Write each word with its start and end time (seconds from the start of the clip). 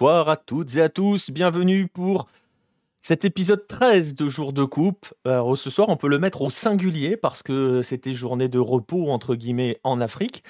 Bonsoir 0.00 0.30
à 0.30 0.38
toutes 0.38 0.76
et 0.76 0.80
à 0.80 0.88
tous, 0.88 1.30
bienvenue 1.30 1.86
pour 1.86 2.26
cet 3.02 3.26
épisode 3.26 3.66
13 3.68 4.14
de 4.14 4.30
Jour 4.30 4.54
de 4.54 4.64
Coupe. 4.64 5.12
Alors, 5.26 5.58
ce 5.58 5.68
soir, 5.68 5.90
on 5.90 5.98
peut 5.98 6.08
le 6.08 6.18
mettre 6.18 6.40
au 6.40 6.48
singulier 6.48 7.18
parce 7.18 7.42
que 7.42 7.82
c'était 7.82 8.14
journée 8.14 8.48
de 8.48 8.58
repos, 8.58 9.10
entre 9.10 9.34
guillemets, 9.34 9.78
en 9.84 10.00
Afrique. 10.00 10.42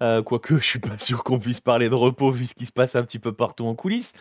Euh, 0.00 0.22
quoique, 0.22 0.58
je 0.58 0.64
suis 0.64 0.78
pas 0.78 0.98
sûr 0.98 1.24
qu'on 1.24 1.38
puisse 1.38 1.60
parler 1.60 1.88
de 1.88 1.94
repos 1.94 2.30
vu 2.30 2.46
ce 2.46 2.54
qui 2.54 2.66
se 2.66 2.72
passe 2.72 2.96
un 2.96 3.02
petit 3.02 3.18
peu 3.18 3.32
partout 3.32 3.64
en 3.64 3.74
coulisses. 3.74 4.12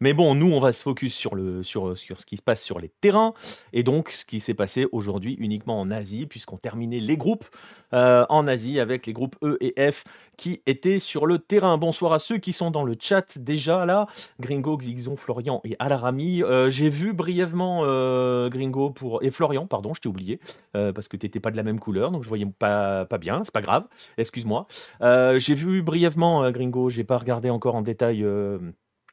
Mais 0.00 0.14
bon, 0.14 0.34
nous, 0.34 0.52
on 0.52 0.60
va 0.60 0.72
se 0.72 0.82
focus 0.82 1.14
sur, 1.14 1.34
le, 1.34 1.62
sur, 1.62 1.96
sur 1.96 2.20
ce 2.20 2.26
qui 2.26 2.36
se 2.36 2.42
passe 2.42 2.62
sur 2.62 2.78
les 2.78 2.88
terrains 2.88 3.34
et 3.72 3.82
donc 3.82 4.10
ce 4.10 4.24
qui 4.24 4.40
s'est 4.40 4.54
passé 4.54 4.86
aujourd'hui 4.92 5.36
uniquement 5.38 5.80
en 5.80 5.90
Asie, 5.90 6.26
puisqu'on 6.26 6.56
terminait 6.56 7.00
les 7.00 7.16
groupes 7.16 7.46
euh, 7.92 8.24
en 8.28 8.46
Asie 8.46 8.80
avec 8.80 9.06
les 9.06 9.12
groupes 9.12 9.36
E 9.42 9.56
et 9.60 9.90
F 9.90 10.04
qui 10.36 10.62
étaient 10.66 10.98
sur 10.98 11.26
le 11.26 11.38
terrain. 11.38 11.78
Bonsoir 11.78 12.12
à 12.12 12.18
ceux 12.18 12.38
qui 12.38 12.52
sont 12.52 12.70
dans 12.70 12.84
le 12.84 12.94
chat 12.98 13.38
déjà 13.38 13.86
là. 13.86 14.06
Gringo, 14.40 14.76
Xixon, 14.76 15.16
Florian 15.16 15.60
et 15.64 15.76
Alarami. 15.78 16.42
Euh, 16.42 16.70
j'ai 16.70 16.88
vu 16.88 17.12
brièvement 17.12 17.82
euh, 17.84 18.48
Gringo 18.48 18.90
pour... 18.90 19.22
et 19.22 19.30
Florian, 19.30 19.66
pardon, 19.66 19.94
je 19.94 20.00
t'ai 20.00 20.08
oublié, 20.08 20.40
euh, 20.76 20.92
parce 20.92 21.08
que 21.08 21.16
tu 21.16 21.26
n'étais 21.26 21.40
pas 21.40 21.50
de 21.50 21.56
la 21.56 21.62
même 21.62 21.80
couleur, 21.80 22.10
donc 22.10 22.22
je 22.22 22.28
voyais 22.28 22.46
pas, 22.46 23.04
pas 23.06 23.18
bien, 23.18 23.42
c'est 23.44 23.52
pas 23.52 23.62
grave, 23.62 23.86
excuse-moi. 24.18 24.66
j'ai 25.00 25.54
vu 25.54 25.82
brièvement 25.82 26.50
Gringo, 26.50 26.90
j'ai 26.90 27.04
pas 27.04 27.16
regardé 27.16 27.50
encore 27.50 27.74
en 27.74 27.82
détail 27.82 28.26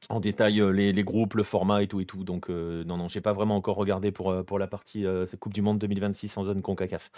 en 0.10 0.20
détail 0.20 0.62
les, 0.74 1.04
groupes, 1.04 1.36
le 1.36 1.44
format 1.44 1.82
et 1.82 1.88
tout 1.88 2.02
et 2.02 2.06
tout. 2.06 2.24
Donc 2.24 2.50
non, 2.50 2.98
non, 2.98 3.08
j'ai 3.08 3.22
pas 3.22 3.34
vraiment 3.34 3.56
encore 3.56 3.78
regardé 3.78 4.12
pour, 4.12 4.44
pour 4.46 4.60
la 4.60 4.68
partie 4.68 5.06
Coupe 5.40 5.54
du 5.54 5.62
Monde 5.62 5.80
2026 5.80 6.38
en 6.38 6.44
zone 6.44 6.62
CONCACAF. 6.62 7.12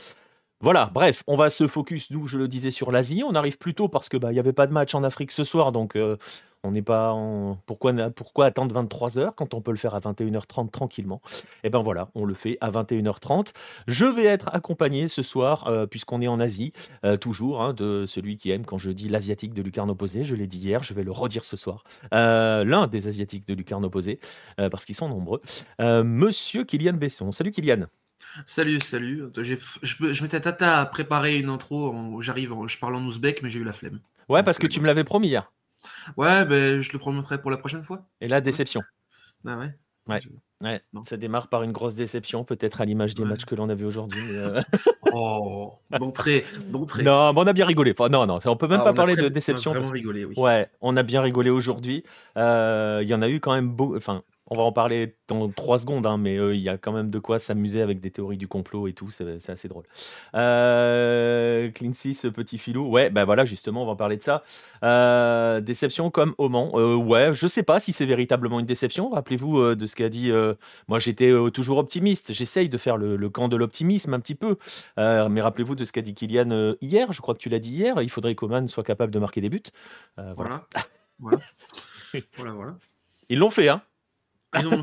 Voilà, 0.62 0.90
bref, 0.94 1.22
on 1.28 1.36
va 1.36 1.50
se 1.50 1.68
focus, 1.68 2.12
nous, 2.12 2.28
je 2.28 2.38
le 2.38 2.48
disais, 2.48 2.72
sur 2.72 2.92
l'Asie. 2.92 3.24
On 3.28 3.36
arrive 3.36 3.58
plus 3.58 3.74
tôt 3.74 3.90
parce 3.90 4.08
que 4.08 4.16
bah, 4.16 4.32
n'y 4.32 4.40
avait 4.40 4.54
pas 4.54 4.68
de 4.68 4.72
match 4.72 4.96
en 4.96 5.04
Afrique 5.04 5.32
ce 5.32 5.44
soir, 5.44 5.74
donc 5.74 5.98
euh, 5.98 6.16
on 6.64 6.72
n'est 6.72 6.82
pas 6.82 7.12
en... 7.12 7.58
pourquoi, 7.66 7.94
pourquoi 8.12 8.46
attendre 8.46 8.74
23 8.74 9.20
heures 9.20 9.36
quand 9.36 9.54
on 9.54 9.60
peut 9.60 9.72
le 9.72 9.78
faire 9.78 9.96
à 9.96 10.00
21h30 10.00 10.70
tranquillement? 10.70 11.22
Eh 11.66 11.70
ben 11.70 11.84
voilà, 11.84 12.08
on 12.16 12.24
le 12.24 12.34
fait 12.34 12.58
à 12.62 12.72
21h30. 12.72 13.50
Je 13.88 14.06
vais 14.06 14.24
être 14.24 14.50
accompagné 14.54 15.10
ce 15.10 15.22
soir, 15.22 15.68
euh, 15.68 15.88
puisqu'on 15.88 16.22
est 16.22 16.28
en 16.28 16.40
Asie, 16.40 16.72
euh, 17.04 17.18
toujours, 17.18 17.62
hein, 17.62 17.74
de 17.74 18.06
celui 18.08 18.38
qui 18.38 18.50
aime 18.52 18.66
quand 18.66 18.78
je 18.78 18.92
dis 18.92 19.10
l'asiatique 19.10 19.54
de 19.54 19.62
Lucarne 19.62 19.92
opposé. 19.92 20.24
Je 20.24 20.36
l'ai 20.36 20.48
dit 20.48 20.60
hier, 20.60 20.84
je 20.84 20.94
vais 20.94 21.04
le 21.04 21.12
redire 21.12 21.44
ce 21.44 21.58
soir. 21.58 21.84
L'un 22.14 22.88
des 22.88 23.10
asiatiques 23.10 23.46
de 23.46 23.54
Lucarne 23.54 23.84
opposé, 23.84 24.20
parce 24.58 24.86
qu'ils 24.86 24.96
sont 24.96 25.10
nombreux. 25.10 25.42
Monsieur 25.80 26.64
Kylian 26.64 26.94
Besson. 26.94 27.34
Salut 27.34 27.52
Kylian. 27.52 27.88
Salut, 28.46 28.80
salut. 28.80 29.24
Je, 29.36 29.56
je 29.84 30.24
m'étais 30.24 30.42
tata 30.42 30.80
à 30.80 30.86
préparer 30.86 31.38
une 31.38 31.50
intro. 31.50 32.22
J'arrive, 32.22 32.54
je 32.68 32.78
parle 32.78 32.96
en 32.96 33.06
ouzbek, 33.06 33.42
mais 33.44 33.50
j'ai 33.50 33.60
eu 33.60 33.64
la 33.64 33.74
flemme. 33.74 34.00
Ouais, 34.30 34.44
parce 34.44 34.58
que 34.58 34.68
tu 34.68 34.80
me 34.80 34.88
l'avais 34.88 35.04
promis 35.04 35.28
hier. 35.28 35.52
Ouais, 36.18 36.46
ben 36.46 36.82
je 36.82 36.92
le 36.92 37.00
promettrai 37.00 37.42
pour 37.42 37.52
la 37.52 37.58
prochaine 37.58 37.84
fois. 37.84 38.08
Et 38.22 38.28
la 38.28 38.42
déception. 38.42 38.82
Bah 39.44 39.58
ouais. 39.58 39.76
Ouais. 40.08 40.22
ouais. 40.62 40.82
Ça 41.04 41.18
démarre 41.18 41.48
par 41.48 41.64
une 41.64 41.72
grosse 41.72 41.96
déception, 41.96 42.44
peut-être 42.44 42.82
à 42.82 42.86
l'image 42.86 43.16
des 43.16 43.24
matchs 43.24 43.46
que 43.46 43.56
l'on 43.56 43.70
a 43.70 43.76
vu 43.76 43.86
aujourd'hui. 43.86 44.22
Euh. 44.32 44.62
oh, 45.14 45.80
d'entrée, 45.92 46.46
d'entrée. 46.68 47.04
Non, 47.04 47.34
mais 47.34 47.42
on 47.42 47.48
a 47.48 47.54
bien 47.54 47.66
rigolé. 47.66 47.96
non, 48.12 48.28
non, 48.28 48.40
on 48.46 48.56
peut 48.56 48.68
même 48.68 48.82
ah, 48.82 48.86
pas 48.86 48.94
parler 48.94 49.16
de 49.16 49.30
déception. 49.30 49.72
On 49.72 49.76
a 49.76 49.80
vraiment 49.80 49.94
rigolé, 49.94 50.26
oui. 50.26 50.36
Ouais, 50.38 50.70
on 50.82 50.96
a 50.96 51.02
bien 51.02 51.22
rigolé 51.22 51.50
aujourd'hui. 51.50 52.04
Euh, 52.38 53.00
il 53.02 53.08
y 53.08 53.16
en 53.16 53.24
a 53.24 53.30
eu 53.30 53.40
quand 53.40 53.54
même 53.54 53.70
beaucoup. 53.70 53.98
Enfin, 53.98 54.24
on 54.48 54.56
va 54.56 54.64
en 54.64 54.72
parler 54.72 55.16
dans 55.28 55.50
trois 55.50 55.80
secondes, 55.80 56.06
hein, 56.06 56.18
mais 56.18 56.36
il 56.36 56.62
y 56.62 56.70
a 56.70 56.78
quand 56.78 56.92
même 56.92 57.10
de 57.10 57.20
quoi 57.20 57.40
s'amuser 57.40 57.82
avec 57.82 58.00
des 58.00 58.12
théories 58.12 58.38
du 58.38 58.48
complot 58.48 58.88
et 58.88 58.94
tout, 58.94 59.10
c'est 59.10 59.50
assez 59.50 59.68
drôle. 59.68 59.86
Euh, 60.36 61.72
Clincy, 61.72 62.14
ce 62.14 62.28
petit 62.28 62.58
filou, 62.58 62.88
ouais, 62.90 63.10
ben 63.10 63.26
voilà, 63.26 63.46
justement, 63.46 63.84
on 63.84 63.86
va 63.86 63.92
en 63.92 63.96
parler 63.96 64.18
de 64.18 64.24
ça. 64.24 64.44
Euh, 64.84 65.62
déception 65.62 66.12
comme 66.12 66.36
Oman, 66.38 66.72
euh, 66.76 66.96
ouais, 66.96 67.34
je 67.34 67.48
sais 67.48 67.64
pas 67.64 67.80
si 67.80 67.94
c'est 67.94 68.06
véritablement 68.06 68.60
une 68.60 68.66
déception. 68.66 69.10
Rappelez-vous 69.10 69.60
euh, 69.60 69.76
de 69.76 69.88
ce 69.88 69.96
qu'a 69.96 70.10
dit. 70.10 70.32
moi, 70.88 71.00
j'étais 71.00 71.32
toujours 71.54 71.78
optimiste. 71.78 72.34
J'essaye 72.34 72.70
de 72.70 72.78
faire 72.78 72.98
le, 72.98 73.30
camp 73.30 73.48
de 73.48 73.58
l'optimisme 73.58 74.14
un 74.14 74.20
petit 74.20 74.36
peu, 74.36 74.58
mais 74.98 75.42
rappelez-vous 75.42 75.76
de 75.76 75.86
ce 75.86 75.92
qu'a 75.92 76.02
dit 76.02 76.14
Kylian 76.14 76.76
hier. 76.82 77.12
Je 77.12 77.22
crois 77.22 77.34
que 77.34 77.40
tu 77.40 77.50
l'as 77.50 77.60
dit 77.60 77.72
hier. 77.72 78.02
Il 78.02 78.10
faudrait 78.10 78.36
qu'Oman 78.36 78.68
soit 78.68 78.84
capable 78.84 79.12
de 79.12 79.20
marquer 79.20 79.42
des 79.42 79.50
buts. 79.50 79.64
voilà. 80.36 80.66
voilà. 81.20 81.40
voilà, 82.38 82.54
voilà. 82.54 82.76
Ils 83.30 83.40
l'ont 83.40 83.50
fait, 83.50 83.70
hein. 83.70 83.82
Ah 84.56 84.64
non, 84.64 84.82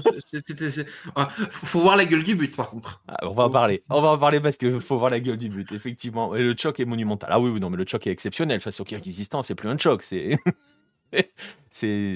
ah, 1.16 1.28
faut, 1.30 1.80
voir 1.80 1.96
la 1.96 2.04
gueule 2.04 2.22
du 2.22 2.34
but, 2.34 2.54
par 2.54 2.70
contre. 2.70 3.02
Ah, 3.08 3.16
on 3.22 3.32
va 3.32 3.44
en 3.44 3.50
parler. 3.50 3.82
On 3.88 4.02
va 4.02 4.08
en 4.08 4.18
parler 4.18 4.40
parce 4.40 4.56
qu'il 4.56 4.80
faut 4.80 4.98
voir 4.98 5.10
la 5.10 5.20
gueule 5.20 5.38
du 5.38 5.48
but, 5.48 5.72
effectivement. 5.72 6.36
Et 6.36 6.42
le 6.42 6.54
choc 6.56 6.78
est 6.78 6.84
monumental. 6.84 7.30
Ah 7.32 7.40
oui, 7.40 7.50
oui, 7.50 7.60
non, 7.60 7.70
mais 7.70 7.78
le 7.78 7.86
choc 7.86 8.06
est 8.06 8.10
exceptionnel. 8.10 8.60
Face 8.60 8.80
au 8.80 8.84
Kyrgyzstan, 8.84 9.42
c'est 9.42 9.54
plus 9.54 9.68
un 9.68 9.78
choc. 9.78 10.04
C'est 10.04 10.38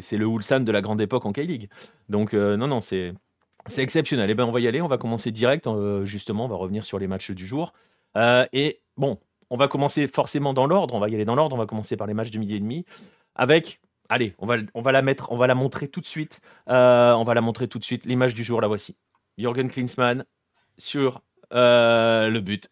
c'est 0.01 0.17
le 0.17 0.27
Ulsan 0.27 0.61
de 0.61 0.73
la 0.73 0.81
grande 0.81 1.01
époque 1.01 1.27
en 1.27 1.33
K-League. 1.33 1.69
Donc, 2.09 2.35
euh, 2.35 2.57
non, 2.57 2.67
non, 2.67 2.81
c'est 2.81 3.15
exceptionnel. 3.77 4.31
Et 4.31 4.33
eh 4.33 4.35
ben, 4.35 4.45
on 4.45 4.53
va 4.53 4.61
y 4.61 4.69
aller. 4.69 4.81
On 4.81 4.89
va 4.89 4.99
commencer 4.99 5.31
direct. 5.33 5.67
Euh, 5.67 6.05
justement, 6.05 6.47
on 6.47 6.49
va 6.49 6.57
revenir 6.57 6.85
sur 6.85 6.99
les 6.99 7.07
matchs 7.07 7.31
du 7.31 7.47
jour. 7.47 7.73
Euh, 8.17 8.47
et 8.53 8.81
bon, 8.97 9.19
on 9.51 9.57
va 9.57 9.69
commencer 9.69 10.07
forcément 10.07 10.55
dans 10.55 10.67
l'ordre. 10.67 10.95
On 10.95 10.99
va 10.99 11.09
y 11.09 11.15
aller 11.15 11.25
dans 11.25 11.35
l'ordre. 11.35 11.57
On 11.57 11.59
va 11.59 11.67
commencer 11.67 11.97
par 11.97 12.07
les 12.07 12.15
matchs 12.15 12.31
de 12.31 12.39
midi 12.39 12.55
et 12.55 12.61
demi 12.61 12.85
avec 13.35 13.81
Allez, 14.09 14.35
on 14.39 14.47
va, 14.47 14.93
la 14.93 15.03
mettre, 15.03 15.31
on 15.33 15.37
va 15.37 15.47
la 15.47 15.55
montrer 15.55 15.89
tout 15.89 16.01
de 16.01 16.07
suite. 16.07 16.41
Euh, 16.69 17.13
on 17.13 17.25
va 17.25 17.35
la 17.35 17.41
montrer 17.41 17.69
tout 17.69 17.79
de 17.79 17.85
suite. 17.85 18.05
L'image 18.05 18.35
du 18.35 18.45
jour, 18.45 18.61
la 18.61 18.69
voici. 18.69 18.97
Jürgen 19.39 19.69
Klinsmann 19.69 20.25
sur 20.79 21.23
euh, 21.53 22.31
le 22.31 22.41
but 22.41 22.71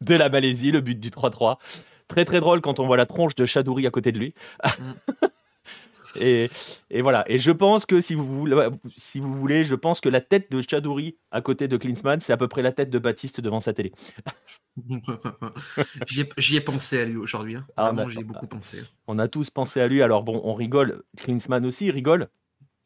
de 0.00 0.14
la 0.14 0.28
Malaisie, 0.28 0.70
le 0.70 0.80
but 0.80 0.98
du 0.98 1.10
3-3. 1.10 1.58
Très 2.06 2.24
très 2.24 2.40
drôle 2.40 2.60
quand 2.60 2.80
on 2.80 2.86
voit 2.86 2.96
la 2.96 3.06
tronche 3.06 3.34
de 3.34 3.44
Chadouri 3.44 3.86
à 3.86 3.90
côté 3.90 4.12
de 4.12 4.18
lui. 4.18 4.34
Et, 6.20 6.50
voilà. 7.00 7.24
Et 7.30 7.38
je 7.38 7.50
pense 7.50 7.86
que 7.86 8.00
si 8.00 8.14
vous, 8.14 8.24
voulez, 8.24 8.68
si 8.96 9.20
vous 9.20 9.32
voulez, 9.34 9.64
je 9.64 9.74
pense 9.74 10.00
que 10.00 10.08
la 10.08 10.20
tête 10.20 10.50
de 10.50 10.62
Chadouri 10.62 11.16
à 11.30 11.40
côté 11.40 11.68
de 11.68 11.76
Klinsmann, 11.76 12.20
c'est 12.20 12.32
à 12.32 12.36
peu 12.36 12.48
près 12.48 12.62
la 12.62 12.72
tête 12.72 12.90
de 12.90 12.98
Baptiste 12.98 13.40
devant 13.40 13.60
sa 13.60 13.72
télé. 13.72 13.92
J'y 16.38 16.56
ai, 16.56 16.60
pensé 16.60 17.00
à 17.00 17.04
lui 17.04 17.16
aujourd'hui. 17.16 17.56
Hein. 17.56 17.66
Ah, 17.76 17.92
j'y 18.08 18.20
ai 18.20 18.24
beaucoup 18.24 18.46
pensé. 18.46 18.82
On 19.08 19.18
a 19.18 19.26
tous 19.26 19.50
pensé 19.50 19.80
à 19.80 19.88
lui. 19.88 20.02
Alors 20.02 20.22
bon, 20.22 20.40
on 20.44 20.54
rigole. 20.54 21.02
Klinsmann 21.16 21.66
aussi 21.66 21.90
rigole. 21.90 22.28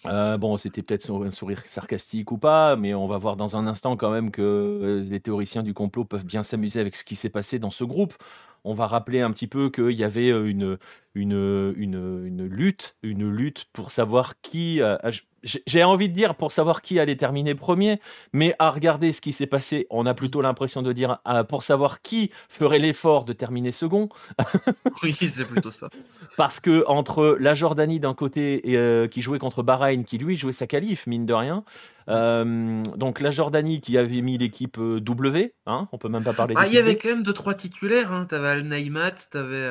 Euh, 0.07 0.37
bon, 0.37 0.57
c'était 0.57 0.83
peut-être 0.83 1.11
un 1.25 1.31
sourire 1.31 1.63
sarcastique 1.67 2.33
ou 2.33 2.39
pas, 2.39 2.77
mais 2.77 2.95
on 2.95 3.07
va 3.07 3.19
voir 3.19 3.37
dans 3.37 3.57
un 3.57 3.67
instant 3.67 3.97
quand 3.97 4.11
même 4.11 4.31
que 4.31 4.43
euh, 4.43 5.05
les 5.09 5.21
théoriciens 5.21 5.63
du 5.63 5.75
complot 5.75 6.05
peuvent 6.05 6.25
bien 6.25 6.43
s'amuser 6.43 6.81
avec 6.81 6.97
ce 6.97 7.05
qui 7.05 7.15
s'est 7.15 7.31
passé 7.31 7.59
dans 7.59 7.71
ce 7.71 7.85
groupe 7.85 8.15
on 8.65 8.75
va 8.75 8.87
rappeler 8.87 9.21
un 9.21 9.31
petit 9.31 9.47
peu 9.47 9.71
qu'il 9.71 9.93
y 9.93 10.05
avait 10.05 10.31
euh, 10.31 10.49
une, 10.49 10.79
une, 11.15 11.75
une, 11.77 12.47
lutte, 12.47 12.97
une 13.03 13.29
lutte 13.29 13.67
pour 13.73 13.91
savoir 13.91 14.41
qui. 14.41 14.81
Euh, 14.81 14.97
j'ai 15.45 15.83
envie 15.83 16.09
de 16.09 16.15
dire 16.15 16.35
pour 16.35 16.53
savoir 16.53 16.83
qui 16.83 17.01
allait 17.01 17.17
terminer 17.17 17.55
premier, 17.55 18.01
mais 18.33 18.55
à 18.59 18.71
regarder 18.71 19.13
ce 19.13 19.21
qui 19.21 19.33
s'est 19.33 19.47
passé, 19.47 19.87
on 19.91 20.07
a 20.07 20.15
plutôt 20.15 20.41
l'impression 20.41 20.83
de 20.83 20.93
dire 20.93 21.19
euh, 21.27 21.43
pour 21.43 21.63
savoir 21.63 22.03
qui 22.03 22.31
ferait 22.49 22.79
l'effort 22.79 23.25
de 23.25 23.33
terminer 23.33 23.73
second. 23.73 24.09
oui, 25.03 25.13
c'est 25.13 25.47
plutôt 25.47 25.71
ça. 25.71 25.89
Parce 26.37 26.61
que 26.61 26.85
entre 26.87 27.37
la 27.41 27.55
Jordanie 27.55 27.99
d'un 27.99 28.15
côté 28.15 28.71
et, 28.71 28.77
euh, 28.77 29.09
qui 29.09 29.21
jouait 29.21 29.39
contre 29.39 29.63
Bahreïn, 29.63 30.05
qui 30.05 30.19
lui 30.19 30.37
jouait 30.37 30.53
sa 30.53 30.67
qualif, 30.67 31.07
mine 31.07 31.27
de 31.27 31.35
rien. 31.35 31.65
Euh, 32.09 32.77
donc 32.97 33.21
la 33.21 33.31
Jordanie 33.31 33.81
qui 33.81 33.97
avait 33.99 34.23
mis 34.23 34.39
l'équipe 34.39 34.79
W, 34.79 35.55
hein, 35.67 35.89
on 35.93 35.99
peut 35.99 36.09
même 36.09 36.25
pas 36.25 36.33
parler. 36.33 36.55
Ah, 36.57 36.67
il 36.67 36.75
y 36.75 36.79
avait 36.79 36.97
quand 36.97 37.09
même 37.09 37.23
deux 37.23 37.33
trois 37.33 37.55
titulaires. 37.55 38.13
Hein. 38.13 38.27
T'avais 38.27 38.49
Al 38.49 38.63
Naïmat, 38.63 39.13
t'avais. 39.31 39.69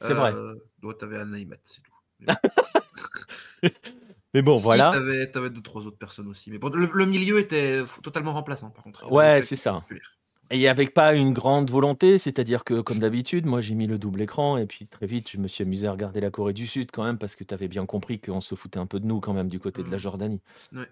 c'est 0.00 0.14
vrai. 0.14 0.34
t'avais 0.98 1.18
Al 1.18 1.28
Naïmat, 1.28 1.56
c'est 1.62 1.82
tout. 1.82 1.92
Mais 4.34 4.42
bon, 4.42 4.56
voilà. 4.56 4.90
T'avais, 4.92 5.30
avais 5.36 5.50
deux, 5.50 5.62
trois 5.62 5.86
autres 5.86 5.98
personnes 5.98 6.28
aussi. 6.28 6.50
Mais 6.50 6.58
bon, 6.58 6.70
le, 6.70 7.06
milieu 7.06 7.38
était 7.38 7.82
totalement 8.02 8.32
remplaçant, 8.32 8.70
par 8.70 8.84
contre. 8.84 9.10
Ouais, 9.10 9.42
c'est 9.42 9.56
ça. 9.56 9.84
Et 10.52 10.68
avec 10.68 10.92
pas 10.92 11.14
une 11.14 11.32
grande 11.32 11.70
volonté, 11.70 12.18
c'est-à-dire 12.18 12.62
que, 12.62 12.82
comme 12.82 12.98
d'habitude, 12.98 13.46
moi 13.46 13.62
j'ai 13.62 13.74
mis 13.74 13.86
le 13.86 13.98
double 13.98 14.20
écran 14.20 14.58
et 14.58 14.66
puis 14.66 14.86
très 14.86 15.06
vite 15.06 15.30
je 15.30 15.38
me 15.38 15.48
suis 15.48 15.64
amusé 15.64 15.86
à 15.86 15.92
regarder 15.92 16.20
la 16.20 16.30
Corée 16.30 16.52
du 16.52 16.66
Sud 16.66 16.90
quand 16.92 17.04
même 17.04 17.16
parce 17.16 17.36
que 17.36 17.44
tu 17.44 17.54
avais 17.54 17.68
bien 17.68 17.86
compris 17.86 18.20
qu'on 18.20 18.42
se 18.42 18.54
foutait 18.54 18.78
un 18.78 18.84
peu 18.84 19.00
de 19.00 19.06
nous 19.06 19.18
quand 19.18 19.32
même 19.32 19.48
du 19.48 19.58
côté 19.58 19.82
de 19.82 19.90
la 19.90 19.96
mmh. 19.96 20.00
Jordanie. 20.00 20.42
Ouais. 20.74 20.86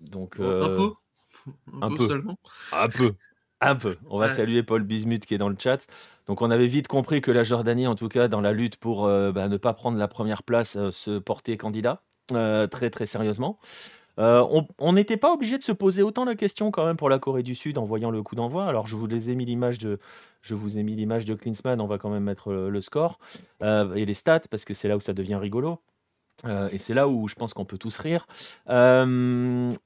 Donc, 0.00 0.36
un 0.38 0.42
euh, 0.42 0.74
peu. 0.74 0.92
Un, 1.80 1.94
peu, 1.94 2.06
seulement. 2.06 2.38
Un 2.72 2.88
peu. 2.88 3.12
Un 3.60 3.76
peu. 3.76 3.96
On 4.08 4.18
va 4.18 4.34
saluer 4.34 4.62
Paul 4.62 4.82
Bismuth 4.82 5.26
qui 5.26 5.34
est 5.34 5.38
dans 5.38 5.48
le 5.48 5.56
chat. 5.58 5.86
Donc 6.26 6.42
on 6.42 6.50
avait 6.50 6.66
vite 6.66 6.88
compris 6.88 7.20
que 7.20 7.30
la 7.30 7.42
Jordanie, 7.42 7.86
en 7.86 7.94
tout 7.94 8.08
cas 8.08 8.28
dans 8.28 8.40
la 8.40 8.52
lutte 8.52 8.76
pour 8.76 9.06
euh, 9.06 9.32
bah, 9.32 9.48
ne 9.48 9.56
pas 9.56 9.74
prendre 9.74 9.98
la 9.98 10.08
première 10.08 10.42
place, 10.42 10.76
euh, 10.76 10.90
se 10.90 11.18
portait 11.18 11.56
candidat. 11.56 12.02
Très 12.28 12.90
très 12.90 13.06
sérieusement. 13.06 13.58
On 14.16 14.92
n'était 14.92 15.16
pas 15.16 15.32
obligé 15.32 15.58
de 15.58 15.62
se 15.62 15.72
poser 15.72 16.02
autant 16.02 16.24
la 16.24 16.36
question 16.36 16.70
quand 16.70 16.84
même 16.84 16.96
pour 16.96 17.08
la 17.08 17.18
Corée 17.18 17.42
du 17.42 17.54
Sud 17.54 17.76
en 17.76 17.84
voyant 17.84 18.10
le 18.10 18.22
coup 18.22 18.36
d'envoi. 18.36 18.66
Alors 18.66 18.86
je 18.86 18.94
vous 18.94 19.08
ai 19.08 19.34
mis 19.34 19.46
l'image 19.46 19.78
de, 19.78 19.98
je 20.42 20.54
vous 20.54 20.78
ai 20.78 20.82
mis 20.82 20.94
l'image 20.94 21.24
de 21.24 21.34
Klinsmann. 21.34 21.80
On 21.80 21.86
va 21.86 21.98
quand 21.98 22.10
même 22.10 22.22
mettre 22.22 22.52
le, 22.52 22.80
score 22.80 23.18
et 23.62 24.04
les 24.04 24.14
stats 24.14 24.42
parce 24.50 24.64
que 24.64 24.74
c'est 24.74 24.88
là 24.88 24.96
où 24.96 25.00
ça 25.00 25.12
devient 25.12 25.36
rigolo. 25.36 25.80
Et 26.72 26.78
c'est 26.78 26.94
là 26.94 27.08
où 27.08 27.28
je 27.28 27.34
pense 27.34 27.54
qu'on 27.54 27.64
peut 27.64 27.78
tous 27.78 27.98
rire. 27.98 28.26
il 28.68 29.76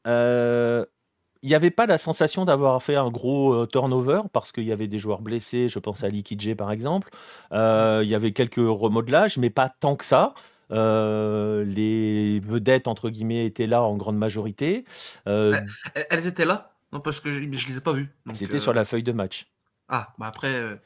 n'y 1.43 1.55
avait 1.55 1.71
pas 1.71 1.87
la 1.87 1.99
sensation 1.99 2.45
d'avoir 2.45 2.83
fait 2.83 2.97
un 2.97 3.11
gros 3.11 3.67
turnover 3.67 4.23
parce 4.33 4.53
qu'il 4.53 4.65
y 4.65 4.73
avait 4.73 4.89
des 4.89 4.99
joueurs 4.99 5.21
blessés, 5.21 5.69
je 5.69 5.79
pense 5.79 6.05
à 6.05 6.09
Likidje 6.09 6.55
par 6.55 6.71
exemple. 6.71 7.11
il 7.53 8.09
y 8.09 8.15
avait 8.15 8.33
quelques 8.33 8.57
remodelages, 8.57 9.39
mais 9.39 9.51
pas 9.51 9.69
tant 9.69 9.97
que 9.97 10.05
ça. 10.05 10.35
Euh, 10.71 11.65
les 11.65 12.41
vedettes, 12.41 12.89
entre 12.89 13.11
guillemets, 13.11 13.47
étaient 13.47 13.67
là 13.67 13.83
en 13.83 13.97
grande 13.97 14.19
majorité. 14.19 14.85
Euh, 15.29 15.61
elles 16.11 16.27
étaient 16.27 16.45
là 16.45 16.73
Non, 16.93 17.01
parce 17.01 17.21
que 17.21 17.33
je 17.33 17.41
ne 17.41 17.51
les 17.51 17.77
ai 17.77 17.81
pas 17.81 17.93
vues. 17.93 18.09
C'était 18.33 18.59
sur 18.59 18.73
la 18.73 18.85
feuille 18.85 19.03
de 19.03 19.13
match. 19.13 19.47
Ah, 19.89 20.15
bah 20.19 20.27
après, 20.27 20.81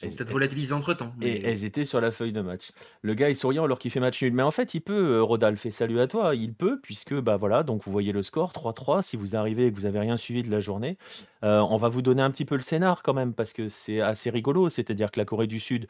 peut-être 0.00 0.30
volatilisé 0.30 0.72
entre 0.72 0.94
temps. 0.94 1.14
Et 1.22 1.42
elles 1.42 1.64
étaient 1.64 1.84
sur 1.84 2.00
la 2.00 2.10
feuille 2.10 2.32
de 2.32 2.40
match. 2.40 2.70
Le 3.02 3.14
gars 3.14 3.30
est 3.30 3.34
souriant 3.34 3.64
alors 3.64 3.78
qu'il 3.78 3.90
fait 3.90 4.00
match 4.00 4.22
nul. 4.22 4.32
Mais 4.32 4.42
en 4.42 4.50
fait, 4.50 4.74
il 4.74 4.80
peut, 4.80 5.16
euh, 5.16 5.22
Rodolphe, 5.22 5.66
et 5.66 5.70
salut 5.70 6.00
à 6.00 6.06
toi, 6.06 6.34
il 6.34 6.54
peut, 6.54 6.80
puisque 6.82 7.14
bah 7.14 7.36
voilà, 7.36 7.62
donc 7.62 7.84
vous 7.84 7.92
voyez 7.92 8.12
le 8.12 8.22
score, 8.22 8.52
3-3. 8.52 9.02
Si 9.02 9.16
vous 9.16 9.36
arrivez 9.36 9.66
et 9.66 9.70
que 9.70 9.76
vous 9.76 9.82
n'avez 9.82 10.00
rien 10.00 10.16
suivi 10.16 10.42
de 10.42 10.50
la 10.50 10.60
journée, 10.60 10.98
euh, 11.44 11.60
on 11.60 11.76
va 11.76 11.88
vous 11.88 12.02
donner 12.02 12.22
un 12.22 12.30
petit 12.30 12.44
peu 12.44 12.56
le 12.56 12.62
scénar 12.62 13.02
quand 13.02 13.14
même, 13.14 13.34
parce 13.34 13.52
que 13.52 13.68
c'est 13.68 14.00
assez 14.00 14.30
rigolo. 14.30 14.68
C'est-à-dire 14.68 15.10
que 15.10 15.20
la 15.20 15.24
Corée 15.24 15.46
du 15.46 15.60
Sud, 15.60 15.86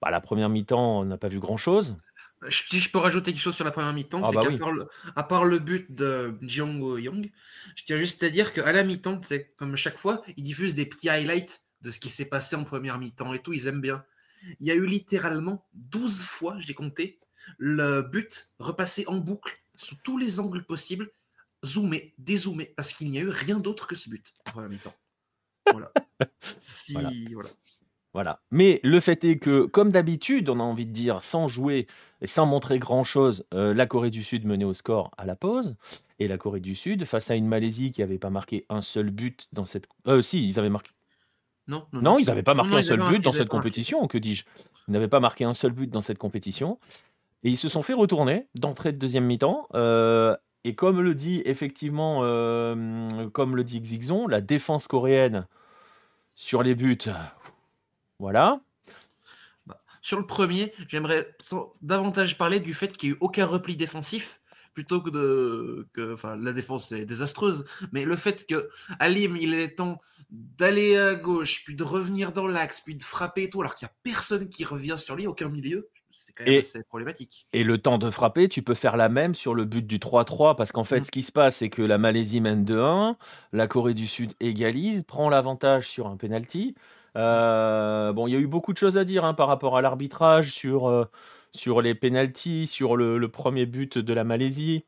bah, 0.00 0.10
la 0.10 0.20
première 0.20 0.48
mi-temps, 0.48 1.00
on 1.00 1.04
n'a 1.04 1.18
pas 1.18 1.28
vu 1.28 1.40
grand-chose. 1.40 1.96
Si 2.48 2.78
je 2.78 2.90
peux 2.90 2.98
rajouter 2.98 3.32
quelque 3.32 3.42
chose 3.42 3.54
sur 3.54 3.66
la 3.66 3.70
première 3.70 3.92
mi-temps, 3.92 4.22
ah 4.24 4.28
c'est 4.30 4.36
bah 4.36 4.72
qu'à 5.14 5.22
part, 5.24 5.44
le 5.44 5.58
but 5.58 5.94
de 5.94 6.32
Jong 6.40 6.98
Young, 6.98 7.30
je 7.76 7.84
tiens 7.84 7.98
juste 7.98 8.22
à 8.22 8.30
dire 8.30 8.54
qu'à 8.54 8.72
la 8.72 8.82
mi-temps, 8.82 9.20
c'est 9.22 9.52
comme 9.58 9.76
chaque 9.76 9.98
fois, 9.98 10.22
ils 10.38 10.42
diffusent 10.42 10.74
des 10.74 10.86
petits 10.86 11.10
highlights 11.10 11.66
de 11.82 11.90
ce 11.90 11.98
qui 11.98 12.08
s'est 12.08 12.26
passé 12.26 12.56
en 12.56 12.64
première 12.64 12.98
mi-temps 12.98 13.32
et 13.34 13.40
tout, 13.40 13.52
ils 13.52 13.66
aiment 13.66 13.80
bien. 13.80 14.04
Il 14.58 14.66
y 14.66 14.70
a 14.70 14.74
eu 14.74 14.86
littéralement 14.86 15.66
12 15.74 16.22
fois, 16.24 16.56
j'ai 16.60 16.74
compté, 16.74 17.20
le 17.58 18.02
but 18.02 18.48
repassé 18.58 19.04
en 19.06 19.16
boucle 19.16 19.54
sous 19.74 19.96
tous 20.02 20.18
les 20.18 20.40
angles 20.40 20.64
possibles, 20.64 21.10
zoomé, 21.64 22.14
dézoomé, 22.18 22.72
parce 22.76 22.92
qu'il 22.92 23.10
n'y 23.10 23.18
a 23.18 23.22
eu 23.22 23.28
rien 23.28 23.58
d'autre 23.58 23.86
que 23.86 23.94
ce 23.94 24.08
but 24.10 24.32
en 24.46 24.50
première 24.52 24.70
mi-temps. 24.70 24.94
Voilà. 25.70 25.92
si, 26.58 26.94
voilà. 27.32 27.50
voilà. 28.12 28.42
Mais 28.50 28.80
le 28.82 29.00
fait 29.00 29.24
est 29.24 29.38
que, 29.38 29.66
comme 29.66 29.90
d'habitude, 29.90 30.48
on 30.48 30.60
a 30.60 30.62
envie 30.62 30.86
de 30.86 30.92
dire, 30.92 31.22
sans 31.22 31.48
jouer 31.48 31.86
et 32.20 32.26
sans 32.26 32.46
montrer 32.46 32.78
grand-chose, 32.78 33.46
euh, 33.54 33.74
la 33.74 33.86
Corée 33.86 34.10
du 34.10 34.22
Sud 34.22 34.44
menait 34.44 34.64
au 34.64 34.72
score 34.72 35.10
à 35.16 35.26
la 35.26 35.36
pause. 35.36 35.76
Et 36.18 36.28
la 36.28 36.36
Corée 36.36 36.60
du 36.60 36.74
Sud, 36.74 37.04
face 37.06 37.30
à 37.30 37.36
une 37.36 37.46
Malaisie 37.46 37.92
qui 37.92 38.02
n'avait 38.02 38.18
pas 38.18 38.30
marqué 38.30 38.66
un 38.68 38.82
seul 38.82 39.10
but 39.10 39.48
dans 39.52 39.64
cette... 39.64 39.86
Euh, 40.06 40.20
si, 40.20 40.46
ils 40.46 40.58
avaient 40.58 40.70
marqué 40.70 40.90
non, 41.68 42.18
ils 42.18 42.26
n'avaient 42.26 42.42
pas 42.42 42.54
marqué 42.54 42.74
un 42.74 42.82
seul 42.82 43.00
but 43.00 43.22
dans 43.22 43.32
cette 43.32 43.48
compétition, 43.48 44.06
que 44.06 44.18
dis-je 44.18 44.44
Ils 44.88 44.92
n'avaient 44.92 45.08
pas 45.08 45.20
marqué 45.20 45.44
un 45.44 45.54
seul 45.54 45.72
but 45.72 45.88
dans 45.88 46.00
cette 46.00 46.18
compétition. 46.18 46.78
Et 47.42 47.50
ils 47.50 47.56
se 47.56 47.68
sont 47.68 47.82
fait 47.82 47.94
retourner 47.94 48.48
d'entrée 48.54 48.92
de 48.92 48.98
deuxième 48.98 49.24
mi-temps. 49.24 49.66
Euh, 49.74 50.36
et 50.64 50.74
comme 50.74 51.00
le 51.00 51.14
dit 51.14 51.42
effectivement, 51.44 52.20
euh, 52.22 53.30
comme 53.30 53.56
le 53.56 53.64
dit 53.64 53.80
Xixon, 53.80 54.26
la 54.26 54.40
défense 54.40 54.88
coréenne 54.88 55.46
sur 56.34 56.62
les 56.62 56.74
buts, 56.74 56.98
voilà. 58.18 58.60
Bah, 59.66 59.78
sur 60.02 60.18
le 60.18 60.26
premier, 60.26 60.74
j'aimerais 60.88 61.34
davantage 61.80 62.36
parler 62.36 62.60
du 62.60 62.74
fait 62.74 62.94
qu'il 62.94 63.10
n'y 63.10 63.14
ait 63.14 63.16
eu 63.16 63.18
aucun 63.20 63.46
repli 63.46 63.76
défensif 63.76 64.39
plutôt 64.80 65.02
que 65.02 65.10
de 65.10 65.86
que 65.92 66.14
enfin 66.14 66.36
la 66.36 66.54
défense 66.54 66.90
est 66.92 67.04
désastreuse 67.04 67.66
mais 67.92 68.06
le 68.06 68.16
fait 68.16 68.46
que 68.46 68.70
Alim 68.98 69.36
il 69.36 69.52
est 69.52 69.76
temps 69.76 70.00
d'aller 70.30 70.96
à 70.96 71.14
gauche 71.16 71.64
puis 71.66 71.74
de 71.74 71.82
revenir 71.82 72.32
dans 72.32 72.46
l'axe 72.46 72.80
puis 72.80 72.94
de 72.94 73.02
frapper 73.02 73.42
et 73.42 73.50
tout 73.50 73.60
alors 73.60 73.74
qu'il 73.74 73.84
n'y 73.84 73.90
a 73.90 73.94
personne 74.02 74.48
qui 74.48 74.64
revient 74.64 74.96
sur 74.96 75.16
lui 75.16 75.26
aucun 75.26 75.50
milieu 75.50 75.90
c'est 76.12 76.32
quand 76.32 76.44
même 76.44 76.58
assez 76.58 76.82
problématique. 76.82 77.46
Et 77.52 77.62
le 77.62 77.78
temps 77.78 77.96
de 77.96 78.10
frapper, 78.10 78.48
tu 78.48 78.62
peux 78.62 78.74
faire 78.74 78.96
la 78.96 79.08
même 79.08 79.36
sur 79.36 79.54
le 79.54 79.64
but 79.64 79.86
du 79.86 80.00
3-3, 80.00 80.56
parce 80.56 80.72
qu'en 80.72 80.82
fait, 80.82 80.98
mm. 80.98 81.04
ce 81.04 81.10
qui 81.12 81.22
se 81.22 81.30
passe, 81.30 81.58
c'est 81.58 81.70
que 81.70 81.82
la 81.82 81.98
Malaisie 81.98 82.40
mène 82.40 82.64
2-1, 82.64 83.14
la 83.52 83.68
Corée 83.68 83.94
du 83.94 84.08
Sud 84.08 84.32
égalise, 84.40 85.04
prend 85.04 85.28
l'avantage 85.28 85.86
sur 85.86 86.08
un 86.08 86.16
penalty. 86.16 86.74
Euh, 87.16 88.12
bon, 88.12 88.26
il 88.26 88.32
y 88.32 88.36
a 88.36 88.40
eu 88.40 88.48
beaucoup 88.48 88.72
de 88.72 88.78
choses 88.78 88.98
à 88.98 89.04
dire 89.04 89.24
hein, 89.24 89.34
par 89.34 89.46
rapport 89.46 89.76
à 89.76 89.82
l'arbitrage, 89.82 90.50
sur, 90.50 90.88
euh, 90.88 91.04
sur 91.54 91.82
les 91.82 91.94
pénalties, 91.94 92.66
sur 92.66 92.96
le, 92.96 93.28
premier 93.28 93.66
but 93.66 93.98
de 93.98 94.12
la 94.12 94.24
Malaisie, 94.24 94.84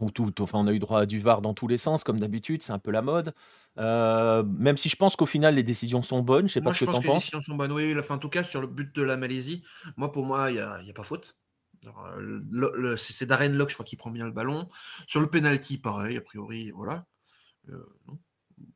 où 0.00 0.10
tout, 0.10 0.40
enfin, 0.40 0.58
on 0.58 0.66
a 0.66 0.72
eu 0.72 0.78
droit 0.78 1.00
à 1.00 1.06
du 1.06 1.18
VAR 1.18 1.42
dans 1.42 1.54
tous 1.54 1.68
les 1.68 1.78
sens, 1.78 2.04
comme 2.04 2.18
d'habitude, 2.18 2.62
c'est 2.62 2.72
un 2.72 2.78
peu 2.78 2.90
la 2.90 3.02
mode. 3.02 3.34
Euh, 3.78 4.42
même 4.42 4.76
si 4.76 4.88
je 4.88 4.96
pense 4.96 5.16
qu'au 5.16 5.26
final, 5.26 5.54
les 5.54 5.62
décisions 5.62 6.02
sont 6.02 6.20
bonnes, 6.20 6.48
je 6.48 6.54
sais 6.54 6.60
pas 6.60 6.72
ce 6.72 6.84
que 6.84 6.90
tu 6.90 6.96
en 6.96 7.02
penses. 7.02 7.06
Les 7.06 7.14
décisions 7.14 7.40
sont 7.40 7.54
bonnes, 7.54 7.72
oui, 7.72 7.94
en 8.08 8.18
tout 8.18 8.28
cas, 8.28 8.42
sur 8.42 8.60
le 8.60 8.66
but 8.66 8.94
de 8.94 9.02
la 9.02 9.16
Malaisie, 9.16 9.62
moi, 9.96 10.10
pour 10.12 10.24
moi, 10.24 10.50
il 10.50 10.54
n'y 10.54 10.60
a, 10.60 10.74
a, 10.74 10.92
pas 10.94 11.04
faute. 11.04 11.36
C'est 12.96 13.26
Darren 13.26 13.48
Locke, 13.48 13.70
je 13.70 13.74
crois, 13.74 13.86
qui 13.86 13.96
prend 13.96 14.10
bien 14.10 14.26
le 14.26 14.32
ballon. 14.32 14.68
Sur 15.06 15.20
le 15.20 15.28
penalty, 15.28 15.78
pareil, 15.78 16.16
a 16.16 16.20
priori, 16.20 16.70
voilà. 16.70 17.06
Euh, 17.68 17.84
non. 18.06 18.18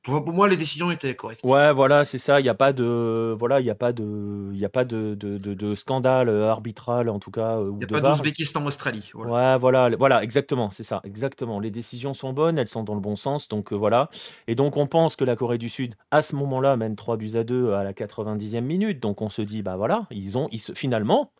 Pour, 0.05 0.23
moi, 0.35 0.49
les 0.49 0.59
décisions 0.59 0.91
étaient 0.91 1.15
correctes. 1.15 1.41
Ouais, 1.45 1.73
voilà, 1.73 2.05
c'est 2.05 2.19
ça. 2.19 2.39
Il 2.39 2.43
n'y 2.43 2.51
a 2.51 2.55
pas 2.55 2.75
de, 2.75 3.35
voilà, 3.39 3.61
il 3.61 3.71
a 3.71 3.75
pas 3.75 3.95
de, 3.95 4.51
il 4.53 4.63
a 4.63 4.69
pas 4.69 4.85
de, 4.85 5.15
de, 5.15 5.39
de, 5.39 5.75
scandale 5.75 6.29
euh, 6.29 6.51
arbitral 6.51 7.09
en 7.09 7.19
tout 7.19 7.31
cas. 7.31 7.57
Euh, 7.57 7.71
il 7.73 7.79
n'y 7.79 7.85
a 7.85 7.87
pas 7.87 8.11
d'Ouzbékistan-Australie. 8.11 9.13
Voilà. 9.15 9.33
Ouais, 9.33 9.59
voilà, 9.59 9.97
voilà, 9.97 10.23
exactement, 10.23 10.69
c'est 10.69 10.83
ça, 10.83 11.01
exactement. 11.05 11.59
Les 11.59 11.71
décisions 11.71 12.13
sont 12.13 12.35
bonnes, 12.35 12.59
elles 12.59 12.69
sont 12.69 12.85
dans 12.85 12.95
le 12.95 13.01
bon 13.01 13.17
sens, 13.17 13.49
donc 13.49 13.73
euh, 13.73 13.77
voilà. 13.77 14.11
Et 14.47 14.55
donc 14.55 14.77
on 14.77 14.87
pense 14.87 15.17
que 15.17 15.25
la 15.25 15.37
Corée 15.37 15.57
du 15.57 15.71
Sud, 15.71 15.95
à 16.11 16.21
ce 16.21 16.37
moment-là, 16.37 16.77
mène 16.77 16.97
3 16.97 17.17
buts 17.17 17.37
à 17.37 17.43
2 17.43 17.73
à 17.73 17.83
la 17.83 17.95
90e 17.95 18.61
minute. 18.61 19.01
Donc 19.01 19.23
on 19.23 19.31
se 19.31 19.41
dit, 19.41 19.63
bah 19.63 19.77
voilà, 19.77 20.07
ils 20.11 20.37
ont, 20.37 20.49
ils 20.53 20.61
se, 20.61 20.75
finalement, 20.75 21.33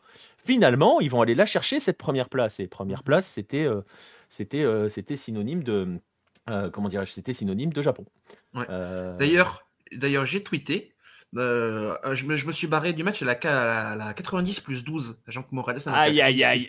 finalement, 0.43 0.99
ils 1.01 1.11
vont 1.11 1.21
aller 1.21 1.35
la 1.35 1.45
chercher 1.45 1.79
cette 1.79 1.99
première 1.99 2.29
place. 2.29 2.59
Et 2.59 2.65
première 2.65 3.01
mm-hmm. 3.01 3.03
place, 3.03 3.27
c'était, 3.27 3.67
c'était, 4.27 4.65
c'était 4.89 5.17
synonyme 5.17 5.61
de 5.61 5.99
euh, 6.49 6.69
comment 6.69 6.89
dirais-je, 6.89 7.11
c'était 7.11 7.33
synonyme 7.33 7.73
de 7.73 7.81
Japon. 7.81 8.05
Euh, 8.55 9.17
d'ailleurs, 9.17 9.67
d'ailleurs, 9.91 10.25
j'ai 10.25 10.43
tweeté. 10.43 10.91
Euh, 11.37 11.97
je, 12.13 12.25
me, 12.25 12.51
suis 12.51 12.67
barré 12.67 12.93
du 12.93 13.03
match 13.03 13.21
à 13.21 13.25
la, 13.25 13.95
la, 13.95 14.13
90 14.13 14.61
plus 14.61 14.83
12, 14.83 15.21
Jean 15.27 15.45
Morales. 15.51 15.79
Aïe, 15.87 16.21
aïe, 16.21 16.43
aïe. 16.43 16.67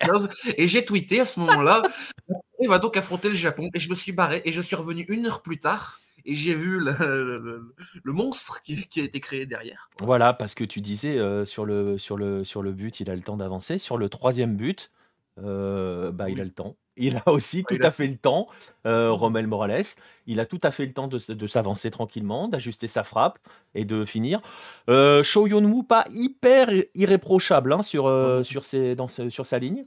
et 0.57 0.67
j'ai 0.67 0.85
tweeté 0.85 1.21
à 1.21 1.27
ce 1.27 1.39
moment-là. 1.41 1.83
il 2.61 2.69
va 2.69 2.79
donc 2.79 2.97
affronter 2.97 3.29
le 3.29 3.35
Japon. 3.35 3.69
Et 3.75 3.79
je 3.79 3.89
me 3.89 3.95
suis 3.95 4.13
barré. 4.13 4.43
Et 4.45 4.53
je 4.53 4.61
suis 4.61 4.75
revenu 4.75 5.05
une 5.09 5.27
heure 5.27 5.43
plus 5.43 5.61
tard. 5.61 6.01
Et 6.25 6.35
j'ai 6.35 6.55
vu 6.55 6.81
le, 6.81 7.63
monstre 8.07 8.61
qui, 8.63 9.01
a 9.01 9.05
été 9.05 9.21
créé 9.21 9.47
derrière. 9.47 9.89
Voilà, 10.01 10.33
parce 10.33 10.55
que 10.55 10.65
tu 10.65 10.81
disais 10.81 11.17
sur, 11.45 11.65
le, 11.65 11.99
sur, 11.99 12.17
le, 12.17 12.43
sur 12.43 12.63
le 12.63 12.73
but, 12.73 12.99
il 12.99 13.09
a 13.11 13.15
le 13.15 13.23
temps 13.23 13.37
d'avancer. 13.37 13.79
Sur 13.79 13.97
le 13.99 14.09
troisième 14.09 14.57
but, 14.57 14.91
bah, 15.37 16.29
il 16.29 16.41
a 16.41 16.45
le 16.45 16.51
temps. 16.51 16.77
Il 16.97 17.17
a 17.17 17.31
aussi 17.31 17.65
tout 17.65 17.79
à 17.83 17.91
fait 17.91 18.07
le 18.07 18.17
temps, 18.17 18.49
euh, 18.87 19.13
Romel 19.13 19.47
Morales, 19.47 19.83
il 20.27 20.41
a 20.41 20.47
tout 20.47 20.61
à 20.63 20.71
fait 20.71 20.87
le 20.87 20.93
temps 20.93 21.09
de, 21.09 21.47
s'avancer 21.47 21.91
tranquillement, 21.91 22.49
d'ajuster 22.49 22.87
sa 22.87 23.05
frappe 23.05 23.39
et 23.75 23.85
de 23.85 24.05
finir. 24.05 24.41
Euh, 24.89 25.23
Shou 25.23 25.47
pas 25.83 26.07
hyper 26.11 26.71
irréprochable 26.95 27.73
hein, 27.73 27.83
sur, 27.83 28.07
euh, 28.07 28.43
sur, 28.43 28.63
dans 28.97 29.09
sur 29.09 29.47
sa 29.47 29.59
ligne. 29.59 29.87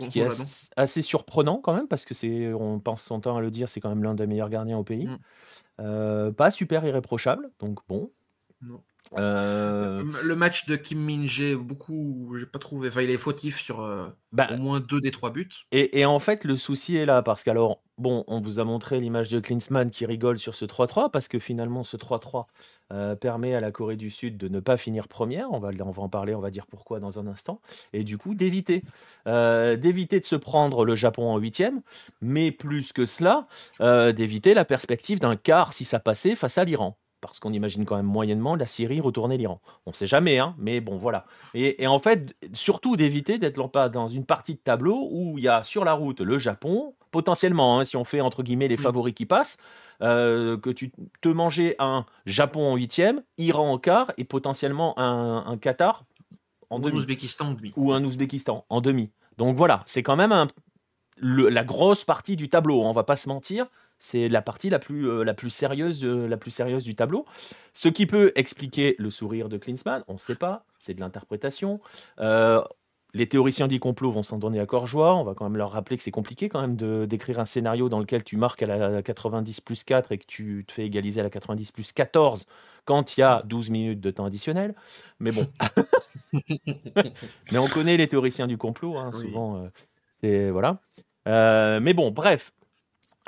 Ce 0.00 0.08
qui 0.08 0.20
est 0.20 0.70
assez, 0.76 1.02
surprenant 1.02 1.58
quand 1.58 1.72
même, 1.72 1.88
parce 1.88 2.04
que 2.04 2.12
c'est, 2.12 2.52
on 2.52 2.78
pense 2.78 3.02
son 3.02 3.20
temps 3.20 3.36
à 3.36 3.40
le 3.40 3.50
dire, 3.50 3.68
c'est 3.68 3.80
quand 3.80 3.88
même 3.88 4.02
l'un 4.02 4.14
des 4.14 4.26
meilleurs 4.26 4.50
gardiens 4.50 4.76
au 4.76 4.84
pays. 4.84 5.06
Mm. 5.06 5.18
Euh, 5.80 6.32
pas 6.32 6.50
super 6.50 6.84
irréprochable, 6.84 7.50
donc 7.58 7.78
bon. 7.88 8.10
Non. 8.60 8.82
Euh, 9.16 10.02
le 10.22 10.36
match 10.36 10.66
de 10.66 10.76
Kim 10.76 10.98
Min 10.98 11.24
Jae, 11.24 11.54
beaucoup, 11.54 12.34
j'ai 12.38 12.46
pas 12.46 12.58
trouvé. 12.58 12.88
Enfin, 12.88 13.02
il 13.02 13.10
est 13.10 13.18
fautif 13.18 13.58
sur 13.58 13.80
euh, 13.80 14.08
bah, 14.32 14.48
au 14.52 14.56
moins 14.56 14.80
deux 14.80 15.00
des 15.00 15.10
trois 15.10 15.30
buts. 15.30 15.48
Et, 15.72 16.04
en 16.04 16.18
fait, 16.18 16.44
le 16.44 16.56
souci 16.56 16.96
est 16.96 17.06
là 17.06 17.22
parce 17.22 17.42
qu'alors, 17.42 17.80
bon, 17.96 18.24
on 18.26 18.40
vous 18.40 18.58
a 18.58 18.64
montré 18.64 19.00
l'image 19.00 19.30
de 19.30 19.40
Klinsmann 19.40 19.90
qui 19.90 20.04
rigole 20.04 20.38
sur 20.38 20.54
ce 20.54 20.64
3-3 20.64 21.10
parce 21.10 21.28
que 21.28 21.38
finalement, 21.38 21.84
ce 21.84 21.96
3-3 21.96 22.44
euh, 22.92 23.16
permet 23.16 23.54
à 23.54 23.60
la 23.60 23.72
Corée 23.72 23.96
du 23.96 24.10
Sud 24.10 24.36
de 24.36 24.48
ne 24.48 24.60
pas 24.60 24.76
finir 24.76 25.08
première. 25.08 25.50
On 25.52 25.58
va, 25.58 25.70
on 25.80 25.90
va 25.90 26.02
en 26.02 26.08
parler, 26.08 26.34
on 26.34 26.40
va 26.40 26.50
dire 26.50 26.66
pourquoi 26.66 27.00
dans 27.00 27.18
un 27.18 27.26
instant. 27.26 27.60
Et 27.92 28.04
du 28.04 28.18
coup, 28.18 28.34
d'éviter, 28.34 28.82
d'éviter 29.26 30.20
de 30.20 30.24
se 30.24 30.36
prendre 30.36 30.84
le 30.84 30.94
Japon 30.94 31.30
en 31.30 31.38
huitième, 31.38 31.80
mais 32.20 32.52
plus 32.52 32.92
que 32.92 33.06
cela, 33.06 33.46
d'éviter 34.12 34.52
la 34.54 34.64
perspective 34.64 35.18
d'un 35.18 35.36
quart 35.36 35.72
si 35.72 35.84
ça 35.84 35.98
passait 35.98 36.34
face 36.34 36.58
à 36.58 36.64
l'Iran 36.64 36.98
parce 37.20 37.38
qu'on 37.40 37.52
imagine 37.52 37.84
quand 37.84 37.96
même 37.96 38.06
moyennement 38.06 38.54
la 38.54 38.66
Syrie 38.66 39.00
retourner 39.00 39.36
l'Iran. 39.36 39.60
On 39.86 39.90
ne 39.90 39.94
sait 39.94 40.06
jamais, 40.06 40.38
hein, 40.38 40.54
mais 40.58 40.80
bon, 40.80 40.96
voilà. 40.96 41.26
Et, 41.54 41.86
en 41.86 41.98
fait, 41.98 42.34
surtout 42.52 42.96
d'éviter 42.96 43.38
d'être 43.38 43.88
dans 43.90 44.08
une 44.08 44.24
partie 44.24 44.54
de 44.54 44.60
tableau 44.60 45.08
où 45.10 45.38
il 45.38 45.44
y 45.44 45.48
a 45.48 45.64
sur 45.64 45.84
la 45.84 45.92
route 45.92 46.20
le 46.20 46.38
Japon, 46.38 46.94
potentiellement, 47.10 47.78
hein, 47.78 47.84
si 47.84 47.96
on 47.96 48.04
fait 48.04 48.20
entre 48.20 48.42
guillemets 48.42 48.68
les 48.68 48.76
favoris 48.76 49.14
qui 49.14 49.26
passent, 49.26 49.58
euh, 50.00 50.56
que 50.56 50.70
tu 50.70 50.92
te 51.20 51.28
mangeais 51.28 51.74
un 51.78 52.06
Japon 52.26 52.72
en 52.72 52.76
huitième, 52.76 53.22
Iran 53.36 53.72
en 53.72 53.78
quart 53.78 54.12
et 54.16 54.24
potentiellement 54.24 54.98
un, 54.98 55.56
Qatar 55.58 56.04
en 56.70 56.78
demi. 56.78 56.96
Ouzbékistan 56.96 57.48
en 57.48 57.54
demi. 57.54 57.72
Ou 57.76 57.92
un 57.92 58.04
Ouzbékistan 58.04 58.64
en 58.68 58.80
demi. 58.80 59.10
Donc 59.38 59.56
voilà, 59.56 59.82
c'est 59.86 60.02
quand 60.02 60.16
même 60.16 60.46
la 61.20 61.64
grosse 61.64 62.04
partie 62.04 62.36
du 62.36 62.48
tableau, 62.48 62.82
on 62.82 62.92
va 62.92 63.04
pas 63.04 63.16
se 63.16 63.28
mentir. 63.28 63.66
C'est 63.98 64.28
la 64.28 64.42
partie 64.42 64.70
la 64.70 64.78
plus, 64.78 65.08
euh, 65.08 65.24
la, 65.24 65.34
plus 65.34 65.50
sérieuse, 65.50 66.04
la 66.04 66.36
plus 66.36 66.50
sérieuse 66.50 66.84
du 66.84 66.94
tableau. 66.94 67.26
Ce 67.72 67.88
qui 67.88 68.06
peut 68.06 68.32
expliquer 68.36 68.94
le 68.98 69.10
sourire 69.10 69.48
de 69.48 69.58
Klinsmann, 69.58 70.04
on 70.08 70.14
ne 70.14 70.18
sait 70.18 70.36
pas, 70.36 70.64
c'est 70.78 70.94
de 70.94 71.00
l'interprétation. 71.00 71.80
Euh, 72.20 72.62
les 73.14 73.26
théoriciens 73.26 73.68
du 73.68 73.80
complot 73.80 74.12
vont 74.12 74.22
s'en 74.22 74.38
donner 74.38 74.60
à 74.60 74.66
corps 74.66 74.86
joie. 74.86 75.14
On 75.14 75.24
va 75.24 75.34
quand 75.34 75.48
même 75.48 75.56
leur 75.56 75.72
rappeler 75.72 75.96
que 75.96 76.02
c'est 76.02 76.10
compliqué 76.10 76.48
quand 76.48 76.60
même 76.60 76.76
de 76.76 77.06
d'écrire 77.06 77.40
un 77.40 77.46
scénario 77.46 77.88
dans 77.88 78.00
lequel 78.00 78.22
tu 78.22 78.36
marques 78.36 78.62
à 78.62 78.66
la 78.66 79.02
90 79.02 79.60
plus 79.62 79.82
4 79.82 80.12
et 80.12 80.18
que 80.18 80.26
tu 80.26 80.64
te 80.66 80.72
fais 80.72 80.84
égaliser 80.84 81.20
à 81.20 81.24
la 81.24 81.30
90 81.30 81.72
plus 81.72 81.92
14 81.92 82.46
quand 82.84 83.16
il 83.16 83.20
y 83.20 83.22
a 83.22 83.42
12 83.46 83.70
minutes 83.70 84.00
de 84.00 84.10
temps 84.10 84.26
additionnel. 84.26 84.74
Mais 85.20 85.30
bon. 85.30 85.46
mais 87.52 87.58
on 87.58 87.68
connaît 87.68 87.96
les 87.96 88.08
théoriciens 88.08 88.46
du 88.46 88.58
complot, 88.58 88.98
hein, 88.98 89.10
souvent. 89.12 89.64
Euh, 89.64 89.68
c'est 90.20 90.50
voilà. 90.50 90.78
Euh, 91.26 91.80
mais 91.80 91.94
bon, 91.94 92.10
bref. 92.10 92.52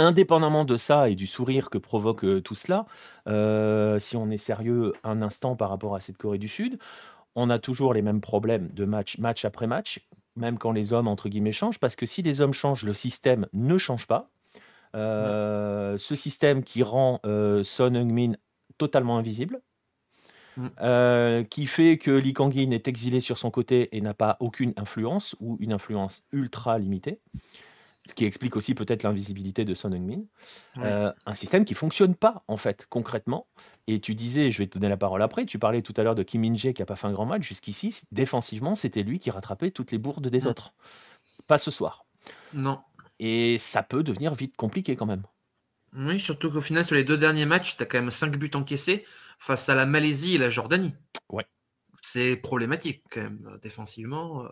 Indépendamment 0.00 0.64
de 0.64 0.76
ça 0.76 1.08
et 1.10 1.14
du 1.14 1.26
sourire 1.26 1.70
que 1.70 1.78
provoque 1.78 2.24
euh, 2.24 2.40
tout 2.40 2.54
cela, 2.54 2.86
si 4.00 4.16
on 4.16 4.30
est 4.30 4.38
sérieux 4.38 4.92
un 5.04 5.22
instant 5.22 5.56
par 5.56 5.70
rapport 5.70 5.94
à 5.94 6.00
cette 6.00 6.16
Corée 6.16 6.38
du 6.38 6.48
Sud, 6.48 6.78
on 7.34 7.50
a 7.50 7.58
toujours 7.58 7.94
les 7.94 8.02
mêmes 8.02 8.20
problèmes 8.20 8.68
de 8.72 8.84
match, 8.84 9.18
match 9.18 9.44
après 9.44 9.66
match, 9.66 10.00
même 10.36 10.58
quand 10.58 10.72
les 10.72 10.92
hommes, 10.92 11.08
entre 11.08 11.28
guillemets, 11.28 11.52
changent, 11.52 11.78
parce 11.78 11.96
que 11.96 12.06
si 12.06 12.22
les 12.22 12.40
hommes 12.40 12.52
changent, 12.52 12.84
le 12.84 12.94
système 12.94 13.46
ne 13.52 13.78
change 13.78 14.06
pas. 14.06 14.30
Euh, 14.96 15.96
ce 15.98 16.14
système 16.14 16.64
qui 16.64 16.82
rend 16.82 17.20
euh, 17.24 17.62
Son 17.62 17.94
Heung-min 17.94 18.32
totalement 18.78 19.18
invisible, 19.18 19.60
mm. 20.56 20.66
euh, 20.80 21.44
qui 21.44 21.66
fait 21.66 21.98
que 21.98 22.10
Lee 22.10 22.32
Kang-in 22.32 22.72
est 22.72 22.88
exilé 22.88 23.20
sur 23.20 23.38
son 23.38 23.50
côté 23.50 23.96
et 23.96 24.00
n'a 24.00 24.14
pas 24.14 24.36
aucune 24.40 24.72
influence, 24.76 25.36
ou 25.40 25.56
une 25.60 25.72
influence 25.72 26.24
ultra 26.32 26.78
limitée. 26.78 27.20
Ce 28.10 28.14
qui 28.16 28.24
explique 28.24 28.56
aussi 28.56 28.74
peut-être 28.74 29.04
l'invisibilité 29.04 29.64
de 29.64 29.72
Son 29.72 29.92
Heung-min. 29.92 30.22
Euh, 30.78 31.12
un 31.26 31.34
système 31.36 31.64
qui 31.64 31.74
fonctionne 31.74 32.16
pas, 32.16 32.42
en 32.48 32.56
fait, 32.56 32.86
concrètement. 32.90 33.46
Et 33.86 34.00
tu 34.00 34.16
disais, 34.16 34.50
je 34.50 34.58
vais 34.58 34.66
te 34.66 34.76
donner 34.76 34.88
la 34.88 34.96
parole 34.96 35.22
après, 35.22 35.46
tu 35.46 35.60
parlais 35.60 35.80
tout 35.80 35.94
à 35.96 36.02
l'heure 36.02 36.16
de 36.16 36.24
Kim 36.24 36.40
Min-jae 36.40 36.72
qui 36.72 36.82
a 36.82 36.86
pas 36.86 36.96
fait 36.96 37.06
un 37.06 37.12
grand 37.12 37.24
match. 37.24 37.46
Jusqu'ici, 37.46 38.02
défensivement, 38.10 38.74
c'était 38.74 39.04
lui 39.04 39.20
qui 39.20 39.30
rattrapait 39.30 39.70
toutes 39.70 39.92
les 39.92 39.98
bourdes 39.98 40.26
des 40.26 40.48
autres. 40.48 40.74
Pas 41.46 41.56
ce 41.56 41.70
soir. 41.70 42.04
Non. 42.52 42.80
Et 43.20 43.58
ça 43.58 43.84
peut 43.84 44.02
devenir 44.02 44.34
vite 44.34 44.56
compliqué 44.56 44.96
quand 44.96 45.06
même. 45.06 45.22
Oui, 45.94 46.18
surtout 46.18 46.50
qu'au 46.50 46.60
final, 46.60 46.84
sur 46.84 46.96
les 46.96 47.04
deux 47.04 47.16
derniers 47.16 47.46
matchs, 47.46 47.76
tu 47.76 47.82
as 47.84 47.86
quand 47.86 47.98
même 47.98 48.10
5 48.10 48.36
buts 48.38 48.50
encaissés 48.54 49.06
face 49.38 49.68
à 49.68 49.76
la 49.76 49.86
Malaisie 49.86 50.34
et 50.34 50.38
la 50.38 50.50
Jordanie. 50.50 50.96
Ouais. 51.28 51.46
C'est 51.94 52.38
problématique 52.38 53.04
quand 53.08 53.22
même, 53.22 53.58
défensivement. 53.62 54.46
Euh. 54.46 54.48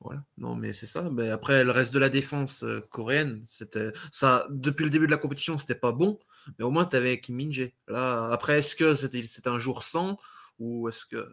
Voilà. 0.00 0.22
Non, 0.38 0.54
mais 0.54 0.72
c'est 0.72 0.86
ça. 0.86 1.10
Mais 1.10 1.30
après, 1.30 1.62
le 1.62 1.70
reste 1.70 1.92
de 1.92 1.98
la 1.98 2.08
défense 2.08 2.64
euh, 2.64 2.80
coréenne, 2.90 3.44
c'était 3.46 3.92
ça. 4.10 4.46
Depuis 4.50 4.84
le 4.84 4.90
début 4.90 5.06
de 5.06 5.10
la 5.10 5.18
compétition, 5.18 5.58
c'était 5.58 5.74
pas 5.74 5.92
bon. 5.92 6.18
Mais 6.58 6.64
au 6.64 6.70
moins, 6.70 6.86
tu 6.86 6.96
avais 6.96 7.20
Kim 7.20 7.36
Min 7.36 7.50
Jae. 7.50 7.72
Là, 7.86 8.30
après, 8.32 8.58
est-ce 8.60 8.74
que 8.74 8.94
c'était 8.94 9.48
un 9.48 9.58
jour 9.58 9.82
sans 9.82 10.18
ou 10.58 10.88
est-ce 10.88 11.06
que 11.06 11.28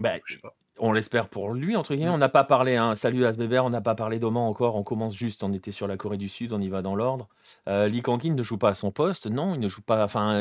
bah, 0.00 0.14
je 0.24 0.34
sais 0.34 0.40
pas. 0.40 0.54
On 0.80 0.92
l'espère 0.92 1.28
pour 1.28 1.52
lui, 1.52 1.74
entre 1.74 1.94
guillemets. 1.94 2.10
Mm. 2.10 2.14
On 2.14 2.18
n'a 2.18 2.28
pas 2.28 2.44
parlé, 2.44 2.76
hein, 2.76 2.94
salut 2.94 3.24
Asbeber, 3.24 3.60
on 3.64 3.70
n'a 3.70 3.80
pas 3.80 3.96
parlé 3.96 4.18
d'Oman 4.18 4.44
encore. 4.44 4.76
On 4.76 4.84
commence 4.84 5.16
juste, 5.16 5.42
on 5.42 5.52
était 5.52 5.72
sur 5.72 5.88
la 5.88 5.96
Corée 5.96 6.18
du 6.18 6.28
Sud, 6.28 6.52
on 6.52 6.60
y 6.60 6.68
va 6.68 6.82
dans 6.82 6.94
l'ordre. 6.94 7.28
Euh, 7.68 7.88
Lee 7.88 8.02
Kang-in 8.02 8.34
ne 8.34 8.42
joue 8.42 8.58
pas 8.58 8.70
à 8.70 8.74
son 8.74 8.92
poste, 8.92 9.26
non, 9.26 9.54
il 9.54 9.60
ne 9.60 9.68
joue 9.68 9.82
pas. 9.82 10.04
Enfin, 10.04 10.40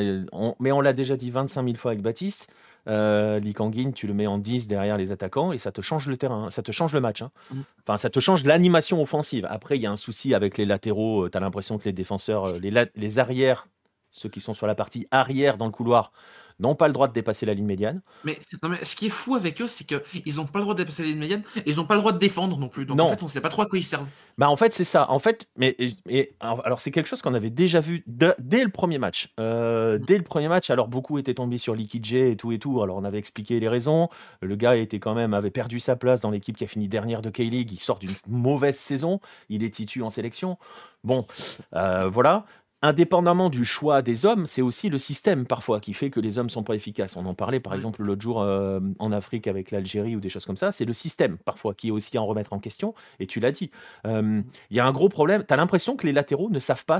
mais 0.59 0.71
on 0.71 0.81
l'a 0.81 0.93
déjà 0.93 1.17
dit 1.17 1.31
25 1.31 1.63
000 1.63 1.77
fois 1.77 1.91
avec 1.91 2.03
Baptiste. 2.03 2.51
Euh, 2.87 3.39
Lee 3.39 3.53
Kang-in, 3.53 3.91
tu 3.91 4.07
le 4.07 4.13
mets 4.13 4.27
en 4.27 4.37
10 4.37 4.67
derrière 4.67 4.97
les 4.97 5.11
attaquants 5.11 5.51
et 5.51 5.57
ça 5.57 5.71
te 5.71 5.81
change 5.81 6.07
le 6.07 6.17
terrain, 6.17 6.49
ça 6.49 6.61
te 6.61 6.71
change 6.71 6.93
le 6.93 7.01
match. 7.01 7.21
Hein. 7.21 7.31
Mm. 7.51 7.59
Enfin, 7.81 7.97
ça 7.97 8.09
te 8.09 8.19
change 8.19 8.45
l'animation 8.45 9.01
offensive. 9.01 9.45
Après, 9.49 9.77
il 9.77 9.81
y 9.81 9.85
a 9.85 9.91
un 9.91 9.97
souci 9.97 10.33
avec 10.33 10.57
les 10.57 10.65
latéraux. 10.65 11.25
Euh, 11.25 11.29
tu 11.29 11.37
as 11.37 11.41
l'impression 11.41 11.77
que 11.77 11.85
les 11.85 11.93
défenseurs, 11.93 12.45
euh, 12.45 12.59
les, 12.61 12.71
les 12.95 13.19
arrières, 13.19 13.67
ceux 14.11 14.29
qui 14.29 14.39
sont 14.39 14.53
sur 14.53 14.67
la 14.67 14.75
partie 14.75 15.07
arrière 15.11 15.57
dans 15.57 15.65
le 15.65 15.71
couloir, 15.71 16.11
n'ont 16.59 16.75
pas 16.75 16.87
le 16.87 16.93
droit 16.93 17.07
de 17.07 17.13
dépasser 17.13 17.45
la 17.45 17.53
ligne 17.53 17.65
médiane. 17.65 18.01
Mais, 18.23 18.39
non, 18.63 18.69
mais 18.69 18.83
ce 18.83 18.95
qui 18.95 19.07
est 19.07 19.11
fou 19.11 19.35
avec 19.35 19.61
eux, 19.61 19.67
c'est 19.67 19.85
qu'ils 19.85 20.35
n'ont 20.35 20.45
pas 20.45 20.59
le 20.59 20.63
droit 20.63 20.73
de 20.73 20.79
dépasser 20.79 21.03
la 21.03 21.09
ligne 21.09 21.19
médiane 21.19 21.43
et 21.57 21.69
ils 21.69 21.77
n'ont 21.77 21.85
pas 21.85 21.95
le 21.95 21.99
droit 21.99 22.11
de 22.11 22.17
défendre 22.17 22.57
non 22.57 22.69
plus. 22.69 22.85
Donc 22.85 22.99
en 22.99 23.07
fait, 23.07 23.21
on 23.21 23.25
ne 23.25 23.29
sait 23.29 23.41
pas 23.41 23.49
trop 23.49 23.61
à 23.61 23.65
quoi 23.65 23.77
ils 23.77 23.83
servent. 23.83 24.07
Bah 24.37 24.49
en 24.49 24.55
fait, 24.55 24.73
c'est 24.73 24.83
ça. 24.83 25.09
En 25.09 25.17
fait, 25.19 25.47
mais 25.55 25.75
et, 26.07 26.35
alors 26.39 26.79
c'est 26.79 26.91
quelque 26.91 27.07
chose 27.07 27.23
qu'on 27.23 27.33
avait 27.33 27.49
déjà 27.49 27.79
vu 27.79 28.03
dès 28.07 28.63
le 28.63 28.69
premier 28.69 28.99
match. 28.99 29.33
Euh, 29.39 29.97
mm. 29.97 30.01
Dès 30.05 30.17
le 30.17 30.23
premier 30.23 30.47
match, 30.47 30.69
alors 30.69 30.87
beaucoup 30.87 31.17
étaient 31.17 31.33
tombés 31.33 31.57
sur 31.57 31.73
Liquid 31.73 32.05
J 32.05 32.17
et 32.17 32.35
tout 32.35 32.51
et 32.51 32.59
tout. 32.59 32.81
Alors 32.81 32.97
on 32.97 33.03
avait 33.03 33.17
expliqué 33.17 33.59
les 33.59 33.67
raisons. 33.67 34.09
Le 34.41 34.55
gars 34.55 34.75
était 34.75 34.99
quand 34.99 35.15
même 35.15 35.33
avait 35.33 35.51
perdu 35.51 35.79
sa 35.79 35.95
place 35.95 36.21
dans 36.21 36.31
l'équipe 36.31 36.55
qui 36.55 36.63
a 36.63 36.67
fini 36.67 36.87
dernière 36.87 37.21
de 37.21 37.29
K-League. 37.29 37.71
Il 37.71 37.79
sort 37.79 37.97
d'une 37.97 38.11
mauvaise 38.27 38.77
saison. 38.77 39.19
Il 39.49 39.63
est 39.63 39.71
titu 39.71 40.03
en 40.03 40.09
sélection. 40.09 40.57
Bon, 41.03 41.25
euh, 41.75 42.09
voilà 42.09 42.45
indépendamment 42.81 43.49
du 43.49 43.65
choix 43.65 44.01
des 44.01 44.25
hommes, 44.25 44.45
c'est 44.45 44.61
aussi 44.61 44.89
le 44.89 44.97
système 44.97 45.45
parfois 45.45 45.79
qui 45.79 45.93
fait 45.93 46.09
que 46.09 46.19
les 46.19 46.37
hommes 46.37 46.49
sont 46.49 46.63
pas 46.63 46.75
efficaces. 46.75 47.15
On 47.15 47.25
en 47.25 47.33
parlait 47.33 47.59
par 47.59 47.73
exemple 47.73 48.03
l'autre 48.03 48.21
jour 48.21 48.41
euh, 48.41 48.79
en 48.99 49.11
Afrique 49.11 49.47
avec 49.47 49.71
l'Algérie 49.71 50.15
ou 50.15 50.19
des 50.19 50.29
choses 50.29 50.45
comme 50.45 50.57
ça. 50.57 50.71
C'est 50.71 50.85
le 50.85 50.93
système 50.93 51.37
parfois 51.37 51.73
qui 51.73 51.87
est 51.87 51.91
aussi 51.91 52.17
à 52.17 52.21
en 52.21 52.25
remettre 52.25 52.53
en 52.53 52.59
question. 52.59 52.93
Et 53.19 53.27
tu 53.27 53.39
l'as 53.39 53.51
dit, 53.51 53.71
euh, 54.05 54.41
il 54.69 54.77
y 54.77 54.79
a 54.79 54.85
un 54.85 54.91
gros 54.91 55.09
problème. 55.09 55.43
Tu 55.45 55.53
as 55.53 55.57
l'impression 55.57 55.95
que 55.95 56.05
les 56.05 56.13
latéraux 56.13 56.49
ne 56.49 56.59
savent 56.59 56.85
pas 56.85 56.99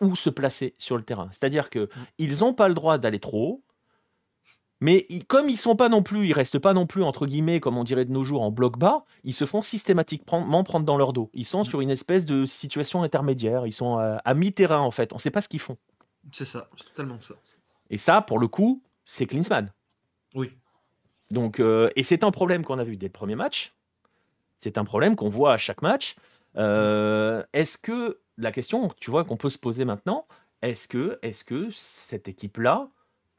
où 0.00 0.16
se 0.16 0.30
placer 0.30 0.74
sur 0.78 0.96
le 0.96 1.04
terrain. 1.04 1.28
C'est-à-dire 1.30 1.70
qu'ils 1.70 2.40
n'ont 2.40 2.54
pas 2.54 2.68
le 2.68 2.74
droit 2.74 2.98
d'aller 2.98 3.20
trop 3.20 3.48
haut, 3.48 3.64
mais 4.82 5.06
comme 5.28 5.48
ils 5.48 5.56
sont 5.56 5.76
pas 5.76 5.88
non 5.88 6.02
plus, 6.02 6.26
ils 6.26 6.32
restent 6.32 6.58
pas 6.58 6.72
non 6.72 6.88
plus 6.88 7.04
entre 7.04 7.26
guillemets, 7.26 7.60
comme 7.60 7.78
on 7.78 7.84
dirait 7.84 8.04
de 8.04 8.10
nos 8.10 8.24
jours, 8.24 8.42
en 8.42 8.50
bloc 8.50 8.78
bas, 8.78 9.04
ils 9.22 9.32
se 9.32 9.46
font 9.46 9.62
systématiquement 9.62 10.64
prendre 10.64 10.84
dans 10.84 10.96
leur 10.96 11.12
dos. 11.12 11.30
Ils 11.34 11.46
sont 11.46 11.62
sur 11.62 11.80
une 11.80 11.90
espèce 11.90 12.24
de 12.24 12.46
situation 12.46 13.04
intermédiaire. 13.04 13.64
Ils 13.64 13.72
sont 13.72 13.96
à, 13.98 14.34
mi-terrain 14.34 14.80
en 14.80 14.90
fait. 14.90 15.12
On 15.12 15.16
ne 15.16 15.20
sait 15.20 15.30
pas 15.30 15.40
ce 15.40 15.48
qu'ils 15.48 15.60
font. 15.60 15.76
C'est 16.32 16.44
ça, 16.44 16.68
c'est 16.76 16.86
totalement 16.86 17.20
ça. 17.20 17.34
Et 17.90 17.96
ça, 17.96 18.22
pour 18.22 18.40
le 18.40 18.48
coup, 18.48 18.82
c'est 19.04 19.26
Klinsmann. 19.26 19.70
Oui. 20.34 20.50
Donc, 21.30 21.60
euh, 21.60 21.88
et 21.94 22.02
c'est 22.02 22.24
un 22.24 22.32
problème 22.32 22.64
qu'on 22.64 22.80
a 22.80 22.84
vu 22.84 22.96
dès 22.96 23.06
le 23.06 23.12
premier 23.12 23.36
match. 23.36 23.74
C'est 24.58 24.78
un 24.78 24.84
problème 24.84 25.14
qu'on 25.14 25.28
voit 25.28 25.52
à 25.52 25.58
chaque 25.58 25.82
match. 25.82 26.16
Euh, 26.56 27.44
est-ce 27.52 27.78
que 27.78 28.18
la 28.36 28.50
question, 28.50 28.90
tu 28.98 29.12
vois, 29.12 29.24
qu'on 29.24 29.36
peut 29.36 29.48
se 29.48 29.58
poser 29.58 29.84
maintenant, 29.84 30.26
est-ce 30.60 30.88
que, 30.88 31.20
est-ce 31.22 31.44
que 31.44 31.68
cette 31.70 32.26
équipe-là 32.26 32.88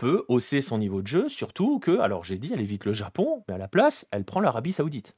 peut 0.03 0.25
hausser 0.27 0.59
son 0.59 0.79
niveau 0.79 1.01
de 1.01 1.07
jeu, 1.07 1.29
surtout 1.29 1.79
que, 1.79 1.99
alors 1.99 2.25
j'ai 2.25 2.37
dit, 2.37 2.51
elle 2.53 2.59
évite 2.59 2.83
le 2.83 2.91
Japon, 2.91 3.45
mais 3.47 3.53
à 3.53 3.57
la 3.57 3.69
place, 3.69 4.05
elle 4.11 4.25
prend 4.25 4.41
l'Arabie 4.41 4.73
Saoudite. 4.73 5.15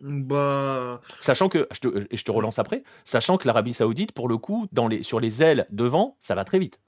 Bah... 0.00 1.02
Sachant 1.18 1.50
que, 1.50 1.68
je 1.70 1.80
te, 1.80 2.06
je 2.10 2.24
te 2.24 2.30
relance 2.30 2.58
après, 2.58 2.84
sachant 3.04 3.36
que 3.36 3.46
l'Arabie 3.46 3.74
Saoudite, 3.74 4.12
pour 4.12 4.28
le 4.28 4.38
coup, 4.38 4.66
dans 4.72 4.88
les, 4.88 5.02
sur 5.02 5.20
les 5.20 5.42
ailes 5.42 5.66
devant, 5.68 6.16
ça 6.20 6.34
va 6.34 6.46
très 6.46 6.58
vite. 6.58 6.80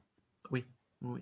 Oui, 0.51 0.65
oui. 1.03 1.21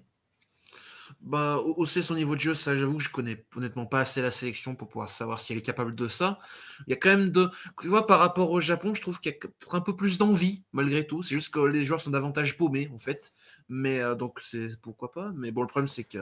Bah, 1.23 1.59
hausser 1.77 2.01
son 2.01 2.15
niveau 2.15 2.35
de 2.35 2.41
jeu, 2.41 2.55
ça, 2.55 2.77
j'avoue 2.77 2.97
que 2.97 3.05
je 3.05 3.11
connais 3.11 3.45
honnêtement 3.55 3.85
pas 3.85 4.01
assez 4.01 4.23
la 4.23 4.31
sélection 4.31 4.75
pour 4.75 4.89
pouvoir 4.89 5.11
savoir 5.11 5.39
si 5.39 5.53
elle 5.53 5.59
est 5.59 5.63
capable 5.63 5.95
de 5.95 6.09
ça. 6.09 6.39
Il 6.87 6.91
y 6.91 6.95
a 6.95 6.97
quand 6.97 7.11
même 7.11 7.31
de. 7.31 7.51
Tu 7.83 7.89
vois, 7.89 8.07
par 8.07 8.21
rapport 8.21 8.51
au 8.51 8.61
Japon, 8.61 8.95
je 8.95 9.03
trouve 9.03 9.21
qu'il 9.21 9.33
y 9.33 9.35
a 9.35 9.77
un 9.77 9.81
peu 9.83 9.95
plus 9.95 10.17
d'envie, 10.17 10.65
malgré 10.73 11.07
tout. 11.07 11.23
C'est 11.23 11.35
juste 11.35 11.53
que 11.53 11.61
les 11.61 11.85
joueurs 11.85 12.01
sont 12.01 12.11
davantage 12.11 12.57
paumés, 12.57 12.91
en 12.95 12.99
fait. 12.99 13.33
Mais 13.69 14.01
euh, 14.01 14.15
donc, 14.15 14.41
c'est 14.41 14.81
pourquoi 14.81 15.11
pas. 15.13 15.31
Mais 15.35 15.51
bon, 15.51 15.61
le 15.61 15.67
problème, 15.67 15.89
c'est 15.89 16.05
que. 16.05 16.19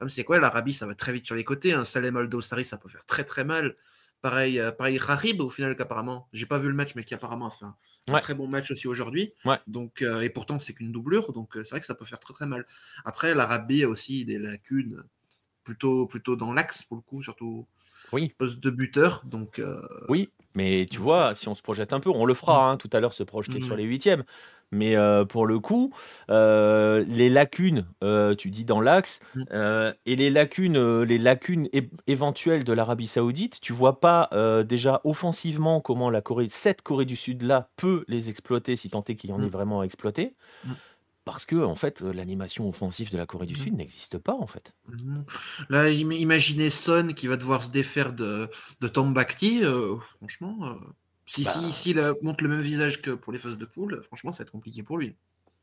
Le 0.00 0.08
c'est 0.08 0.24
quoi 0.24 0.38
L'Arabie, 0.38 0.74
ça 0.74 0.86
va 0.86 0.94
très 0.94 1.12
vite 1.12 1.24
sur 1.24 1.34
les 1.34 1.44
côtés. 1.44 1.72
Un 1.72 1.80
hein. 1.80 1.84
Salem 1.84 2.16
Aldo 2.16 2.40
Stari, 2.42 2.64
ça 2.64 2.76
peut 2.76 2.88
faire 2.88 3.06
très 3.06 3.24
très 3.24 3.44
mal. 3.44 3.74
Pareil, 4.22 4.58
euh, 4.58 4.72
pareil 4.72 4.98
au 5.38 5.50
final, 5.50 5.76
qu'apparemment, 5.76 6.28
j'ai 6.32 6.46
pas 6.46 6.58
vu 6.58 6.68
le 6.68 6.74
match, 6.74 6.94
mais 6.94 7.04
qui 7.04 7.14
apparemment 7.14 7.46
a 7.46 7.50
fait 7.50 7.64
un, 7.64 8.18
très 8.18 8.34
bon 8.34 8.48
match 8.48 8.70
aussi 8.70 8.88
aujourd'hui. 8.88 9.32
Donc, 9.66 10.02
euh, 10.02 10.22
et 10.22 10.30
pourtant, 10.30 10.58
c'est 10.58 10.72
qu'une 10.72 10.92
doublure, 10.92 11.32
donc 11.32 11.56
euh, 11.56 11.64
c'est 11.64 11.70
vrai 11.70 11.80
que 11.80 11.86
ça 11.86 11.94
peut 11.94 12.04
faire 12.04 12.20
très 12.20 12.34
très 12.34 12.46
mal. 12.46 12.66
Après, 13.04 13.34
l'Arabie 13.34 13.84
a 13.84 13.88
aussi 13.88 14.24
des 14.24 14.38
lacunes 14.38 15.04
plutôt, 15.64 16.06
plutôt 16.06 16.36
dans 16.36 16.52
l'axe, 16.52 16.84
pour 16.84 16.96
le 16.96 17.02
coup, 17.02 17.22
surtout 17.22 17.66
oui. 18.12 18.32
poste 18.38 18.60
de 18.60 18.70
buteur. 18.70 19.22
Donc, 19.26 19.60
Oui, 20.08 20.30
mais 20.54 20.86
tu 20.90 20.98
vois, 20.98 21.34
si 21.34 21.48
on 21.48 21.54
se 21.54 21.62
projette 21.62 21.92
un 21.92 22.00
peu, 22.00 22.10
on 22.10 22.24
le 22.24 22.34
fera 22.34 22.70
hein, 22.70 22.76
tout 22.78 22.90
à 22.92 23.00
l'heure, 23.00 23.12
se 23.12 23.22
projeter 23.22 23.60
sur 23.60 23.76
les 23.76 23.84
huitièmes. 23.84 24.24
Mais 24.72 24.96
euh, 24.96 25.24
pour 25.24 25.46
le 25.46 25.58
coup, 25.60 25.92
euh, 26.30 27.04
les 27.06 27.28
lacunes, 27.28 27.86
euh, 28.02 28.34
tu 28.34 28.50
dis 28.50 28.64
dans 28.64 28.80
l'axe, 28.80 29.20
mmh. 29.34 29.42
et 30.06 30.16
les 30.16 30.30
lacunes, 30.30 31.02
les 31.02 31.18
lacunes 31.18 31.68
éventuelles 32.06 32.64
de 32.64 32.72
l'Arabie 32.72 33.06
Saoudite, 33.06 33.60
tu 33.60 33.72
vois 33.72 34.00
pas 34.00 34.28
déjà 34.64 35.00
offensivement 35.04 35.80
comment 35.80 36.10
la 36.10 36.20
Corée, 36.20 36.48
cette 36.48 36.82
Corée 36.82 37.04
du 37.04 37.16
Sud 37.16 37.42
là 37.42 37.70
peut 37.76 38.04
les 38.08 38.28
exploiter 38.30 38.76
si 38.76 38.90
tant 38.90 39.04
est 39.04 39.14
qu'il 39.14 39.30
y 39.30 39.32
en 39.32 39.40
ait 39.40 39.46
mmh. 39.46 39.50
vraiment 39.50 39.80
à 39.80 39.84
exploiter. 39.84 40.34
Mmh. 40.64 40.72
Parce 41.24 41.44
que, 41.44 41.56
en 41.56 41.74
fait, 41.74 42.02
l'animation 42.02 42.68
offensive 42.68 43.10
de 43.10 43.18
la 43.18 43.26
Corée 43.26 43.46
du 43.46 43.56
Sud 43.56 43.74
n'existe 43.74 44.16
pas, 44.16 44.34
en 44.34 44.46
fait. 44.46 44.72
Là, 45.68 45.90
imaginez 45.90 46.70
Son 46.70 47.08
qui 47.08 47.26
va 47.26 47.36
devoir 47.36 47.64
se 47.64 47.70
défaire 47.70 48.12
de, 48.12 48.48
de 48.80 48.88
Tom 48.88 49.12
Bakti, 49.12 49.62
franchement. 50.18 50.78
Si, 51.26 51.44
bah 51.44 51.50
si, 51.50 51.90
il 51.90 52.14
montre 52.22 52.42
le 52.44 52.50
même 52.50 52.60
visage 52.60 53.02
que 53.02 53.10
pour 53.10 53.32
les 53.32 53.38
phases 53.38 53.58
de 53.58 53.64
poule, 53.64 54.02
franchement, 54.02 54.32
ça 54.32 54.42
va 54.42 54.46
être 54.46 54.52
compliqué 54.52 54.82
pour 54.82 54.98
lui. 54.98 55.16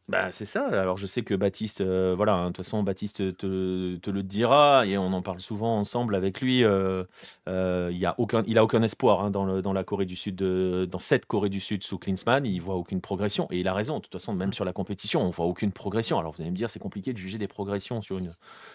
Bah, 0.10 0.32
c'est 0.32 0.44
ça. 0.46 0.68
Alors, 0.68 0.98
je 0.98 1.08
sais 1.08 1.24
que 1.24 1.34
Baptiste, 1.34 1.80
euh, 1.80 2.14
voilà, 2.16 2.34
hein, 2.34 2.44
de 2.44 2.48
toute 2.50 2.58
façon, 2.58 2.84
Baptiste 2.84 3.38
te, 3.38 3.96
te 3.96 4.10
le 4.10 4.22
dira 4.22 4.86
et 4.86 4.98
on 4.98 5.14
en 5.14 5.22
parle 5.22 5.40
souvent 5.40 5.80
ensemble 5.80 6.16
avec 6.16 6.42
lui. 6.42 6.66
euh, 6.66 7.06
euh, 7.48 7.88
il 7.90 7.98
y 7.98 8.06
a 8.06 8.14
aucun, 8.18 8.44
il 8.46 8.58
a 8.58 8.66
aucun 8.66 8.82
espoir 8.84 9.22
hein, 9.22 9.32
dans, 9.32 9.46
le, 9.46 9.62
dans 9.62 9.72
la 9.72 9.86
Corée 9.86 10.06
du 10.06 10.18
Sud, 10.18 10.36
dans 10.44 11.00
cette 11.00 11.26
Corée 11.26 11.48
du 11.48 11.62
Sud 11.62 11.86
sous 11.86 11.98
Klinsmann. 11.98 12.46
Il 12.46 12.60
voit 12.62 12.76
aucune 12.76 13.00
progression 13.00 13.48
et 13.50 13.62
il 13.62 13.68
a 13.70 13.74
raison. 13.74 13.98
De 13.98 14.02
toute 14.02 14.12
façon, 14.12 14.34
même 14.34 14.52
sur 14.52 14.66
la 14.66 14.74
compétition, 14.74 15.22
on 15.22 15.30
voit 15.30 15.46
aucune 15.46 15.72
progression. 15.72 16.20
Alors, 16.20 16.34
vous 16.34 16.42
allez 16.42 16.52
me 16.52 16.56
dire, 16.58 16.70
c'est 16.70 16.80
compliqué 16.80 17.14
de 17.14 17.18
juger 17.18 17.38
des 17.38 17.48
progressions 17.48 18.02
sur 18.02 18.18
une, 18.18 18.30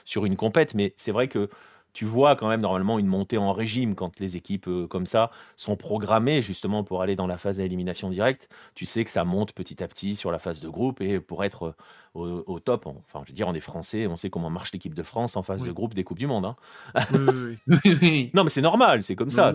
sur 0.06 0.24
une 0.24 0.36
compète, 0.36 0.72
mais 0.74 0.94
c'est 0.96 1.12
vrai 1.12 1.28
que 1.28 1.50
tu 1.92 2.04
vois 2.04 2.36
quand 2.36 2.48
même 2.48 2.60
normalement 2.60 2.98
une 2.98 3.06
montée 3.06 3.38
en 3.38 3.52
régime 3.52 3.94
quand 3.94 4.20
les 4.20 4.36
équipes 4.36 4.68
euh, 4.68 4.86
comme 4.86 5.06
ça 5.06 5.30
sont 5.56 5.76
programmées 5.76 6.42
justement 6.42 6.84
pour 6.84 7.02
aller 7.02 7.16
dans 7.16 7.26
la 7.26 7.38
phase 7.38 7.56
d'élimination 7.56 8.10
directe. 8.10 8.48
Tu 8.74 8.84
sais 8.86 9.04
que 9.04 9.10
ça 9.10 9.24
monte 9.24 9.52
petit 9.52 9.82
à 9.82 9.88
petit 9.88 10.14
sur 10.14 10.30
la 10.30 10.38
phase 10.38 10.60
de 10.60 10.68
groupe 10.68 11.00
et 11.00 11.20
pour 11.20 11.44
être 11.44 11.74
euh, 12.16 12.42
au, 12.46 12.60
top, 12.60 12.86
enfin 12.86 13.22
je 13.24 13.30
veux 13.30 13.34
dire 13.34 13.48
on 13.48 13.54
est 13.54 13.60
français, 13.60 14.06
on 14.06 14.16
sait 14.16 14.30
comment 14.30 14.50
marche 14.50 14.72
l'équipe 14.72 14.94
de 14.94 15.02
France 15.02 15.36
en 15.36 15.42
phase 15.42 15.62
de 15.64 15.72
groupe 15.72 15.94
des 15.94 16.04
Coupes 16.04 16.18
du 16.18 16.26
Monde. 16.26 16.44
Hein. 16.44 16.56
non 18.34 18.44
mais 18.44 18.50
c'est 18.50 18.62
normal, 18.62 19.02
c'est 19.02 19.16
comme 19.16 19.30
ça, 19.30 19.52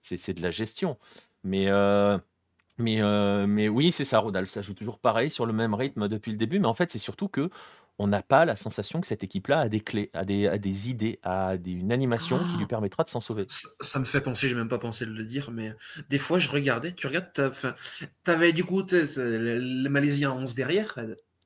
c'est 0.00 0.34
de 0.34 0.42
la 0.42 0.50
gestion. 0.50 0.98
Mais... 1.44 1.66
Euh, 1.68 2.18
mais, 2.78 3.00
mais 3.46 3.68
oui, 3.68 3.92
c'est 3.92 4.04
ça, 4.04 4.18
Rodolphe. 4.18 4.48
Ça 4.48 4.62
joue 4.62 4.72
toujours 4.72 4.98
pareil, 4.98 5.30
sur 5.30 5.44
le 5.44 5.52
même 5.52 5.74
rythme 5.74 6.08
depuis 6.08 6.32
le 6.32 6.38
début. 6.38 6.58
Mais 6.58 6.66
en 6.66 6.74
fait, 6.74 6.90
c'est 6.90 6.98
surtout 6.98 7.28
que 7.28 7.50
on 7.98 8.06
n'a 8.06 8.22
pas 8.22 8.44
la 8.44 8.56
sensation 8.56 9.00
que 9.00 9.06
cette 9.06 9.22
équipe-là 9.22 9.60
a 9.60 9.68
des 9.68 9.80
clés, 9.80 10.10
a 10.12 10.24
des, 10.24 10.58
des 10.58 10.88
idées, 10.88 11.18
a 11.22 11.54
une 11.64 11.92
animation 11.92 12.38
qui 12.38 12.56
lui 12.56 12.64
ah! 12.64 12.68
permettra 12.68 13.04
de 13.04 13.08
s'en 13.08 13.20
sauver. 13.20 13.46
Ça, 13.80 13.98
me 13.98 14.04
fait 14.04 14.20
penser, 14.20 14.48
j'ai 14.48 14.54
même 14.54 14.68
pas 14.68 14.78
pensé 14.78 15.06
de 15.06 15.12
le 15.12 15.24
dire, 15.24 15.50
mais 15.50 15.74
des 16.08 16.18
fois 16.18 16.38
je 16.38 16.48
regardais, 16.48 16.92
tu 16.92 17.06
regardes, 17.06 17.30
t'avais 18.24 18.52
du 18.52 18.64
coup 18.64 18.82
le 18.90 19.88
Malaisien 19.88 20.32
11 20.32 20.54
derrière, 20.54 20.98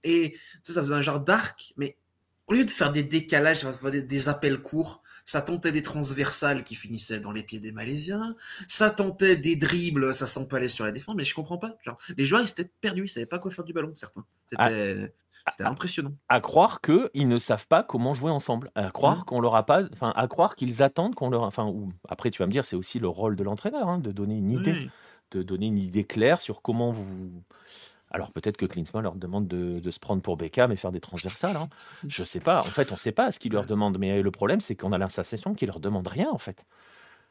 et 0.05 0.37
ça 0.63 0.81
faisait 0.81 0.95
un 0.95 1.03
genre 1.03 1.21
d'arc, 1.21 1.75
mais 1.77 1.97
au 2.47 2.55
lieu 2.55 2.65
de 2.65 2.71
faire 2.71 2.93
des 2.93 3.03
décalages, 3.03 3.67
des, 3.91 4.03
des 4.03 4.29
appels 4.29 4.63
courts, 4.63 5.03
ça 5.25 5.43
tentait 5.43 5.73
des 5.73 5.83
transversales 5.83 6.63
qui 6.63 6.77
finissaient 6.77 7.19
dans 7.19 7.33
les 7.33 7.43
pieds 7.43 7.59
des 7.59 7.73
Malaisiens, 7.73 8.37
ça 8.69 8.91
tentait 8.91 9.37
des 9.37 9.57
dribbles, 9.57 10.15
ça 10.15 10.27
s'empalait 10.27 10.69
sur 10.69 10.85
la 10.85 10.93
défense, 10.93 11.17
mais 11.17 11.25
je 11.25 11.35
comprends 11.35 11.59
pas. 11.59 11.77
Genre, 11.85 11.99
les 12.17 12.25
joueurs, 12.25 12.43
ils 12.43 12.49
étaient 12.49 12.71
perdus, 12.81 13.07
ils 13.07 13.09
savaient 13.09 13.27
pas 13.27 13.41
quoi 13.41 13.51
faire 13.51 13.65
du 13.65 13.73
ballon, 13.73 13.93
certains. 13.97 14.25
Ah. 14.57 14.71
C'était... 15.49 15.63
C'était 15.63 15.71
impressionnant. 15.73 16.13
À 16.29 16.41
croire 16.41 16.81
qu'ils 16.81 17.29
ne 17.29 17.39
savent 17.39 17.67
pas 17.67 17.83
comment 17.83 18.15
jouer 18.15 18.31
ensemble. 18.31 18.71
À 18.75 18.91
croire 18.91 19.25
qu'on 19.25 19.41
leur 19.41 19.55
a 19.55 19.65
pas, 19.65 19.83
enfin, 19.93 20.13
à 20.17 20.27
croire 20.29 20.57
qu'ils 20.57 20.83
attendent 20.83 21.15
qu'on 21.15 21.31
leur, 21.31 21.43
enfin, 21.43 21.67
ou, 21.67 21.93
après 22.09 22.31
tu 22.31 22.43
vas 22.43 22.47
me 22.47 22.53
dire, 22.53 22.65
c'est 22.65 22.77
aussi 22.77 22.99
le 22.99 23.09
rôle 23.09 23.37
de 23.37 23.45
l'entraîneur 23.45 23.89
hein, 23.89 23.99
de 23.99 24.13
donner 24.13 24.37
une 24.37 24.51
idée, 24.51 24.91
de 25.31 25.43
donner 25.43 25.67
une 25.67 25.79
idée 25.79 26.05
claire 26.05 26.41
sur 26.41 26.63
comment 26.63 26.91
vous. 26.91 27.43
Alors 28.11 28.31
peut-être 28.33 28.57
que 28.57 28.67
Klinsmann 28.67 29.03
leur 29.03 29.17
demande 29.17 29.47
de, 29.47 29.91
se 29.91 29.99
prendre 29.99 30.23
pour 30.23 30.37
Beckham 30.37 30.73
et 30.73 30.77
faire 30.77 30.93
des 30.93 31.01
transversales. 31.01 31.57
Hein. 31.57 31.69
Je 32.07 32.25
sais 32.25 32.41
pas. 32.41 32.61
En 32.61 32.65
fait, 32.65 32.93
on 32.93 32.97
sait 32.97 33.13
pas 33.13 33.31
ce 33.31 33.39
qu'il 33.39 33.53
leur 33.53 33.67
demande. 33.67 33.99
Mais 33.99 34.23
le 34.23 34.31
problème, 34.31 34.61
c'est 34.61 34.75
qu'on 34.75 34.93
a 34.93 34.99
l'impression 34.99 35.55
qu'il 35.55 35.69
leur 35.69 35.81
demande 35.81 36.07
rien 36.07 36.29
en 36.31 36.39
fait. 36.39 36.65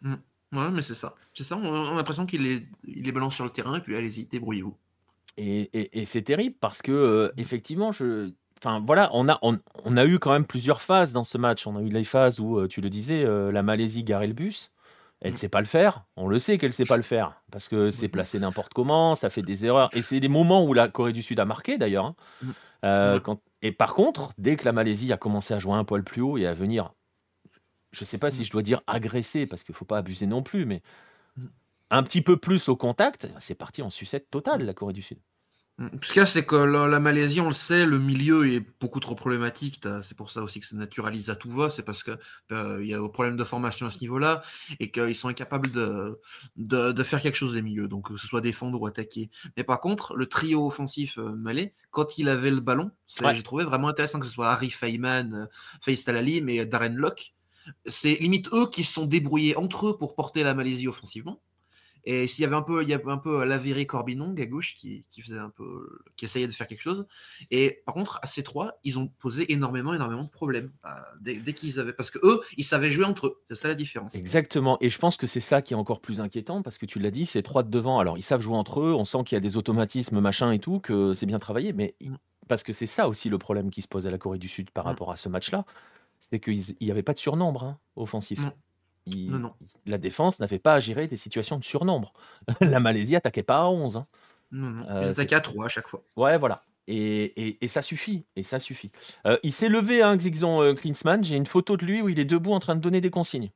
Mmh. 0.01 0.15
Ouais, 0.53 0.71
mais 0.71 0.81
c'est 0.81 0.95
ça. 0.95 1.13
C'est 1.33 1.43
ça. 1.43 1.57
On 1.57 1.91
a 1.91 1.95
l'impression 1.95 2.25
qu'il 2.25 2.43
les, 2.43 2.67
il 2.83 3.03
les 3.03 3.11
balance 3.11 3.35
sur 3.35 3.43
le 3.43 3.49
terrain 3.49 3.75
et 3.75 3.81
puis 3.81 3.95
allez-y, 3.95 4.25
débrouillez-vous. 4.25 4.77
Et, 5.37 6.05
c'est 6.05 6.21
terrible 6.21 6.55
parce 6.59 6.81
que, 6.81 6.91
euh, 6.91 7.31
effectivement, 7.37 7.91
je, 7.91 8.31
enfin 8.59 8.81
voilà, 8.85 9.09
on 9.13 9.27
a, 9.27 9.39
on, 9.41 9.97
a 9.97 10.05
eu 10.05 10.19
quand 10.19 10.31
même 10.31 10.45
plusieurs 10.45 10.81
phases 10.81 11.13
dans 11.13 11.23
ce 11.23 11.37
match. 11.37 11.67
On 11.67 11.75
a 11.75 11.81
eu 11.81 11.89
les 11.89 12.03
phases 12.03 12.39
où, 12.39 12.57
euh, 12.59 12.67
tu 12.67 12.81
le 12.81 12.89
disais, 12.89 13.25
euh, 13.25 13.51
la 13.51 13.63
Malaisie 13.63 14.03
garait 14.03 14.27
le 14.27 14.33
bus. 14.33 14.71
Elle 15.21 15.31
ne 15.31 15.35
mmh. 15.35 15.39
sait 15.39 15.49
pas 15.49 15.59
le 15.59 15.65
faire. 15.65 16.05
On 16.17 16.27
le 16.27 16.39
sait 16.39 16.57
qu'elle 16.57 16.69
ne 16.69 16.73
sait 16.73 16.85
pas 16.85 16.97
le 16.97 17.03
faire 17.03 17.41
parce 17.51 17.67
que 17.67 17.89
c'est 17.89 18.07
mmh. 18.07 18.11
placé 18.11 18.39
n'importe 18.39 18.73
comment, 18.73 19.15
ça 19.15 19.29
fait 19.29 19.41
des 19.41 19.65
erreurs. 19.65 19.89
Et 19.93 20.01
c'est 20.01 20.19
des 20.19 20.27
moments 20.27 20.65
où 20.65 20.73
la 20.73 20.87
Corée 20.87 21.13
du 21.13 21.21
Sud 21.21 21.39
a 21.39 21.45
marqué 21.45 21.77
d'ailleurs. 21.77 22.13
Hein. 22.83 23.19
Quand... 23.23 23.41
Et 23.61 23.71
par 23.71 23.95
contre, 23.95 24.33
dès 24.37 24.57
que 24.57 24.65
la 24.65 24.73
Malaisie 24.73 25.11
a 25.11 25.17
commencé 25.17 25.53
à 25.53 25.59
jouer 25.59 25.73
un 25.73 25.83
poil 25.83 26.03
plus 26.03 26.21
haut 26.21 26.37
et 26.37 26.45
à 26.45 26.53
venir, 26.53 26.93
je 27.93 28.01
ne 28.01 28.05
sais 28.05 28.19
pas 28.19 28.29
si 28.29 28.43
je 28.43 28.51
dois 28.51 28.61
dire 28.61 28.81
agresser 28.87 29.47
parce 29.47 29.63
qu'il 29.63 29.73
ne 29.73 29.77
faut 29.77 29.85
pas 29.85 29.97
abuser 29.97 30.27
non 30.27 30.43
plus, 30.43 30.65
mais 30.65 30.83
un 31.89 32.03
petit 32.03 32.21
peu 32.21 32.37
plus 32.37 32.67
au 32.69 32.75
contact, 32.75 33.27
c'est 33.39 33.55
parti 33.55 33.81
en 33.81 33.89
sucette 33.89 34.29
totale, 34.29 34.63
la 34.63 34.73
Corée 34.73 34.93
du 34.93 35.01
Sud. 35.01 35.17
Mmh, 35.77 35.87
ce 36.01 36.13
qu'il 36.13 36.19
y 36.21 36.23
a, 36.23 36.25
c'est 36.25 36.45
que 36.45 36.55
la, 36.55 36.99
Malaisie, 37.01 37.41
on 37.41 37.49
le 37.49 37.53
sait, 37.53 37.85
le 37.85 37.99
milieu 37.99 38.47
est 38.47 38.61
beaucoup 38.79 39.01
trop 39.01 39.13
problématique. 39.13 39.81
C'est 40.03 40.15
pour 40.15 40.31
ça 40.31 40.41
aussi 40.41 40.61
que 40.61 40.65
ça 40.65 40.75
naturalise 40.77 41.29
à 41.29 41.35
tout 41.35 41.51
va. 41.51 41.69
C'est 41.69 41.83
parce 41.83 42.01
qu'il 42.03 42.17
euh, 42.53 42.79
il 42.81 42.87
y 42.87 42.93
a 42.93 42.99
un 42.99 43.07
problème 43.09 43.35
de 43.35 43.43
formation 43.43 43.85
à 43.85 43.89
ce 43.89 43.99
niveau-là 43.99 44.41
et 44.79 44.89
qu'ils 44.89 45.15
sont 45.15 45.27
incapables 45.27 45.71
de, 45.71 46.19
de, 46.55 47.03
faire 47.03 47.21
quelque 47.21 47.35
chose 47.35 47.53
des 47.53 47.61
milieux, 47.61 47.89
donc 47.89 48.07
que 48.07 48.17
ce 48.17 48.25
soit 48.25 48.41
défendre 48.41 48.81
ou 48.81 48.87
attaquer. 48.87 49.29
Mais 49.57 49.65
par 49.65 49.81
contre, 49.81 50.15
le 50.15 50.27
trio 50.27 50.65
offensif 50.65 51.17
euh, 51.17 51.35
malais, 51.35 51.73
quand 51.91 52.17
il 52.17 52.29
avait 52.29 52.51
le 52.51 52.61
ballon, 52.61 52.91
j'ai 53.07 53.43
trouvé 53.43 53.65
vraiment 53.65 53.89
intéressant 53.89 54.19
que 54.19 54.25
ce 54.25 54.31
soit 54.31 54.49
Harry 54.49 54.69
Feynman, 54.69 55.33
euh, 55.33 55.45
Faisal 55.81 56.05
Talali, 56.05 56.41
mais 56.41 56.65
Darren 56.65 56.95
Locke. 56.95 57.33
C'est 57.85 58.15
limite 58.21 58.47
eux 58.53 58.69
qui 58.69 58.83
se 58.83 58.93
sont 58.93 59.05
débrouillés 59.07 59.57
entre 59.57 59.87
eux 59.87 59.97
pour 59.97 60.15
porter 60.15 60.43
la 60.43 60.53
Malaisie 60.53 60.87
offensivement. 60.87 61.41
Et 62.05 62.27
s'il 62.27 62.43
y 62.43 62.45
avait 62.45 62.55
un 62.55 62.61
peu, 62.61 62.83
il 62.83 62.89
y 62.89 62.93
avait 62.93 63.09
un 63.09 63.17
peu 63.17 63.43
Lavéry 63.43 63.87
Corbinong 63.87 64.39
à 64.39 64.45
gauche 64.45 64.75
qui, 64.75 65.05
qui, 65.09 65.21
faisait 65.21 65.39
un 65.39 65.49
peu, 65.49 65.99
qui 66.15 66.25
essayait 66.25 66.47
de 66.47 66.51
faire 66.51 66.67
quelque 66.67 66.81
chose. 66.81 67.07
Et 67.49 67.81
par 67.85 67.95
contre, 67.95 68.19
à 68.21 68.27
ces 68.27 68.43
trois, 68.43 68.79
ils 68.83 68.99
ont 68.99 69.07
posé 69.07 69.51
énormément, 69.51 69.93
énormément 69.93 70.23
de 70.23 70.29
problèmes 70.29 70.71
euh, 70.85 70.89
dès, 71.19 71.53
qu'ils 71.53 71.79
avaient, 71.79 71.93
parce 71.93 72.11
que 72.11 72.19
eux, 72.23 72.41
ils 72.57 72.63
savaient 72.63 72.91
jouer 72.91 73.05
entre 73.05 73.27
eux. 73.27 73.41
C'est 73.49 73.55
ça 73.55 73.67
la 73.67 73.75
différence. 73.75 74.13
Exactement. 74.15 74.77
Et 74.81 74.89
je 74.89 74.99
pense 74.99 75.17
que 75.17 75.25
c'est 75.25 75.39
ça 75.39 75.63
qui 75.63 75.73
est 75.73 75.77
encore 75.77 75.99
plus 75.99 76.21
inquiétant 76.21 76.61
parce 76.61 76.77
que 76.77 76.85
tu 76.85 76.99
l'as 76.99 77.11
dit, 77.11 77.25
ces 77.25 77.41
trois 77.41 77.63
de 77.63 77.69
devant. 77.69 77.99
Alors 77.99 78.17
ils 78.17 78.23
savent 78.23 78.41
jouer 78.41 78.57
entre 78.57 78.81
eux. 78.81 78.93
On 78.93 79.05
sent 79.05 79.23
qu'il 79.25 79.35
y 79.35 79.37
a 79.37 79.41
des 79.41 79.57
automatismes, 79.57 80.19
machin 80.19 80.51
et 80.51 80.59
tout, 80.59 80.79
que 80.79 81.13
c'est 81.15 81.25
bien 81.25 81.39
travaillé. 81.39 81.73
Mais 81.73 81.95
mm. 82.01 82.15
parce 82.47 82.61
que 82.61 82.71
c'est 82.71 82.85
ça 82.85 83.07
aussi 83.07 83.29
le 83.29 83.39
problème 83.39 83.71
qui 83.71 83.81
se 83.81 83.87
pose 83.87 84.05
à 84.05 84.11
la 84.11 84.19
Corée 84.19 84.37
du 84.37 84.47
Sud 84.47 84.69
par 84.69 84.85
mm. 84.85 84.87
rapport 84.89 85.11
à 85.11 85.15
ce 85.15 85.27
match-là, 85.27 85.65
c'est 86.19 86.39
qu'il 86.39 86.61
n'y 86.81 86.91
avait 86.91 87.03
pas 87.03 87.13
de 87.13 87.19
surnombre 87.19 87.63
hein, 87.63 87.79
offensif. 87.95 88.41
Non, 89.07 89.53
la 89.85 89.97
défense 89.97 90.39
n'avait 90.39 90.59
pas 90.59 90.73
à 90.73 90.79
gérer 90.79 91.07
des 91.07 91.17
situations 91.17 91.59
de 91.59 91.63
surnombre. 91.63 92.13
la 92.61 92.79
Malaisie 92.79 93.15
attaquait 93.15 93.43
pas 93.43 93.59
à 93.59 93.65
11. 93.67 93.97
Hein. 93.97 94.05
Non, 94.51 94.69
non. 94.69 94.85
Euh, 94.89 95.11
attaquait 95.11 95.35
à 95.35 95.41
3 95.41 95.65
à 95.65 95.69
chaque 95.69 95.87
fois. 95.87 96.01
Ouais, 96.15 96.37
voilà. 96.37 96.63
Et, 96.87 97.63
et, 97.63 97.67
ça 97.67 97.81
suffit. 97.81 98.25
Et 98.35 98.43
ça 98.43 98.59
suffit. 98.59 98.91
Euh, 99.25 99.37
il 99.43 99.51
s'est 99.51 99.69
levé, 99.69 100.01
hein, 100.01 100.15
Xixon 100.17 100.61
euh, 100.61 100.73
Klinsmann. 100.73 101.23
J'ai 101.23 101.35
une 101.35 101.47
photo 101.47 101.77
de 101.77 101.85
lui 101.85 102.01
où 102.01 102.09
il 102.09 102.19
est 102.19 102.25
debout 102.25 102.53
en 102.53 102.59
train 102.59 102.75
de 102.75 102.81
donner 102.81 103.01
des 103.01 103.09
consignes. 103.09 103.49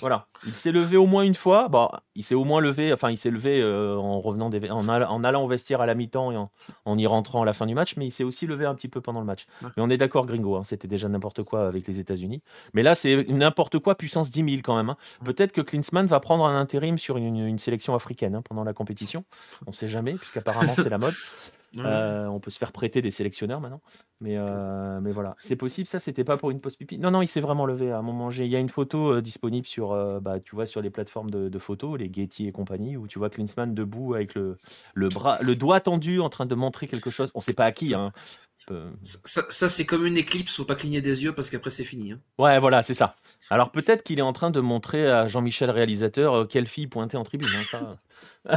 Voilà. 0.00 0.26
Il 0.46 0.52
s'est 0.52 0.72
levé 0.72 0.96
au 0.96 1.06
moins 1.06 1.22
une 1.22 1.34
fois. 1.34 1.68
Bon, 1.68 1.88
il 2.14 2.24
s'est 2.24 2.34
au 2.34 2.44
moins 2.44 2.60
levé, 2.60 2.92
enfin, 2.92 3.10
il 3.10 3.18
s'est 3.18 3.30
levé 3.30 3.60
euh, 3.60 3.96
en 3.96 4.20
revenant 4.20 4.50
des, 4.50 4.70
en, 4.70 4.88
allant 4.88 5.44
au 5.44 5.48
vestiaire 5.48 5.80
à 5.80 5.86
la 5.86 5.94
mi-temps 5.94 6.32
et 6.32 6.36
en, 6.36 6.98
y 6.98 7.06
rentrant 7.06 7.42
à 7.42 7.44
la 7.44 7.52
fin 7.52 7.66
du 7.66 7.74
match, 7.74 7.96
mais 7.96 8.06
il 8.06 8.10
s'est 8.10 8.24
aussi 8.24 8.46
levé 8.46 8.66
un 8.66 8.74
petit 8.74 8.88
peu 8.88 9.00
pendant 9.00 9.20
le 9.20 9.26
match. 9.26 9.46
Mais 9.62 9.82
on 9.82 9.90
est 9.90 9.96
d'accord, 9.96 10.26
Gringo, 10.26 10.56
hein, 10.56 10.64
c'était 10.64 10.88
déjà 10.88 11.08
n'importe 11.08 11.42
quoi 11.42 11.66
avec 11.66 11.86
les 11.86 12.00
États-Unis. 12.00 12.42
Mais 12.72 12.82
là, 12.82 12.94
c'est 12.94 13.26
n'importe 13.28 13.78
quoi 13.78 13.94
puissance 13.94 14.30
10 14.30 14.50
000 14.50 14.62
quand 14.62 14.76
même. 14.76 14.90
Hein. 14.90 14.96
Peut-être 15.24 15.52
que 15.52 15.60
Klinsmann 15.60 16.06
va 16.06 16.20
prendre 16.20 16.44
un 16.44 16.58
intérim 16.58 16.98
sur 16.98 17.16
une, 17.16 17.58
sélection 17.58 17.94
africaine 17.94 18.34
hein, 18.34 18.42
pendant 18.42 18.64
la 18.64 18.72
compétition. 18.72 19.24
On 19.66 19.70
ne 19.70 19.74
sait 19.74 19.88
jamais, 19.88 20.14
puisqu'apparemment 20.14 20.72
c'est 20.74 20.90
la 20.90 20.98
mode. 20.98 21.14
Euh, 21.78 22.26
on 22.26 22.40
peut 22.40 22.50
se 22.50 22.58
faire 22.58 22.72
prêter 22.72 23.02
des 23.02 23.10
sélectionneurs 23.10 23.60
maintenant. 23.60 23.80
Mais, 24.20 24.36
euh, 24.36 25.00
mais 25.00 25.10
voilà, 25.10 25.36
c'est 25.38 25.56
possible. 25.56 25.86
Ça, 25.86 25.98
c'était 25.98 26.24
pas 26.24 26.36
pour 26.36 26.50
une 26.50 26.60
pause 26.60 26.76
pipi. 26.76 26.98
Non, 26.98 27.10
non, 27.10 27.22
il 27.22 27.28
s'est 27.28 27.40
vraiment 27.40 27.66
levé 27.66 27.90
à 27.90 27.98
un 27.98 28.02
moment. 28.02 28.30
Il 28.30 28.46
y 28.46 28.56
a 28.56 28.60
une 28.60 28.68
photo 28.68 29.14
euh, 29.14 29.22
disponible 29.22 29.66
sur, 29.66 29.94
bah, 30.20 30.40
tu 30.40 30.54
vois, 30.54 30.66
sur 30.66 30.80
les 30.80 30.90
plateformes 30.90 31.30
de, 31.30 31.58
photos, 31.58 31.98
les 31.98 32.10
Getty 32.12 32.48
et 32.48 32.52
compagnie, 32.52 32.96
où 32.96 33.06
tu 33.06 33.18
vois 33.18 33.30
Klinsmann 33.30 33.74
debout 33.74 34.14
avec 34.14 34.34
le, 34.34 34.56
le, 34.94 35.08
bras, 35.08 35.38
le 35.40 35.56
doigt 35.56 35.80
tendu 35.80 36.20
en 36.20 36.28
train 36.28 36.46
de 36.46 36.54
montrer 36.54 36.86
quelque 36.86 37.10
chose. 37.10 37.30
On 37.34 37.40
sait 37.40 37.52
pas 37.52 37.64
à 37.64 37.72
qui. 37.72 37.94
Hein. 37.94 38.12
Ça, 38.54 39.68
c'est 39.68 39.84
comme 39.84 40.06
une 40.06 40.16
éclipse. 40.16 40.56
Faut 40.56 40.64
pas 40.64 40.74
cligner 40.74 41.00
des 41.00 41.24
yeux 41.24 41.32
parce 41.32 41.50
qu'après, 41.50 41.70
c'est 41.70 41.84
fini. 41.84 42.12
Hein. 42.12 42.20
Ouais, 42.38 42.58
voilà, 42.58 42.82
c'est 42.82 42.94
ça. 42.94 43.16
Alors 43.50 43.70
peut-être 43.70 44.02
qu'il 44.02 44.18
est 44.18 44.22
en 44.22 44.32
train 44.32 44.50
de 44.50 44.60
montrer 44.60 45.10
à 45.10 45.26
Jean-Michel 45.28 45.70
réalisateur 45.70 46.48
quelle 46.48 46.66
fille 46.66 46.86
pointait 46.86 47.16
en 47.16 47.24
tribune. 47.24 47.48
Hein, 47.54 47.62
ça. 47.64 47.96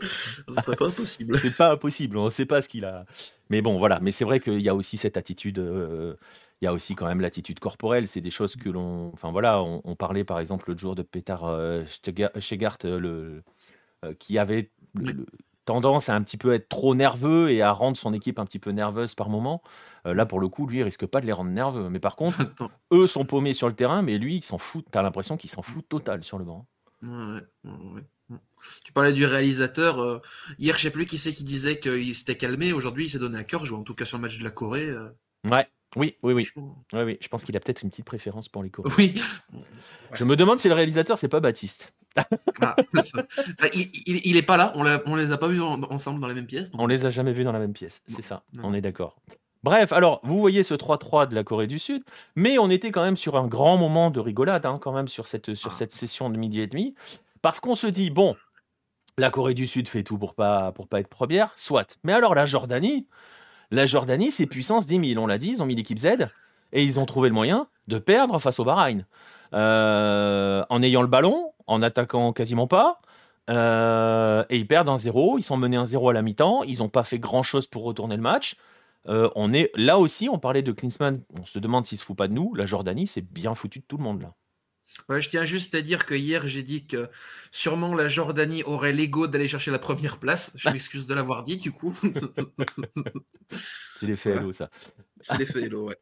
Ce 0.00 0.62
serait 0.62 0.76
pas 0.76 0.86
impossible. 0.86 1.38
C'est 1.38 1.56
pas 1.56 1.72
impossible, 1.72 2.16
on 2.16 2.24
ne 2.24 2.30
sait 2.30 2.46
pas 2.46 2.60
ce 2.60 2.68
qu'il 2.68 2.84
a. 2.84 3.04
Mais 3.50 3.62
bon, 3.62 3.78
voilà. 3.78 4.00
Mais 4.00 4.12
c'est 4.12 4.24
vrai 4.24 4.40
qu'il 4.40 4.60
y 4.60 4.68
a 4.68 4.74
aussi 4.74 4.96
cette 4.96 5.16
attitude. 5.16 5.58
Euh, 5.58 6.16
il 6.60 6.64
y 6.64 6.68
a 6.68 6.72
aussi 6.72 6.94
quand 6.94 7.06
même 7.06 7.20
l'attitude 7.20 7.60
corporelle. 7.60 8.08
C'est 8.08 8.20
des 8.20 8.30
choses 8.30 8.56
que 8.56 8.68
l'on. 8.68 9.12
Enfin 9.12 9.30
voilà, 9.30 9.62
on, 9.62 9.94
parlait 9.96 10.24
par 10.24 10.40
exemple 10.40 10.64
l'autre 10.68 10.80
jour 10.80 10.94
de 10.94 11.02
Peter 11.02 11.36
euh, 11.42 11.84
Schegart, 12.40 12.78
euh, 12.84 12.98
le, 12.98 13.42
qui 14.18 14.38
avait 14.38 14.70
tendance 15.64 16.08
à 16.08 16.14
un 16.14 16.22
petit 16.22 16.36
peu 16.36 16.52
être 16.52 16.68
trop 16.68 16.94
nerveux 16.94 17.50
et 17.50 17.62
à 17.62 17.72
rendre 17.72 17.96
son 17.96 18.12
équipe 18.12 18.38
un 18.38 18.46
petit 18.46 18.58
peu 18.58 18.70
nerveuse 18.70 19.14
par 19.14 19.28
moment. 19.28 19.62
là, 20.04 20.26
pour 20.26 20.40
le 20.40 20.48
coup, 20.48 20.66
lui, 20.66 20.78
il 20.78 20.82
risque 20.82 21.06
pas 21.06 21.20
de 21.20 21.26
les 21.26 21.32
rendre 21.32 21.50
nerveux. 21.50 21.88
Mais 21.88 22.00
par 22.00 22.16
contre, 22.16 22.38
eux 22.92 23.06
sont 23.06 23.24
paumés 23.24 23.54
sur 23.54 23.68
le 23.68 23.74
terrain, 23.74 24.02
mais 24.02 24.18
lui, 24.18 24.36
il 24.36 24.42
s'en 24.42 24.58
fout. 24.58 24.84
T'as 24.90 25.02
l'impression 25.02 25.36
qu'il 25.36 25.50
s'en 25.50 25.62
fout 25.62 25.88
total 25.88 26.24
sur 26.24 26.38
le 26.38 26.44
banc. 26.44 26.66
Ouais, 27.02 27.40
ouais, 27.64 28.02
tu 28.84 28.92
parlais 28.92 29.12
du 29.12 29.24
réalisateur. 29.24 30.00
Euh, 30.00 30.20
hier, 30.58 30.76
je 30.76 30.82
sais 30.82 30.90
plus 30.90 31.06
qui 31.06 31.18
c'est 31.18 31.32
qui 31.32 31.44
disait 31.44 31.78
qu'il 31.78 32.14
s'était 32.14 32.36
calmé. 32.36 32.72
Aujourd'hui, 32.72 33.06
il 33.06 33.10
s'est 33.10 33.18
donné 33.18 33.38
à 33.38 33.44
cœur. 33.44 33.64
Je 33.64 33.70
vois 33.70 33.80
en 33.80 33.84
tout 33.84 33.94
cas 33.94 34.04
sur 34.04 34.18
le 34.18 34.22
match 34.22 34.38
de 34.38 34.44
la 34.44 34.50
Corée. 34.50 34.88
Euh. 34.88 35.08
Ouais. 35.50 35.66
Oui, 35.94 36.16
oui, 36.22 36.32
oui. 36.32 36.48
oui, 36.94 37.18
Je 37.20 37.28
pense 37.28 37.44
qu'il 37.44 37.54
a 37.56 37.60
peut-être 37.60 37.82
une 37.82 37.90
petite 37.90 38.06
préférence 38.06 38.48
pour 38.48 38.62
les 38.62 38.70
Coréens. 38.70 38.94
Oui. 38.96 39.20
Je 40.14 40.24
me 40.24 40.36
demande 40.36 40.58
si 40.58 40.68
le 40.68 40.74
réalisateur, 40.74 41.18
c'est 41.18 41.28
pas 41.28 41.40
Baptiste. 41.40 41.92
Ah, 42.60 42.76
bah, 43.58 43.68
il, 43.72 44.36
est 44.36 44.42
pas 44.42 44.56
là. 44.56 44.72
On, 44.74 44.84
on 45.06 45.16
les 45.16 45.32
a 45.32 45.38
pas 45.38 45.48
vus 45.48 45.60
ensemble 45.60 46.20
dans 46.20 46.26
la 46.26 46.34
même 46.34 46.46
pièce. 46.46 46.70
On 46.74 46.86
les 46.86 47.06
a 47.06 47.10
jamais 47.10 47.32
vus 47.32 47.44
dans 47.44 47.52
la 47.52 47.58
même 47.58 47.72
pièce. 47.72 48.02
C'est 48.06 48.22
ça. 48.22 48.44
On 48.62 48.74
est 48.74 48.80
d'accord. 48.80 49.16
Bref, 49.62 49.92
alors, 49.92 50.20
vous 50.24 50.38
voyez 50.38 50.64
ce 50.64 50.74
3-3 50.74 51.28
de 51.28 51.34
la 51.34 51.44
Corée 51.44 51.68
du 51.68 51.78
Sud, 51.78 52.02
mais 52.34 52.58
on 52.58 52.68
était 52.68 52.90
quand 52.90 53.02
même 53.02 53.16
sur 53.16 53.36
un 53.36 53.46
grand 53.46 53.76
moment 53.76 54.10
de 54.10 54.18
rigolade, 54.18 54.66
hein, 54.66 54.78
quand 54.80 54.92
même, 54.92 55.06
sur 55.06 55.26
cette, 55.26 55.54
sur 55.54 55.70
ah. 55.70 55.74
cette 55.74 55.92
session 55.92 56.30
de 56.30 56.36
midi 56.36 56.60
et 56.60 56.66
demi. 56.66 56.94
Parce 57.42 57.60
qu'on 57.60 57.76
se 57.76 57.86
dit, 57.86 58.10
bon, 58.10 58.36
la 59.18 59.30
Corée 59.30 59.54
du 59.54 59.68
Sud 59.68 59.88
fait 59.88 60.02
tout 60.02 60.18
pour 60.18 60.34
pas, 60.34 60.72
pour 60.72 60.88
pas 60.88 60.98
être 61.00 61.08
première, 61.08 61.52
soit. 61.56 61.98
Mais 62.02 62.12
alors 62.12 62.34
la 62.34 62.44
Jordanie, 62.44 63.06
la 63.70 63.86
Jordanie, 63.86 64.32
c'est 64.32 64.46
puissance 64.46 64.86
10 64.86 65.12
000, 65.14 65.22
on 65.22 65.26
l'a 65.26 65.38
dit, 65.38 65.50
ils 65.50 65.62
ont 65.62 65.66
mis 65.66 65.76
l'équipe 65.76 65.98
Z. 65.98 66.28
Et 66.72 66.82
ils 66.82 66.98
ont 66.98 67.06
trouvé 67.06 67.28
le 67.28 67.34
moyen 67.34 67.68
de 67.86 67.98
perdre 67.98 68.38
face 68.38 68.58
au 68.58 68.64
Bahreïn. 68.64 69.06
Euh, 69.54 70.64
en 70.70 70.82
ayant 70.82 71.02
le 71.02 71.08
ballon, 71.08 71.51
en 71.66 71.82
attaquant 71.82 72.32
quasiment 72.32 72.66
pas. 72.66 73.00
Euh, 73.50 74.44
et 74.50 74.56
ils 74.56 74.66
perdent 74.66 74.88
un 74.88 74.98
0 74.98 75.38
Ils 75.38 75.42
sont 75.42 75.56
menés 75.56 75.76
un 75.76 75.86
0 75.86 76.10
à 76.10 76.12
la 76.12 76.22
mi-temps. 76.22 76.62
Ils 76.64 76.78
n'ont 76.78 76.88
pas 76.88 77.04
fait 77.04 77.18
grand-chose 77.18 77.66
pour 77.66 77.84
retourner 77.84 78.16
le 78.16 78.22
match. 78.22 78.56
Euh, 79.08 79.28
on 79.34 79.52
est 79.52 79.70
là 79.74 79.98
aussi, 79.98 80.28
on 80.28 80.38
parlait 80.38 80.62
de 80.62 80.72
Klinsmann. 80.72 81.22
On 81.38 81.44
se 81.44 81.58
demande 81.58 81.86
s'il 81.86 81.98
se 81.98 82.04
fout 82.04 82.16
pas 82.16 82.28
de 82.28 82.32
nous. 82.32 82.54
La 82.54 82.66
Jordanie, 82.66 83.06
c'est 83.06 83.22
bien 83.22 83.54
foutu 83.54 83.80
de 83.80 83.84
tout 83.84 83.96
le 83.96 84.04
monde 84.04 84.22
là 84.22 84.34
je 85.08 85.28
tiens 85.28 85.44
juste 85.44 85.74
à 85.74 85.82
dire 85.82 86.06
que 86.06 86.14
hier, 86.14 86.46
j'ai 86.46 86.62
dit 86.62 86.86
que 86.86 87.08
sûrement 87.50 87.94
la 87.94 88.08
Jordanie 88.08 88.62
aurait 88.64 88.92
l'ego 88.92 89.26
d'aller 89.26 89.48
chercher 89.48 89.70
la 89.70 89.78
première 89.78 90.18
place. 90.18 90.54
Je 90.58 90.68
m'excuse 90.70 91.06
de 91.06 91.14
l'avoir 91.14 91.42
dit, 91.42 91.56
du 91.56 91.72
coup. 91.72 91.94
C'est 92.02 94.06
l'effet 94.06 94.30
Hello, 94.30 94.52
ça. 94.52 94.70
C'est 95.20 95.38
l'effet 95.38 95.62
Hello, 95.62 95.88
ouais. 95.88 95.96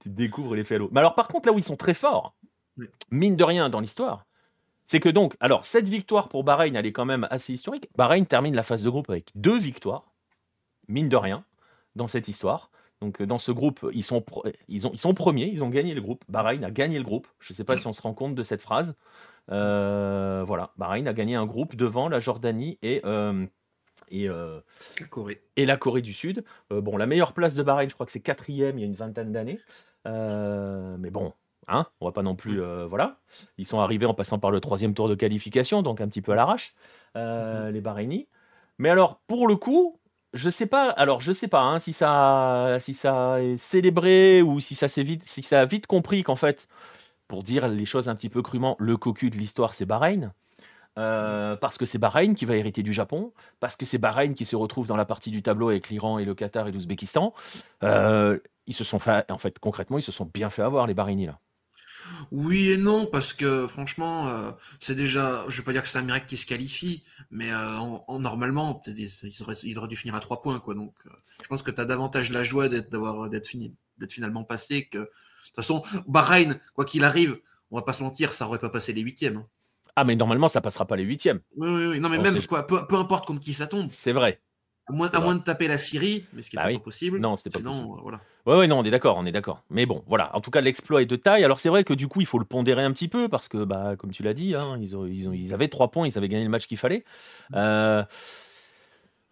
Tu 0.00 0.10
découvres 0.10 0.54
l'effet 0.54 0.76
Hello. 0.76 0.88
Mais 0.92 1.00
alors, 1.00 1.14
par 1.14 1.28
contre, 1.28 1.48
là 1.48 1.54
où 1.54 1.58
ils 1.58 1.64
sont 1.64 1.76
très 1.76 1.94
forts, 1.94 2.36
mine 3.10 3.36
de 3.36 3.44
rien 3.44 3.68
dans 3.68 3.80
l'histoire, 3.80 4.25
c'est 4.86 5.00
que 5.00 5.08
donc, 5.08 5.36
alors, 5.40 5.66
cette 5.66 5.88
victoire 5.88 6.28
pour 6.28 6.44
Bahreïn, 6.44 6.76
elle 6.76 6.86
est 6.86 6.92
quand 6.92 7.04
même 7.04 7.26
assez 7.30 7.52
historique. 7.52 7.88
Bahreïn 7.96 8.24
termine 8.24 8.54
la 8.54 8.62
phase 8.62 8.84
de 8.84 8.90
groupe 8.90 9.10
avec 9.10 9.30
deux 9.34 9.58
victoires, 9.58 10.12
mine 10.88 11.08
de 11.08 11.16
rien, 11.16 11.44
dans 11.96 12.06
cette 12.06 12.28
histoire. 12.28 12.70
Donc 13.00 13.20
euh, 13.20 13.26
dans 13.26 13.38
ce 13.38 13.52
groupe, 13.52 13.84
ils 13.92 14.04
sont, 14.04 14.24
ils, 14.68 14.86
ont, 14.86 14.90
ils 14.92 14.98
sont 14.98 15.12
premiers, 15.12 15.46
ils 15.46 15.64
ont 15.64 15.68
gagné 15.68 15.92
le 15.92 16.00
groupe. 16.00 16.24
Bahreïn 16.28 16.62
a 16.62 16.70
gagné 16.70 16.98
le 16.98 17.04
groupe. 17.04 17.26
Je 17.40 17.52
ne 17.52 17.56
sais 17.56 17.64
pas 17.64 17.76
si 17.76 17.86
on 17.86 17.92
se 17.92 18.00
rend 18.00 18.14
compte 18.14 18.34
de 18.34 18.42
cette 18.42 18.62
phrase. 18.62 18.96
Euh, 19.50 20.44
voilà, 20.46 20.72
Bahreïn 20.76 21.06
a 21.08 21.12
gagné 21.12 21.34
un 21.34 21.46
groupe 21.46 21.74
devant 21.74 22.08
la 22.08 22.20
Jordanie 22.20 22.78
et, 22.82 23.00
euh, 23.04 23.44
et, 24.08 24.28
la 24.28 24.62
Corée. 25.10 25.42
et 25.56 25.66
la 25.66 25.76
Corée 25.76 26.02
du 26.02 26.12
Sud. 26.12 26.44
bon, 26.70 26.96
la 26.96 27.06
meilleure 27.06 27.32
place 27.32 27.54
de 27.54 27.62
Bahreïn, 27.62 27.88
je 27.88 27.94
crois 27.94 28.06
que 28.06 28.12
c'est 28.12 28.20
quatrième 28.20 28.78
il 28.78 28.82
y 28.82 28.84
a 28.84 28.86
une 28.86 28.94
vingtaine 28.94 29.32
d'années. 29.32 29.58
mais 30.04 31.10
bon, 31.10 31.32
hein, 31.68 31.86
on 32.00 32.06
va 32.06 32.12
pas 32.12 32.22
non 32.22 32.34
plus. 32.34 32.60
voilà, 32.88 33.18
ils 33.58 33.66
sont 33.66 33.80
arrivés 33.80 34.06
en 34.06 34.14
passant 34.14 34.38
par 34.38 34.50
le 34.50 34.60
troisième 34.60 34.94
tour 34.94 35.08
de 35.08 35.14
qualification, 35.14 35.82
donc 35.82 36.00
un 36.00 36.08
petit 36.08 36.22
peu 36.22 36.32
à 36.32 36.36
l'arrache, 36.36 36.74
mhm. 37.14 37.70
les 37.70 37.80
Bahreïnis. 37.80 38.28
Mais 38.78 38.90
alors, 38.90 39.20
pour 39.26 39.48
le 39.48 39.56
coup, 39.56 39.98
je 40.32 40.50
sais 40.50 40.66
pas. 40.66 40.90
Alors, 40.90 41.20
je 41.20 41.32
sais 41.32 41.48
pas 41.48 41.62
hein, 41.62 41.78
si 41.78 41.92
ça, 41.92 42.76
si 42.80 42.94
ça 42.94 43.42
est 43.42 43.56
célébré 43.56 44.42
ou 44.42 44.60
si 44.60 44.74
ça 44.74 44.86
vite, 45.02 45.24
si 45.24 45.42
ça 45.42 45.60
a 45.60 45.64
vite 45.64 45.86
compris 45.86 46.22
qu'en 46.22 46.36
fait, 46.36 46.68
pour 47.28 47.42
dire 47.42 47.68
les 47.68 47.86
choses 47.86 48.08
un 48.08 48.14
petit 48.14 48.28
peu 48.28 48.42
crûment, 48.42 48.76
le 48.78 48.96
cocu 48.96 49.30
de 49.30 49.36
l'histoire, 49.36 49.74
c'est 49.74 49.86
Bahreïn. 49.86 50.32
Euh, 50.98 51.56
parce 51.56 51.76
que 51.76 51.84
c'est 51.84 51.98
Bahreïn 51.98 52.34
qui 52.34 52.46
va 52.46 52.56
hériter 52.56 52.82
du 52.82 52.92
Japon, 52.92 53.32
parce 53.60 53.76
que 53.76 53.84
c'est 53.84 53.98
Bahreïn 53.98 54.34
qui 54.34 54.46
se 54.46 54.56
retrouve 54.56 54.86
dans 54.86 54.96
la 54.96 55.04
partie 55.04 55.30
du 55.30 55.42
tableau 55.42 55.68
avec 55.68 55.90
l'Iran 55.90 56.18
et 56.18 56.24
le 56.24 56.34
Qatar 56.34 56.68
et 56.68 56.72
l'Ouzbékistan. 56.72 57.34
Euh, 57.82 58.38
ils 58.66 58.74
se 58.74 58.82
sont 58.82 58.98
fait, 58.98 59.30
en 59.30 59.38
fait, 59.38 59.58
concrètement, 59.58 59.98
ils 59.98 60.02
se 60.02 60.12
sont 60.12 60.28
bien 60.32 60.48
fait 60.48 60.62
avoir 60.62 60.86
les 60.86 60.94
Bahreïnis 60.94 61.26
là. 61.26 61.38
Oui 62.30 62.70
et 62.70 62.76
non, 62.76 63.06
parce 63.06 63.32
que 63.32 63.66
franchement, 63.66 64.28
euh, 64.28 64.50
c'est 64.80 64.94
déjà, 64.94 65.44
je 65.48 65.58
vais 65.58 65.64
pas 65.64 65.72
dire 65.72 65.82
que 65.82 65.88
c'est 65.88 65.98
un 65.98 66.02
miracle 66.02 66.26
qui 66.26 66.36
se 66.36 66.46
qualifie, 66.46 67.04
mais 67.30 67.52
euh, 67.52 67.78
en, 67.78 68.18
normalement, 68.18 68.82
il 68.86 69.78
aurait, 69.78 69.88
dû 69.88 69.96
finir 69.96 70.14
à 70.14 70.20
trois 70.20 70.40
points, 70.40 70.58
quoi. 70.58 70.74
Donc, 70.74 70.94
euh, 71.06 71.10
je 71.42 71.48
pense 71.48 71.62
que 71.62 71.70
tu 71.70 71.80
as 71.80 71.84
davantage 71.84 72.30
la 72.30 72.42
joie 72.42 72.68
d'être, 72.68 72.90
d'avoir, 72.90 73.28
d'être 73.28 73.46
fini, 73.46 73.74
d'être 73.98 74.12
finalement 74.12 74.44
passé 74.44 74.86
que. 74.86 74.98
De 74.98 75.50
toute 75.50 75.64
façon, 75.64 75.82
Bahreïn, 76.08 76.60
quoi 76.74 76.84
qu'il 76.84 77.04
arrive, 77.04 77.38
on 77.70 77.76
va 77.76 77.82
pas 77.82 77.92
se 77.92 78.02
mentir, 78.02 78.32
ça 78.32 78.46
aurait 78.46 78.58
pas 78.58 78.68
passé 78.68 78.92
les 78.92 79.00
huitièmes. 79.00 79.36
Hein. 79.38 79.46
Ah, 79.94 80.04
mais 80.04 80.14
normalement, 80.14 80.48
ça 80.48 80.60
passera 80.60 80.86
pas 80.86 80.96
les 80.96 81.04
huitièmes. 81.04 81.40
Oui, 81.56 81.68
oui, 81.68 81.86
oui. 81.86 82.00
Non, 82.00 82.10
mais 82.10 82.18
même, 82.18 82.44
quoi, 82.44 82.66
peu, 82.66 82.86
peu, 82.86 82.96
importe 82.96 83.26
contre 83.26 83.40
qui 83.40 83.54
ça 83.54 83.66
tombe. 83.66 83.88
C'est 83.90 84.12
vrai. 84.12 84.42
À 84.88 84.92
moins, 84.92 85.10
à 85.12 85.20
moins 85.20 85.34
de 85.34 85.40
taper 85.40 85.66
la 85.66 85.78
Syrie, 85.78 86.26
mais 86.32 86.42
ce 86.42 86.50
qui 86.50 86.56
n'est 86.56 86.62
bah 86.62 86.72
pas 86.72 86.78
possible. 86.78 87.18
Non, 87.18 87.34
c'était 87.34 87.50
pas 87.50 87.58
possible. 87.58 87.86
Euh, 87.86 88.00
voilà. 88.02 88.20
Ouais, 88.46 88.56
ouais, 88.56 88.68
non, 88.68 88.78
on 88.78 88.84
est 88.84 88.90
d'accord, 88.90 89.16
on 89.18 89.26
est 89.26 89.32
d'accord. 89.32 89.64
Mais 89.68 89.84
bon, 89.84 90.04
voilà. 90.06 90.34
En 90.36 90.40
tout 90.40 90.52
cas, 90.52 90.60
l'exploit 90.60 91.02
est 91.02 91.06
de 91.06 91.16
taille. 91.16 91.42
Alors 91.42 91.58
c'est 91.58 91.68
vrai 91.68 91.82
que 91.82 91.92
du 91.92 92.06
coup, 92.06 92.20
il 92.20 92.26
faut 92.26 92.38
le 92.38 92.44
pondérer 92.44 92.84
un 92.84 92.92
petit 92.92 93.08
peu 93.08 93.28
parce 93.28 93.48
que, 93.48 93.64
bah, 93.64 93.96
comme 93.98 94.12
tu 94.12 94.22
l'as 94.22 94.34
dit, 94.34 94.54
hein, 94.54 94.78
ils, 94.80 94.96
ont, 94.96 95.04
ils, 95.06 95.28
ont, 95.28 95.32
ils, 95.32 95.52
avaient 95.52 95.66
trois 95.66 95.90
points, 95.90 96.06
ils 96.06 96.16
avaient 96.16 96.28
gagné 96.28 96.44
le 96.44 96.50
match 96.50 96.68
qu'il 96.68 96.78
fallait. 96.78 97.04
Euh, 97.54 98.04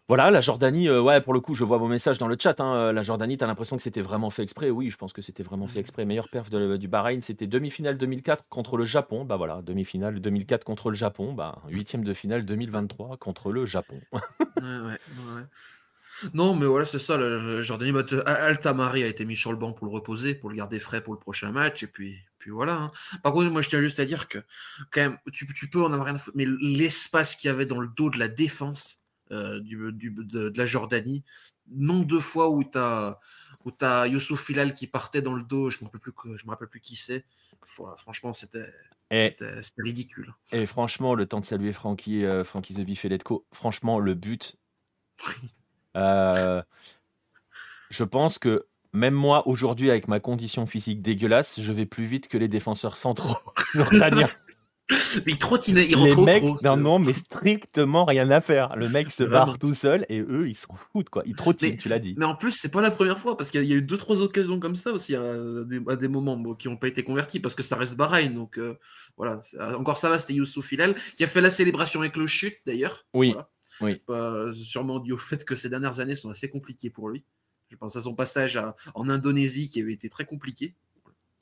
voilà, 0.07 0.31
la 0.31 0.43
Jordanie, 0.43 0.89
euh, 0.89 1.01
ouais, 1.01 1.23
pour 1.23 1.33
le 1.33 1.41
coup, 1.41 1.55
je 1.55 1.65
vois 1.65 1.79
vos 1.79 1.89
messages 1.89 2.19
dans 2.19 2.29
le 2.29 2.37
chat. 2.39 2.61
Hein, 2.61 2.75
euh, 2.75 2.93
la 2.93 3.01
Jordanie, 3.01 3.39
tu 3.39 3.45
as 3.45 3.47
l'impression 3.47 3.77
que 3.77 3.83
c'était 3.83 4.03
vraiment 4.03 4.29
fait 4.29 4.43
exprès. 4.43 4.69
Oui, 4.69 4.91
je 4.91 4.99
pense 4.99 5.15
que 5.15 5.23
c'était 5.23 5.43
vraiment 5.43 5.67
fait 5.67 5.81
exprès. 5.81 6.05
Meilleure 6.05 6.29
perf 6.29 6.51
du 6.51 6.89
Bahreïn, 6.89 7.23
c'était 7.23 7.47
demi-finale 7.47 7.97
2004 7.97 8.45
contre 8.51 8.77
le 8.77 8.85
Japon. 8.85 9.25
Bah 9.25 9.37
voilà, 9.37 9.63
demi-finale 9.63 10.21
2004 10.21 10.63
contre 10.63 10.91
le 10.91 10.97
Japon. 10.97 11.33
Bah, 11.33 11.63
huitième 11.71 12.05
de 12.05 12.13
finale 12.13 12.45
2023 12.45 13.17
contre 13.17 13.51
le 13.51 13.65
Japon. 13.65 13.99
Non, 16.33 16.55
mais 16.55 16.65
voilà, 16.65 16.87
c'est 16.87 17.01
ça. 17.01 17.19
La 17.19 17.61
Jordanie, 17.61 17.91
bah, 17.91 18.05
Altamari 18.25 19.03
a 19.03 19.09
été 19.09 19.25
mis 19.25 19.37
sur 19.37 19.51
le 19.51 19.59
banc 19.59 19.73
pour 19.73 19.89
le 19.89 19.93
reposer, 19.93 20.35
pour 20.35 20.49
le 20.49 20.57
garder 20.57 20.79
frais 20.79 21.03
pour 21.03 21.13
le 21.13 21.19
prochain 21.19 21.51
match. 21.51 21.83
Et 21.83 21.87
puis, 21.89 22.17
puis 22.39 22.53
voilà. 22.53 22.75
Hein. 22.75 22.91
Par 23.23 23.33
contre, 23.33 23.51
moi, 23.51 23.63
je 23.63 23.69
tiens 23.69 23.81
juste 23.81 23.99
à 23.99 24.05
dire 24.05 24.29
que, 24.29 24.39
quand 24.93 25.01
même, 25.01 25.19
tu, 25.33 25.45
tu 25.53 25.69
peux 25.69 25.83
en 25.83 25.93
avoir 25.93 26.07
rien 26.07 26.15
à 26.15 26.19
foutre, 26.19 26.37
mais 26.37 26.47
l'espace 26.47 27.35
qu'il 27.35 27.49
y 27.49 27.51
avait 27.51 27.67
dans 27.67 27.81
le 27.81 27.89
dos 27.89 28.11
de 28.11 28.19
la 28.19 28.29
défense 28.29 29.04
euh, 29.31 29.61
du, 29.61 29.93
de, 29.93 30.53
la 30.57 30.67
Jordanie. 30.67 31.23
Nombre 31.71 32.07
de 32.07 32.19
fois 32.19 32.51
où 32.51 32.63
tu 32.63 32.79
as, 32.79 33.19
où 33.65 33.73
as 33.81 34.07
Youssouf 34.07 34.45
Filal 34.45 34.75
qui 34.75 34.87
partait 34.87 35.23
dans 35.23 35.35
le 35.35 35.43
dos, 35.43 35.71
je 35.71 35.79
ne 35.79 35.85
me, 35.85 35.87
rappelle 35.87 36.01
plus, 36.01 36.39
je 36.39 36.45
me 36.45 36.51
rappelle 36.51 36.69
plus 36.69 36.81
qui 36.81 36.97
c'est. 36.97 37.25
Franchement, 37.65 38.33
c'était 38.33 38.67
ridicule. 39.79 40.35
Et 40.53 40.67
franchement, 40.67 41.15
le 41.15 41.27
temps 41.27 41.41
de 41.41 41.47
saluer 41.47 41.73
Francky, 41.73 42.25
euh, 42.25 42.45
The 42.45 43.05
Letco, 43.05 43.47
franchement, 43.53 43.99
le 43.99 44.15
but. 44.15 44.57
Euh, 45.97 46.61
je 47.89 48.03
pense 48.03 48.41
que 48.41 48.67
même 48.93 49.15
moi, 49.15 49.47
aujourd'hui, 49.47 49.91
avec 49.91 50.09
ma 50.09 50.19
condition 50.19 50.67
physique 50.67 51.03
dégueulasse, 51.03 51.61
je 51.61 51.73
vais 51.73 51.87
plus 51.87 52.05
vite 52.05 52.27
que 52.27 52.37
les 52.37 52.49
défenseurs 52.49 52.97
centraux 52.97 53.39
il 55.27 55.39
trottinait, 55.39 55.87
il 55.89 55.97
rentre 55.97 56.25
mecs, 56.25 56.43
Non, 56.63 56.77
non, 56.77 56.99
mais 56.99 57.15
strictement 57.15 58.05
rien 58.05 58.31
à 58.31 58.41
faire. 58.43 58.77
Le 58.77 58.89
mec 58.89 59.11
se 59.11 59.23
barre 59.25 59.59
tout 59.59 59.73
seul 59.73 60.05
et 60.11 60.21
eux, 60.21 60.47
ils 60.47 60.55
s'en 60.55 60.75
foutent, 60.75 61.09
quoi. 61.09 61.23
Ils 61.25 61.35
trottinent, 61.35 61.77
tu 61.77 61.89
l'as 61.89 61.99
dit. 61.99 62.15
Mais 62.19 62.27
en 62.27 62.37
plus, 62.37 62.53
c'est 62.53 62.71
pas 62.71 62.83
la 62.83 62.91
première 62.91 63.19
fois 63.19 63.37
parce 63.37 63.51
qu'il 63.51 63.65
y, 63.65 63.73
a 63.73 63.77
eu 63.77 63.83
deux, 63.83 63.97
trois 63.97 64.21
occasions 64.21 64.61
comme 64.61 64.77
ça 64.77 64.93
aussi 64.93 65.17
à 65.17 65.35
des, 65.97 66.09
moments 66.09 66.55
qui 66.55 66.69
n'ont 66.69 66.77
pas 66.77 66.89
été 66.89 67.03
convertis 67.03 67.41
parce 67.41 67.55
que 67.55 67.63
ça 67.63 67.77
reste 67.77 67.97
Bahreïn. 67.97 68.35
Donc 68.35 68.59
euh, 68.59 68.79
voilà, 69.17 69.41
encore 69.79 69.97
ça 69.97 70.11
va, 70.11 70.19
c'était 70.19 70.35
Youssouf 70.35 70.71
Hilal 70.73 70.95
qui 71.17 71.25
a 71.25 71.27
fait 71.27 71.41
la 71.41 71.51
célébration 71.51 72.01
avec 72.01 72.17
le 72.17 72.27
chute 72.27 72.59
d'ailleurs. 72.67 73.07
Oui. 73.15 73.35
oui. 73.81 74.03
sûrement 74.55 75.01
dû 75.01 75.13
au 75.13 75.19
fait 75.19 75.47
que 75.47 75.55
ces 75.55 75.71
dernières 75.71 76.01
années 76.01 76.17
sont 76.17 76.29
assez 76.29 76.51
compliquées 76.51 76.91
pour 76.91 77.09
lui. 77.09 77.25
Je 77.71 77.77
pense 77.77 77.97
à 77.97 78.03
son 78.03 78.15
passage 78.15 78.61
en 78.95 79.09
Indonésie 79.09 79.71
qui 79.71 79.81
avait 79.81 79.95
été 79.95 80.11
très 80.11 80.27
compliqué. 80.27 80.75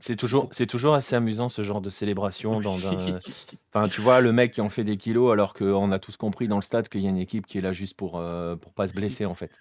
C'est 0.02 0.16
toujours, 0.16 0.48
c'est 0.50 0.66
toujours 0.66 0.94
assez 0.94 1.14
amusant 1.14 1.48
ce 1.48 1.62
genre 1.62 1.80
de 1.80 1.88
célébration. 1.88 2.60
Dans 2.60 2.76
Enfin, 3.72 3.86
tu 3.88 4.00
vois, 4.00 4.20
le 4.20 4.32
mec 4.32 4.50
qui 4.50 4.60
en 4.60 4.68
fait 4.68 4.82
des 4.82 4.96
kilos 4.96 5.32
alors 5.32 5.54
qu'on 5.54 5.92
a 5.92 5.98
tous 6.00 6.16
compris 6.16 6.48
dans 6.48 6.56
le 6.56 6.62
stade 6.62 6.88
qu'il 6.88 7.02
y 7.02 7.06
a 7.06 7.10
une 7.10 7.18
équipe 7.18 7.46
qui 7.46 7.58
est 7.58 7.60
là 7.60 7.70
juste 7.70 7.96
pour, 7.96 8.18
euh, 8.18 8.56
pour 8.56 8.72
pas 8.72 8.88
se 8.88 8.94
blesser 8.94 9.26
en 9.26 9.36
fait. 9.36 9.52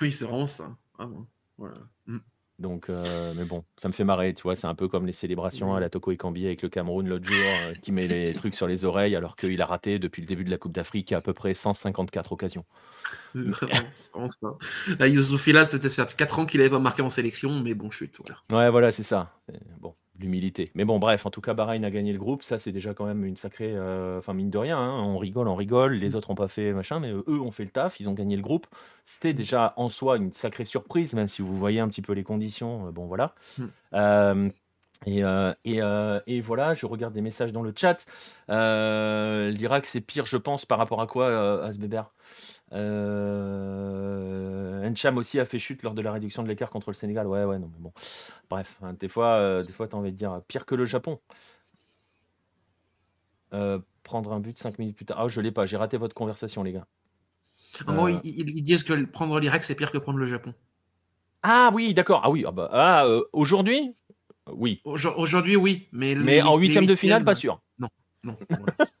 Oui, 0.00 0.12
c'est 0.12 0.24
vraiment 0.24 0.46
ça. 0.46 0.70
Voilà. 1.56 1.74
Donc, 2.58 2.90
euh, 2.90 3.32
mais 3.36 3.44
bon, 3.44 3.62
ça 3.76 3.86
me 3.86 3.92
fait 3.92 4.02
marrer, 4.02 4.34
tu 4.34 4.42
vois, 4.42 4.56
c'est 4.56 4.66
un 4.66 4.74
peu 4.74 4.88
comme 4.88 5.06
les 5.06 5.12
célébrations 5.12 5.76
à 5.76 5.80
la 5.80 5.88
Toko 5.88 6.10
Ekambi 6.10 6.44
avec 6.44 6.62
le 6.62 6.68
Cameroun 6.68 7.06
l'autre 7.08 7.24
jour, 7.24 7.36
euh, 7.36 7.74
qui 7.80 7.92
met 7.92 8.08
les 8.08 8.34
trucs 8.34 8.56
sur 8.56 8.66
les 8.66 8.84
oreilles 8.84 9.14
alors 9.14 9.36
qu'il 9.36 9.62
a 9.62 9.66
raté 9.66 10.00
depuis 10.00 10.22
le 10.22 10.26
début 10.26 10.42
de 10.42 10.50
la 10.50 10.58
Coupe 10.58 10.72
d'Afrique 10.72 11.12
à 11.12 11.20
peu 11.20 11.32
près 11.32 11.54
154 11.54 12.32
occasions. 12.32 12.64
c'est 13.92 14.12
vraiment 14.12 14.28
ça. 14.28 14.56
Là, 14.98 15.06
Youssouf 15.06 15.48
c'était 15.66 15.88
ça 15.88 16.04
4 16.04 16.38
ans 16.40 16.46
qu'il 16.46 16.58
n'avait 16.58 16.70
pas 16.70 16.80
marqué 16.80 17.00
en 17.02 17.10
sélection, 17.10 17.60
mais 17.60 17.74
bon, 17.74 17.90
chute, 17.90 18.18
voilà. 18.18 18.64
Ouais, 18.64 18.70
voilà, 18.70 18.90
c'est 18.90 19.04
ça. 19.04 19.38
Bon, 19.80 19.94
l'humilité. 20.18 20.70
Mais 20.74 20.84
bon, 20.84 20.98
bref, 20.98 21.26
en 21.26 21.30
tout 21.30 21.40
cas, 21.40 21.54
Bahreïn 21.54 21.84
a 21.84 21.90
gagné 21.90 22.12
le 22.12 22.18
groupe. 22.18 22.42
Ça, 22.42 22.58
c'est 22.58 22.72
déjà 22.72 22.94
quand 22.94 23.06
même 23.06 23.24
une 23.24 23.36
sacrée. 23.36 23.72
Euh, 23.74 24.18
enfin, 24.18 24.34
mine 24.34 24.50
de 24.50 24.58
rien, 24.58 24.78
hein, 24.78 25.02
on 25.02 25.18
rigole, 25.18 25.48
on 25.48 25.54
rigole. 25.54 25.94
Les 25.94 26.16
autres 26.16 26.30
n'ont 26.30 26.36
pas 26.36 26.48
fait 26.48 26.72
machin, 26.72 27.00
mais 27.00 27.10
eux 27.10 27.40
ont 27.40 27.52
fait 27.52 27.64
le 27.64 27.70
taf. 27.70 28.00
Ils 28.00 28.08
ont 28.08 28.14
gagné 28.14 28.36
le 28.36 28.42
groupe. 28.42 28.66
C'était 29.04 29.32
déjà 29.32 29.74
en 29.76 29.88
soi 29.88 30.16
une 30.16 30.32
sacrée 30.32 30.64
surprise, 30.64 31.14
même 31.14 31.28
si 31.28 31.42
vous 31.42 31.56
voyez 31.56 31.80
un 31.80 31.88
petit 31.88 32.02
peu 32.02 32.12
les 32.12 32.24
conditions. 32.24 32.88
Euh, 32.88 32.90
bon, 32.90 33.06
voilà. 33.06 33.34
Hmm. 33.58 33.66
Euh, 33.94 34.50
et, 35.06 35.22
et, 36.26 36.40
voilà, 36.40 36.74
je 36.74 36.84
regarde 36.84 37.14
des 37.14 37.20
messages 37.20 37.52
dans 37.52 37.62
le 37.62 37.72
chat. 37.74 38.04
L'Irak, 38.48 39.86
c'est 39.86 40.00
pire, 40.00 40.26
je 40.26 40.36
pense, 40.36 40.66
par 40.66 40.78
rapport 40.78 41.00
à 41.00 41.06
quoi, 41.06 41.64
Asbeber 41.64 42.02
euh, 42.72 44.48
Encham 44.88 45.16
aussi 45.18 45.40
a 45.40 45.44
fait 45.44 45.58
chute 45.58 45.82
lors 45.82 45.94
de 45.94 46.02
la 46.02 46.12
réduction 46.12 46.42
de 46.42 46.48
l'écart 46.48 46.70
contre 46.70 46.90
le 46.90 46.94
Sénégal. 46.94 47.26
Ouais, 47.26 47.44
ouais, 47.44 47.58
non, 47.58 47.70
mais 47.72 47.78
bon. 47.78 47.92
Bref, 48.50 48.78
hein, 48.82 48.94
des 48.94 49.08
fois, 49.08 49.34
euh, 49.36 49.62
des 49.62 49.72
fois, 49.72 49.88
t'as 49.88 49.96
envie 49.96 50.10
de 50.10 50.16
dire 50.16 50.40
pire 50.46 50.66
que 50.66 50.74
le 50.74 50.84
Japon. 50.84 51.18
Euh, 53.54 53.78
prendre 54.02 54.32
un 54.32 54.40
but 54.40 54.58
5 54.58 54.78
minutes 54.78 54.96
plus 54.96 55.06
tard. 55.06 55.18
Ah, 55.20 55.28
je 55.28 55.40
l'ai 55.40 55.52
pas. 55.52 55.64
J'ai 55.66 55.78
raté 55.78 55.96
votre 55.96 56.14
conversation, 56.14 56.62
les 56.62 56.72
gars. 56.72 56.86
En 57.86 57.94
gros, 57.94 58.08
ils, 58.08 58.62
disent 58.62 58.82
que 58.82 59.04
prendre 59.04 59.38
l'Irak, 59.40 59.64
c'est 59.64 59.74
pire 59.74 59.90
que 59.90 59.98
prendre 59.98 60.18
le 60.18 60.26
Japon. 60.26 60.54
Ah 61.42 61.70
oui, 61.72 61.94
d'accord. 61.94 62.20
Ah 62.24 62.30
oui. 62.30 62.44
Ah, 62.46 62.50
bah, 62.50 62.68
ah 62.72 63.06
aujourd'hui, 63.32 63.94
oui. 64.52 64.80
Aujourd'hui, 64.84 65.56
oui, 65.56 65.88
mais 65.92 66.14
mais 66.14 66.42
en 66.42 66.56
huitième 66.56 66.86
de 66.86 66.94
finale, 66.94 67.24
pas 67.24 67.34
sûr. 67.34 67.60
Non, 67.78 67.88
non. 68.24 68.36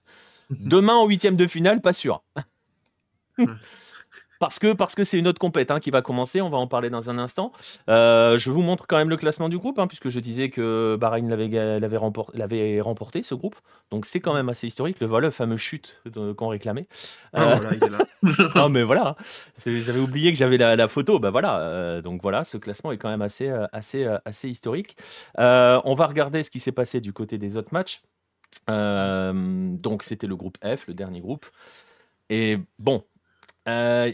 Demain 0.50 0.94
en 0.94 1.06
huitième 1.06 1.36
de 1.36 1.46
finale, 1.46 1.80
pas 1.80 1.92
sûr. 1.92 2.22
Parce 4.38 4.58
que 4.58 4.72
parce 4.72 4.94
que 4.94 5.04
c'est 5.04 5.18
une 5.18 5.26
autre 5.26 5.40
compète 5.40 5.70
hein, 5.70 5.80
qui 5.80 5.90
va 5.90 6.02
commencer. 6.02 6.40
On 6.40 6.48
va 6.48 6.58
en 6.58 6.66
parler 6.66 6.90
dans 6.90 7.10
un 7.10 7.18
instant. 7.18 7.52
Euh, 7.88 8.38
je 8.38 8.50
vous 8.50 8.62
montre 8.62 8.86
quand 8.86 8.96
même 8.96 9.08
le 9.08 9.16
classement 9.16 9.48
du 9.48 9.58
groupe, 9.58 9.78
hein, 9.78 9.86
puisque 9.86 10.08
je 10.08 10.20
disais 10.20 10.48
que 10.48 10.96
Bahreïn 10.98 11.28
l'avait 11.28 11.96
remporté, 11.96 12.80
remporté, 12.80 13.22
ce 13.22 13.34
groupe. 13.34 13.56
Donc 13.90 14.06
c'est 14.06 14.20
quand 14.20 14.34
même 14.34 14.48
assez 14.48 14.66
historique. 14.66 15.00
Le 15.00 15.06
voilà, 15.06 15.28
le 15.28 15.32
fameux 15.32 15.56
chute 15.56 16.00
qu'on 16.36 16.48
réclamait. 16.48 16.86
Ah, 17.32 17.56
voilà, 17.56 17.76
il 17.76 17.84
est 17.84 17.90
là. 17.90 18.50
non 18.54 18.68
mais 18.68 18.82
voilà, 18.82 19.16
j'avais 19.64 20.00
oublié 20.00 20.32
que 20.32 20.38
j'avais 20.38 20.56
la, 20.56 20.88
photo. 20.88 21.18
Ben 21.18 21.30
voilà, 21.30 21.60
euh, 21.60 22.02
donc 22.02 22.22
voilà, 22.22 22.44
ce 22.44 22.56
classement 22.56 22.92
est 22.92 22.98
quand 22.98 23.10
même 23.10 23.22
assez 23.22 23.48
assez 23.72 24.06
assez 24.24 24.48
historique. 24.48 24.96
on 25.36 25.94
va 25.94 26.06
regarder 26.06 26.42
ce 26.42 26.50
qui 26.50 26.60
s'est 26.60 26.72
passé 26.72 27.00
du 27.00 27.12
côté 27.12 27.38
des 27.38 27.56
autres 27.56 27.72
matchs. 27.72 28.02
donc 28.68 30.02
c'était 30.04 30.28
le 30.28 30.36
groupe 30.36 30.58
F, 30.62 30.86
le 30.86 30.94
dernier 30.94 31.20
groupe. 31.20 31.46
Et 32.30 32.58
bon, 32.78 33.02
euh, 33.68 34.12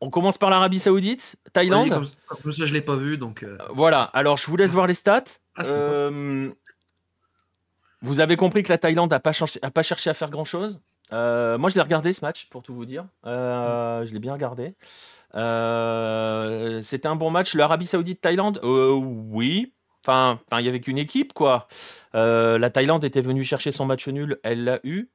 on 0.00 0.10
commence 0.10 0.38
par 0.38 0.50
l'Arabie 0.50 0.80
Saoudite, 0.80 1.36
Thaïlande. 1.52 1.88
comme, 2.26 2.52
ça, 2.52 2.64
je 2.64 2.72
l'ai 2.72 2.80
pas 2.80 2.96
vu, 2.96 3.18
donc. 3.18 3.44
Euh. 3.44 3.56
Voilà. 3.70 4.02
Alors, 4.02 4.36
je 4.36 4.46
vous 4.46 4.56
laisse 4.56 4.72
voir 4.72 4.86
les 4.86 4.94
stats. 4.94 5.24
Ah, 5.54 5.62
euh, 5.66 6.50
vous 8.00 8.20
avez 8.20 8.36
compris 8.36 8.62
que 8.64 8.70
la 8.70 8.78
Thaïlande 8.78 9.10
n'a 9.10 9.20
pas, 9.20 9.32
pas, 9.72 9.82
cherché 9.82 10.10
à 10.10 10.14
faire 10.14 10.30
grand 10.30 10.44
chose. 10.44 10.80
moi, 11.10 11.68
je 11.68 11.74
l'ai 11.74 11.82
regardé 11.82 12.12
ce 12.12 12.24
match, 12.24 12.48
pour 12.50 12.62
tout 12.62 12.74
vous 12.74 12.86
dire. 12.86 13.04
je 13.24 14.12
l'ai 14.12 14.18
bien 14.18 14.32
regardé. 14.32 14.74
C'était 16.82 17.06
un 17.06 17.16
bon 17.16 17.30
match. 17.30 17.54
L'Arabie 17.54 17.86
Saoudite-Thaïlande, 17.86 18.60
oui. 18.64 19.72
Enfin, 20.04 20.40
il 20.58 20.64
y 20.64 20.68
avait 20.68 20.80
qu'une 20.80 20.98
équipe, 20.98 21.32
quoi. 21.32 21.68
la 22.12 22.70
Thaïlande 22.70 23.04
était 23.04 23.20
venue 23.20 23.44
chercher 23.44 23.70
son 23.70 23.86
match 23.86 24.08
nul, 24.08 24.40
elle 24.42 24.64
l'a 24.64 24.80
eu. 24.82 25.10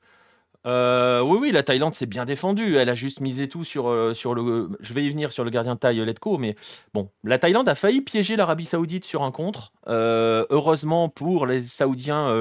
Euh, 0.67 1.21
oui, 1.21 1.37
oui, 1.41 1.51
la 1.51 1.63
Thaïlande 1.63 1.95
s'est 1.95 2.05
bien 2.05 2.25
défendue. 2.25 2.75
Elle 2.75 2.89
a 2.89 2.95
juste 2.95 3.21
misé 3.21 3.47
tout 3.47 3.63
sur, 3.63 3.87
euh, 3.87 4.13
sur 4.13 4.35
le. 4.35 4.69
Je 4.81 4.93
vais 4.93 5.03
y 5.03 5.09
venir 5.09 5.31
sur 5.31 5.45
le 5.45 5.49
gardien 5.49 5.75
de 5.75 5.79
taille 5.79 6.03
Letko, 6.03 6.37
mais 6.37 6.55
bon, 6.93 7.09
la 7.23 7.39
Thaïlande 7.39 7.69
a 7.69 7.75
failli 7.75 8.01
piéger 8.01 8.35
l'Arabie 8.35 8.65
Saoudite 8.65 9.05
sur 9.05 9.23
un 9.23 9.31
contre. 9.31 9.71
Euh, 9.87 10.45
heureusement 10.49 11.07
pour 11.07 11.45
les 11.45 11.63
Saoudiens, 11.63 12.33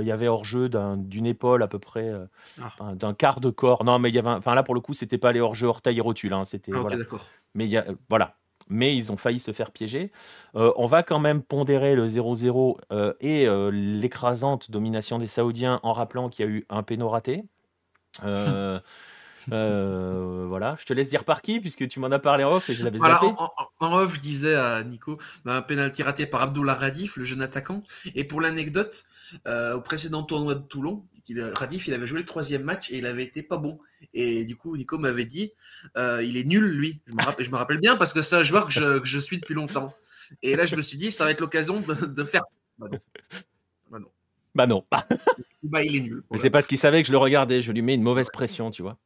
il 0.00 0.06
y 0.06 0.10
avait 0.10 0.28
hors-jeu 0.28 0.68
d'une 0.68 1.26
épaule 1.26 1.62
à 1.62 1.68
peu 1.68 1.78
près, 1.78 2.12
ah. 2.60 2.94
d'un 2.94 3.14
quart 3.14 3.40
de 3.40 3.50
corps. 3.50 3.84
Non, 3.84 3.98
mais 4.00 4.08
il 4.08 4.14
y 4.14 4.18
avait. 4.18 4.30
Enfin, 4.30 4.54
là, 4.54 4.64
pour 4.64 4.74
le 4.74 4.80
coup, 4.80 4.94
c'était 4.94 5.18
pas 5.18 5.30
les 5.30 5.40
hors-jeu 5.40 5.68
hors-taille 5.68 5.98
et 5.98 6.02
rotule. 6.02 6.32
Hein, 6.32 6.44
c'était. 6.46 6.72
Ah, 6.74 6.80
voilà. 6.80 6.96
d'accord. 6.96 7.24
Mais 7.54 7.66
il 7.66 7.70
y 7.70 7.76
a, 7.76 7.84
voilà. 8.08 8.34
Mais 8.70 8.94
ils 8.96 9.12
ont 9.12 9.16
failli 9.16 9.38
se 9.38 9.52
faire 9.52 9.70
piéger. 9.70 10.10
on 10.54 10.86
va 10.86 11.04
quand 11.04 11.20
même 11.20 11.42
pondérer 11.42 11.94
le 11.94 12.08
0-0 12.08 12.76
et 13.20 13.46
l'écrasante 13.70 14.72
domination 14.72 15.18
des 15.18 15.28
Saoudiens 15.28 15.78
en 15.84 15.92
rappelant 15.92 16.28
qu'il 16.28 16.44
y 16.44 16.48
a 16.48 16.50
eu 16.50 16.66
un 16.68 16.82
péno 16.82 17.08
raté. 17.08 17.44
Euh, 18.24 18.80
euh, 19.52 20.44
voilà, 20.48 20.76
je 20.80 20.84
te 20.84 20.92
laisse 20.92 21.08
dire 21.08 21.24
par 21.24 21.42
qui, 21.42 21.60
puisque 21.60 21.88
tu 21.88 22.00
m'en 22.00 22.08
as 22.08 22.18
parlé 22.18 22.44
en 22.44 22.50
off 22.50 22.68
et 22.70 22.74
je 22.74 22.84
l'avais 22.84 22.98
zappé. 22.98 23.26
En, 23.80 23.92
off, 23.96 24.14
je 24.14 24.20
disais 24.20 24.54
à 24.54 24.82
Nico, 24.84 25.18
un 25.46 25.62
penalty 25.62 26.02
raté 26.02 26.26
par 26.26 26.42
Abdullah 26.42 26.74
Radif, 26.74 27.16
le 27.16 27.24
jeune 27.24 27.42
attaquant. 27.42 27.82
Et 28.14 28.24
pour 28.24 28.40
l'anecdote, 28.40 29.04
euh, 29.46 29.74
au 29.74 29.80
précédent 29.80 30.22
tournoi 30.22 30.54
de 30.54 30.62
Toulon, 30.62 31.04
Radif, 31.54 31.86
il 31.86 31.94
avait 31.94 32.06
joué 32.06 32.20
le 32.20 32.24
troisième 32.24 32.62
match 32.62 32.90
et 32.90 32.98
il 32.98 33.06
avait 33.06 33.24
été 33.24 33.42
pas 33.42 33.58
bon. 33.58 33.78
Et 34.14 34.46
du 34.46 34.56
coup, 34.56 34.76
Nico 34.76 34.98
m'avait 34.98 35.26
dit, 35.26 35.52
il 35.96 36.36
est 36.36 36.46
nul, 36.46 36.64
lui. 36.64 37.00
Je 37.06 37.14
me, 37.14 37.22
rappelle, 37.22 37.44
je 37.44 37.50
me 37.50 37.56
rappelle 37.56 37.78
bien 37.78 37.96
parce 37.96 38.12
que 38.12 38.22
c'est 38.22 38.36
un 38.36 38.44
joueur 38.44 38.66
que 38.66 38.72
je, 38.72 38.98
que 38.98 39.06
je, 39.06 39.18
suis 39.18 39.38
depuis 39.38 39.54
longtemps. 39.54 39.94
Et 40.42 40.56
là, 40.56 40.66
je 40.66 40.76
me 40.76 40.82
suis 40.82 40.98
dit, 40.98 41.12
ça 41.12 41.24
va 41.24 41.30
être 41.30 41.40
l'occasion 41.40 41.80
de, 41.80 42.24
faire. 42.24 42.44
Bah 44.58 44.66
non. 44.66 44.82
bah 45.62 45.84
il 45.84 45.94
est 45.94 46.00
nul. 46.00 46.24
Mais 46.32 46.38
c'est 46.38 46.50
parce 46.50 46.66
qu'il 46.66 46.78
savait 46.78 47.00
que 47.00 47.06
je 47.06 47.12
le 47.12 47.18
regardais. 47.18 47.62
Je 47.62 47.70
lui 47.70 47.80
mets 47.80 47.94
une 47.94 48.02
mauvaise 48.02 48.28
pression, 48.28 48.72
tu 48.72 48.82
vois. 48.82 48.98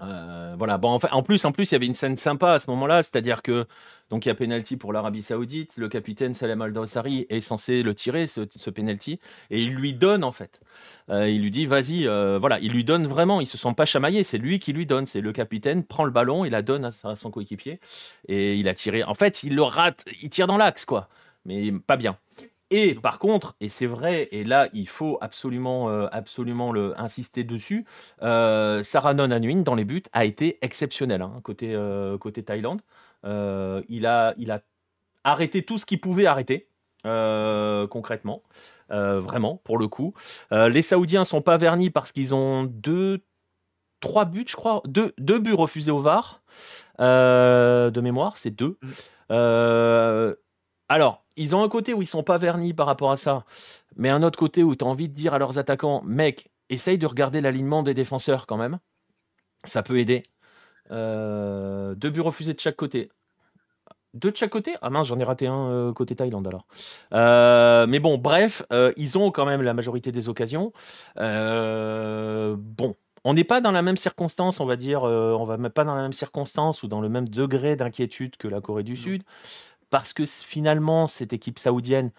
Euh, 0.00 0.54
voilà. 0.56 0.78
Bon, 0.78 0.88
en, 0.88 0.98
fait, 0.98 1.08
en 1.12 1.22
plus, 1.22 1.44
en 1.44 1.52
plus, 1.52 1.70
il 1.70 1.74
y 1.74 1.76
avait 1.76 1.84
une 1.84 1.92
scène 1.92 2.16
sympa 2.16 2.52
à 2.52 2.58
ce 2.58 2.70
moment-là, 2.70 3.02
c'est-à-dire 3.02 3.42
que 3.42 3.66
donc 4.08 4.24
il 4.24 4.30
y 4.30 4.32
a 4.32 4.34
penalty 4.34 4.78
pour 4.78 4.94
l'Arabie 4.94 5.20
Saoudite. 5.20 5.76
Le 5.76 5.90
capitaine 5.90 6.32
Salem 6.32 6.62
Al 6.62 6.72
Dawsari 6.72 7.26
est 7.28 7.42
censé 7.42 7.82
le 7.82 7.94
tirer 7.94 8.26
ce, 8.26 8.42
ce 8.48 8.70
penalty 8.70 9.20
et 9.50 9.60
il 9.60 9.74
lui 9.74 9.92
donne 9.92 10.24
en 10.24 10.32
fait. 10.32 10.62
Euh, 11.10 11.28
il 11.28 11.42
lui 11.42 11.50
dit 11.50 11.66
vas-y, 11.66 12.06
euh, 12.06 12.38
voilà, 12.38 12.58
il 12.60 12.72
lui 12.72 12.84
donne 12.84 13.06
vraiment. 13.06 13.42
Ils 13.42 13.46
se 13.46 13.58
sont 13.58 13.74
pas 13.74 13.84
chamaillés, 13.84 14.22
c'est 14.22 14.38
lui 14.38 14.58
qui 14.58 14.72
lui 14.72 14.86
donne. 14.86 15.04
C'est 15.04 15.20
le 15.20 15.32
capitaine 15.32 15.84
prend 15.84 16.06
le 16.06 16.12
ballon, 16.12 16.46
il 16.46 16.52
la 16.52 16.62
donne 16.62 16.90
à, 17.04 17.16
son 17.16 17.30
coéquipier 17.30 17.78
et 18.26 18.56
il 18.56 18.68
a 18.68 18.74
tiré. 18.74 19.04
En 19.04 19.14
fait, 19.14 19.42
il 19.42 19.54
le 19.54 19.62
rate, 19.62 20.06
il 20.22 20.30
tire 20.30 20.46
dans 20.46 20.56
l'axe 20.56 20.86
quoi, 20.86 21.10
mais 21.44 21.72
pas 21.72 21.98
bien. 21.98 22.16
Et 22.70 22.94
par 22.94 23.18
contre, 23.18 23.56
et 23.60 23.70
c'est 23.70 23.86
vrai, 23.86 24.28
et 24.30 24.44
là 24.44 24.68
il 24.74 24.88
faut 24.88 25.16
absolument, 25.22 25.88
euh, 25.88 26.06
absolument 26.12 26.70
le, 26.70 26.98
insister 27.00 27.42
dessus, 27.42 27.86
euh, 28.22 28.82
Sarah 28.82 29.14
Non 29.14 29.30
Anuin 29.30 29.62
dans 29.62 29.74
les 29.74 29.86
buts 29.86 30.02
a 30.12 30.26
été 30.26 30.58
exceptionnel 30.60 31.22
hein, 31.22 31.40
côté, 31.42 31.74
euh, 31.74 32.18
côté 32.18 32.42
Thaïlande. 32.42 32.82
il, 33.24 34.06
a, 34.06 34.34
il 34.36 34.50
a 34.50 34.60
arrêté 35.24 35.64
tout 35.64 35.78
ce 35.78 35.86
qu'il 35.86 36.00
pouvait 36.00 36.26
arrêter, 36.26 36.68
concrètement, 37.04 38.42
vraiment, 38.90 39.56
pour 39.64 39.78
le 39.78 39.88
coup. 39.88 40.12
les 40.50 40.82
Saoudiens 40.82 41.24
sont 41.24 41.42
pas 41.42 41.56
vernis 41.56 41.90
parce 41.90 42.12
qu'ils 42.12 42.34
ont 42.34 42.64
deux, 42.64 43.24
trois 44.00 44.26
buts, 44.26 44.44
je 44.46 44.56
crois, 44.56 44.82
deux, 44.84 45.14
deux 45.18 45.38
buts 45.38 45.54
refusés 45.54 45.90
au 45.90 46.00
VAR, 46.00 46.42
de 46.98 48.00
mémoire, 48.00 48.36
c'est 48.36 48.50
deux. 48.50 48.78
Mm. 49.30 50.34
alors, 50.88 51.24
ils 51.38 51.56
ont 51.56 51.62
un 51.62 51.68
côté 51.68 51.94
où 51.94 52.02
ils 52.02 52.06
sont 52.06 52.22
pas 52.22 52.36
vernis 52.36 52.74
par 52.74 52.86
rapport 52.86 53.10
à 53.10 53.16
ça, 53.16 53.44
mais 53.96 54.10
un 54.10 54.22
autre 54.22 54.38
côté 54.38 54.62
où 54.62 54.76
tu 54.76 54.84
as 54.84 54.88
envie 54.88 55.08
de 55.08 55.14
dire 55.14 55.34
à 55.34 55.38
leurs 55.38 55.58
attaquants, 55.58 56.02
mec, 56.04 56.50
essaye 56.68 56.98
de 56.98 57.06
regarder 57.06 57.40
l'alignement 57.40 57.82
des 57.82 57.94
défenseurs 57.94 58.46
quand 58.46 58.56
même. 58.56 58.78
Ça 59.64 59.82
peut 59.82 59.98
aider. 59.98 60.22
Euh, 60.90 61.94
deux 61.94 62.10
buts 62.10 62.20
refusés 62.20 62.54
de 62.54 62.60
chaque 62.60 62.76
côté. 62.76 63.10
Deux 64.14 64.30
de 64.30 64.36
chaque 64.36 64.50
côté? 64.50 64.74
Ah 64.80 64.90
mince, 64.90 65.06
j'en 65.08 65.18
ai 65.18 65.24
raté 65.24 65.46
un 65.46 65.68
euh, 65.68 65.92
côté 65.92 66.16
Thaïlande 66.16 66.46
alors. 66.46 66.66
Euh, 67.12 67.86
mais 67.86 68.00
bon, 68.00 68.18
bref, 68.18 68.62
ils 68.96 69.18
ont 69.18 69.30
quand 69.30 69.44
même 69.46 69.62
la 69.62 69.74
majorité 69.74 70.12
des 70.12 70.28
occasions. 70.28 70.72
bon, 71.16 72.94
on 73.24 73.34
n'est 73.34 73.44
pas 73.44 73.60
dans 73.60 73.72
la 73.72 73.82
même 73.82 73.96
circonstance, 73.96 74.60
on 74.60 74.66
va 74.66 74.76
dire, 74.76 75.02
on 75.02 75.44
va 75.44 75.58
pas 75.70 75.84
dans 75.84 75.94
la 75.94 76.02
même 76.02 76.12
circonstance 76.12 76.82
ou 76.82 76.88
dans 76.88 77.00
le 77.00 77.08
même 77.08 77.28
degré 77.28 77.76
d'inquiétude 77.76 78.36
que 78.36 78.48
la 78.48 78.60
Corée 78.60 78.84
du 78.84 78.96
Sud 78.96 79.22
parce 79.90 80.12
que 80.12 80.24
finalement, 80.24 81.06
cette 81.06 81.32
équipe 81.32 81.58
saoudienne, 81.58 82.12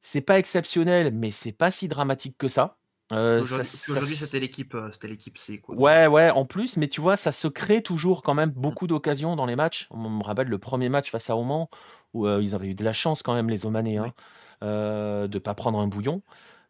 c'est 0.00 0.20
pas 0.20 0.38
exceptionnel, 0.38 1.12
mais 1.12 1.30
c'est 1.30 1.52
pas 1.52 1.70
si 1.70 1.88
dramatique 1.88 2.36
que 2.38 2.48
ça. 2.48 2.76
Euh, 3.12 3.42
aujourd'hui, 3.42 4.14
c'était 4.14 4.38
l'équipe, 4.38 4.74
euh, 4.74 4.90
c'était 4.92 5.08
l'équipe 5.08 5.36
C. 5.36 5.58
Quoi. 5.58 5.74
Ouais, 5.74 6.06
ouais, 6.06 6.30
en 6.30 6.44
plus, 6.44 6.76
mais 6.76 6.86
tu 6.86 7.00
vois, 7.00 7.16
ça 7.16 7.32
se 7.32 7.48
crée 7.48 7.82
toujours 7.82 8.22
quand 8.22 8.34
même 8.34 8.50
beaucoup 8.50 8.86
d'occasions 8.86 9.34
dans 9.34 9.46
les 9.46 9.56
matchs. 9.56 9.88
On 9.90 10.08
me 10.08 10.22
rappelle 10.22 10.48
le 10.48 10.58
premier 10.58 10.88
match 10.88 11.10
face 11.10 11.28
à 11.28 11.36
Oman, 11.36 11.66
où 12.14 12.26
euh, 12.26 12.40
ils 12.40 12.54
avaient 12.54 12.68
eu 12.68 12.74
de 12.74 12.84
la 12.84 12.92
chance 12.92 13.22
quand 13.22 13.34
même, 13.34 13.50
les 13.50 13.66
Omanais, 13.66 13.96
hein, 13.96 14.12
de 14.62 15.28
ne 15.32 15.38
pas 15.38 15.54
prendre 15.54 15.80
un 15.80 15.88
bouillon. 15.88 16.22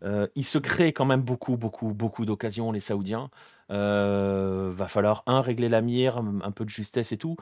il 0.03 0.45
se 0.45 0.57
crée 0.57 0.95
quand 0.95 1.05
même 1.05 1.21
beaucoup, 1.21 1.59
beaucoup, 1.59 1.93
beaucoup 1.93 2.25
d'occasions, 2.25 2.73
les 2.73 2.81
Saoudiens. 2.81 3.29
va 3.69 4.89
falloir, 4.89 5.23
un, 5.27 5.43
régler 5.43 5.69
la 5.69 5.83
mire, 5.83 6.23
un 6.43 6.53
peu 6.53 6.65
de 6.65 6.71
justesse 6.71 7.13
et 7.13 7.19
tout. 7.19 7.37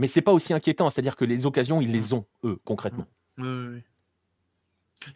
Mais 0.00 0.06
c'est 0.06 0.22
pas 0.22 0.32
aussi 0.32 0.54
inquiétant, 0.54 0.88
c'est-à-dire 0.88 1.14
que 1.14 1.26
les 1.26 1.44
occasions, 1.44 1.82
ils 1.82 1.92
les 1.92 2.14
ont, 2.14 2.24
eux, 2.42 2.58
concrètement. 2.64 3.06
Oui, 3.36 3.46
oui. 3.46 3.80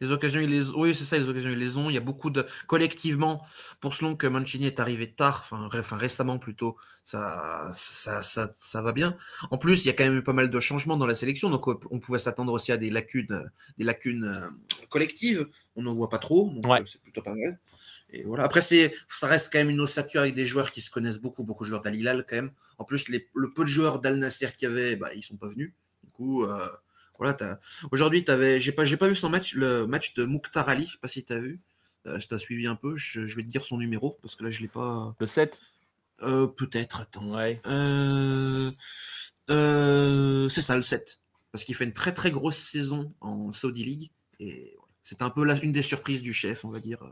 Les 0.03 0.11
occasions, 0.11 0.41
ils 0.41 0.51
les 0.51 0.69
Oui, 0.71 0.95
c'est 0.95 1.05
ça, 1.05 1.17
les 1.17 1.27
occasions, 1.27 1.49
ils 1.49 1.59
les 1.59 1.79
ont. 1.79 1.89
Il 1.89 1.95
y 1.95 1.97
a 1.97 2.01
beaucoup 2.01 2.29
de. 2.29 2.47
Collectivement, 2.67 3.47
pour 3.81 3.95
ce 3.95 4.05
long 4.05 4.15
que 4.15 4.27
Mancini 4.27 4.67
est 4.67 4.81
arrivé 4.81 5.11
tard, 5.11 5.41
enfin, 5.51 5.69
récemment 5.97 6.39
plutôt, 6.39 6.77
ça 7.03 7.71
ça, 7.75 8.23
ça, 8.23 8.83
va 8.83 8.93
bien. 8.93 9.17
En 9.51 9.57
plus, 9.57 9.85
il 9.85 9.89
y 9.89 9.91
a 9.91 9.95
quand 9.95 10.05
même 10.05 10.19
eu 10.19 10.23
pas 10.23 10.35
mal 10.35 10.51
de 10.51 10.61
changements 10.61 10.99
dans 10.99 11.07
la 11.07 11.15
sélection, 11.15 11.49
donc 11.49 11.67
on 11.67 11.99
pouvait 11.99 12.19
s'attendre 12.19 12.53
aussi 12.53 12.71
à 12.71 12.77
des 12.77 12.91
lacunes, 12.91 13.51
des 13.79 13.85
lacunes 13.85 14.25
euh, 14.25 14.87
collectives. 14.91 15.49
On 15.77 15.83
n'en 15.83 15.95
voit 15.95 16.11
pas 16.11 16.19
trop, 16.19 16.51
donc 16.51 16.67
euh, 16.67 16.85
c'est 16.87 17.01
plutôt 17.01 17.23
pas 17.23 17.35
mal. 17.35 17.59
Et 18.15 18.23
voilà. 18.23 18.45
Après, 18.45 18.61
ça 18.61 19.27
reste 19.27 19.53
quand 19.53 19.59
même 19.59 19.71
une 19.71 19.81
ossature 19.81 20.21
avec 20.21 20.35
des 20.35 20.47
joueurs 20.47 20.71
qui 20.71 20.81
se 20.81 20.91
connaissent 20.91 21.19
beaucoup, 21.19 21.43
beaucoup 21.43 21.65
de 21.65 21.69
joueurs 21.69 21.83
d'Al 21.83 22.25
quand 22.29 22.37
même. 22.37 22.53
En 22.79 22.85
plus, 22.85 23.09
les, 23.09 23.29
le 23.35 23.53
peu 23.53 23.65
de 23.65 23.69
joueurs 23.69 23.99
d'Al 23.99 24.17
Nasser 24.17 24.49
qu'il 24.57 24.69
y 24.69 24.73
avait, 24.73 24.95
bah, 24.95 25.13
ils 25.15 25.23
sont 25.23 25.37
pas 25.37 25.49
venus. 25.49 25.73
Du 26.05 26.11
coup, 26.11 26.45
euh, 26.45 26.65
voilà. 27.19 27.59
Aujourd'hui, 27.91 28.25
j'ai 28.59 28.73
pas, 28.73 28.85
j'ai 28.85 28.97
pas 28.97 29.09
vu 29.09 29.17
son 29.17 29.31
match, 29.31 29.55
le 29.55 29.89
match 29.89 30.15
de 30.15 30.25
Mouktar 30.25 30.69
Ali. 30.69 30.87
Je 30.87 30.93
sais 30.93 30.99
pas 30.99 31.09
si 31.09 31.25
tu 31.25 31.33
as 31.33 31.41
vu. 31.41 31.61
Euh, 32.07 32.19
tu 32.19 32.33
as 32.33 32.39
suivi 32.39 32.69
un 32.69 32.77
peu, 32.77 32.97
je, 32.97 33.23
vais 33.23 33.43
te 33.43 33.49
dire 33.49 33.65
son 33.65 33.79
numéro 33.79 34.17
parce 34.23 34.37
que 34.37 34.45
là, 34.45 34.51
je 34.51 34.61
l'ai 34.61 34.69
pas. 34.69 35.17
Le 35.19 35.27
7 35.27 35.61
euh, 36.23 36.47
Peut-être. 36.47 37.01
Attends. 37.01 37.35
Ouais. 37.35 37.61
c'est 39.49 40.63
ça, 40.63 40.77
le 40.77 40.83
7. 40.83 41.19
Parce 41.51 41.65
qu'il 41.65 41.75
fait 41.75 41.85
une 41.85 41.93
très 41.93 42.13
très 42.13 42.31
grosse 42.31 42.59
saison 42.59 43.13
en 43.21 43.51
Saudi 43.53 43.85
League 43.85 44.11
et 44.39 44.77
c'est 45.03 45.23
un 45.23 45.31
peu 45.31 45.45
la, 45.45 45.61
une 45.63 45.73
des 45.73 45.83
surprises 45.83 46.23
du 46.23 46.33
chef, 46.33 46.65
on 46.65 46.69
va 46.69 46.79
dire. 46.79 47.03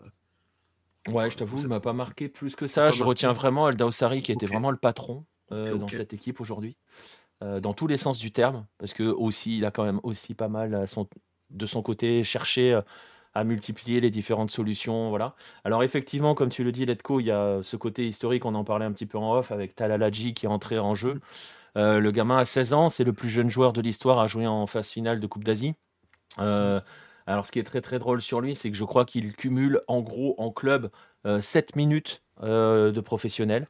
Ouais, 1.08 1.30
je 1.30 1.36
t'avoue, 1.36 1.58
il 1.58 1.68
m'a 1.68 1.80
pas 1.80 1.92
marqué 1.92 2.28
plus 2.28 2.54
que 2.54 2.66
ça. 2.66 2.90
Je 2.90 3.02
retiens 3.02 3.32
vraiment 3.32 3.66
Al 3.66 3.76
qui 4.22 4.32
était 4.32 4.46
vraiment 4.46 4.70
le 4.70 4.76
patron 4.76 5.24
euh, 5.50 5.76
dans 5.76 5.88
cette 5.88 6.12
équipe 6.12 6.40
aujourd'hui, 6.40 6.76
euh, 7.42 7.60
dans 7.60 7.74
tous 7.74 7.86
les 7.86 7.96
sens 7.96 8.18
du 8.18 8.30
terme, 8.30 8.66
parce 8.78 8.94
que 8.94 9.02
aussi, 9.02 9.58
il 9.58 9.64
a 9.64 9.70
quand 9.70 9.84
même 9.84 10.00
aussi 10.04 10.34
pas 10.34 10.48
mal 10.48 10.86
son, 10.86 11.08
de 11.50 11.66
son 11.66 11.82
côté 11.82 12.22
cherché 12.24 12.80
à 13.34 13.44
multiplier 13.44 14.00
les 14.00 14.10
différentes 14.10 14.50
solutions. 14.50 15.08
Voilà. 15.08 15.34
Alors 15.64 15.82
effectivement, 15.82 16.34
comme 16.34 16.50
tu 16.50 16.64
le 16.64 16.72
dis, 16.72 16.86
Letco, 16.86 17.20
il 17.20 17.26
y 17.26 17.30
a 17.30 17.60
ce 17.62 17.76
côté 17.76 18.06
historique, 18.06 18.44
on 18.44 18.54
en 18.54 18.64
parlait 18.64 18.84
un 18.84 18.92
petit 18.92 19.06
peu 19.06 19.18
en 19.18 19.34
off 19.34 19.50
avec 19.52 19.74
Talaladji 19.74 20.34
qui 20.34 20.46
est 20.46 20.50
entré 20.50 20.78
en 20.78 20.94
jeu. 20.94 21.20
Euh, 21.76 22.00
le 22.00 22.10
gamin 22.10 22.38
a 22.38 22.44
16 22.44 22.74
ans, 22.74 22.88
c'est 22.88 23.04
le 23.04 23.12
plus 23.12 23.28
jeune 23.28 23.48
joueur 23.48 23.72
de 23.72 23.80
l'histoire 23.80 24.18
à 24.18 24.26
jouer 24.26 24.46
en 24.46 24.66
phase 24.66 24.90
finale 24.90 25.20
de 25.20 25.26
Coupe 25.26 25.44
d'Asie. 25.44 25.74
Euh, 26.38 26.80
alors 27.26 27.46
ce 27.46 27.52
qui 27.52 27.58
est 27.58 27.64
très 27.64 27.80
très 27.80 27.98
drôle 27.98 28.20
sur 28.20 28.40
lui, 28.40 28.54
c'est 28.54 28.70
que 28.70 28.76
je 28.76 28.84
crois 28.84 29.04
qu'il 29.04 29.34
cumule 29.34 29.80
en 29.88 30.00
gros 30.00 30.34
en 30.38 30.50
club 30.50 30.90
7 31.40 31.76
minutes 31.76 32.22
de 32.40 33.00
professionnel. 33.00 33.66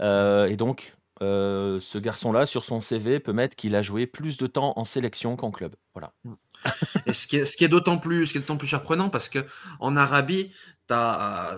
et 0.00 0.56
donc 0.56 0.94
ce 1.20 1.98
garçon-là, 1.98 2.46
sur 2.46 2.64
son 2.64 2.80
CV, 2.80 3.20
peut 3.20 3.32
mettre 3.32 3.56
qu'il 3.56 3.74
a 3.74 3.82
joué 3.82 4.06
plus 4.06 4.36
de 4.36 4.46
temps 4.46 4.72
en 4.76 4.84
sélection 4.84 5.36
qu'en 5.36 5.50
club. 5.50 5.74
Voilà. 5.94 6.12
Mm. 6.24 6.34
Et 7.06 7.12
ce 7.12 7.26
qui 7.26 7.64
est, 7.64 7.68
d'autant 7.68 7.98
plus, 7.98 8.26
surprenant 8.64 9.08
parce 9.08 9.28
que 9.28 9.40
en 9.80 9.96
Arabie, 9.96 10.52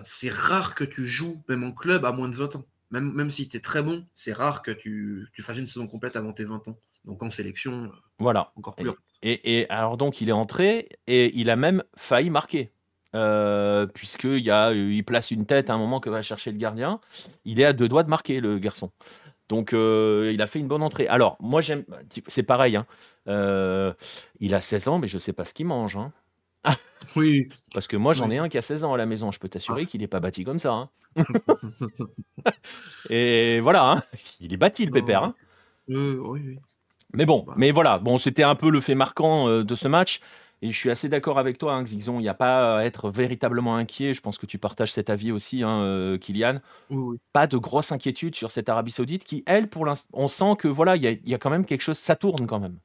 c'est 0.04 0.30
rare 0.30 0.74
que 0.74 0.84
tu 0.84 1.06
joues 1.06 1.42
même 1.48 1.64
en 1.64 1.72
club 1.72 2.04
à 2.04 2.12
moins 2.12 2.28
de 2.28 2.36
20 2.36 2.56
ans. 2.56 2.64
Même, 2.90 3.12
même 3.12 3.30
si 3.30 3.48
tu 3.48 3.56
es 3.56 3.60
très 3.60 3.82
bon, 3.82 4.06
c'est 4.14 4.32
rare 4.32 4.62
que 4.62 4.70
tu, 4.70 5.28
fasses 5.40 5.58
une 5.58 5.66
saison 5.66 5.86
complète 5.86 6.16
avant 6.16 6.32
tes 6.32 6.44
20 6.44 6.68
ans. 6.68 6.78
Donc 7.04 7.22
en 7.22 7.30
sélection, 7.30 7.90
voilà. 8.18 8.52
encore 8.56 8.76
plus. 8.76 8.90
Et, 9.22 9.58
et, 9.58 9.70
alors 9.70 9.96
donc 9.96 10.20
il 10.20 10.28
est 10.28 10.32
entré 10.32 10.88
et 11.06 11.36
il 11.38 11.50
a 11.50 11.56
même 11.56 11.82
failli 11.96 12.30
marquer. 12.30 12.70
Euh, 13.14 13.86
puisqu'il 13.86 14.44
il 14.44 15.04
place 15.04 15.30
une 15.30 15.46
tête 15.46 15.70
à 15.70 15.74
un 15.74 15.78
moment 15.78 16.00
que 16.00 16.10
va 16.10 16.20
chercher 16.22 16.50
le 16.50 16.58
gardien. 16.58 17.00
Il 17.44 17.60
est 17.60 17.64
à 17.64 17.72
deux 17.72 17.88
doigts 17.88 18.02
de 18.02 18.08
marquer, 18.08 18.40
le 18.40 18.58
garçon. 18.58 18.90
Donc, 19.48 19.72
euh, 19.72 20.32
il 20.34 20.42
a 20.42 20.46
fait 20.46 20.58
une 20.58 20.68
bonne 20.68 20.82
entrée. 20.82 21.06
Alors, 21.06 21.36
moi, 21.38 21.60
j'aime. 21.60 21.84
C'est 22.26 22.42
pareil. 22.42 22.76
Hein. 22.76 22.86
Euh, 23.28 23.92
il 24.40 24.54
a 24.54 24.60
16 24.60 24.88
ans, 24.88 24.98
mais 24.98 25.06
je 25.06 25.14
ne 25.14 25.20
sais 25.20 25.32
pas 25.32 25.44
ce 25.44 25.54
qu'il 25.54 25.66
mange. 25.66 25.96
Hein. 25.96 26.12
oui. 27.16 27.48
Parce 27.72 27.86
que 27.86 27.96
moi, 27.96 28.14
j'en 28.14 28.30
ai 28.30 28.38
un 28.38 28.48
qui 28.48 28.58
a 28.58 28.62
16 28.62 28.84
ans 28.84 28.94
à 28.94 28.96
la 28.96 29.06
maison. 29.06 29.30
Je 29.30 29.38
peux 29.38 29.48
t'assurer 29.48 29.82
ah. 29.84 29.86
qu'il 29.86 30.00
n'est 30.00 30.08
pas 30.08 30.20
bâti 30.20 30.42
comme 30.42 30.58
ça. 30.58 30.72
Hein. 30.72 30.90
Et 33.10 33.60
voilà. 33.60 34.02
Il 34.40 34.52
est 34.52 34.56
bâti, 34.56 34.86
le 34.86 34.92
pépère. 34.92 35.32
oui, 35.88 36.16
oui. 36.18 36.58
Mais 37.14 37.26
bon, 37.26 37.46
mais 37.56 37.70
voilà. 37.70 37.98
Bon, 37.98 38.18
c'était 38.18 38.42
un 38.42 38.54
peu 38.54 38.70
le 38.70 38.80
fait 38.80 38.94
marquant 38.94 39.62
de 39.62 39.74
ce 39.74 39.88
match. 39.88 40.20
Et 40.64 40.72
je 40.72 40.78
suis 40.78 40.90
assez 40.90 41.10
d'accord 41.10 41.38
avec 41.38 41.58
toi, 41.58 41.74
hein, 41.74 41.82
Xixon. 41.82 42.18
Il 42.18 42.22
n'y 42.22 42.28
a 42.28 42.34
pas 42.34 42.78
à 42.78 42.84
être 42.84 43.10
véritablement 43.10 43.76
inquiet. 43.76 44.14
Je 44.14 44.22
pense 44.22 44.38
que 44.38 44.46
tu 44.46 44.56
partages 44.56 44.92
cet 44.92 45.10
avis 45.10 45.30
aussi, 45.30 45.62
hein, 45.62 45.82
euh, 45.82 46.16
Kylian. 46.16 46.62
Pas 47.34 47.46
de 47.46 47.58
grosse 47.58 47.92
inquiétude 47.92 48.34
sur 48.34 48.50
cette 48.50 48.70
Arabie 48.70 48.90
Saoudite 48.90 49.24
qui, 49.24 49.42
elle, 49.44 49.68
pour 49.68 49.84
l'instant, 49.84 50.08
on 50.14 50.26
sent 50.26 50.56
que 50.58 50.66
voilà, 50.66 50.96
il 50.96 51.02
y, 51.02 51.34
a 51.34 51.38
quand 51.38 51.50
même 51.50 51.66
quelque 51.66 51.82
chose, 51.82 51.98
ça 51.98 52.16
tourne 52.16 52.46
quand 52.46 52.60
même. 52.60 52.78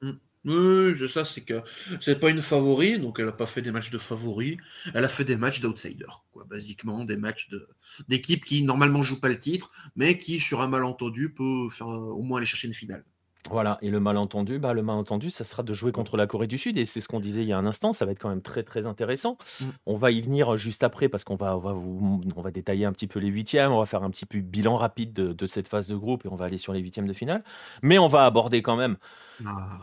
Mmh. 0.00 0.12
Oui, 0.46 0.94
c'est 0.96 1.08
ça, 1.08 1.26
c'est 1.26 1.42
que 1.42 1.60
c'est 2.00 2.18
pas 2.18 2.30
une 2.30 2.40
favori, 2.40 2.98
donc 3.00 3.18
elle 3.18 3.26
n'a 3.26 3.32
pas 3.32 3.46
fait 3.46 3.60
des 3.60 3.72
matchs 3.72 3.90
de 3.90 3.98
favori, 3.98 4.56
elle 4.94 5.04
a 5.04 5.08
fait 5.08 5.24
des 5.24 5.36
matchs 5.36 5.60
d'outsider, 5.60 6.06
quoi, 6.32 6.44
basiquement 6.48 7.04
des 7.04 7.16
matchs 7.16 7.48
de 7.48 7.68
d'équipes 8.08 8.44
qui 8.44 8.62
normalement 8.62 9.02
jouent 9.02 9.20
pas 9.20 9.28
le 9.28 9.38
titre, 9.38 9.72
mais 9.96 10.18
qui 10.18 10.38
sur 10.38 10.60
un 10.60 10.68
malentendu 10.68 11.34
peut 11.34 11.68
faire 11.68 11.88
au 11.88 12.22
moins 12.22 12.38
aller 12.38 12.46
chercher 12.46 12.68
une 12.68 12.74
finale. 12.74 13.04
Voilà, 13.50 13.78
et 13.82 13.90
le 13.90 14.00
malentendu, 14.00 14.58
bah, 14.58 14.72
le 14.72 14.82
malentendu, 14.82 15.30
ça 15.30 15.44
sera 15.44 15.62
de 15.62 15.72
jouer 15.72 15.92
contre 15.92 16.16
la 16.16 16.26
Corée 16.26 16.46
du 16.46 16.58
Sud, 16.58 16.78
et 16.78 16.84
c'est 16.84 17.00
ce 17.00 17.08
qu'on 17.08 17.20
disait 17.20 17.42
il 17.42 17.48
y 17.48 17.52
a 17.52 17.58
un 17.58 17.66
instant, 17.66 17.92
ça 17.92 18.04
va 18.04 18.12
être 18.12 18.18
quand 18.18 18.28
même 18.28 18.42
très 18.42 18.62
très 18.62 18.86
intéressant. 18.86 19.38
Mmh. 19.60 19.64
On 19.86 19.96
va 19.96 20.10
y 20.10 20.20
venir 20.20 20.56
juste 20.56 20.82
après 20.82 21.08
parce 21.08 21.24
qu'on 21.24 21.36
va, 21.36 21.56
on 21.56 21.60
va, 21.60 21.72
on 21.74 22.40
va 22.42 22.50
détailler 22.50 22.84
un 22.84 22.92
petit 22.92 23.06
peu 23.06 23.20
les 23.20 23.28
huitièmes, 23.28 23.72
on 23.72 23.78
va 23.78 23.86
faire 23.86 24.02
un 24.02 24.10
petit 24.10 24.26
peu 24.26 24.40
bilan 24.40 24.76
rapide 24.76 25.12
de, 25.12 25.46
cette 25.46 25.68
phase 25.68 25.88
de 25.88 25.96
groupe 25.96 26.26
et 26.26 26.28
on 26.28 26.34
va 26.34 26.46
aller 26.46 26.58
sur 26.58 26.72
les 26.72 26.80
huitièmes 26.80 27.06
de 27.06 27.12
finale. 27.12 27.44
Mais 27.82 27.98
on 27.98 28.08
va 28.08 28.24
aborder 28.24 28.62
quand 28.62 28.76
même 28.76 28.96
ah. 29.44 29.78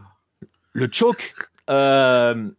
le 0.73 0.89
choke. 0.91 1.33
Euh, 1.69 2.49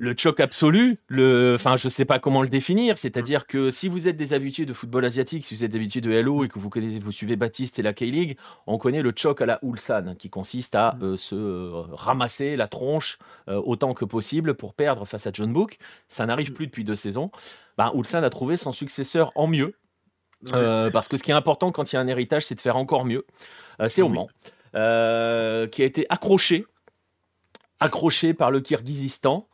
le 0.00 0.14
choc 0.16 0.40
absolu, 0.40 0.98
le, 1.08 1.56
enfin, 1.56 1.76
je 1.76 1.86
sais 1.90 2.06
pas 2.06 2.18
comment 2.18 2.40
le 2.40 2.48
définir, 2.48 2.96
c'est-à-dire 2.96 3.46
que 3.46 3.70
si 3.70 3.86
vous 3.86 4.08
êtes 4.08 4.16
des 4.16 4.32
habitués 4.32 4.64
de 4.64 4.72
football 4.72 5.04
asiatique, 5.04 5.44
si 5.44 5.54
vous 5.54 5.62
êtes 5.62 5.72
des 5.72 5.76
habitués 5.76 6.00
de 6.00 6.10
Hello 6.10 6.42
et 6.42 6.48
que 6.48 6.58
vous 6.58 6.70
connaissez, 6.70 6.98
vous 6.98 7.12
suivez 7.12 7.36
Baptiste 7.36 7.78
et 7.78 7.82
la 7.82 7.92
K-League, 7.92 8.38
on 8.66 8.78
connaît 8.78 9.02
le 9.02 9.12
choc 9.14 9.42
à 9.42 9.46
la 9.46 9.58
Ulsan, 9.62 10.14
qui 10.18 10.30
consiste 10.30 10.74
à 10.74 10.92
mm. 10.92 11.02
euh, 11.02 11.16
se 11.18 11.34
euh, 11.34 11.82
ramasser 11.92 12.56
la 12.56 12.66
tronche 12.66 13.18
euh, 13.48 13.60
autant 13.62 13.92
que 13.92 14.06
possible 14.06 14.54
pour 14.54 14.72
perdre 14.72 15.04
face 15.04 15.26
à 15.26 15.32
John 15.34 15.52
Book. 15.52 15.76
Ça 16.08 16.24
n'arrive 16.24 16.54
plus 16.54 16.66
depuis 16.66 16.84
deux 16.84 16.96
saisons. 16.96 17.30
Ben, 17.76 17.92
Ulsan 17.94 18.22
a 18.22 18.30
trouvé 18.30 18.56
son 18.56 18.72
successeur 18.72 19.32
en 19.34 19.48
mieux, 19.48 19.74
parce 20.50 21.08
que 21.08 21.18
ce 21.18 21.22
qui 21.22 21.30
est 21.30 21.34
important 21.34 21.72
quand 21.72 21.92
il 21.92 21.96
y 21.96 21.98
a 21.98 22.00
un 22.00 22.08
héritage, 22.08 22.46
c'est 22.46 22.54
de 22.54 22.62
faire 22.62 22.78
encore 22.78 23.04
mieux. 23.04 23.26
c'est 23.88 24.00
Oman, 24.00 24.28
qui 24.72 24.78
a 24.78 25.84
été 25.84 26.06
accroché, 26.08 26.64
accroché 27.80 28.32
par 28.32 28.50
le 28.50 28.62
Kirghizistan. 28.62 29.46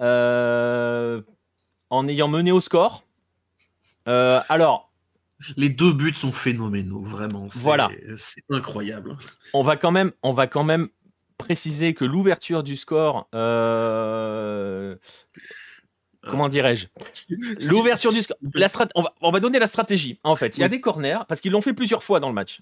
Euh, 0.00 1.22
en 1.90 2.08
ayant 2.08 2.28
mené 2.28 2.52
au 2.52 2.60
score. 2.60 3.04
Euh, 4.06 4.40
alors. 4.48 4.90
Les 5.56 5.68
deux 5.68 5.92
buts 5.92 6.14
sont 6.14 6.32
phénoménaux, 6.32 7.02
vraiment. 7.02 7.46
Voilà. 7.52 7.88
C'est 8.16 8.42
incroyable. 8.50 9.16
On 9.54 9.62
va 9.62 9.76
quand 9.76 9.92
même, 9.92 10.10
on 10.24 10.32
va 10.32 10.48
quand 10.48 10.64
même 10.64 10.88
préciser 11.36 11.94
que 11.94 12.04
l'ouverture 12.04 12.64
du 12.64 12.76
score. 12.76 13.28
Euh, 13.34 14.92
comment 16.22 16.48
dirais-je? 16.48 16.88
L'ouverture 17.68 18.12
du 18.12 18.22
score. 18.22 18.36
La 18.54 18.68
on, 18.96 19.02
va, 19.02 19.14
on, 19.20 19.30
va, 19.30 19.38
donner 19.38 19.60
la 19.60 19.68
stratégie. 19.68 20.18
En 20.24 20.34
fait, 20.34 20.58
il 20.58 20.60
y 20.60 20.64
a 20.64 20.68
des 20.68 20.80
corners 20.80 21.20
parce 21.28 21.40
qu'ils 21.40 21.52
l'ont 21.52 21.60
fait 21.60 21.72
plusieurs 21.72 22.02
fois 22.02 22.18
dans 22.18 22.28
le 22.28 22.34
match. 22.34 22.60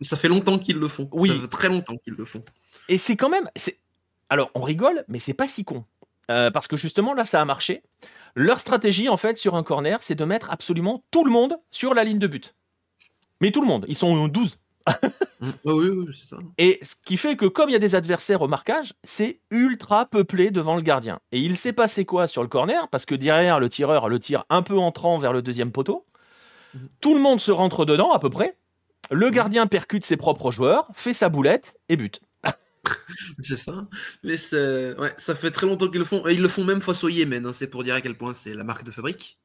Ça 0.00 0.16
fait 0.16 0.28
longtemps 0.28 0.58
qu'ils 0.58 0.78
le 0.78 0.86
font. 0.86 1.08
Oui. 1.12 1.30
Ça 1.30 1.34
fait 1.40 1.48
très 1.48 1.68
longtemps 1.68 1.96
qu'ils 1.96 2.14
le 2.14 2.24
font. 2.24 2.44
Et 2.88 2.96
c'est 2.96 3.16
quand 3.16 3.28
même. 3.28 3.48
Alors, 4.28 4.52
on 4.54 4.62
rigole, 4.62 5.04
mais 5.08 5.18
c'est 5.18 5.34
pas 5.34 5.48
si 5.48 5.64
con. 5.64 5.84
Euh, 6.30 6.50
parce 6.50 6.68
que 6.68 6.76
justement, 6.76 7.12
là, 7.12 7.24
ça 7.24 7.40
a 7.40 7.44
marché. 7.44 7.82
Leur 8.34 8.60
stratégie, 8.60 9.08
en 9.08 9.16
fait, 9.16 9.36
sur 9.36 9.56
un 9.56 9.62
corner, 9.62 9.98
c'est 10.00 10.14
de 10.14 10.24
mettre 10.24 10.50
absolument 10.50 11.02
tout 11.10 11.24
le 11.24 11.30
monde 11.30 11.56
sur 11.70 11.94
la 11.94 12.04
ligne 12.04 12.18
de 12.18 12.26
but. 12.26 12.54
Mais 13.40 13.50
tout 13.50 13.60
le 13.60 13.66
monde. 13.66 13.84
Ils 13.88 13.96
sont 13.96 14.28
12. 14.28 14.58
Mm. 15.40 15.50
oui, 15.64 15.88
oui, 15.88 16.06
c'est 16.12 16.26
ça. 16.26 16.38
Et 16.58 16.78
ce 16.82 16.94
qui 17.04 17.16
fait 17.16 17.36
que, 17.36 17.46
comme 17.46 17.68
il 17.68 17.72
y 17.72 17.76
a 17.76 17.80
des 17.80 17.94
adversaires 17.94 18.42
au 18.42 18.48
marquage, 18.48 18.94
c'est 19.02 19.40
ultra 19.50 20.06
peuplé 20.06 20.50
devant 20.50 20.76
le 20.76 20.82
gardien. 20.82 21.20
Et 21.32 21.40
il 21.40 21.56
s'est 21.56 21.72
passé 21.72 22.04
quoi 22.04 22.26
sur 22.26 22.42
le 22.42 22.48
corner? 22.48 22.88
Parce 22.88 23.06
que 23.06 23.14
derrière, 23.14 23.58
le 23.58 23.68
tireur 23.68 24.08
le 24.08 24.20
tire 24.20 24.44
un 24.50 24.62
peu 24.62 24.78
entrant 24.78 25.18
vers 25.18 25.32
le 25.32 25.42
deuxième 25.42 25.72
poteau. 25.72 26.06
Mm. 26.74 26.78
Tout 27.00 27.14
le 27.14 27.20
monde 27.20 27.40
se 27.40 27.50
rentre 27.50 27.84
dedans, 27.84 28.12
à 28.12 28.20
peu 28.20 28.30
près. 28.30 28.56
Le 29.10 29.28
mm. 29.28 29.32
gardien 29.32 29.66
percute 29.66 30.04
ses 30.04 30.16
propres 30.16 30.52
joueurs, 30.52 30.86
fait 30.92 31.14
sa 31.14 31.28
boulette 31.28 31.80
et 31.88 31.96
bute. 31.96 32.20
c'est 33.40 33.56
ça. 33.56 33.86
Mais 34.22 34.36
ouais, 34.54 35.14
ça 35.16 35.34
fait 35.34 35.50
très 35.50 35.66
longtemps 35.66 35.88
qu'ils 35.88 35.98
le 35.98 36.04
font. 36.04 36.26
ils 36.28 36.40
le 36.40 36.48
font 36.48 36.64
même 36.64 36.80
face 36.80 37.04
au 37.04 37.08
Yémen. 37.08 37.46
Hein. 37.46 37.52
C'est 37.52 37.68
pour 37.68 37.84
dire 37.84 37.94
à 37.94 38.00
quel 38.00 38.16
point 38.16 38.34
c'est 38.34 38.54
la 38.54 38.64
marque 38.64 38.84
de 38.84 38.90
fabrique. 38.90 39.38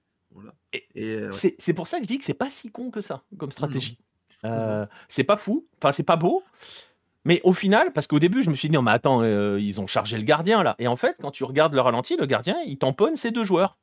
Et, 0.73 1.15
euh, 1.15 1.31
c'est 1.31 1.73
pour 1.73 1.87
ça 1.87 1.97
que 1.97 2.03
je 2.03 2.07
dis 2.07 2.17
que 2.17 2.25
c'est 2.25 2.33
pas 2.33 2.49
si 2.49 2.71
con 2.71 2.91
que 2.91 3.01
ça 3.01 3.23
comme 3.37 3.51
stratégie. 3.51 3.97
Euh, 4.43 4.85
c'est 5.07 5.23
pas 5.23 5.37
fou. 5.37 5.67
Enfin, 5.77 5.91
c'est 5.91 6.03
pas 6.03 6.17
beau. 6.17 6.43
Mais 7.23 7.41
au 7.43 7.53
final, 7.53 7.91
parce 7.93 8.05
qu'au 8.05 8.19
début, 8.19 8.43
je 8.43 8.49
me 8.51 8.55
suis 8.55 8.69
dit, 8.69 8.75
non, 8.75 8.83
mais 8.83 8.91
attends, 8.91 9.21
euh, 9.21 9.59
ils 9.59 9.81
ont 9.81 9.87
chargé 9.87 10.17
le 10.17 10.23
gardien 10.23 10.61
là. 10.61 10.75
Et 10.77 10.87
en 10.87 10.95
fait, 10.95 11.17
quand 11.21 11.31
tu 11.31 11.43
regardes 11.43 11.73
le 11.73 11.81
ralenti, 11.81 12.17
le 12.17 12.25
gardien, 12.25 12.57
il 12.67 12.77
tamponne 12.77 13.15
ces 13.15 13.31
deux 13.31 13.43
joueurs. 13.43 13.77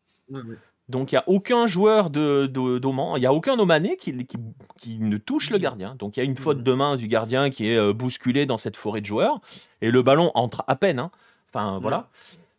Donc 0.89 1.13
il 1.13 1.15
n'y 1.15 1.19
a 1.19 1.25
aucun 1.27 1.67
joueur 1.67 2.11
de, 2.11 2.47
d'Oman, 2.47 3.15
il 3.17 3.21
n'y 3.21 3.27
a 3.27 3.33
aucun 3.33 3.59
Omanais 3.59 3.97
qui, 3.97 4.27
qui, 4.27 4.99
ne 4.99 5.17
touche 5.17 5.51
le 5.51 5.59
gardien. 5.59 5.95
Donc 5.99 6.17
il 6.17 6.21
y 6.21 6.23
a 6.23 6.25
une 6.25 6.37
faute 6.37 6.63
de 6.63 6.73
main 6.73 6.97
du 6.97 7.09
gardien 7.09 7.51
qui 7.51 7.71
est 7.71 7.77
euh, 7.77 7.93
bousculée 7.93 8.47
dans 8.47 8.57
cette 8.57 8.77
forêt 8.77 9.01
de 9.01 9.07
joueurs. 9.07 9.41
Et 9.81 9.91
le 9.91 10.03
ballon 10.03 10.31
entre 10.35 10.65
à 10.67 10.77
peine. 10.77 10.99
Hein. 10.99 11.11
Enfin 11.49 11.79
voilà. 11.81 12.09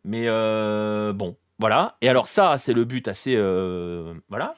Mais 0.06 0.24
euh, 0.28 1.14
bon, 1.14 1.36
voilà. 1.60 1.98
Et 2.02 2.10
alors 2.10 2.28
ça, 2.28 2.58
c'est 2.58 2.74
le 2.74 2.86
but 2.86 3.08
assez 3.08 3.36
euh, 3.36 4.14
voilà, 4.30 4.54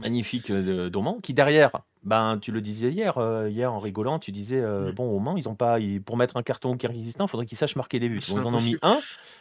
magnifique 0.00 0.50
d'Oman, 0.50 1.20
qui 1.20 1.34
derrière 1.34 1.82
ben, 2.04 2.38
tu 2.38 2.50
le 2.50 2.60
disais 2.60 2.90
hier, 2.90 3.18
euh, 3.18 3.48
hier 3.48 3.72
en 3.72 3.78
rigolant, 3.78 4.18
tu 4.18 4.32
disais 4.32 4.60
euh, 4.60 4.92
bon 4.92 5.08
au 5.08 5.20
Mans, 5.20 5.36
ils 5.36 5.48
ont 5.48 5.54
pas 5.54 5.78
pour 6.04 6.16
mettre 6.16 6.36
un 6.36 6.42
carton 6.42 6.72
au 6.72 6.76
Kyrgyzstan, 6.76 7.26
il 7.26 7.28
faudrait 7.28 7.46
qu'ils 7.46 7.58
sachent 7.58 7.76
marquer 7.76 8.00
des 8.00 8.08
buts. 8.08 8.20
ils 8.26 8.38
en 8.40 8.52
ont 8.52 8.60
mis 8.60 8.76
un, 8.82 8.98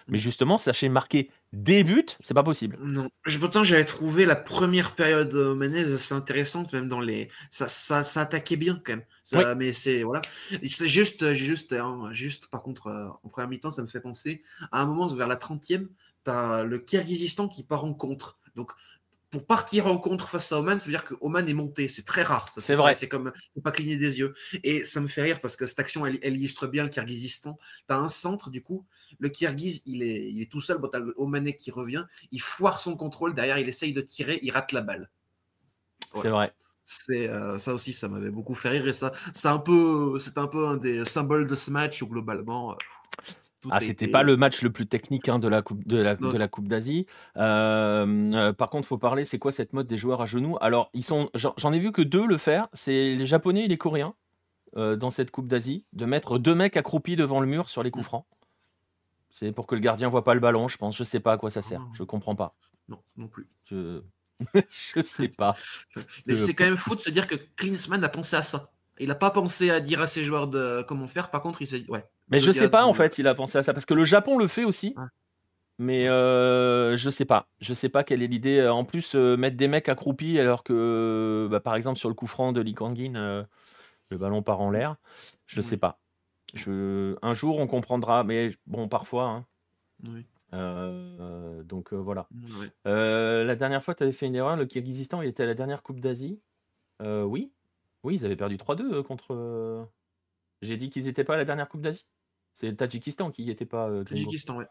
mais 0.08 0.20
justement, 0.20 0.60
sachez 0.60 0.88
marquer 0.88 1.32
des 1.54 1.84
buts, 1.84 2.06
c'est 2.20 2.36
pas 2.36 2.44
possible. 2.44 2.78
Non. 2.80 3.08
Pourtant, 3.40 3.64
j'avais 3.64 3.86
trouvé 3.86 4.26
la 4.26 4.36
première 4.36 4.94
période 4.94 5.34
Menez 5.34 5.92
assez 5.92 6.14
intéressante, 6.14 6.72
même 6.72 6.88
dans 6.88 7.00
les 7.00 7.30
ça, 7.50 7.68
ça, 7.68 8.04
ça 8.04 8.22
attaquait 8.22 8.58
bien 8.58 8.80
quand 8.86 8.94
même. 8.94 9.06
Ça, 9.24 9.56
Mais 9.56 9.74
c'est 9.74 10.04
voilà, 10.04 10.22
c'est 10.64 10.88
juste, 10.88 11.34
juste, 11.34 11.74
hein, 11.74 12.10
juste. 12.12 12.48
Par 12.48 12.62
contre, 12.62 12.88
euh, 12.88 13.08
en 13.24 13.30
première 13.30 13.50
mi-temps, 13.50 13.72
ça 13.72 13.82
me 13.82 13.88
fait 13.88 14.02
penser 14.02 14.44
à 14.72 14.82
un 14.82 14.86
moment 14.86 15.08
vers 15.08 15.28
la 15.28 15.36
30e, 15.36 15.88
as 16.28 16.64
le 16.64 16.78
Kyrgyzstan 16.78 17.48
qui 17.48 17.64
part 17.64 17.86
en 17.86 17.94
contre. 17.96 18.38
Donc 18.56 18.74
pour 19.32 19.46
partir 19.46 19.88
en 19.88 19.98
contre 19.98 20.28
face 20.28 20.52
à 20.52 20.60
Oman, 20.60 20.78
ça 20.78 20.86
veut 20.86 20.92
dire 20.92 21.06
que 21.06 21.16
Oman 21.22 21.48
est 21.48 21.54
monté. 21.54 21.88
C'est 21.88 22.04
très 22.04 22.22
rare. 22.22 22.50
C'est 22.50 22.76
vrai. 22.76 22.96
C'est 22.96 23.08
comme 23.08 23.32
ne 23.56 23.62
pas 23.62 23.72
cligner 23.72 23.96
des 23.96 24.20
yeux. 24.20 24.34
Et 24.64 24.84
ça 24.84 25.00
me 25.00 25.08
fait 25.08 25.22
rire 25.22 25.40
parce 25.40 25.56
que 25.56 25.66
cette 25.66 25.80
action, 25.80 26.06
elle, 26.06 26.20
illustre 26.22 26.68
bien 26.68 26.84
le 26.84 26.90
Kyrgyzstan. 26.90 27.58
Tu 27.88 27.94
as 27.94 27.98
un 27.98 28.10
centre, 28.10 28.50
du 28.50 28.62
coup. 28.62 28.86
Le 29.20 29.30
Kyrgyz, 29.30 29.84
il 29.86 30.04
est, 30.04 30.30
il 30.30 30.42
est 30.42 30.52
tout 30.52 30.60
seul. 30.60 30.80
Bon, 30.80 30.90
tu 30.90 30.98
as 30.98 31.00
le 31.00 31.14
Omanais 31.16 31.56
qui 31.56 31.72
revient. 31.72 32.04
Il 32.32 32.42
foire 32.42 32.82
son 32.82 32.98
contrôle. 32.98 33.34
Derrière, 33.34 33.58
il 33.58 33.70
essaye 33.70 33.94
de 33.94 34.02
tirer. 34.02 34.38
Il 34.44 34.52
rate 34.52 34.74
la 34.74 34.82
balle. 34.82 35.10
C'est 36.14 36.30
vrai. 36.30 36.54
C'est 36.84 37.30
euh, 37.30 37.58
ça 37.58 37.74
aussi, 37.74 37.94
ça 37.94 38.10
m'avait 38.10 38.32
beaucoup 38.32 38.54
fait 38.54 38.68
rire. 38.68 38.86
Et 38.86 38.94
ça, 38.94 39.14
c'est 39.34 39.48
un 39.48 39.60
peu, 39.60 40.20
c'est 40.20 40.38
un 40.38 40.48
peu 40.48 40.68
un 40.68 40.76
des 40.76 41.06
symboles 41.06 41.48
de 41.48 41.56
ce 41.56 41.72
match 41.72 42.02
où 42.02 42.08
globalement. 42.08 42.74
Euh, 42.74 42.76
ah, 43.70 43.80
c'était 43.80 44.08
pas 44.08 44.24
le 44.24 44.38
match 44.38 44.62
le 44.62 44.72
plus 44.72 44.88
technique 44.88 45.30
hein, 45.30 45.40
de 45.40 45.48
la 45.48 45.62
Coupe 45.62 45.86
de 45.86 45.98
la, 45.98 46.16
de 46.16 46.38
la 46.38 46.48
Coupe 46.48 46.68
d'Asie. 46.68 47.06
Euh, 47.38 48.54
par 48.54 48.70
contre, 48.70 48.88
faut 48.88 48.98
parler, 48.98 49.26
c'est 49.26 49.40
quoi 49.40 49.52
cette 49.52 49.74
mode 49.74 49.88
des 49.88 49.98
joueurs 49.98 50.22
à 50.22 50.26
genoux? 50.26 50.58
Alors, 50.62 50.90
ils 50.94 51.04
sont, 51.04 51.30
j'en 51.36 51.74
ai 51.74 51.80
vu 51.80 51.92
que 51.92 52.02
deux 52.02 52.26
le 52.26 52.38
faire. 52.38 52.68
C'est 52.74 53.16
les 53.16 53.26
Japonais 53.26 53.66
et 53.66 53.68
les 53.68 53.78
Coréens 53.78 54.16
dans 54.76 55.10
cette 55.10 55.32
Coupe 55.32 55.48
d'Asie, 55.48 55.86
de 55.92 56.06
mettre 56.06 56.38
deux 56.40 56.56
mecs 56.56 56.78
accroupis 56.78 57.18
devant 57.18 57.42
le 57.42 57.48
mur 57.48 57.70
sur 57.70 57.84
les 57.84 57.92
coups 57.92 58.06
francs. 58.06 58.26
C'est 59.34 59.52
pour 59.52 59.68
que 59.68 59.76
le 59.76 59.82
gardien 59.82 60.10
voit 60.10 60.24
pas 60.24 60.34
le 60.34 60.40
ballon, 60.40 60.68
je 60.68 60.78
pense. 60.78 60.98
Je 60.98 61.04
sais 61.04 61.20
pas 61.20 61.34
à 61.34 61.38
quoi 61.38 61.50
ça 61.50 61.62
sert. 61.62 61.82
Ah. 61.84 61.92
Je 61.94 62.04
comprends 62.04 62.36
pas. 62.36 62.56
Non, 62.90 63.02
non 63.18 63.28
plus. 63.28 63.48
Je, 63.66 64.02
je 64.96 65.02
sais 65.02 65.30
pas. 65.30 65.56
Mais 66.26 66.36
c'est 66.36 66.54
quand 66.54 66.66
même 66.66 66.76
fou 66.78 66.96
de 66.96 67.02
se 67.02 67.10
dire 67.10 67.28
que 67.28 67.36
Klinsmann 67.56 68.04
a 68.04 68.10
pensé 68.10 68.36
à 68.36 68.44
ça. 68.44 68.72
Il 69.00 69.08
n'a 69.08 69.16
pas 69.16 69.32
pensé 69.32 69.72
à 69.72 69.80
dire 69.80 70.02
à 70.02 70.08
ses 70.08 70.24
joueurs 70.24 70.48
de 70.48 70.84
comment 70.88 71.08
faire. 71.08 71.32
Par 71.32 71.42
contre, 71.42 71.62
il 71.62 71.68
s'est 71.68 71.80
dit 71.80 71.90
ouais. 71.90 72.06
Mais 72.32 72.40
je 72.40 72.52
sais 72.52 72.70
pas 72.70 72.86
en 72.86 72.94
fait, 72.94 73.18
il 73.18 73.28
a 73.28 73.36
pensé 73.36 73.58
à 73.58 73.64
ça 73.64 73.74
parce 73.74 73.86
que 73.86 73.94
le 73.94 74.04
Japon 74.04 74.38
le 74.38 74.48
fait 74.48 74.64
aussi. 74.64 74.96
Mais 75.82 76.08
euh, 76.08 76.96
je 76.96 77.10
sais 77.10 77.26
pas. 77.26 77.48
Je 77.60 77.74
sais 77.74 77.90
pas 77.90 78.04
quelle 78.04 78.22
est 78.22 78.28
l'idée. 78.28 78.68
En 78.68 78.86
plus, 78.86 79.16
euh, 79.16 79.36
mettre 79.36 79.58
des 79.58 79.68
mecs 79.68 79.90
accroupis 79.90 80.40
alors 80.40 80.64
que, 80.64 81.48
bah, 81.50 81.60
par 81.60 81.76
exemple, 81.76 81.98
sur 81.98 82.08
le 82.08 82.14
coup 82.14 82.28
franc 82.28 82.52
de 82.52 82.62
Lee 82.62 82.76
Kangin, 82.76 83.16
euh, 83.16 83.44
le 84.12 84.18
ballon 84.20 84.44
part 84.44 84.62
en 84.62 84.70
l'air. 84.70 84.98
Je 85.48 85.60
sais 85.60 85.78
pas. 85.78 86.00
Je... 86.54 87.16
Un 87.24 87.34
jour, 87.34 87.58
on 87.58 87.66
comprendra. 87.66 88.24
Mais 88.24 88.56
bon, 88.68 88.88
parfois. 88.88 89.26
Hein. 89.26 89.46
Oui. 90.08 90.24
donc 91.66 91.94
voilà. 91.94 92.28
la 92.86 93.56
dernière 93.56 93.84
fois, 93.84 93.96
tu 93.96 94.04
avais 94.04 94.12
fait 94.12 94.28
une 94.28 94.36
erreur. 94.36 94.58
Le 94.58 94.68
Kyrgyzstan, 94.68 95.24
il 95.24 95.30
était 95.30 95.44
à 95.44 95.48
la 95.48 95.56
dernière 95.56 95.82
Coupe 95.82 96.00
d'Asie. 96.00 96.40
oui. 97.02 97.52
Oui, 98.04 98.16
ils 98.16 98.26
avaient 98.26 98.36
perdu 98.36 98.58
3-2 98.58 99.02
contre. 99.02 99.88
J'ai 100.62 100.78
dit 100.78 100.92
qu'ils 100.92 101.06
n'étaient 101.06 101.24
pas 101.24 101.34
à 101.34 101.38
la 101.38 101.46
dernière 101.46 101.68
Coupe 101.68 101.82
d'Asie. 101.82 102.06
C'est 102.54 102.70
le 102.70 102.76
Tadjikistan 102.76 103.32
qui 103.32 103.44
n'y 103.44 103.50
était 103.50 103.66
pas. 103.66 103.90
Tadjikistan, 104.06 104.58
ouais. 104.58 104.66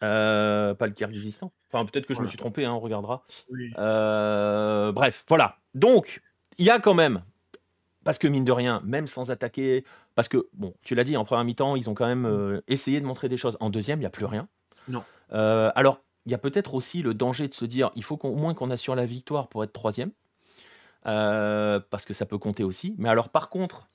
pas 0.00 0.86
le 0.86 0.92
Kyrgyzstan. 0.92 1.52
Enfin, 1.72 1.84
peut-être 1.86 2.06
que 2.06 2.14
je 2.14 2.20
me 2.20 2.26
suis 2.26 2.38
trompé, 2.38 2.64
hein, 2.64 2.72
on 2.72 2.80
regardera. 2.80 3.24
bref, 4.92 5.24
voilà. 5.28 5.56
Donc, 5.74 6.22
il 6.58 6.66
y 6.66 6.70
a 6.70 6.80
quand 6.80 6.94
même, 6.94 7.22
parce 8.04 8.18
que 8.18 8.28
mine 8.28 8.44
de 8.44 8.52
rien, 8.52 8.80
même 8.84 9.06
sans 9.06 9.30
attaquer, 9.30 9.84
parce 10.14 10.28
que, 10.28 10.48
bon, 10.52 10.74
tu 10.82 10.94
l'as 10.94 11.04
dit, 11.04 11.16
en 11.16 11.24
première 11.24 11.44
mi-temps, 11.44 11.76
ils 11.76 11.88
ont 11.88 11.94
quand 11.94 12.06
même 12.06 12.60
essayé 12.68 13.00
de 13.00 13.06
montrer 13.06 13.28
des 13.28 13.36
choses. 13.36 13.56
En 13.60 13.70
deuxième, 13.70 13.98
il 13.98 14.02
n'y 14.02 14.06
a 14.06 14.10
plus 14.10 14.26
rien. 14.26 14.48
Non. 14.88 15.04
alors, 15.30 16.00
il 16.26 16.32
y 16.32 16.34
a 16.34 16.38
peut-être 16.38 16.74
aussi 16.74 17.02
le 17.02 17.14
danger 17.14 17.48
de 17.48 17.54
se 17.54 17.64
dire, 17.64 17.90
il 17.94 18.04
faut 18.04 18.16
qu'au 18.16 18.34
moins 18.34 18.54
qu'on 18.54 18.70
assure 18.70 18.94
la 18.94 19.06
victoire 19.06 19.48
pour 19.48 19.64
être 19.64 19.72
troisième. 19.72 20.12
Euh, 21.06 21.80
parce 21.90 22.04
que 22.04 22.14
ça 22.14 22.26
peut 22.26 22.38
compter 22.38 22.64
aussi. 22.64 22.94
Mais 22.98 23.08
alors, 23.08 23.28
par 23.30 23.48
contre, 23.48 23.88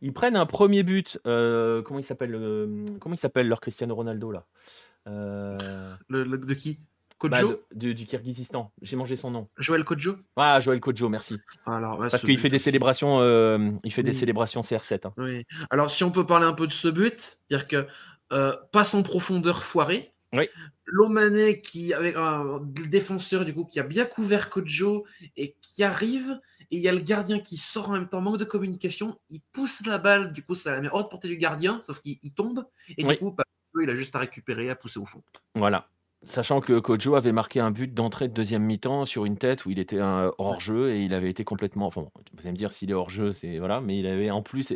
ils 0.00 0.12
prennent 0.12 0.36
un 0.36 0.46
premier 0.46 0.82
but. 0.82 1.18
Euh, 1.26 1.82
comment 1.82 1.98
il 1.98 2.04
s'appelle 2.04 2.32
Comment 3.00 3.14
il 3.14 3.18
s'appelle 3.18 3.48
leur 3.48 3.60
Cristiano 3.60 3.94
Ronaldo 3.94 4.30
là? 4.30 4.46
Euh, 5.08 5.58
le, 6.08 6.24
De 6.24 6.54
qui? 6.54 6.78
Bah, 7.22 7.42
Kojo 7.42 7.60
du, 7.74 7.94
du 7.94 8.06
Kyrgyzstan. 8.06 8.72
J'ai 8.80 8.96
mangé 8.96 9.14
son 9.14 9.30
nom. 9.30 9.48
Joël 9.58 9.84
Kojo 9.84 10.16
Ah, 10.36 10.58
Joël 10.60 10.80
Kojo, 10.80 11.10
merci. 11.10 11.38
Alors, 11.66 11.98
Parce 11.98 12.24
qu'il 12.24 12.38
fait 12.38 12.48
des 12.48 12.58
célébrations, 12.58 13.20
il 13.84 13.92
fait 13.92 14.02
des 14.02 14.14
célébrations 14.14 14.62
CR7. 14.62 15.06
Hein. 15.06 15.12
Oui. 15.18 15.44
Alors, 15.68 15.90
si 15.90 16.02
on 16.02 16.10
peut 16.10 16.24
parler 16.24 16.46
un 16.46 16.54
peu 16.54 16.66
de 16.66 16.72
ce 16.72 16.88
but, 16.88 17.38
dire 17.50 17.68
que 17.68 17.86
passe 18.72 18.94
en 18.94 19.02
profondeur 19.02 19.64
foiré. 19.64 20.14
Oui. 20.32 20.48
Lomané 20.84 21.60
qui 21.60 21.92
avec 21.92 22.16
un 22.16 22.60
défenseur 22.62 23.44
du 23.44 23.52
coup 23.52 23.64
qui 23.64 23.80
a 23.80 23.82
bien 23.82 24.04
couvert 24.04 24.50
Kojo 24.50 25.04
et 25.36 25.56
qui 25.60 25.82
arrive. 25.82 26.40
Et 26.70 26.76
il 26.76 26.82
y 26.82 26.88
a 26.88 26.92
le 26.92 27.00
gardien 27.00 27.40
qui 27.40 27.56
sort 27.56 27.90
en 27.90 27.94
même 27.94 28.08
temps. 28.08 28.20
Manque 28.20 28.38
de 28.38 28.44
communication. 28.44 29.18
Il 29.28 29.40
pousse 29.52 29.84
la 29.86 29.98
balle. 29.98 30.32
Du 30.32 30.42
coup 30.44 30.54
ça 30.54 30.72
la 30.72 30.80
met 30.80 30.88
hors 30.90 31.04
de 31.04 31.08
portée 31.08 31.28
du 31.28 31.36
gardien 31.36 31.80
sauf 31.84 32.00
qu'il 32.00 32.34
tombe. 32.34 32.64
Et 32.96 33.04
du 33.04 33.16
coup 33.18 33.32
bah, 33.32 33.44
il 33.80 33.90
a 33.90 33.94
juste 33.94 34.14
à 34.16 34.20
récupérer 34.20 34.70
à 34.70 34.76
pousser 34.76 35.00
au 35.00 35.06
fond. 35.06 35.22
Voilà. 35.54 35.88
Sachant 36.22 36.60
que 36.60 36.78
Kojo 36.78 37.14
avait 37.14 37.32
marqué 37.32 37.60
un 37.60 37.70
but 37.70 37.94
d'entrée 37.94 38.28
de 38.28 38.34
deuxième 38.34 38.62
mi-temps 38.62 39.06
sur 39.06 39.24
une 39.24 39.38
tête 39.38 39.64
où 39.64 39.70
il 39.70 39.78
était 39.78 40.00
hors 40.00 40.60
jeu 40.60 40.90
et 40.90 41.02
il 41.02 41.14
avait 41.14 41.30
été 41.30 41.44
complètement. 41.44 41.86
Enfin, 41.86 42.02
vous 42.34 42.40
allez 42.42 42.52
me 42.52 42.56
dire 42.58 42.72
s'il 42.72 42.90
est 42.90 42.94
hors 42.94 43.08
jeu, 43.08 43.32
c'est 43.32 43.58
voilà, 43.58 43.80
mais 43.80 43.98
il 43.98 44.06
avait 44.06 44.30
en 44.30 44.42
plus 44.42 44.70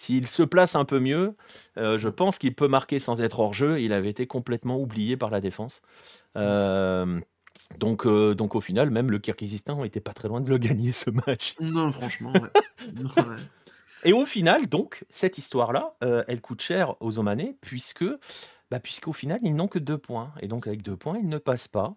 s'il 0.00 0.26
se 0.26 0.42
place 0.42 0.76
un 0.76 0.86
peu 0.86 0.98
mieux, 0.98 1.36
euh, 1.76 1.98
je 1.98 2.08
pense 2.08 2.38
qu'il 2.38 2.54
peut 2.54 2.68
marquer 2.68 2.98
sans 2.98 3.20
être 3.20 3.38
hors 3.38 3.52
jeu. 3.52 3.82
Il 3.82 3.92
avait 3.92 4.08
été 4.08 4.26
complètement 4.26 4.78
oublié 4.78 5.18
par 5.18 5.28
la 5.28 5.42
défense. 5.42 5.82
Euh, 6.38 7.20
donc, 7.78 8.06
euh, 8.06 8.34
donc 8.34 8.54
au 8.54 8.62
final, 8.62 8.88
même 8.90 9.10
le 9.10 9.18
Kyrgyzstan 9.18 9.82
n'était 9.82 10.00
pas 10.00 10.14
très 10.14 10.28
loin 10.28 10.40
de 10.40 10.48
le 10.48 10.56
gagner 10.56 10.92
ce 10.92 11.10
match. 11.10 11.54
Non, 11.60 11.92
franchement. 11.92 12.32
Et 14.04 14.14
au 14.14 14.24
final, 14.24 14.68
donc, 14.68 15.04
cette 15.10 15.36
histoire-là, 15.36 15.94
elle 16.00 16.40
coûte 16.40 16.62
cher 16.62 16.96
aux 17.00 17.18
Omanais, 17.18 17.58
puisque, 17.60 18.06
bah, 18.70 18.80
puisqu'au 18.80 19.12
final, 19.12 19.38
ils 19.42 19.54
n'ont 19.54 19.68
que 19.68 19.78
deux 19.78 19.98
points. 19.98 20.32
Et 20.40 20.48
donc, 20.48 20.66
avec 20.66 20.80
deux 20.80 20.96
points, 20.96 21.18
ils 21.18 21.28
ne 21.28 21.36
passent 21.36 21.68
pas. 21.68 21.94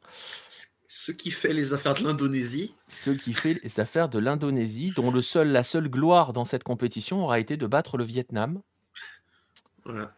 Ce 0.49 0.66
qui 1.12 1.32
fait 1.32 1.54
les 1.54 1.74
affaires 1.74 1.96
de 1.96 2.04
l'Indonésie. 2.04 2.76
Ce 2.88 3.10
qui 3.10 3.34
fait 3.34 3.60
les 3.64 3.80
affaires 3.80 4.10
de 4.10 4.20
l'Indonésie, 4.20 4.94
dont 4.96 5.10
le 5.10 5.24
seul, 5.24 5.52
la 5.52 5.64
seule 5.64 5.89
gloire 5.89 6.34
dans 6.34 6.46
cette 6.46 6.64
compétition 6.64 7.24
aura 7.24 7.39
été 7.39 7.58
de 7.58 7.66
battre 7.66 7.98
le 7.98 8.04
Vietnam. 8.04 8.62
Voilà. 9.86 10.14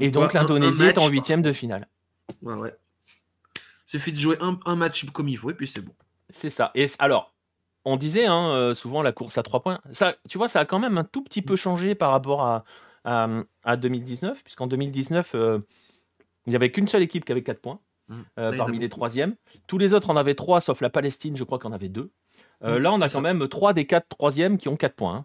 Et 0.00 0.10
donc 0.10 0.32
l'Indonésie 0.32 0.84
est 0.84 0.98
en 0.98 1.08
huitième 1.08 1.42
de 1.42 1.52
finale. 1.52 1.88
Ouais, 2.42 2.54
ouais. 2.54 2.74
Suffit 3.84 4.12
de 4.12 4.16
jouer 4.16 4.38
un, 4.40 4.76
match 4.76 5.04
comme 5.06 5.28
il 5.28 5.36
faut 5.36 5.50
et 5.50 5.54
puis 5.54 5.66
c'est 5.66 5.82
bon. 5.82 5.94
C'est 6.30 6.48
ça. 6.48 6.70
Et 6.74 6.86
alors, 6.98 7.34
on 7.84 7.96
disait 7.96 8.26
hein, 8.26 8.50
euh, 8.50 8.74
souvent 8.74 9.02
la 9.02 9.12
course 9.12 9.36
à 9.36 9.42
trois 9.42 9.62
points. 9.62 9.80
Ça, 9.90 10.16
tu 10.28 10.38
vois, 10.38 10.48
ça 10.48 10.60
a 10.60 10.64
quand 10.64 10.78
même 10.78 10.96
un 10.96 11.04
tout 11.04 11.22
petit 11.22 11.42
peu 11.42 11.56
changé 11.56 11.94
par 11.94 12.12
rapport 12.12 12.42
à, 12.42 12.64
à, 13.04 13.76
2019, 13.76 14.44
puisqu'en 14.44 14.68
2019, 14.68 15.32
euh, 15.34 15.58
il 16.46 16.50
n'y 16.50 16.56
avait 16.56 16.70
qu'une 16.70 16.88
seule 16.88 17.02
équipe 17.02 17.24
qui 17.24 17.32
avait 17.32 17.42
quatre 17.42 17.60
points. 17.60 17.80
Mmh. 18.12 18.22
Euh, 18.38 18.56
parmi 18.56 18.78
les 18.78 18.88
troisièmes. 18.88 19.34
Tous 19.66 19.78
les 19.78 19.94
autres 19.94 20.10
en 20.10 20.16
avaient 20.16 20.34
trois, 20.34 20.60
sauf 20.60 20.80
la 20.80 20.90
Palestine, 20.90 21.36
je 21.36 21.44
crois 21.44 21.58
qu'en 21.58 21.72
avait 21.72 21.88
deux. 21.88 22.10
Euh, 22.62 22.78
mmh, 22.78 22.82
là, 22.82 22.92
on 22.92 23.00
a 23.00 23.08
quand 23.08 23.20
même 23.20 23.48
trois 23.48 23.72
des 23.72 23.86
quatre 23.86 24.08
troisièmes 24.08 24.58
qui 24.58 24.68
ont 24.68 24.76
quatre 24.76 24.94
points. 24.94 25.24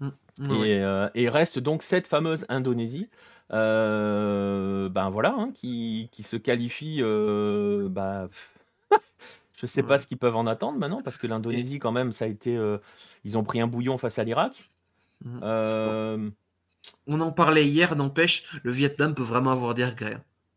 Hein. 0.00 0.12
Mmh, 0.38 0.48
euh, 0.50 1.08
et, 1.14 1.28
reste 1.28 1.58
donc 1.58 1.82
cette 1.82 2.06
fameuse 2.06 2.46
Indonésie, 2.48 3.08
ben 3.50 5.10
voilà, 5.10 5.34
hein, 5.38 5.50
qui, 5.54 6.08
se 6.22 6.36
qualifie. 6.36 7.02
bah, 7.02 8.28
je 9.54 9.66
sais 9.66 9.82
pas 9.82 9.98
ce 9.98 10.06
qu'ils 10.06 10.18
peuvent 10.18 10.36
en 10.36 10.46
attendre 10.46 10.78
maintenant, 10.78 11.02
parce 11.02 11.18
que 11.18 11.26
l'Indonésie, 11.26 11.78
quand 11.78 11.92
même, 11.92 12.10
ça 12.10 12.24
a 12.24 12.28
été. 12.28 12.58
ils 13.24 13.38
ont 13.38 13.44
pris 13.44 13.60
un 13.60 13.66
bouillon 13.66 13.98
face 13.98 14.18
à 14.18 14.24
l'Irak. 14.24 14.70
On 17.06 17.20
en 17.20 17.32
parlait 17.32 17.66
hier, 17.66 17.96
n'empêche, 17.96 18.58
le 18.62 18.70
Vietnam 18.70 19.14
peut 19.14 19.22
vraiment 19.22 19.50
avoir 19.52 19.74
des 19.74 19.84
regrets. 19.84 20.16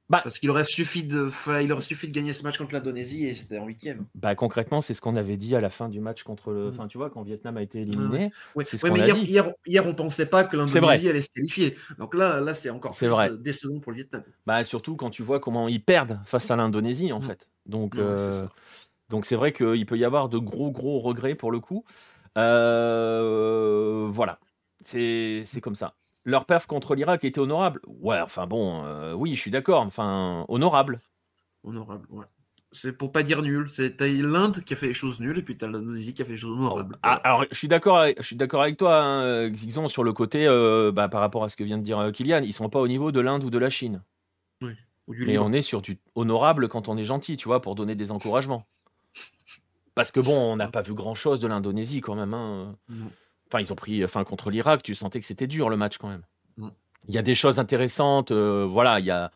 Bah, 0.09 0.21
Parce 0.23 0.39
qu'il 0.39 0.49
aurait, 0.49 0.63
suffi 0.63 1.03
de, 1.03 1.29
il 1.61 1.71
aurait 1.73 1.81
suffi 1.81 2.07
de 2.07 2.13
gagner 2.13 2.31
ce 2.31 2.43
match 2.43 2.57
contre 2.57 2.73
l'Indonésie 2.73 3.25
et 3.25 3.33
c'était 3.33 3.57
en 3.57 3.65
huitième. 3.65 4.05
Bah, 4.15 4.35
concrètement, 4.35 4.79
c'est 4.81 4.93
ce 4.93 5.01
qu'on 5.01 5.17
avait 5.17 5.35
dit 5.35 5.53
à 5.53 5.59
la 5.59 5.69
fin 5.69 5.89
du 5.89 5.99
match 5.99 6.23
contre 6.23 6.51
le. 6.51 6.67
Mm. 6.67 6.69
Enfin, 6.69 6.87
tu 6.87 6.97
vois, 6.97 7.09
quand 7.09 7.23
Vietnam 7.23 7.57
a 7.57 7.61
été 7.61 7.81
éliminé. 7.81 8.31
c'est 8.61 8.77
ce 8.77 8.87
mais 8.87 8.99
hier, 9.01 9.17
hier, 9.17 9.51
hier, 9.65 9.85
on 9.85 9.93
pensait 9.93 10.29
pas 10.29 10.45
que 10.45 10.55
l'Indonésie 10.55 11.09
allait 11.09 11.23
se 11.23 11.29
qualifier. 11.33 11.77
Donc 11.99 12.15
là, 12.15 12.39
là 12.39 12.53
c'est 12.53 12.69
encore 12.69 12.95
plus 12.95 13.07
vrai. 13.07 13.31
Euh, 13.31 13.35
décevant 13.35 13.79
pour 13.81 13.91
le 13.91 13.97
Vietnam. 13.97 14.23
Bah, 14.45 14.63
surtout 14.63 14.95
quand 14.95 15.09
tu 15.09 15.23
vois 15.23 15.41
comment 15.41 15.67
ils 15.67 15.83
perdent 15.83 16.19
face 16.23 16.49
à 16.51 16.55
l'Indonésie, 16.55 17.11
en 17.11 17.19
mm. 17.19 17.23
fait. 17.23 17.47
Donc, 17.65 17.97
euh, 17.97 18.47
donc 19.09 19.25
c'est 19.25 19.35
vrai 19.35 19.51
qu'il 19.51 19.85
peut 19.85 19.97
y 19.97 20.05
avoir 20.05 20.29
de 20.29 20.37
gros, 20.37 20.71
gros 20.71 21.01
regrets 21.01 21.35
pour 21.35 21.51
le 21.51 21.59
coup. 21.59 21.83
Euh, 22.37 24.07
voilà. 24.09 24.39
C'est 24.81 25.43
comme 25.61 25.75
ça. 25.75 25.95
Leur 26.28 26.43
perf 26.43 26.67
contre 26.67 26.93
l'Irak 26.93 27.23
était 27.23 27.39
honorable. 27.39 27.80
Ouais, 27.88 28.19
enfin 28.19 28.47
bon, 28.47 28.84
euh, 28.84 29.13
oui, 29.13 29.34
je 29.34 29.39
suis 29.39 29.49
d'accord. 29.49 29.84
Enfin, 29.84 30.43
honorable. 30.49 30.99
Honorable, 31.63 32.05
ouais. 32.09 32.25
C'est 32.73 32.91
pour 32.91 33.13
pas 33.13 33.23
dire 33.23 33.41
nul. 33.41 33.69
C'est 33.69 33.97
l'Inde 34.01 34.61
qui 34.65 34.73
a 34.73 34.75
fait 34.75 34.88
les 34.88 34.93
choses 34.93 35.21
nulles 35.21 35.38
et 35.38 35.41
puis 35.41 35.55
t'as 35.55 35.67
l'Indonésie 35.67 36.13
qui 36.13 36.21
a 36.21 36.25
fait 36.25 36.32
les 36.32 36.38
choses 36.38 36.51
honorables. 36.51 36.99
Ah, 37.01 37.13
alors, 37.23 37.45
je 37.49 37.55
suis 37.55 37.69
d'accord, 37.69 38.05
je 38.17 38.23
suis 38.23 38.36
d'accord 38.36 38.61
avec 38.61 38.75
toi, 38.75 39.01
hein, 39.01 39.49
Xixon, 39.49 39.88
sur 39.88 40.03
le 40.03 40.11
côté 40.11 40.45
euh, 40.45 40.91
bah, 40.91 41.07
par 41.07 41.21
rapport 41.21 41.45
à 41.45 41.49
ce 41.49 41.55
que 41.55 41.63
vient 41.63 41.78
de 41.78 41.84
dire 41.84 41.97
euh, 41.97 42.11
Kylian. 42.11 42.41
Ils 42.43 42.51
sont 42.51 42.67
pas 42.67 42.82
au 42.82 42.89
niveau 42.89 43.13
de 43.13 43.21
l'Inde 43.21 43.45
ou 43.45 43.49
de 43.49 43.57
la 43.57 43.69
Chine. 43.69 44.03
Oui. 44.61 44.73
Mais 45.07 45.38
on 45.38 45.53
est 45.53 45.61
sur 45.61 45.82
du 45.82 45.97
honorable 46.15 46.67
quand 46.67 46.89
on 46.89 46.97
est 46.97 47.05
gentil, 47.05 47.38
tu 47.38 47.47
vois, 47.47 47.61
pour 47.61 47.75
donner 47.75 47.95
des 47.95 48.11
encouragements. 48.11 48.67
Parce 49.95 50.11
que 50.11 50.19
bon, 50.19 50.38
on 50.38 50.57
n'a 50.57 50.67
pas 50.67 50.82
vu 50.82 50.93
grand 50.93 51.15
chose 51.15 51.39
de 51.39 51.47
l'Indonésie 51.47 52.01
quand 52.01 52.15
même. 52.15 52.34
Hein. 52.34 52.75
Non. 52.89 53.09
Enfin, 53.47 53.61
ils 53.61 53.71
ont 53.71 53.75
pris, 53.75 54.03
enfin, 54.03 54.23
contre 54.23 54.49
l'Irak, 54.49 54.83
tu 54.83 54.95
sentais 54.95 55.19
que 55.19 55.25
c'était 55.25 55.47
dur 55.47 55.69
le 55.69 55.77
match 55.77 55.97
quand 55.97 56.09
même. 56.09 56.23
Mm. 56.57 56.69
Il 57.07 57.15
y 57.15 57.17
a 57.17 57.21
des 57.21 57.35
choses 57.35 57.59
intéressantes. 57.59 58.31
Euh, 58.31 58.65
voilà, 58.69 58.99
il 58.99 59.05
y 59.05 59.11
a... 59.11 59.31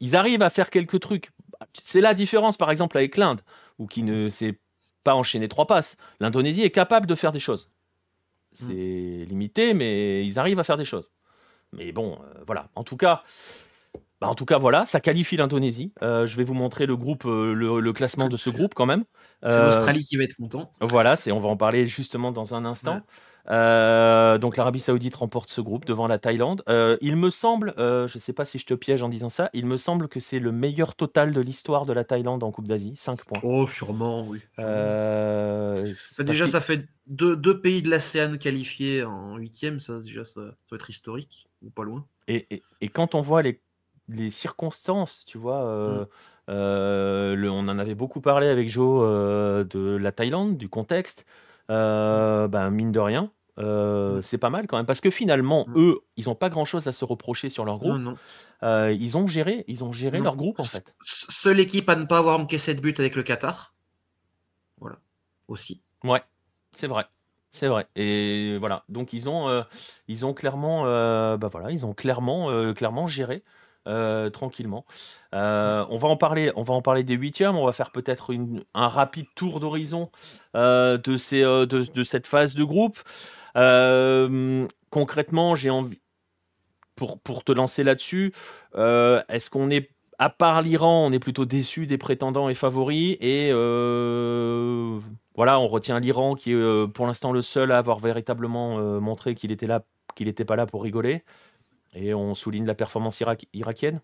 ils 0.00 0.16
arrivent 0.16 0.42
à 0.42 0.50
faire 0.50 0.70
quelques 0.70 1.00
trucs. 1.00 1.30
C'est 1.74 2.00
la 2.00 2.14
différence, 2.14 2.56
par 2.56 2.70
exemple, 2.70 2.96
avec 2.96 3.16
l'Inde, 3.16 3.42
ou 3.78 3.86
qui 3.86 4.02
ne 4.02 4.30
s'est 4.30 4.58
pas 5.04 5.14
enchaîné 5.14 5.48
trois 5.48 5.66
passes. 5.66 5.96
L'Indonésie 6.20 6.62
est 6.62 6.70
capable 6.70 7.06
de 7.06 7.14
faire 7.14 7.32
des 7.32 7.40
choses. 7.40 7.70
C'est 8.52 8.72
mm. 8.72 9.24
limité, 9.24 9.74
mais 9.74 10.24
ils 10.24 10.38
arrivent 10.38 10.60
à 10.60 10.64
faire 10.64 10.78
des 10.78 10.84
choses. 10.84 11.10
Mais 11.72 11.92
bon, 11.92 12.14
euh, 12.14 12.42
voilà. 12.46 12.68
En 12.74 12.82
tout 12.82 12.96
cas, 12.96 13.22
bah, 14.20 14.28
en 14.28 14.34
tout 14.34 14.46
cas, 14.46 14.58
voilà, 14.58 14.86
ça 14.86 15.00
qualifie 15.00 15.36
l'Indonésie. 15.36 15.92
Euh, 16.02 16.26
je 16.26 16.36
vais 16.36 16.44
vous 16.44 16.54
montrer 16.54 16.86
le 16.86 16.96
groupe, 16.96 17.24
le, 17.24 17.92
classement 17.92 18.28
de 18.28 18.36
ce 18.36 18.48
groupe 18.48 18.74
quand 18.74 18.86
même. 18.86 19.04
C'est 19.42 19.62
l'Australie 19.62 20.02
qui 20.02 20.16
va 20.16 20.24
être 20.24 20.34
content. 20.34 20.72
Voilà, 20.80 21.16
c'est, 21.16 21.30
on 21.30 21.40
va 21.40 21.48
en 21.50 21.56
parler 21.56 21.86
justement 21.86 22.32
dans 22.32 22.54
un 22.54 22.64
instant. 22.64 23.02
Euh, 23.48 24.38
donc 24.38 24.56
l'Arabie 24.56 24.80
Saoudite 24.80 25.14
remporte 25.14 25.50
ce 25.50 25.60
groupe 25.60 25.84
devant 25.84 26.06
la 26.06 26.18
Thaïlande. 26.18 26.62
Euh, 26.68 26.96
il 27.00 27.16
me 27.16 27.30
semble, 27.30 27.74
euh, 27.78 28.06
je 28.06 28.18
ne 28.18 28.20
sais 28.20 28.32
pas 28.32 28.44
si 28.44 28.58
je 28.58 28.66
te 28.66 28.74
piège 28.74 29.02
en 29.02 29.08
disant 29.08 29.28
ça, 29.28 29.50
il 29.52 29.66
me 29.66 29.76
semble 29.76 30.08
que 30.08 30.20
c'est 30.20 30.38
le 30.38 30.52
meilleur 30.52 30.94
total 30.94 31.32
de 31.32 31.40
l'histoire 31.40 31.86
de 31.86 31.92
la 31.92 32.04
Thaïlande 32.04 32.42
en 32.42 32.50
Coupe 32.50 32.68
d'Asie, 32.68 32.94
5 32.96 33.24
points. 33.24 33.40
Oh, 33.42 33.66
sûrement, 33.66 34.26
oui. 34.26 34.40
déjà, 36.18 36.46
ça 36.46 36.60
fait 36.60 36.86
deux, 37.06 37.60
pays 37.60 37.82
de 37.82 37.90
l'ASEAN 37.90 38.36
qualifiés 38.36 39.02
en 39.02 39.36
huitième, 39.36 39.80
ça 39.80 40.00
déjà, 40.00 40.24
ça 40.24 40.40
doit 40.40 40.76
être 40.76 40.90
historique, 40.90 41.48
ou 41.62 41.70
pas 41.70 41.84
loin. 41.84 42.06
Et, 42.28 42.62
quand 42.92 43.14
on 43.14 43.20
voit 43.20 43.42
les, 43.42 43.60
les 44.08 44.30
circonstances, 44.30 45.24
tu 45.26 45.38
vois, 45.38 46.06
mm. 46.48 46.54
on 47.48 47.68
en 47.68 47.78
avait 47.78 47.96
beaucoup 47.96 48.20
parlé 48.20 48.48
avec 48.48 48.68
Joe 48.68 49.66
de 49.66 49.96
la 49.96 50.12
Thaïlande, 50.12 50.56
du 50.56 50.68
contexte. 50.68 51.26
Ben, 51.70 52.70
mine 52.70 52.92
de 52.92 53.00
rien, 53.00 53.30
euh, 53.60 54.22
c'est 54.22 54.38
pas 54.38 54.50
mal 54.50 54.66
quand 54.66 54.76
même. 54.76 54.86
Parce 54.86 55.00
que 55.00 55.10
finalement 55.10 55.66
eux 55.74 56.00
ils 56.16 56.30
ont 56.30 56.34
pas 56.34 56.48
grand 56.48 56.64
chose 56.64 56.86
à 56.88 56.92
se 56.92 57.04
reprocher 57.04 57.50
sur 57.50 57.64
leur 57.64 57.78
groupe. 57.78 58.00
Euh, 58.62 58.92
ils 58.92 59.16
ont 59.16 59.26
géré 59.26 59.64
ils 59.68 59.84
ont 59.84 59.92
géré 59.92 60.18
leur 60.20 60.36
groupe 60.36 60.60
en 60.60 60.64
fait. 60.64 60.94
seule 61.02 61.60
équipe 61.60 61.88
à 61.88 61.96
ne 61.96 62.04
pas 62.04 62.18
avoir 62.18 62.38
encaissé 62.38 62.74
de 62.74 62.80
but 62.80 62.98
avec 62.98 63.16
le 63.16 63.22
Qatar. 63.22 63.74
Voilà. 64.78 64.96
Aussi. 65.48 65.82
Ouais. 66.04 66.22
C'est 66.72 66.86
vrai. 66.86 67.06
C'est 67.50 67.66
vrai. 67.66 67.86
Et 67.96 68.56
voilà. 68.58 68.84
Donc 68.88 69.12
ils 69.12 69.28
ont 69.28 69.48
euh, 69.48 69.62
ils 70.08 70.24
ont 70.24 70.32
clairement 70.32 70.84
bah 71.36 71.48
voilà 71.50 71.70
ils 71.70 71.84
ont 71.84 71.92
clairement 71.92 72.72
clairement 72.72 73.06
géré 73.06 73.42
tranquillement. 74.32 74.84
on 75.32 75.96
va 75.96 76.08
en 76.08 76.16
parler, 76.16 76.52
on 76.56 76.62
va 76.62 76.74
en 76.74 76.82
parler 76.82 77.04
des 77.04 77.14
huitièmes. 77.14 77.56
On 77.56 77.66
va 77.66 77.72
faire 77.72 77.90
peut-être 77.90 78.32
un 78.74 78.88
rapide 78.88 79.26
tour 79.34 79.60
d'horizon 79.60 80.10
de, 80.54 81.16
ces, 81.16 81.42
de, 81.42 82.02
cette 82.02 82.26
phase 82.26 82.54
de 82.54 82.64
groupe. 82.64 82.98
Euh, 83.56 84.66
concrètement, 84.90 85.54
j'ai 85.54 85.70
envie, 85.70 86.00
pour, 86.96 87.44
te 87.44 87.52
lancer 87.52 87.84
là-dessus, 87.84 88.32
euh, 88.76 89.22
est-ce 89.28 89.50
qu'on 89.50 89.70
est, 89.70 89.90
à 90.18 90.28
part 90.30 90.62
l'Iran, 90.62 91.06
on 91.06 91.12
est 91.12 91.18
plutôt 91.18 91.46
déçu 91.46 91.86
des 91.86 91.98
prétendants 91.98 92.48
et 92.48 92.54
favoris? 92.54 93.16
Et 93.20 93.50
euh, 93.52 94.98
voilà, 95.34 95.58
on 95.60 95.66
retient 95.66 95.98
l'Iran 95.98 96.34
qui 96.34 96.52
est 96.52 96.92
pour 96.94 97.06
l'instant 97.06 97.32
le 97.32 97.42
seul 97.42 97.72
à 97.72 97.78
avoir 97.78 97.98
véritablement 97.98 98.78
montré 99.00 99.34
qu'il 99.34 99.50
n'était 99.50 100.44
pas 100.44 100.56
là 100.56 100.66
pour 100.66 100.82
rigoler 100.82 101.24
et 101.92 102.14
on 102.14 102.34
souligne 102.34 102.66
la 102.66 102.74
performance 102.74 103.22
irakienne? 103.52 104.00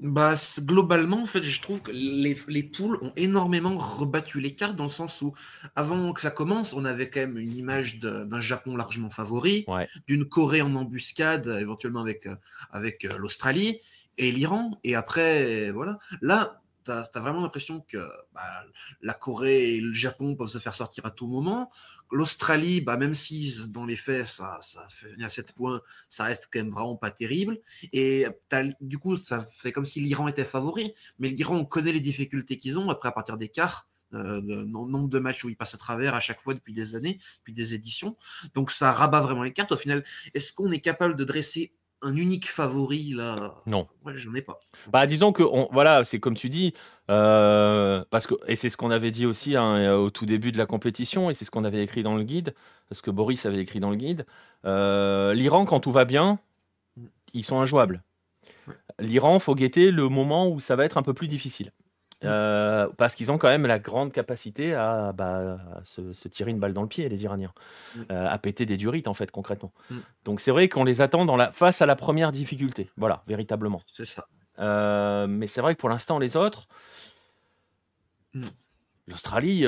Bah, 0.00 0.34
globalement, 0.58 1.22
en 1.22 1.26
fait, 1.26 1.44
je 1.44 1.62
trouve 1.62 1.80
que 1.80 1.92
les, 1.92 2.36
les 2.48 2.64
poules 2.64 2.98
ont 3.00 3.12
énormément 3.16 3.78
rebattu 3.78 4.40
les 4.40 4.52
cartes 4.52 4.74
dans 4.74 4.84
le 4.84 4.90
sens 4.90 5.22
où, 5.22 5.34
avant 5.76 6.12
que 6.12 6.20
ça 6.20 6.32
commence, 6.32 6.74
on 6.74 6.84
avait 6.84 7.08
quand 7.08 7.20
même 7.20 7.38
une 7.38 7.56
image 7.56 8.00
d'un 8.00 8.40
Japon 8.40 8.76
largement 8.76 9.10
favori, 9.10 9.64
d'une 10.08 10.24
Corée 10.24 10.62
en 10.62 10.74
embuscade, 10.74 11.46
éventuellement 11.46 12.00
avec, 12.00 12.26
euh, 12.26 12.34
avec 12.70 13.04
euh, 13.04 13.16
l'Australie 13.18 13.78
et 14.18 14.32
l'Iran. 14.32 14.80
Et 14.82 14.96
après, 14.96 15.70
voilà. 15.70 15.98
Là, 16.20 16.60
tu 16.84 16.90
as, 16.90 17.08
vraiment 17.14 17.42
l'impression 17.42 17.80
que 17.86 17.98
bah, 18.34 18.42
la 19.00 19.14
Corée 19.14 19.76
et 19.76 19.80
le 19.80 19.92
Japon 19.92 20.34
peuvent 20.34 20.48
se 20.48 20.58
faire 20.58 20.74
sortir 20.74 21.06
à 21.06 21.12
tout 21.12 21.28
moment. 21.28 21.70
L'Australie, 22.14 22.80
bah, 22.80 22.96
même 22.96 23.14
si 23.14 23.52
dans 23.70 23.84
les 23.84 23.96
faits, 23.96 24.28
ça, 24.28 24.58
ça 24.62 24.86
fait 24.88 25.20
à 25.20 25.28
7 25.28 25.52
points, 25.52 25.80
ça 26.08 26.22
reste 26.22 26.48
quand 26.52 26.60
même 26.60 26.70
vraiment 26.70 26.94
pas 26.94 27.10
terrible. 27.10 27.58
Et 27.92 28.24
du 28.80 28.98
coup, 28.98 29.16
ça 29.16 29.44
fait 29.46 29.72
comme 29.72 29.84
si 29.84 30.00
l'Iran 30.00 30.28
était 30.28 30.44
favori. 30.44 30.94
Mais 31.18 31.28
l'Iran, 31.28 31.56
on 31.56 31.64
connaît 31.64 31.92
les 31.92 31.98
difficultés 31.98 32.56
qu'ils 32.56 32.78
ont 32.78 32.88
après 32.88 33.08
à 33.08 33.12
partir 33.12 33.36
des 33.36 33.48
quarts. 33.48 33.88
Euh, 34.12 34.40
nombre 34.64 35.08
de 35.08 35.18
matchs 35.18 35.44
où 35.44 35.48
ils 35.48 35.56
passent 35.56 35.74
à 35.74 35.78
travers 35.78 36.14
à 36.14 36.20
chaque 36.20 36.40
fois 36.40 36.54
depuis 36.54 36.72
des 36.72 36.94
années, 36.94 37.18
depuis 37.38 37.52
des 37.52 37.74
éditions. 37.74 38.16
Donc 38.54 38.70
ça 38.70 38.92
rabat 38.92 39.20
vraiment 39.20 39.42
les 39.42 39.52
cartes. 39.52 39.72
Au 39.72 39.76
final, 39.76 40.04
est-ce 40.34 40.52
qu'on 40.52 40.70
est 40.70 40.78
capable 40.78 41.16
de 41.16 41.24
dresser 41.24 41.72
un 42.00 42.14
unique 42.14 42.48
favori 42.48 43.12
là? 43.14 43.56
Non. 43.66 43.88
Ouais, 44.04 44.12
j'en 44.14 44.32
ai 44.34 44.42
pas. 44.42 44.60
Bah, 44.86 45.08
disons 45.08 45.32
que 45.32 45.42
on, 45.42 45.68
voilà, 45.72 46.04
c'est 46.04 46.20
comme 46.20 46.34
tu 46.34 46.48
dis, 46.48 46.74
euh, 47.10 48.04
parce 48.10 48.26
que 48.26 48.34
et 48.46 48.56
c'est 48.56 48.70
ce 48.70 48.76
qu'on 48.76 48.90
avait 48.90 49.10
dit 49.10 49.26
aussi 49.26 49.56
hein, 49.56 49.94
au 49.94 50.10
tout 50.10 50.26
début 50.26 50.52
de 50.52 50.58
la 50.58 50.66
compétition 50.66 51.28
et 51.28 51.34
c'est 51.34 51.44
ce 51.44 51.50
qu'on 51.50 51.64
avait 51.64 51.82
écrit 51.82 52.02
dans 52.02 52.14
le 52.14 52.22
guide, 52.22 52.54
parce 52.88 53.02
que 53.02 53.10
Boris 53.10 53.44
avait 53.46 53.58
écrit 53.58 53.80
dans 53.80 53.90
le 53.90 53.96
guide. 53.96 54.26
Euh, 54.64 55.34
L'Iran, 55.34 55.64
quand 55.64 55.80
tout 55.80 55.92
va 55.92 56.04
bien, 56.04 56.38
ils 57.34 57.44
sont 57.44 57.60
injouables. 57.60 58.02
L'Iran, 58.98 59.38
faut 59.38 59.54
guetter 59.54 59.90
le 59.90 60.08
moment 60.08 60.48
où 60.48 60.60
ça 60.60 60.76
va 60.76 60.84
être 60.84 60.96
un 60.96 61.02
peu 61.02 61.14
plus 61.14 61.28
difficile. 61.28 61.72
Euh, 62.24 62.88
parce 62.96 63.14
qu'ils 63.14 63.30
ont 63.32 63.38
quand 63.38 63.48
même 63.48 63.66
la 63.66 63.78
grande 63.78 64.12
capacité 64.12 64.74
à, 64.74 65.12
bah, 65.12 65.58
se, 65.84 66.28
tirer 66.28 66.50
une 66.50 66.58
balle 66.58 66.72
dans 66.72 66.82
le 66.82 66.88
pied, 66.88 67.08
les 67.08 67.24
Iraniens, 67.24 67.52
mm. 67.94 68.00
euh, 68.10 68.28
à 68.28 68.38
péter 68.38 68.66
des 68.66 68.76
durites, 68.76 69.08
en 69.08 69.14
fait, 69.14 69.30
concrètement. 69.30 69.72
Mm. 69.90 69.96
Donc 70.24 70.40
c'est 70.40 70.50
vrai 70.50 70.68
qu'on 70.68 70.84
les 70.84 71.00
attend 71.00 71.24
dans 71.24 71.36
la, 71.36 71.50
face 71.50 71.82
à 71.82 71.86
la 71.86 71.96
première 71.96 72.32
difficulté, 72.32 72.90
voilà, 72.96 73.22
véritablement. 73.26 73.82
C'est 73.92 74.06
ça. 74.06 74.26
Euh, 74.60 75.26
mais 75.26 75.46
c'est 75.46 75.60
vrai 75.60 75.74
que 75.74 75.80
pour 75.80 75.88
l'instant, 75.88 76.18
les 76.18 76.36
autres, 76.36 76.68
mm. 78.34 78.46
l'Australie, 79.08 79.64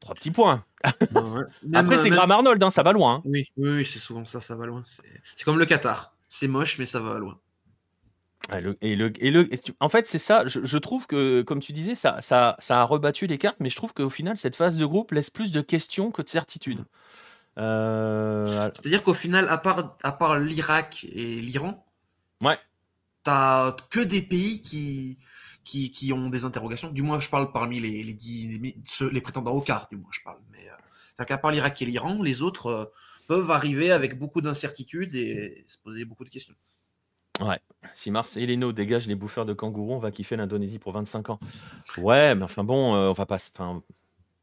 trois 0.00 0.14
petits 0.14 0.30
points. 0.30 0.64
Après, 1.74 1.96
c'est 1.96 2.10
Graham 2.10 2.30
Arnold, 2.30 2.62
hein, 2.62 2.70
ça 2.70 2.82
va 2.82 2.92
loin. 2.92 3.16
Hein. 3.16 3.22
Oui, 3.24 3.46
oui, 3.56 3.84
c'est 3.84 3.98
souvent 3.98 4.24
ça, 4.24 4.40
ça 4.40 4.56
va 4.56 4.66
loin. 4.66 4.82
C'est 4.86 5.44
comme 5.44 5.58
le 5.58 5.64
Qatar. 5.64 6.14
C'est 6.28 6.48
moche, 6.48 6.78
mais 6.78 6.86
ça 6.86 7.00
va 7.00 7.18
loin 7.18 7.38
et 8.80 8.96
le, 8.96 9.12
et 9.20 9.30
le, 9.30 9.48
en 9.80 9.88
fait, 9.88 10.06
c'est 10.06 10.18
ça. 10.18 10.44
Je, 10.46 10.78
trouve 10.78 11.06
que, 11.06 11.42
comme 11.42 11.60
tu 11.60 11.72
disais, 11.72 11.94
ça, 11.94 12.20
ça, 12.20 12.56
ça, 12.58 12.80
a 12.80 12.84
rebattu 12.84 13.26
les 13.26 13.38
cartes, 13.38 13.56
mais 13.60 13.70
je 13.70 13.76
trouve 13.76 13.94
qu'au 13.94 14.10
final, 14.10 14.36
cette 14.36 14.56
phase 14.56 14.76
de 14.76 14.84
groupe 14.84 15.12
laisse 15.12 15.30
plus 15.30 15.52
de 15.52 15.60
questions 15.60 16.10
que 16.10 16.22
de 16.22 16.28
certitudes. 16.28 16.84
Euh, 17.58 18.46
C'est-à-dire 18.74 19.02
qu'au 19.02 19.14
final, 19.14 19.48
à 19.48 19.58
part, 19.58 19.96
à 20.02 20.12
part 20.12 20.38
l'Irak 20.38 21.06
et 21.12 21.40
l'Iran, 21.40 21.86
ouais. 22.40 22.58
t'as 23.22 23.72
que 23.90 24.00
des 24.00 24.22
pays 24.22 24.60
qui, 24.60 25.18
qui, 25.64 26.12
ont 26.12 26.28
des 26.28 26.44
interrogations. 26.44 26.90
Du 26.90 27.02
moins, 27.02 27.20
je 27.20 27.28
parle 27.28 27.52
parmi 27.52 27.80
les, 27.80 28.02
les, 28.02 28.16
les, 28.58 28.76
les 29.10 29.20
prétendants 29.20 29.52
au 29.52 29.60
quart, 29.60 29.88
du 29.90 29.96
moins, 29.96 30.10
je 30.10 30.20
parle. 30.24 30.38
Mais 30.50 30.68
euh, 30.68 30.74
c'est 31.16 31.26
qu'à 31.26 31.38
part 31.38 31.50
l'Irak 31.50 31.80
et 31.82 31.86
l'Iran, 31.86 32.22
les 32.22 32.42
autres 32.42 32.66
euh, 32.66 32.84
peuvent 33.28 33.50
arriver 33.50 33.92
avec 33.92 34.18
beaucoup 34.18 34.40
d'incertitudes 34.40 35.14
et 35.14 35.64
se 35.68 35.78
poser 35.78 36.04
beaucoup 36.04 36.24
de 36.24 36.30
questions. 36.30 36.54
Ouais. 37.40 37.58
Si 37.94 38.10
Marseille 38.10 38.46
Leno 38.46 38.72
dégage 38.72 39.06
les 39.06 39.14
bouffeurs 39.14 39.46
de 39.46 39.52
kangourous, 39.52 39.94
on 39.94 39.98
va 39.98 40.10
kiffer 40.10 40.36
l'Indonésie 40.36 40.78
pour 40.78 40.92
25 40.92 41.30
ans. 41.30 41.40
Ouais, 41.98 42.34
mais 42.34 42.42
enfin 42.42 42.64
bon, 42.64 42.94
euh, 42.94 43.08
on 43.08 43.12
va 43.12 43.26
pas. 43.26 43.38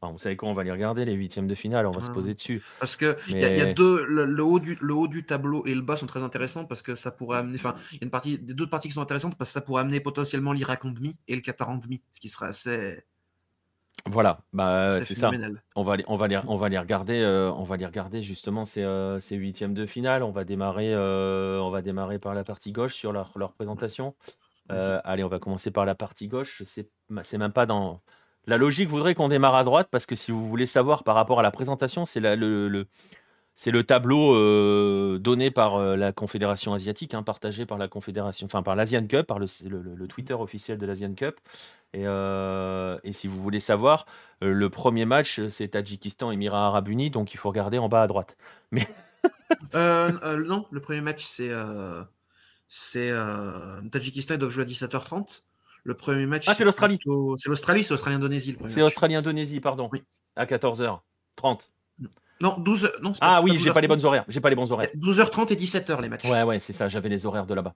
Vous 0.01 0.17
savez 0.17 0.37
quoi, 0.37 0.49
on 0.49 0.53
va 0.53 0.63
les 0.63 0.71
regarder, 0.71 1.05
les 1.05 1.13
huitièmes 1.13 1.47
de 1.47 1.55
finale, 1.55 1.85
on 1.85 1.91
va 1.91 2.01
se 2.01 2.11
poser 2.11 2.33
dessus. 2.33 2.63
Parce 2.79 2.95
que 2.95 3.17
il 3.27 3.37
y, 3.37 3.43
a 3.43 3.73
deux, 3.73 4.05
le, 4.05 4.43
haut 4.43 4.59
du, 4.59 4.77
le 4.79 4.93
haut 4.93 5.07
du 5.07 5.25
tableau 5.25 5.65
et 5.65 5.75
le 5.75 5.81
bas 5.81 5.97
sont 5.97 6.05
très 6.05 6.23
intéressants 6.23 6.65
parce 6.65 6.81
que 6.81 6.95
ça 6.95 7.11
pourrait 7.11 7.39
amener, 7.39 7.55
enfin, 7.55 7.75
il 7.91 7.95
y 7.95 7.99
a 8.01 8.05
une 8.05 8.11
partie, 8.11 8.39
des 8.39 8.53
deux 8.53 8.67
parties 8.67 8.87
qui 8.87 8.93
sont 8.93 9.01
intéressantes 9.01 9.37
parce 9.37 9.49
que 9.49 9.53
ça 9.53 9.61
pourrait 9.61 9.81
amener 9.81 9.99
potentiellement 9.99 10.53
l'Irak 10.53 10.85
en 10.85 10.91
demi 10.91 11.17
et 11.27 11.35
le 11.35 11.41
Qatar 11.41 11.69
en 11.69 11.77
demi, 11.77 12.01
ce 12.11 12.19
qui 12.19 12.29
serait 12.29 12.47
assez, 12.47 13.03
voilà, 14.05 14.39
bah, 14.53 15.01
c'est 15.01 15.15
ça. 15.15 15.29
On 15.75 15.83
va, 15.83 15.97
on, 16.07 16.15
va 16.15 16.27
les, 16.27 16.37
on 16.47 16.57
va 16.57 16.69
les 16.69 16.77
regarder, 16.77 17.19
euh, 17.21 17.51
on 17.51 17.63
va 17.63 17.77
les 17.77 17.85
regarder 17.85 18.21
justement 18.21 18.65
ces, 18.65 18.83
euh, 18.83 19.19
ces 19.19 19.35
huitièmes 19.35 19.73
de 19.73 19.85
finale. 19.85 20.23
On 20.23 20.31
va 20.31 20.43
démarrer, 20.43 20.93
euh, 20.93 21.59
on 21.59 21.69
va 21.69 21.81
démarrer 21.81 22.19
par 22.19 22.33
la 22.33 22.43
partie 22.43 22.71
gauche 22.71 22.93
sur 22.93 23.11
leur, 23.11 23.31
leur 23.35 23.53
présentation. 23.53 24.15
allez, 24.69 25.23
on 25.23 25.27
va 25.27 25.39
commencer 25.39 25.71
par 25.71 25.85
la 25.85 25.95
partie 25.95 26.27
gauche. 26.27 26.63
C'est 26.65 26.89
c'est 27.23 27.37
même 27.37 27.53
pas 27.53 27.65
dans 27.65 28.01
la 28.45 28.57
logique 28.57 28.89
voudrait 28.89 29.15
qu'on 29.15 29.27
démarre 29.27 29.55
à 29.55 29.63
droite 29.63 29.89
parce 29.91 30.05
que 30.05 30.15
si 30.15 30.31
vous 30.31 30.47
voulez 30.47 30.65
savoir 30.65 31.03
par 31.03 31.15
rapport 31.15 31.39
à 31.39 31.43
la 31.43 31.51
présentation, 31.51 32.05
c'est 32.05 32.19
le, 32.19 33.83
tableau 33.83 34.33
euh, 34.33 35.19
donné 35.19 35.51
par 35.51 35.75
euh, 35.75 35.95
la 35.95 36.11
Confédération 36.11 36.73
asiatique, 36.73 37.13
hein, 37.13 37.23
partagé 37.23 37.65
par 37.65 37.77
la 37.77 37.87
Confédération, 37.87 38.45
enfin 38.45 38.63
par 38.63 38.75
l'Asian 38.75 39.05
Cup, 39.05 39.27
par 39.27 39.39
le, 39.39 40.07
Twitter 40.07 40.33
officiel 40.33 40.77
de 40.77 40.85
l'Asian 40.85 41.13
Cup. 41.13 41.39
Et, 41.93 42.07
euh, 42.07 42.97
si 43.11 43.27
vous 43.27 43.41
voulez 43.41 43.59
savoir, 43.59 44.05
le 44.41 44.69
premier 44.69 45.05
match, 45.05 45.41
c'est 45.47 45.69
Tadjikistan, 45.69 46.31
Émirats 46.31 46.67
Arabes 46.67 46.87
Unis, 46.87 47.11
donc 47.11 47.33
il 47.33 47.37
faut 47.37 47.49
regarder 47.49 47.77
en 47.77 47.89
bas 47.89 48.01
à 48.01 48.07
droite. 48.07 48.37
Mais 48.71 48.87
non, 49.73 50.65
le 50.71 50.79
premier 50.79 51.01
match, 51.01 51.23
c'est 51.23 51.51
c'est 52.67 53.11
Tadjikistan, 53.91 54.35
ils 54.35 54.37
doivent 54.37 54.51
jouer 54.51 54.63
à 54.63 54.67
17h30. 54.67 55.43
Le 55.83 55.93
premier 55.93 56.25
match, 56.25 56.45
ah, 56.47 56.53
c'est 56.53 56.63
l'Australie. 56.63 56.99
C'est 57.37 57.49
l'Australie, 57.49 57.83
c'est 57.83 57.93
Australie-Indonésie. 57.93 58.57
C'est 58.67 58.81
Australie-Indonésie, 58.81 59.59
pardon. 59.59 59.89
Oui. 59.91 60.03
À 60.35 60.45
14h30. 60.45 60.99
Non, 62.41 62.57
12 62.57 62.91
non, 63.01 63.11
Ah 63.19 63.41
oui, 63.41 63.57
j'ai 63.57 63.73
pas 63.73 63.81
les 63.81 63.87
bonnes 63.87 64.05
horaires. 64.05 64.23
J'ai 64.27 64.39
pas 64.39 64.49
les 64.49 64.55
bons 64.55 64.71
horaires. 64.71 64.89
12h30 64.95 65.51
et 65.51 65.55
17h 65.55 66.01
les 66.01 66.09
matchs. 66.09 66.25
Ouais, 66.25 66.43
ouais, 66.43 66.59
c'est 66.59 66.73
ça. 66.73 66.87
J'avais 66.87 67.09
les 67.09 67.25
horaires 67.25 67.45
de 67.45 67.53
là-bas. 67.53 67.73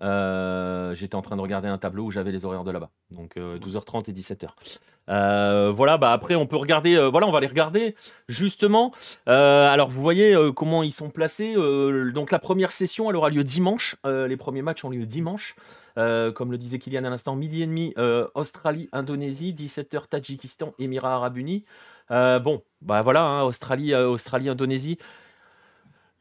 Euh, 0.00 0.94
j'étais 0.94 1.14
en 1.14 1.22
train 1.22 1.36
de 1.36 1.40
regarder 1.40 1.68
un 1.68 1.78
tableau 1.78 2.04
où 2.04 2.10
j'avais 2.10 2.32
les 2.32 2.44
horaires 2.44 2.64
de 2.64 2.70
là-bas. 2.70 2.90
Donc 3.10 3.36
12h30 3.36 4.10
et 4.10 4.12
17h. 4.12 5.72
voilà, 5.74 5.98
bah 5.98 6.12
après 6.12 6.34
on 6.34 6.46
peut 6.46 6.56
regarder, 6.56 6.96
voilà, 7.10 7.26
on 7.26 7.32
va 7.32 7.40
les 7.40 7.46
regarder 7.46 7.94
justement. 8.28 8.92
alors 9.26 9.90
vous 9.90 10.02
voyez 10.02 10.36
comment 10.56 10.82
ils 10.82 10.92
sont 10.92 11.10
placés. 11.10 11.54
donc 11.54 12.30
la 12.30 12.38
première 12.38 12.72
session, 12.72 13.10
elle 13.10 13.16
aura 13.16 13.30
lieu 13.30 13.44
dimanche. 13.44 13.96
les 14.04 14.36
premiers 14.36 14.62
matchs 14.62 14.84
ont 14.84 14.90
lieu 14.90 15.06
dimanche. 15.06 15.56
comme 15.96 16.50
le 16.50 16.58
disait 16.58 16.78
Kylian 16.78 17.04
à 17.04 17.10
l'instant, 17.10 17.36
midi 17.36 17.62
et 17.62 17.66
demi, 17.66 17.94
Australie, 18.34 18.88
Indonésie, 18.92 19.52
17h, 19.52 20.08
Tadjikistan, 20.08 20.74
Émirats 20.78 21.14
Arabes 21.14 21.36
Unis. 21.36 21.64
bon, 22.10 22.62
bah 22.80 23.02
voilà, 23.02 23.22
hein, 23.22 23.42
Australie, 23.42 23.94
Australie, 23.94 24.48
Indonésie. 24.48 24.98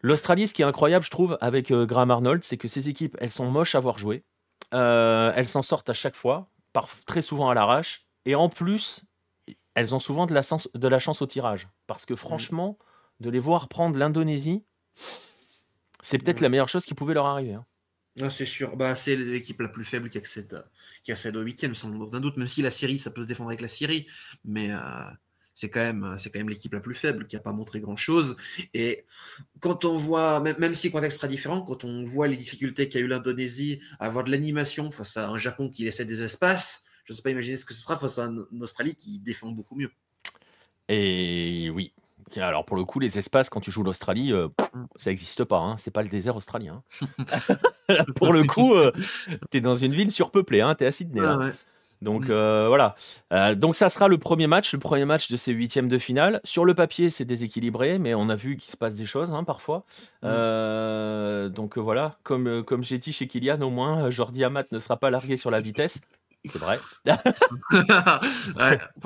L'Australie, 0.01 0.47
ce 0.47 0.53
qui 0.53 0.61
est 0.61 0.65
incroyable, 0.65 1.05
je 1.05 1.11
trouve, 1.11 1.37
avec 1.41 1.71
euh, 1.71 1.85
Graham 1.85 2.11
Arnold, 2.11 2.43
c'est 2.43 2.57
que 2.57 2.67
ces 2.67 2.89
équipes, 2.89 3.17
elles 3.19 3.31
sont 3.31 3.49
moches 3.49 3.75
à 3.75 3.79
voir 3.79 3.97
jouer. 3.97 4.23
Euh, 4.73 5.31
elles 5.35 5.47
s'en 5.47 5.61
sortent 5.61 5.89
à 5.89 5.93
chaque 5.93 6.15
fois, 6.15 6.49
par, 6.73 6.89
très 7.05 7.21
souvent 7.21 7.49
à 7.49 7.53
l'arrache. 7.53 8.07
Et 8.25 8.35
en 8.35 8.49
plus, 8.49 9.03
elles 9.75 9.93
ont 9.93 9.99
souvent 9.99 10.25
de 10.25 10.33
la, 10.33 10.41
de 10.73 10.87
la 10.87 10.99
chance 10.99 11.21
au 11.21 11.27
tirage. 11.27 11.69
Parce 11.87 12.05
que 12.05 12.15
franchement, 12.15 12.77
de 13.19 13.29
les 13.29 13.39
voir 13.39 13.67
prendre 13.67 13.97
l'Indonésie, 13.97 14.63
c'est 16.01 16.17
peut-être 16.17 16.41
la 16.41 16.49
meilleure 16.49 16.69
chose 16.69 16.85
qui 16.85 16.93
pouvait 16.93 17.13
leur 17.13 17.27
arriver. 17.27 17.53
Hein. 17.53 17.65
Ah, 18.19 18.29
c'est 18.29 18.45
sûr. 18.45 18.75
Bah, 18.75 18.95
c'est 18.95 19.15
l'équipe 19.15 19.59
la 19.61 19.69
plus 19.69 19.85
faible 19.85 20.09
qui 20.09 20.17
accède, 20.17 20.65
qui 21.03 21.11
accède 21.11 21.37
au 21.37 21.41
huitième, 21.41 21.75
sans 21.75 21.93
aucun 21.99 22.19
doute. 22.19 22.37
Même 22.37 22.47
si 22.47 22.61
la 22.61 22.71
Syrie, 22.71 22.99
ça 22.99 23.11
peut 23.11 23.21
se 23.21 23.27
défendre 23.27 23.49
avec 23.49 23.61
la 23.61 23.67
Syrie. 23.67 24.07
Mais. 24.43 24.71
Euh, 24.71 24.77
c'est 25.61 25.69
quand 25.69 25.79
même, 25.79 26.15
c'est 26.17 26.31
quand 26.31 26.39
même 26.39 26.49
l'équipe 26.49 26.73
la 26.73 26.79
plus 26.79 26.95
faible 26.95 27.27
qui 27.27 27.35
n'a 27.35 27.39
pas 27.39 27.51
montré 27.51 27.81
grand 27.81 27.95
chose. 27.95 28.35
Et 28.73 29.05
quand 29.59 29.85
on 29.85 29.95
voit, 29.95 30.39
même, 30.39 30.73
si 30.73 30.87
le 30.87 30.91
contexte 30.91 31.17
sera 31.17 31.27
différent, 31.27 31.61
quand 31.61 31.83
on 31.83 32.03
voit 32.03 32.27
les 32.27 32.35
difficultés 32.35 32.89
qu'a 32.89 32.97
eu 32.97 33.05
l'Indonésie 33.05 33.79
à 33.99 34.07
avoir 34.07 34.23
de 34.23 34.31
l'animation 34.31 34.89
face 34.89 35.17
à 35.17 35.29
un 35.29 35.37
Japon 35.37 35.69
qui 35.69 35.83
laissait 35.83 36.05
des 36.05 36.23
espaces, 36.23 36.81
je 37.03 37.13
ne 37.13 37.15
sais 37.15 37.21
pas 37.21 37.29
imaginer 37.29 37.57
ce 37.57 37.65
que 37.65 37.75
ce 37.75 37.81
sera 37.83 37.95
face 37.95 38.17
à 38.17 38.23
une 38.23 38.63
Australie 38.63 38.95
qui 38.95 39.19
défend 39.19 39.51
beaucoup 39.51 39.75
mieux. 39.75 39.91
Et 40.89 41.69
oui. 41.69 41.93
Alors 42.37 42.65
pour 42.65 42.75
le 42.75 42.83
coup, 42.83 42.99
les 42.99 43.19
espaces, 43.19 43.51
quand 43.51 43.61
tu 43.61 43.69
joues 43.69 43.83
l'Australie, 43.83 44.33
euh, 44.33 44.47
ça 44.95 45.11
n'existe 45.11 45.43
pas. 45.43 45.59
Hein. 45.59 45.77
C'est 45.77 45.91
pas 45.91 46.01
le 46.01 46.09
désert 46.09 46.35
australien. 46.35 46.81
pour 48.15 48.33
le 48.33 48.45
coup, 48.45 48.73
euh, 48.73 48.91
tu 49.51 49.57
es 49.57 49.61
dans 49.61 49.75
une 49.75 49.93
ville 49.93 50.11
surpeuplée. 50.11 50.61
Hein. 50.61 50.73
Tu 50.73 50.85
es 50.85 50.87
à 50.87 50.91
Sydney. 50.91 51.21
Hein. 51.23 51.53
Donc 52.01 52.27
mmh. 52.27 52.31
euh, 52.31 52.67
voilà. 52.67 52.95
Euh, 53.31 53.55
donc 53.55 53.75
ça 53.75 53.89
sera 53.89 54.07
le 54.07 54.17
premier 54.17 54.47
match, 54.47 54.73
le 54.73 54.79
premier 54.79 55.05
match 55.05 55.29
de 55.29 55.37
ces 55.37 55.51
huitièmes 55.51 55.87
de 55.87 55.97
finale. 55.97 56.41
Sur 56.43 56.65
le 56.65 56.73
papier, 56.73 57.09
c'est 57.09 57.25
déséquilibré, 57.25 57.99
mais 57.99 58.13
on 58.13 58.29
a 58.29 58.35
vu 58.35 58.57
qu'il 58.57 58.71
se 58.71 58.77
passe 58.77 58.95
des 58.95 59.05
choses 59.05 59.33
hein, 59.33 59.43
parfois. 59.43 59.77
Mmh. 59.77 60.25
Euh, 60.25 61.49
donc 61.49 61.77
voilà, 61.77 62.17
comme, 62.23 62.63
comme 62.63 62.83
j'ai 62.83 62.97
dit 62.97 63.13
chez 63.13 63.27
Kylian, 63.27 63.61
au 63.61 63.69
moins, 63.69 64.09
Jordi 64.09 64.43
Amat 64.43 64.65
ne 64.71 64.79
sera 64.79 64.97
pas 64.97 65.09
largué 65.09 65.37
sur 65.37 65.51
la 65.51 65.61
vitesse. 65.61 66.01
C'est 66.43 66.57
vrai. 66.57 66.79
par, 67.05 67.21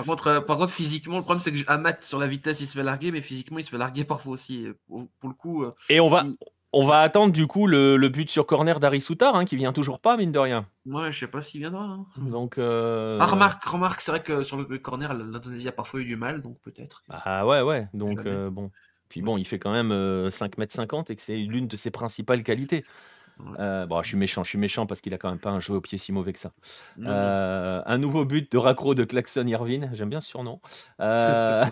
contre, 0.05 0.45
par 0.45 0.57
contre, 0.57 0.71
physiquement, 0.71 1.17
le 1.17 1.23
problème, 1.23 1.41
c'est 1.41 1.51
que 1.51 1.69
Amat, 1.69 1.97
sur 1.99 2.17
la 2.17 2.27
vitesse, 2.27 2.61
il 2.61 2.65
se 2.65 2.77
fait 2.77 2.83
larguer, 2.83 3.11
mais 3.11 3.19
physiquement, 3.19 3.57
il 3.57 3.65
se 3.65 3.69
fait 3.69 3.77
larguer 3.77 4.05
parfois 4.05 4.31
aussi. 4.31 4.69
Pour, 4.87 5.09
le 5.23 5.33
coup. 5.33 5.65
Et 5.89 5.99
on 5.99 6.07
va, 6.07 6.23
on 6.76 6.86
va 6.86 6.99
attendre 6.99 7.32
du 7.32 7.47
coup 7.47 7.67
le, 7.67 8.07
but 8.09 8.30
sur 8.30 8.45
corner 8.45 8.82
d'Ari 8.82 8.99
Soutar, 8.99 9.36
hein, 9.36 9.45
qui 9.45 9.55
vient 9.55 9.71
toujours 9.71 9.99
pas, 9.99 10.17
mine 10.17 10.34
de 10.34 10.39
rien. 10.39 10.67
Ouais, 10.86 11.09
je 11.09 11.19
sais 11.19 11.28
pas 11.28 11.41
s'il 11.41 11.61
viendra. 11.61 11.84
Hein. 11.84 12.05
Donc. 12.17 12.57
Euh... 12.57 13.17
Ah, 13.21 13.28
remarque, 13.28 13.63
remarque 13.63 14.01
c'est 14.01 14.11
vrai 14.11 14.21
que 14.21 14.43
sur 14.43 14.57
le, 14.57 14.65
corner, 14.78 15.13
l'Indonésie 15.13 15.69
a 15.69 15.71
parfois 15.71 16.01
eu 16.01 16.05
du 16.05 16.17
mal, 16.17 16.41
donc 16.41 16.59
peut-être. 16.61 17.03
Ah 17.09 17.47
ouais, 17.47 17.61
ouais. 17.61 17.88
Donc 17.93 18.26
euh, 18.26 18.49
bon. 18.49 18.71
Puis 19.07 19.21
bon, 19.21 19.38
il 19.38 19.45
fait 19.45 19.57
quand 19.57 19.71
même 19.71 20.30
5 20.30 20.59
m 20.59 20.65
50 20.67 21.09
et 21.09 21.15
que 21.15 21.21
c'est 21.21 21.38
l'une 21.38 21.67
de 21.67 21.76
ses 21.78 21.91
principales 21.91 22.43
qualités. 22.43 22.84
Euh, 23.59 23.86
bon, 23.86 24.01
je 24.01 24.07
suis 24.07 24.17
méchant, 24.17 24.43
je 24.43 24.49
suis 24.49 24.57
méchant 24.57 24.86
parce 24.86 25.01
qu'il 25.01 25.13
a 25.13 25.17
quand 25.17 25.29
même 25.29 25.39
pas 25.39 25.49
un 25.49 25.59
jeu 25.59 25.73
au 25.73 25.81
pied 25.81 25.97
si 25.97 26.11
mauvais 26.11 26.33
que 26.33 26.39
ça. 26.39 26.51
Euh, 26.99 27.81
un 27.86 27.97
nouveau 27.97 28.25
but 28.25 28.51
de 28.51 28.57
raccro 28.57 28.95
de 28.95 29.03
Klaxon 29.03 29.45
Irvine, 29.47 29.89
j'aime 29.93 30.09
bien 30.09 30.21
ce 30.21 30.29
surnom. 30.29 30.59
Euh, 31.01 31.65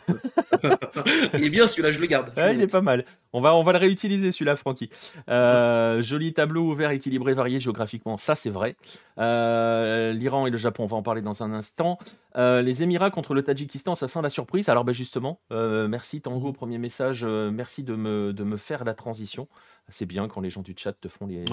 il 1.34 1.44
est 1.46 1.50
bien 1.50 1.68
celui-là, 1.68 1.92
je 1.92 2.00
le 2.00 2.08
garde. 2.08 2.32
il 2.38 2.62
est 2.62 2.72
pas 2.72 2.82
mal. 2.82 3.06
On 3.32 3.42
va, 3.42 3.56
on 3.56 3.64
va 3.64 3.72
le 3.74 3.80
réutiliser 3.80 4.32
celui-là, 4.32 4.56
Francky. 4.56 4.90
joli 5.28 6.34
tableau 6.34 6.70
ouvert, 6.70 6.92
équilibré, 6.92 7.34
varié 7.34 7.60
géographiquement, 7.60 8.18
ça 8.18 8.36
c'est 8.36 8.50
vrai. 8.50 8.76
L'Iran 9.18 10.48
et 10.48 10.50
le 10.50 10.58
Japon, 10.58 10.84
on 10.84 10.88
va 10.88 10.98
en 10.98 11.04
parler 11.04 11.22
dans 11.22 11.44
un 11.44 11.54
instant. 11.54 11.98
les 12.36 12.84
Émirats 12.84 13.12
contre 13.12 13.34
le 13.34 13.44
Tadjikistan, 13.44 13.96
ça 13.96 14.08
sent 14.08 14.22
la 14.22 14.30
surprise. 14.30 14.70
Alors 14.70 14.84
ben 14.84 14.94
justement, 14.94 15.40
merci 15.50 16.22
Tango, 16.22 16.50
mmh. 16.50 16.54
premier 16.54 16.78
message, 16.78 17.26
merci 17.26 17.84
de 17.84 17.96
me, 17.96 18.34
de 18.34 18.44
me 18.44 18.58
faire 18.58 18.84
la 18.84 18.94
transition. 18.94 19.48
C'est 19.90 20.06
bien 20.06 20.28
quand 20.28 20.42
les 20.42 20.50
gens 20.50 20.62
du 20.62 20.74
chat 20.78 20.94
te 20.94 21.08
font 21.08 21.28
les, 21.28 21.44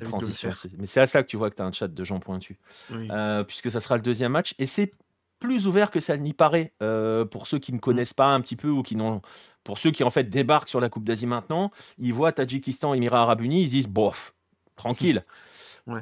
transitions. 0.00 0.50
Mais 0.78 0.86
c'est 0.86 1.00
à 1.00 1.06
ça 1.06 1.22
que 1.22 1.28
tu 1.28 1.36
vois 1.36 1.50
que 1.50 1.56
tu 1.56 1.62
as 1.62 1.66
un 1.66 1.72
chat 1.72 1.88
de 1.88 2.04
gens 2.04 2.20
pointus. 2.20 2.56
Euh, 2.90 3.44
puisque 3.44 3.70
ça 3.70 3.80
sera 3.80 3.96
le 3.96 4.02
deuxième 4.02 4.32
match. 4.32 4.54
Et 4.58 4.66
c'est 4.66 4.92
plus 5.38 5.66
ouvert 5.66 5.90
que 5.90 6.00
ça 6.00 6.16
n'y 6.16 6.32
paraît 6.32 6.72
euh, 6.82 7.24
pour 7.24 7.46
ceux 7.46 7.58
qui 7.58 7.72
ne 7.72 7.78
connaissent 7.78 8.14
pas 8.14 8.28
un 8.28 8.40
petit 8.40 8.56
peu 8.56 8.70
ou 8.70 8.82
qui 8.82 8.96
n'ont. 8.96 9.20
Pour 9.62 9.78
ceux 9.78 9.90
qui 9.90 10.04
en 10.04 10.10
fait 10.10 10.24
débarquent 10.24 10.68
sur 10.68 10.80
la 10.80 10.88
Coupe 10.88 11.04
d'Asie 11.04 11.26
maintenant, 11.26 11.70
ils 11.98 12.14
voient 12.14 12.32
Tadjikistan, 12.32 12.94
Émirats 12.94 13.22
Arabes 13.22 13.42
Unis, 13.42 13.64
ils 13.64 13.70
disent 13.70 13.88
bof, 13.88 14.34
tranquille. 14.76 15.22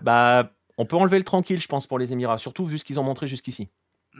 Bah, 0.02 0.50
on 0.78 0.86
peut 0.86 0.96
enlever 0.96 1.18
le 1.18 1.24
tranquille, 1.24 1.60
je 1.60 1.68
pense, 1.68 1.86
pour 1.86 1.98
les 1.98 2.12
Émirats, 2.12 2.38
surtout 2.38 2.64
vu 2.64 2.78
ce 2.78 2.84
qu'ils 2.84 2.98
ont 3.00 3.02
montré 3.02 3.26
jusqu'ici. 3.26 3.68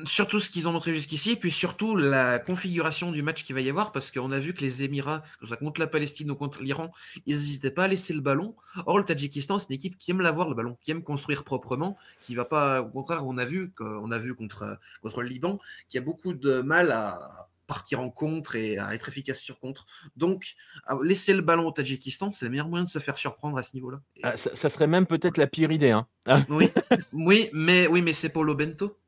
Surtout 0.05 0.41
ce 0.41 0.51
qu'ils 0.51 0.67
ont 0.67 0.73
montré 0.73 0.93
jusqu'ici, 0.93 1.37
puis 1.37 1.53
surtout 1.53 1.95
la 1.95 2.41
configuration 2.41 3.13
du 3.13 3.23
match 3.23 3.45
qu'il 3.45 3.55
va 3.55 3.61
y 3.61 3.71
avoir, 3.71 3.93
parce 3.93 4.11
qu'on 4.11 4.33
a 4.33 4.41
vu 4.41 4.53
que 4.53 4.61
les 4.61 4.83
Émirats, 4.83 5.23
contre 5.61 5.81
la 5.81 5.87
Palestine 5.87 6.31
ou 6.31 6.35
contre 6.35 6.63
l'Iran, 6.63 6.91
ils 7.27 7.37
n'hésitaient 7.37 7.71
pas 7.71 7.85
à 7.85 7.89
laisser 7.89 8.13
le 8.13 8.21
ballon. 8.21 8.57
Or, 8.87 8.99
le 8.99 9.05
Tadjikistan, 9.05 9.59
c'est 9.59 9.69
une 9.69 9.77
équipe 9.77 9.97
qui 9.97 10.11
aime 10.11 10.21
l'avoir 10.21 10.49
le 10.49 10.55
ballon, 10.55 10.77
qui 10.83 10.91
aime 10.91 11.03
construire 11.03 11.45
proprement, 11.45 11.97
qui 12.21 12.35
va 12.35 12.45
pas. 12.45 12.83
Au 12.83 12.89
contraire, 12.89 13.25
on 13.27 13.39
a 13.39 13.45
vu, 13.45 13.73
on 13.79 14.11
a 14.11 14.19
vu 14.19 14.35
contre, 14.35 14.79
contre 15.01 15.23
le 15.23 15.29
Liban, 15.29 15.61
qui 15.89 15.99
a 15.99 16.01
beaucoup 16.01 16.35
de 16.35 16.61
mal 16.61 16.91
à 16.91 17.49
partir 17.67 18.01
en 18.01 18.11
contre 18.11 18.57
et 18.57 18.79
à 18.79 18.95
être 18.95 19.09
efficace 19.09 19.41
sur 19.41 19.59
contre. 19.61 19.87
Donc, 20.17 20.55
laisser 21.03 21.33
le 21.33 21.43
ballon 21.43 21.67
au 21.67 21.73
Tadjikistan, 21.73 22.33
c'est 22.33 22.45
le 22.45 22.51
meilleur 22.51 22.69
moyen 22.69 22.85
de 22.85 22.89
se 22.89 22.99
faire 22.99 23.19
surprendre 23.19 23.59
à 23.59 23.63
ce 23.63 23.75
niveau-là. 23.75 24.01
Ah, 24.23 24.37
ça, 24.37 24.69
serait 24.69 24.87
même 24.87 25.07
peut-être 25.07 25.39
la 25.39 25.47
pire 25.47 25.73
idée. 25.73 25.91
Hein. 25.91 26.07
oui, 26.49 26.71
oui, 27.13 27.49
mais 27.53 27.87
oui, 27.87 28.03
mais 28.03 28.13
c'est 28.13 28.31
Paulo 28.31 28.55
Bento. 28.55 28.99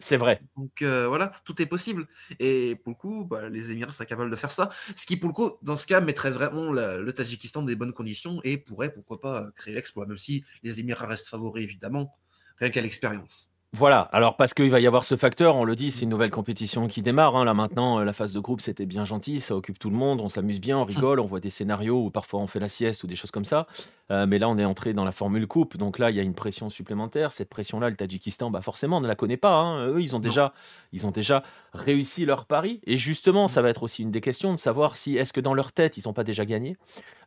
C'est 0.00 0.16
vrai. 0.16 0.40
Donc 0.56 0.82
euh, 0.82 1.08
voilà, 1.08 1.32
tout 1.44 1.60
est 1.60 1.66
possible. 1.66 2.06
Et 2.38 2.76
pour 2.84 2.92
le 2.92 2.96
coup, 2.96 3.24
bah, 3.24 3.48
les 3.48 3.72
Émirats 3.72 3.90
seraient 3.90 4.06
capables 4.06 4.30
de 4.30 4.36
faire 4.36 4.52
ça. 4.52 4.70
Ce 4.94 5.06
qui, 5.06 5.16
pour 5.16 5.28
le 5.28 5.34
coup, 5.34 5.50
dans 5.62 5.74
ce 5.76 5.86
cas, 5.88 6.00
mettrait 6.00 6.30
vraiment 6.30 6.72
le 6.72 7.10
Tadjikistan 7.12 7.62
dans 7.62 7.66
des 7.66 7.74
bonnes 7.76 7.92
conditions 7.92 8.40
et 8.44 8.58
pourrait, 8.58 8.92
pourquoi 8.92 9.20
pas, 9.20 9.50
créer 9.56 9.74
l'exploit, 9.74 10.06
même 10.06 10.18
si 10.18 10.44
les 10.62 10.78
Émirats 10.80 11.06
restent 11.06 11.28
favoris, 11.28 11.64
évidemment, 11.64 12.16
rien 12.58 12.70
qu'à 12.70 12.80
l'expérience. 12.80 13.50
Voilà, 13.74 14.00
alors 14.12 14.36
parce 14.36 14.54
qu'il 14.54 14.70
va 14.70 14.80
y 14.80 14.86
avoir 14.86 15.04
ce 15.04 15.14
facteur, 15.14 15.54
on 15.54 15.64
le 15.64 15.76
dit, 15.76 15.90
c'est 15.90 16.04
une 16.04 16.08
nouvelle 16.08 16.30
compétition 16.30 16.88
qui 16.88 17.02
démarre. 17.02 17.36
Hein. 17.36 17.44
Là 17.44 17.52
maintenant, 17.52 17.98
euh, 17.98 18.04
la 18.04 18.14
phase 18.14 18.32
de 18.32 18.40
groupe, 18.40 18.62
c'était 18.62 18.86
bien 18.86 19.04
gentil, 19.04 19.40
ça 19.40 19.54
occupe 19.54 19.78
tout 19.78 19.90
le 19.90 19.96
monde, 19.96 20.22
on 20.22 20.30
s'amuse 20.30 20.58
bien, 20.58 20.78
on 20.78 20.84
rigole, 20.84 21.20
on 21.20 21.26
voit 21.26 21.40
des 21.40 21.50
scénarios 21.50 22.06
où 22.06 22.10
parfois 22.10 22.40
on 22.40 22.46
fait 22.46 22.60
la 22.60 22.68
sieste 22.68 23.04
ou 23.04 23.06
des 23.06 23.14
choses 23.14 23.30
comme 23.30 23.44
ça. 23.44 23.66
Euh, 24.10 24.26
mais 24.26 24.38
là, 24.38 24.48
on 24.48 24.56
est 24.56 24.64
entré 24.64 24.94
dans 24.94 25.04
la 25.04 25.12
formule 25.12 25.46
coupe, 25.46 25.76
donc 25.76 25.98
là, 25.98 26.10
il 26.10 26.16
y 26.16 26.20
a 26.20 26.22
une 26.22 26.32
pression 26.32 26.70
supplémentaire. 26.70 27.30
Cette 27.30 27.50
pression-là, 27.50 27.90
le 27.90 27.96
Tadjikistan, 27.96 28.50
bah 28.50 28.62
forcément, 28.62 28.96
on 28.96 29.00
ne 29.02 29.06
la 29.06 29.16
connaît 29.16 29.36
pas. 29.36 29.52
Hein. 29.52 29.86
Eux, 29.88 30.00
ils 30.00 30.16
ont, 30.16 30.18
déjà, 30.18 30.54
ils 30.94 31.06
ont 31.06 31.10
déjà 31.10 31.42
réussi 31.74 32.24
leur 32.24 32.46
pari. 32.46 32.80
Et 32.86 32.96
justement, 32.96 33.48
ça 33.48 33.60
va 33.60 33.68
être 33.68 33.82
aussi 33.82 34.00
une 34.00 34.10
des 34.10 34.22
questions 34.22 34.50
de 34.50 34.58
savoir 34.58 34.96
si 34.96 35.18
est-ce 35.18 35.34
que 35.34 35.42
dans 35.42 35.52
leur 35.52 35.72
tête, 35.72 35.98
ils 35.98 36.04
n'ont 36.06 36.14
pas 36.14 36.24
déjà 36.24 36.46
gagné. 36.46 36.78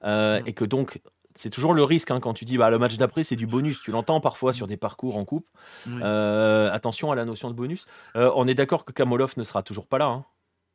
Euh, 0.06 0.42
et 0.48 0.54
que 0.54 0.66
donc, 0.66 1.02
c'est 1.36 1.50
toujours 1.50 1.74
le 1.74 1.84
risque 1.84 2.12
hein, 2.12 2.20
quand 2.20 2.34
tu 2.34 2.46
dis 2.46 2.58
bah, 2.58 2.70
le 2.70 2.78
match 2.78 2.98
d'après 2.98 3.24
c'est 3.24 3.36
du 3.36 3.48
bonus. 3.48 3.82
Tu 3.82 3.92
l'entends 3.92 4.22
parfois 4.22 4.54
sur 4.54 4.68
des 4.68 4.78
parcours 4.78 5.18
en 5.18 5.26
coupe. 5.26 5.48
Euh, 5.88 6.72
attention 6.72 7.12
à 7.12 7.16
la 7.16 7.26
notion 7.26 7.50
de 7.50 7.56
bonus. 7.56 7.88
Euh, 8.16 8.32
on 8.36 8.48
est 8.48 8.56
d'accord 8.56 8.86
que 8.86 8.92
Kamolov 8.92 9.34
ne 9.38 9.44
sera 9.44 9.64
toujours 9.64 9.88
pas 9.88 9.98
là. 9.98 10.06
Hein. 10.06 10.26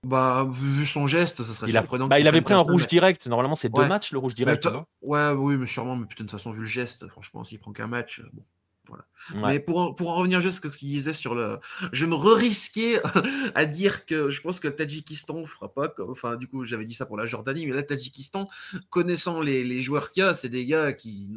Bah, 0.04 0.46
vu 0.52 0.86
son 0.86 1.06
geste, 1.06 1.42
ça 1.42 1.52
serait 1.52 1.68
il 1.68 1.72
surprenant. 1.72 2.06
Bah, 2.06 2.20
il 2.20 2.28
avait 2.28 2.40
pris 2.40 2.54
un 2.54 2.58
rouge 2.58 2.86
direct. 2.86 3.26
Normalement, 3.26 3.56
c'est 3.56 3.72
deux 3.72 3.88
matchs 3.88 4.12
le 4.12 4.18
rouge 4.18 4.34
direct. 4.34 4.68
ouais, 5.02 5.30
oui, 5.30 5.56
mais 5.56 5.66
sûrement. 5.66 5.96
Mais 5.96 6.06
putain, 6.06 6.24
de 6.24 6.28
toute 6.28 6.38
façon, 6.38 6.52
vu 6.52 6.60
le 6.60 6.66
geste, 6.66 7.08
franchement, 7.08 7.42
s'il 7.42 7.58
prend 7.58 7.72
qu'un 7.72 7.88
match, 7.88 8.22
bon. 8.32 8.42
Mais 9.34 9.60
pour, 9.60 9.94
pour 9.94 10.10
en 10.10 10.16
revenir 10.16 10.40
juste 10.40 10.54
à 10.54 10.56
ce 10.56 10.72
que 10.72 10.76
tu 10.76 10.84
disais 10.84 11.12
sur 11.12 11.34
le. 11.34 11.58
Je 11.92 12.06
me 12.06 12.14
re-risquais 12.14 13.00
à 13.54 13.64
dire 13.66 14.06
que 14.06 14.30
je 14.30 14.40
pense 14.40 14.60
que 14.60 14.68
le 14.68 14.74
Tadjikistan 14.74 15.44
fera 15.44 15.72
pas 15.72 15.88
comme. 15.88 16.10
Enfin, 16.10 16.36
du 16.36 16.48
coup, 16.48 16.64
j'avais 16.64 16.84
dit 16.84 16.94
ça 16.94 17.06
pour 17.06 17.16
la 17.16 17.26
Jordanie, 17.26 17.66
mais 17.66 17.72
là, 17.72 17.80
le 17.80 17.86
Tadjikistan, 17.86 18.48
connaissant 18.90 19.40
les, 19.40 19.64
les 19.64 19.80
joueurs 19.80 20.10
qu'il 20.10 20.22
y 20.22 20.26
a, 20.26 20.34
c'est 20.34 20.48
des 20.48 20.66
gars 20.66 20.92
qui, 20.92 21.32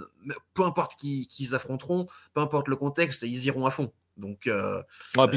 peu 0.54 0.64
importe 0.64 1.00
qui, 1.00 1.28
qui 1.28 1.43
ils 1.43 1.56
affronteront, 1.56 2.06
peu 2.34 2.41
importe 2.41 2.68
le 2.68 2.76
contexte, 2.76 3.24
ils 3.24 3.45
iront 3.45 3.66
à 3.66 3.72
fond. 3.72 3.91
Donc, 4.20 4.48
euh, 4.48 4.82
euh 5.18 5.28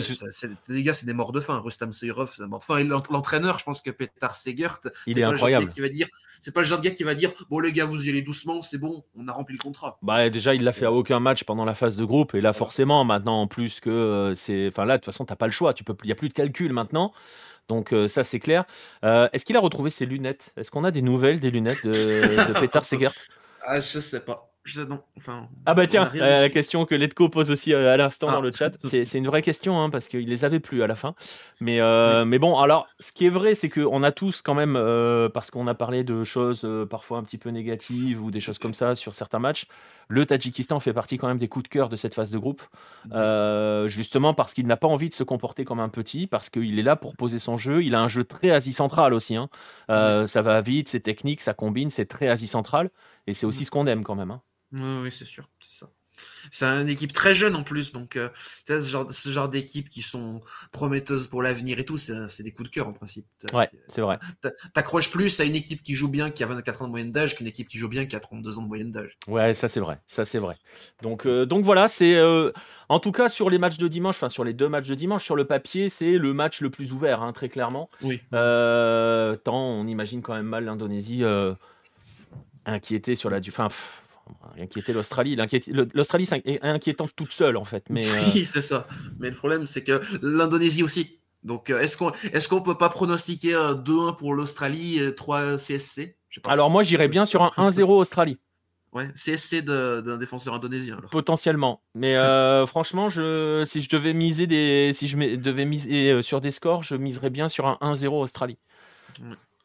les 0.69 0.83
gars, 0.83 0.93
c'est 0.93 1.07
des 1.07 1.15
morts 1.15 1.33
de 1.33 1.41
faim. 1.41 1.61
Rustam 1.65 1.93
Seyrov, 1.93 2.33
c'est 2.37 2.47
mort 2.47 2.59
de 2.59 2.65
faim. 2.65 2.79
Et 2.79 2.85
l'entraîneur, 2.85 3.59
je 3.59 3.65
pense 3.65 3.81
que 3.81 3.91
Petar 3.91 4.35
Segert, 4.35 4.81
il 5.07 5.19
est, 5.19 5.23
incroyable. 5.23 5.69
Qui 5.69 5.81
va 5.81 5.89
dire, 5.89 6.09
c'est 6.41 6.53
pas 6.53 6.61
le 6.61 6.67
genre 6.67 6.79
de 6.79 6.85
gars 6.85 6.91
qui 6.91 7.05
va 7.05 7.15
dire, 7.15 7.33
bon 7.49 7.61
les 7.61 7.73
gars, 7.73 7.85
vous 7.85 8.07
y 8.07 8.09
allez 8.11 8.23
doucement, 8.23 8.63
c'est 8.63 8.79
bon, 8.79 9.05
on 9.15 9.29
a 9.29 9.33
rempli 9.33 9.57
le 9.57 9.63
contrat. 9.63 9.99
Bah 10.03 10.29
déjà, 10.29 10.55
il 10.55 10.65
l'a 10.65 10.73
fait 10.73 10.87
à 10.87 10.93
aucun 10.93 11.21
match 11.21 11.45
pendant 11.45 11.65
la 11.65 11.75
phase 11.75 11.97
de 11.97 12.05
groupe, 12.05 12.35
et 12.35 12.41
là, 12.41 12.53
forcément, 12.53 13.05
maintenant, 13.05 13.41
en 13.41 13.47
plus 13.47 13.81
que 13.81 13.91
euh, 13.91 14.35
c'est, 14.35 14.69
enfin 14.69 14.85
là, 14.85 14.95
de 14.95 14.99
toute 14.99 15.07
façon, 15.07 15.25
t'as 15.25 15.37
pas 15.37 15.47
le 15.47 15.53
choix. 15.53 15.75
Il 16.03 16.09
y 16.09 16.13
a 16.13 16.17
plus 16.17 16.29
de 16.29 16.35
calcul 16.35 16.73
maintenant. 16.73 17.13
Donc 17.69 17.93
euh, 17.93 18.09
ça, 18.09 18.25
c'est 18.25 18.41
clair. 18.41 18.65
Est-ce 19.03 19.45
qu'il 19.45 19.57
a 19.57 19.61
retrouvé 19.61 19.91
ses 19.91 20.07
lunettes? 20.07 20.53
Est-ce 20.57 20.71
qu'on 20.71 20.85
a 20.85 20.91
des 20.91 21.03
nouvelles 21.03 21.41
des 21.41 21.51
lunettes 21.51 21.87
de, 21.87 21.93
de 21.93 22.61
Petar 22.61 22.85
Segert 22.85 23.13
Ah, 23.63 23.81
je 23.81 24.01
sais 24.01 24.21
pas. 24.21 24.52
Ah 25.67 25.75
bah 25.75 25.89
tiens, 25.89 26.09
la 26.15 26.49
question 26.49 26.85
que 26.85 26.95
Letco 26.95 27.29
pose 27.29 27.51
aussi 27.51 27.73
euh, 27.73 27.93
à 27.93 27.97
l'instant 27.97 28.29
dans 28.29 28.39
ah. 28.39 28.43
le 28.43 28.53
chat, 28.53 28.71
c'est 28.79 29.15
une 29.15 29.27
vraie 29.27 29.43
question 29.43 29.81
hein, 29.81 29.91
parce 29.91 30.07
qu'ils 30.07 30.29
les 30.29 30.45
avaient 30.45 30.61
plus 30.61 30.85
à 30.85 30.87
la 30.87 30.95
fin. 30.95 31.15
Mais, 31.61 31.81
euh, 31.81 32.25
mais 32.25 32.39
bon, 32.39 32.57
alors 32.59 32.87
ce 33.01 33.13
qui 33.13 33.27
est 33.27 33.31
vrai, 33.31 33.55
c'est 33.55 33.69
qu'on 33.69 34.03
a 34.05 34.13
tous 34.13 34.41
quand 34.41 34.55
même, 34.55 34.77
euh, 34.77 35.29
parce 35.29 35.51
qu'on 35.51 35.67
a 35.67 35.75
parlé 35.75 36.05
de 36.05 36.23
choses 36.23 36.67
parfois 36.89 37.19
un 37.19 37.25
petit 37.25 37.39
peu 37.39 37.51
négatives 37.51 38.23
ou 38.23 38.31
des 38.31 38.39
choses 38.39 38.59
comme 38.59 38.75
ça 38.75 38.95
sur 38.95 39.15
certains 39.15 39.41
matchs, 39.41 39.67
le 40.07 40.27
Tadjikistan 40.27 40.79
fait 40.79 40.93
partie 40.93 41.19
quand 41.19 41.27
même 41.27 41.39
des 41.39 41.49
coups 41.49 41.65
de 41.65 41.69
cœur 41.69 41.89
de 41.89 41.97
cette 41.97 42.15
phase 42.15 42.31
de 42.31 42.39
groupe, 42.39 42.63
justement 43.89 44.33
parce 44.33 44.55
qu'il 44.55 44.69
n'a 44.69 44.77
pas 44.77 44.89
envie 44.89 45.09
de 45.09 45.15
se 45.15 45.25
comporter 45.25 45.65
comme 45.65 45.81
un 45.81 45.89
petit, 45.89 46.29
parce 46.29 46.51
qu'il 46.51 46.79
est 46.79 46.85
là 46.85 46.95
pour 46.95 47.17
poser 47.17 47.41
son 47.41 47.57
jeu. 47.57 47.83
Il 47.83 47.97
a 47.97 48.01
un 48.01 48.09
jeu 48.09 48.23
très 48.23 48.51
Asie 48.51 48.73
central 48.73 49.13
aussi. 49.13 49.35
Hein. 49.35 49.49
ça 49.89 50.43
va 50.43 50.61
vite, 50.61 50.89
c'est 50.89 51.01
technique, 51.01 51.41
ça 51.41 51.53
combine, 51.53 51.91
c'est 51.91 52.07
très 52.07 52.29
Asie 52.29 52.47
centrale. 52.47 52.91
Et 53.27 53.35
c'est 53.35 53.47
aussi 53.47 53.65
ce 53.65 53.71
qu'on 53.71 53.87
aime 53.87 54.05
quand 54.05 54.17
même. 54.17 54.31
Hein. 54.31 54.43
Oui, 54.73 55.13
c'est 55.13 55.27
sûr, 55.27 55.49
c'est 55.61 55.85
ça. 55.85 55.91
C'est 56.51 56.67
une 56.67 56.89
équipe 56.89 57.13
très 57.13 57.35
jeune 57.35 57.55
en 57.55 57.63
plus, 57.63 57.93
donc 57.93 58.17
euh, 58.17 58.29
ce 58.69 58.81
genre, 58.81 59.13
ce 59.13 59.29
genre 59.31 59.49
d'équipes 59.49 59.89
qui 59.89 60.03
sont 60.03 60.43
prometteuses 60.71 61.27
pour 61.27 61.43
l'avenir 61.43 61.79
et 61.79 61.85
tout, 61.85 61.99
c'est 61.99 62.43
des 62.43 62.53
coups 62.53 62.69
de 62.69 62.75
cœur 62.75 62.89
en 62.89 62.93
principe. 62.93 63.27
Ouais, 63.53 63.69
c'est 63.89 64.01
vrai. 64.01 64.19
T'accroches 64.75 65.11
plus 65.11 65.41
à 65.41 65.45
une 65.45 65.55
équipe 65.55 65.83
qui 65.83 65.95
joue 65.95 66.09
bien, 66.09 66.31
qui 66.31 66.43
a 66.43 66.47
24 66.47 66.83
ans 66.83 66.87
de 66.87 66.91
moyenne 66.91 67.13
d'âge, 67.13 67.37
qu'une 67.37 67.47
équipe 67.47 67.69
qui 67.69 67.79
joue 67.79 67.89
bien, 67.89 68.07
qui 68.07 68.17
a 68.17 68.21
32 68.21 68.59
ans 68.59 68.63
de 68.63 68.69
moyenne 68.69 68.93
d'âge. 68.93 69.17
Ouais, 69.29 69.55
ça 69.55 69.69
c'est 69.69 69.81
vrai, 69.81 70.01
ça 70.07 70.25
c'est 70.25 70.39
vrai. 70.39 70.57
Donc, 71.01 71.27
euh, 71.27 71.47
donc 71.47 71.65
voilà, 71.65 71.89
c'est 71.89 72.15
euh, 72.17 72.53
en 72.89 73.01
tout 73.01 73.13
cas 73.13 73.29
sur 73.29 73.49
les 73.49 73.59
matchs 73.59 73.79
de 73.79 73.89
dimanche, 73.89 74.17
enfin 74.17 74.29
sur 74.29 74.45
les 74.45 74.53
deux 74.53 74.69
matchs 74.69 74.89
de 74.89 74.95
dimanche, 74.95 75.25
sur 75.25 75.37
le 75.37 75.47
papier, 75.47 75.89
c'est 75.89 76.19
le 76.19 76.35
match 76.35 76.61
le 76.61 76.71
plus 76.71 76.93
ouvert, 76.93 77.23
hein, 77.23 77.33
très 77.33 77.49
clairement. 77.49 77.89
Oui. 78.03 78.21
tant 78.31 79.55
on 79.55 79.87
imagine 79.87 80.23
quand 80.23 80.35
même 80.35 80.47
mal 80.47 80.65
l'Indonésie 80.65 81.25
inquiété 82.65 83.15
sur 83.15 83.31
la 83.31 83.41
du. 83.41 83.51
Enfin, 83.51 83.69
inquiéter 84.59 84.93
l'Australie. 84.93 85.37
L'Australie 85.95 86.29
est 86.45 86.63
inquiétante 86.63 87.13
toute 87.17 87.33
seule, 87.33 87.57
en 87.57 87.65
fait. 87.65 87.85
Mais, 87.91 88.05
oui, 88.35 88.43
euh, 88.43 88.45
c'est 88.45 88.63
ça. 88.63 88.87
Mais 89.19 89.31
le 89.31 89.37
problème, 89.37 89.67
c'est 89.67 89.83
que 89.83 90.01
l'Indonésie 90.23 90.83
aussi. 90.83 91.19
Donc, 91.43 91.71
euh, 91.71 91.81
est-ce 91.81 91.97
qu'on 91.97 92.11
est 92.11 92.49
qu'on 92.49 92.63
peut 92.63 92.79
pas 92.79 92.89
pronostiquer 92.89 93.55
un 93.55 93.75
2-1 93.75 94.17
pour 94.17 94.35
l'Australie 94.35 94.99
et 94.99 95.15
3 95.15 95.57
CSC 95.57 96.17
Alors, 96.45 96.71
moi, 96.71 96.83
j'irais 96.83 97.09
bien 97.09 97.25
sur 97.25 97.43
un 97.43 97.51
1-0 97.57 97.83
Australie. 97.91 98.39
Ouais, 98.93 99.09
CSC 99.15 99.63
d'un 99.63 100.19
défenseur 100.19 100.55
indonésien. 100.55 100.99
Potentiellement. 101.11 101.83
Mais 101.95 102.17
euh, 102.17 102.67
franchement, 102.67 103.09
je, 103.09 103.65
si 103.67 103.81
je 103.81 103.89
devais 103.89 104.13
miser 104.13 104.47
des, 104.47 104.93
si 104.93 105.09
je 105.09 105.17
devais 105.37 105.65
miser 105.65 106.23
sur 106.23 106.43
des 106.43 106.51
scores, 106.51 106.83
je 106.83 106.95
miserais 106.95 107.31
bien 107.31 107.49
sur 107.49 107.67
un 107.67 107.79
1-0 107.81 108.09
Australie. 108.09 108.59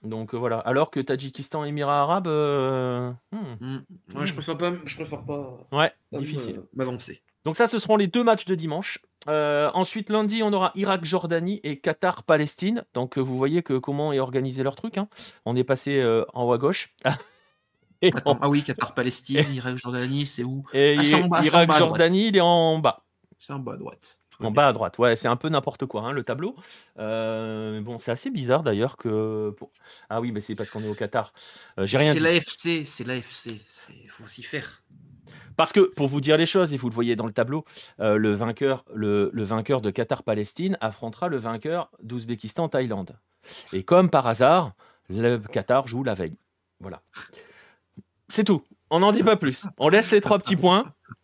Donc 0.04 0.34
euh, 0.34 0.38
voilà. 0.38 0.60
Alors 0.60 0.92
que 0.92 1.00
Tadjikistan, 1.00 1.64
Émirats 1.64 2.02
Arabes. 2.02 2.28
Euh, 2.28 3.12
hmm. 3.32 3.38
Hmm. 3.60 3.80
Ouais, 4.16 4.26
je 4.26 4.34
préfère 4.34 4.58
pas. 4.58 4.72
Je 4.86 4.96
préfère 4.96 5.24
pas. 5.24 5.58
Ouais, 5.72 5.92
difficile. 6.12 6.62
M'avancer. 6.74 7.22
Donc 7.46 7.56
ça, 7.56 7.68
ce 7.68 7.80
seront 7.80 7.98
les 7.98 8.08
deux 8.08 8.24
matchs 8.24 8.46
de 8.46 8.56
dimanche. 8.56 9.00
Euh, 9.28 9.70
ensuite, 9.74 10.10
lundi, 10.10 10.44
on 10.44 10.54
aura 10.54 10.72
Irak-Jordanie 10.76 11.60
et 11.64 11.80
Qatar-Palestine. 11.80 12.86
Donc 12.94 13.18
vous 13.18 13.38
voyez 13.38 13.64
que 13.64 13.74
comment 13.78 14.14
est 14.14 14.20
organisé 14.20 14.64
leur 14.64 14.76
truc. 14.76 14.98
Hein. 14.98 15.08
On 15.46 15.56
est 15.56 15.64
passé 15.64 16.04
en 16.34 16.44
haut 16.44 16.54
à 16.54 16.58
gauche. 16.58 16.94
Ah 18.40 18.48
oui, 18.48 18.62
Qatar-Palestine, 18.62 19.52
Irak-Jordanie, 19.52 20.28
c'est 20.28 20.44
où? 20.44 20.64
Ah, 20.72 20.78
Irak-Jordanie, 20.78 22.28
il 22.28 22.38
est 22.38 22.42
en 22.42 22.78
bas. 22.78 23.04
C'est 23.40 23.54
en 23.54 23.58
bas 23.58 23.74
à 23.74 23.78
droite. 23.78 24.20
En 24.40 24.52
bas 24.52 24.68
à 24.68 24.74
droite, 24.74 25.00
ouais, 25.00 25.16
c'est 25.16 25.28
un 25.28 25.36
peu 25.36 25.50
n'importe 25.50 25.86
quoi, 25.86 26.04
hein, 26.04 26.12
le 26.12 26.24
tableau. 26.24 26.56
Euh, 27.00 27.82
bon, 27.82 27.98
c'est 27.98 28.12
assez 28.12 28.30
bizarre 28.30 28.62
d'ailleurs 28.62 28.98
que. 28.98 29.56
Ah 30.10 30.22
oui, 30.22 30.32
mais 30.32 30.42
c'est 30.42 30.56
parce 30.56 30.70
qu'on 30.70 30.84
est 30.84 30.88
au 30.88 30.94
Qatar. 30.94 31.34
Euh, 31.80 31.86
j'ai 31.86 31.98
rien 31.98 32.14
C'est 32.14 32.20
l'AFC, 32.20 32.86
c'est 32.86 33.04
l'AFC, 33.04 33.60
il 34.04 34.10
faut 34.10 34.28
s'y 34.28 34.44
faire. 34.44 34.84
Parce 35.56 35.74
que, 35.74 35.90
pour 35.96 36.08
vous 36.08 36.22
dire 36.22 36.38
les 36.38 36.46
choses, 36.46 36.74
et 36.76 36.78
vous 36.78 36.88
le 36.88 36.94
voyez 36.94 37.16
dans 37.16 37.26
le 37.26 37.32
tableau, 37.32 37.66
euh, 38.00 38.18
le, 38.18 38.36
vainqueur, 38.36 38.86
le, 38.94 39.32
vainqueur 39.34 39.82
de 39.82 39.90
Qatar-Palestine 39.90 40.78
affrontera 40.82 41.30
le 41.30 41.38
vainqueur 41.38 41.90
d'Ouzbékistan-Thaïlande. 42.04 43.18
Et 43.74 43.84
comme 43.84 44.12
par 44.12 44.28
hasard, 44.28 44.74
le 45.10 45.38
Qatar 45.38 45.88
joue 45.88 46.04
la 46.04 46.14
veille. 46.14 46.38
Voilà. 46.80 47.02
C'est 48.28 48.44
tout. 48.44 48.62
On 48.92 49.00
n'en 49.00 49.12
dit 49.12 49.24
pas 49.24 49.36
plus. 49.36 49.66
On 49.80 49.90
laisse 49.90 50.12
les 50.12 50.22
trois 50.22 50.38
petits 50.38 50.56
points. 50.56 50.94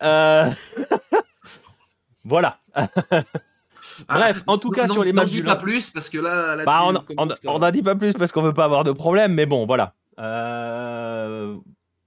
Voilà. 2.24 2.58
Bref, 4.08 4.42
en 4.46 4.58
tout 4.58 4.70
cas, 4.70 4.88
sur 4.88 5.04
les 5.04 5.12
matchs. 5.12 5.28
On 5.28 5.32
dit 5.32 5.42
pas 5.42 5.56
plus 5.56 5.90
parce 5.90 6.08
que 6.08 6.18
là. 6.18 6.64
Bah, 6.64 6.82
on 6.84 7.58
n'en 7.58 7.70
dit 7.70 7.82
pas 7.82 7.94
plus 7.94 8.14
parce 8.14 8.32
qu'on 8.32 8.42
veut 8.42 8.54
pas 8.54 8.64
avoir 8.64 8.84
de 8.84 8.92
problème, 8.92 9.34
mais 9.34 9.46
bon, 9.46 9.66
voilà. 9.66 9.94
Il 10.16 10.22
euh, 10.24 11.56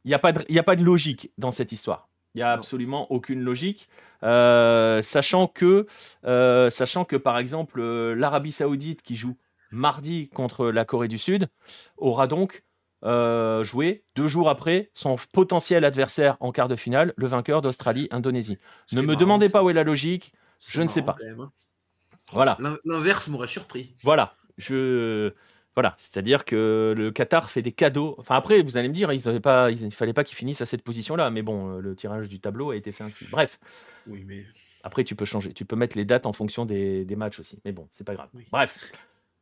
n'y 0.05 0.13
a, 0.13 0.19
pas 0.19 0.31
de, 0.31 0.57
a 0.57 0.63
pas 0.63 0.75
de 0.75 0.83
logique 0.83 1.31
dans 1.37 1.51
cette 1.51 1.71
histoire. 1.71 2.09
Il 2.35 2.39
n'y 2.39 2.43
a 2.43 2.51
absolument 2.51 3.11
aucune 3.11 3.41
logique. 3.41 3.89
Euh, 4.23 5.01
sachant, 5.01 5.47
que, 5.47 5.85
euh, 6.25 6.69
sachant 6.69 7.05
que, 7.05 7.15
par 7.15 7.37
exemple, 7.37 7.81
l'Arabie 7.81 8.51
Saoudite 8.51 9.01
qui 9.01 9.15
joue 9.15 9.37
mardi 9.71 10.29
contre 10.29 10.67
la 10.67 10.85
Corée 10.85 11.07
du 11.07 11.17
Sud 11.17 11.47
aura 11.97 12.27
donc 12.27 12.63
euh, 13.03 13.63
jouer 13.63 14.03
deux 14.15 14.27
jours 14.27 14.49
après 14.49 14.89
son 14.93 15.17
potentiel 15.31 15.85
adversaire 15.85 16.37
en 16.39 16.51
quart 16.51 16.67
de 16.67 16.75
finale, 16.75 17.13
le 17.15 17.27
vainqueur 17.27 17.61
d'Australie-Indonésie. 17.61 18.57
Ne 18.91 19.01
me 19.01 19.15
demandez 19.15 19.49
pas 19.49 19.63
où 19.63 19.69
est 19.69 19.73
la 19.73 19.83
logique, 19.83 20.33
je 20.67 20.81
ne 20.81 20.87
sais 20.87 21.01
pas. 21.01 21.15
Hein. 21.21 21.51
Voilà. 22.31 22.57
L'inverse 22.85 23.27
m'aurait 23.29 23.47
surpris. 23.47 23.93
Voilà. 24.01 24.33
Je 24.57 25.33
voilà, 25.77 25.93
c'est-à-dire 25.99 26.43
que 26.43 26.95
le 26.97 27.11
Qatar 27.11 27.51
fait 27.51 27.61
des 27.61 27.71
cadeaux. 27.71 28.15
Enfin 28.17 28.33
après, 28.33 28.63
vous 28.63 28.77
allez 28.77 28.87
me 28.87 28.95
dire, 28.95 29.13
ils 29.13 29.41
pas, 29.41 29.69
il 29.69 29.85
ne 29.85 29.91
fallait 29.91 30.11
pas 30.11 30.23
qu'ils 30.23 30.35
finissent 30.35 30.61
à 30.61 30.65
cette 30.65 30.81
position-là, 30.81 31.29
mais 31.29 31.43
bon, 31.43 31.77
euh, 31.77 31.81
le 31.81 31.95
tirage 31.95 32.29
du 32.29 32.39
tableau 32.39 32.71
a 32.71 32.75
été 32.75 32.91
fait 32.91 33.03
ainsi. 33.03 33.25
Bref. 33.29 33.59
Oui, 34.07 34.23
mais 34.25 34.43
après, 34.81 35.03
tu 35.03 35.13
peux 35.13 35.25
changer, 35.25 35.53
tu 35.53 35.65
peux 35.65 35.75
mettre 35.75 35.95
les 35.95 36.03
dates 36.03 36.25
en 36.25 36.33
fonction 36.33 36.65
des, 36.65 37.05
matchs 37.15 37.39
aussi, 37.39 37.59
mais 37.63 37.73
bon, 37.73 37.87
c'est 37.91 38.03
pas 38.03 38.15
grave. 38.15 38.29
Bref. 38.51 38.91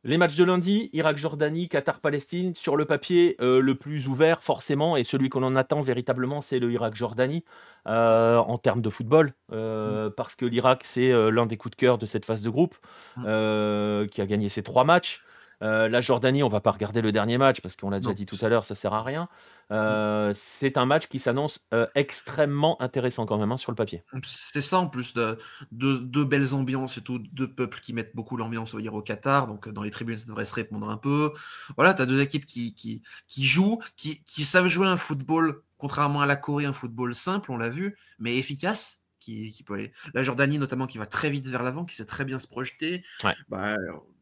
Les 0.06 0.18
matchs 0.18 0.36
de 0.36 0.44
lundi, 0.44 0.88
Irak-Jordanie, 0.92 1.68
Qatar-Palestine, 1.68 2.54
sur 2.54 2.76
le 2.76 2.84
papier, 2.84 3.34
euh, 3.40 3.60
le 3.60 3.74
plus 3.74 4.06
ouvert 4.06 4.40
forcément, 4.40 4.96
et 4.96 5.02
celui 5.02 5.30
qu'on 5.30 5.42
en 5.42 5.56
attend 5.56 5.80
véritablement, 5.80 6.40
c'est 6.40 6.60
le 6.60 6.70
Irak-Jordanie 6.70 7.42
euh, 7.88 8.36
en 8.36 8.56
termes 8.56 8.82
de 8.82 8.88
football, 8.88 9.32
euh, 9.52 10.06
mm. 10.08 10.12
parce 10.12 10.36
que 10.36 10.46
l'Irak, 10.46 10.84
c'est 10.84 11.10
l'un 11.32 11.46
des 11.46 11.56
coups 11.56 11.72
de 11.72 11.76
cœur 11.76 11.98
de 11.98 12.06
cette 12.06 12.24
phase 12.24 12.42
de 12.42 12.50
groupe, 12.50 12.76
mm. 13.16 14.06
qui 14.06 14.20
a 14.22 14.26
gagné 14.26 14.48
ses 14.48 14.62
trois 14.62 14.84
matchs. 14.84 15.24
Euh, 15.62 15.88
la 15.88 16.00
Jordanie, 16.00 16.42
on 16.42 16.48
va 16.48 16.60
pas 16.60 16.70
regarder 16.70 17.00
le 17.00 17.12
dernier 17.12 17.38
match 17.38 17.60
parce 17.60 17.76
qu'on 17.76 17.90
l'a 17.90 18.00
déjà 18.00 18.12
dit 18.12 18.26
tout 18.26 18.36
à 18.42 18.48
l'heure, 18.48 18.64
ça 18.64 18.74
sert 18.74 18.92
à 18.92 19.02
rien. 19.02 19.28
Euh, 19.70 20.32
c'est 20.34 20.76
un 20.76 20.84
match 20.84 21.08
qui 21.08 21.18
s'annonce 21.18 21.66
euh, 21.72 21.86
extrêmement 21.94 22.80
intéressant 22.82 23.26
quand 23.26 23.38
même 23.38 23.50
hein, 23.50 23.56
sur 23.56 23.72
le 23.72 23.76
papier. 23.76 24.02
C'est 24.24 24.60
ça 24.60 24.78
en 24.78 24.86
plus 24.86 25.14
de 25.14 25.38
deux 25.72 26.24
belles 26.24 26.54
ambiances 26.54 26.98
et 26.98 27.02
tout, 27.02 27.18
deux 27.18 27.52
peuples 27.52 27.80
qui 27.80 27.94
mettent 27.94 28.14
beaucoup 28.14 28.36
l'ambiance 28.36 28.74
au, 28.74 28.80
au 28.80 29.02
Qatar, 29.02 29.46
donc 29.46 29.68
dans 29.68 29.82
les 29.82 29.90
tribunes 29.90 30.18
ça 30.18 30.26
devrait 30.26 30.44
se 30.44 30.54
répondre 30.54 30.88
un 30.90 30.98
peu. 30.98 31.32
Voilà, 31.76 31.94
tu 31.94 32.02
as 32.02 32.06
deux 32.06 32.20
équipes 32.20 32.46
qui, 32.46 32.74
qui, 32.74 33.02
qui 33.28 33.44
jouent, 33.44 33.80
qui, 33.96 34.22
qui 34.24 34.44
savent 34.44 34.66
jouer 34.66 34.86
un 34.86 34.96
football, 34.96 35.62
contrairement 35.78 36.20
à 36.20 36.26
la 36.26 36.36
Corée, 36.36 36.66
un 36.66 36.72
football 36.72 37.14
simple, 37.14 37.50
on 37.50 37.56
l'a 37.56 37.70
vu, 37.70 37.96
mais 38.18 38.36
efficace. 38.36 39.05
Qui, 39.26 39.50
qui, 39.50 39.64
peut 39.64 39.74
aller. 39.74 39.92
La 40.14 40.22
Jordanie 40.22 40.56
notamment 40.56 40.86
qui 40.86 40.98
va 40.98 41.06
très 41.06 41.30
vite 41.30 41.48
vers 41.48 41.64
l'avant, 41.64 41.84
qui 41.84 41.96
sait 41.96 42.04
très 42.04 42.24
bien 42.24 42.38
se 42.38 42.46
projeter. 42.46 43.02
Ouais. 43.24 43.34
Bah, 43.48 43.76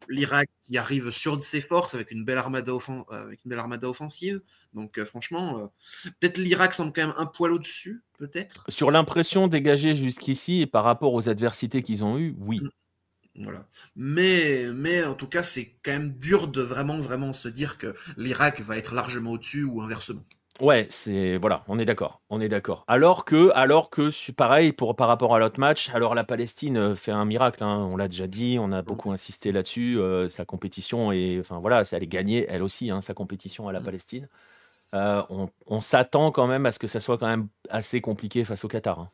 l'Irak 0.09 0.49
qui 0.63 0.79
arrive 0.79 1.11
sur 1.11 1.37
de 1.37 1.43
ses 1.43 1.61
forces 1.61 1.95
avec 1.95 2.11
une 2.11 2.25
belle 2.25 2.39
armada, 2.39 2.73
avec 3.11 3.45
une 3.45 3.49
belle 3.51 3.59
armada 3.59 3.89
offensive. 3.89 4.41
Donc 4.73 4.99
euh, 4.99 5.05
franchement, 5.05 5.59
euh, 5.59 5.67
peut-être 6.21 6.39
l'Irak 6.39 6.75
semble 6.75 6.93
quand 6.93 7.07
même 7.07 7.15
un 7.17 7.27
poil 7.27 7.53
au-dessus, 7.53 8.03
peut-être. 8.19 8.65
Sur 8.69 8.91
l'impression 8.91 9.47
dégagée 9.47 9.95
jusqu'ici 9.95 10.63
et 10.63 10.67
par 10.67 10.85
rapport 10.85 11.13
aux 11.13 11.29
adversités 11.29 11.83
qu'ils 11.83 12.05
ont 12.05 12.19
eues, 12.19 12.35
oui. 12.39 12.61
Mm. 12.61 12.71
Voilà. 13.37 13.67
Mais, 13.97 14.67
mais 14.73 15.03
en 15.03 15.15
tout 15.15 15.27
cas, 15.27 15.43
c'est 15.43 15.77
quand 15.83 15.91
même 15.91 16.13
dur 16.13 16.47
de 16.47 16.63
vraiment, 16.63 17.01
vraiment 17.01 17.33
se 17.33 17.49
dire 17.49 17.79
que 17.79 17.93
l'Irak 18.17 18.61
va 18.61 18.77
être 18.77 18.95
largement 18.95 19.33
au-dessus 19.33 19.65
ou 19.65 19.83
inversement. 19.83 20.25
Ouais, 20.61 20.87
c'est 20.89 21.37
voilà, 21.37 21.65
on 21.67 21.81
est 21.81 21.85
d'accord, 21.85 22.23
on 22.31 22.41
est 22.41 22.49
d'accord. 22.49 22.85
Alors 22.87 23.25
que, 23.25 23.51
alors 23.55 23.91
que, 23.91 24.11
pareil 24.31 24.73
pour 24.73 24.95
par 24.95 25.09
rapport 25.09 25.35
à 25.35 25.41
l'autre 25.41 25.59
match, 25.59 25.91
alors 25.91 26.15
la 26.15 26.23
Palestine 26.23 26.77
euh, 26.77 26.95
fait 26.95 27.11
un 27.11 27.25
miracle, 27.25 27.65
hein, 27.65 27.89
on 27.91 27.97
l'a 27.97 28.07
déjà 28.07 28.29
dit, 28.29 28.59
on 28.61 28.71
a 28.71 28.81
beaucoup 28.81 29.11
insisté 29.11 29.51
là-dessus. 29.51 29.99
Euh, 29.99 30.29
sa 30.29 30.45
compétition 30.45 31.11
et 31.11 31.39
enfin 31.41 31.59
voilà, 31.59 31.83
elle 31.91 32.03
est 32.05 32.07
gagnée 32.07 32.47
elle 32.49 32.63
aussi, 32.63 32.91
hein, 32.91 33.01
sa 33.01 33.15
compétition 33.15 33.67
à 33.67 33.73
la 33.73 33.81
mmh. 33.81 33.85
Palestine. 33.85 34.29
Euh, 34.95 35.23
on, 35.67 35.81
s'attend 35.81 36.31
quand 36.31 36.47
même 36.47 36.67
à 36.67 36.73
ce 36.73 36.79
que 36.79 36.87
ça 36.87 37.01
soit 37.01 37.19
quand 37.19 37.27
même 37.27 37.49
assez 37.69 38.01
compliqué 38.01 38.45
face 38.45 38.65
au 38.65 38.69
Qatar. 38.69 39.01
Hein. 39.01 39.11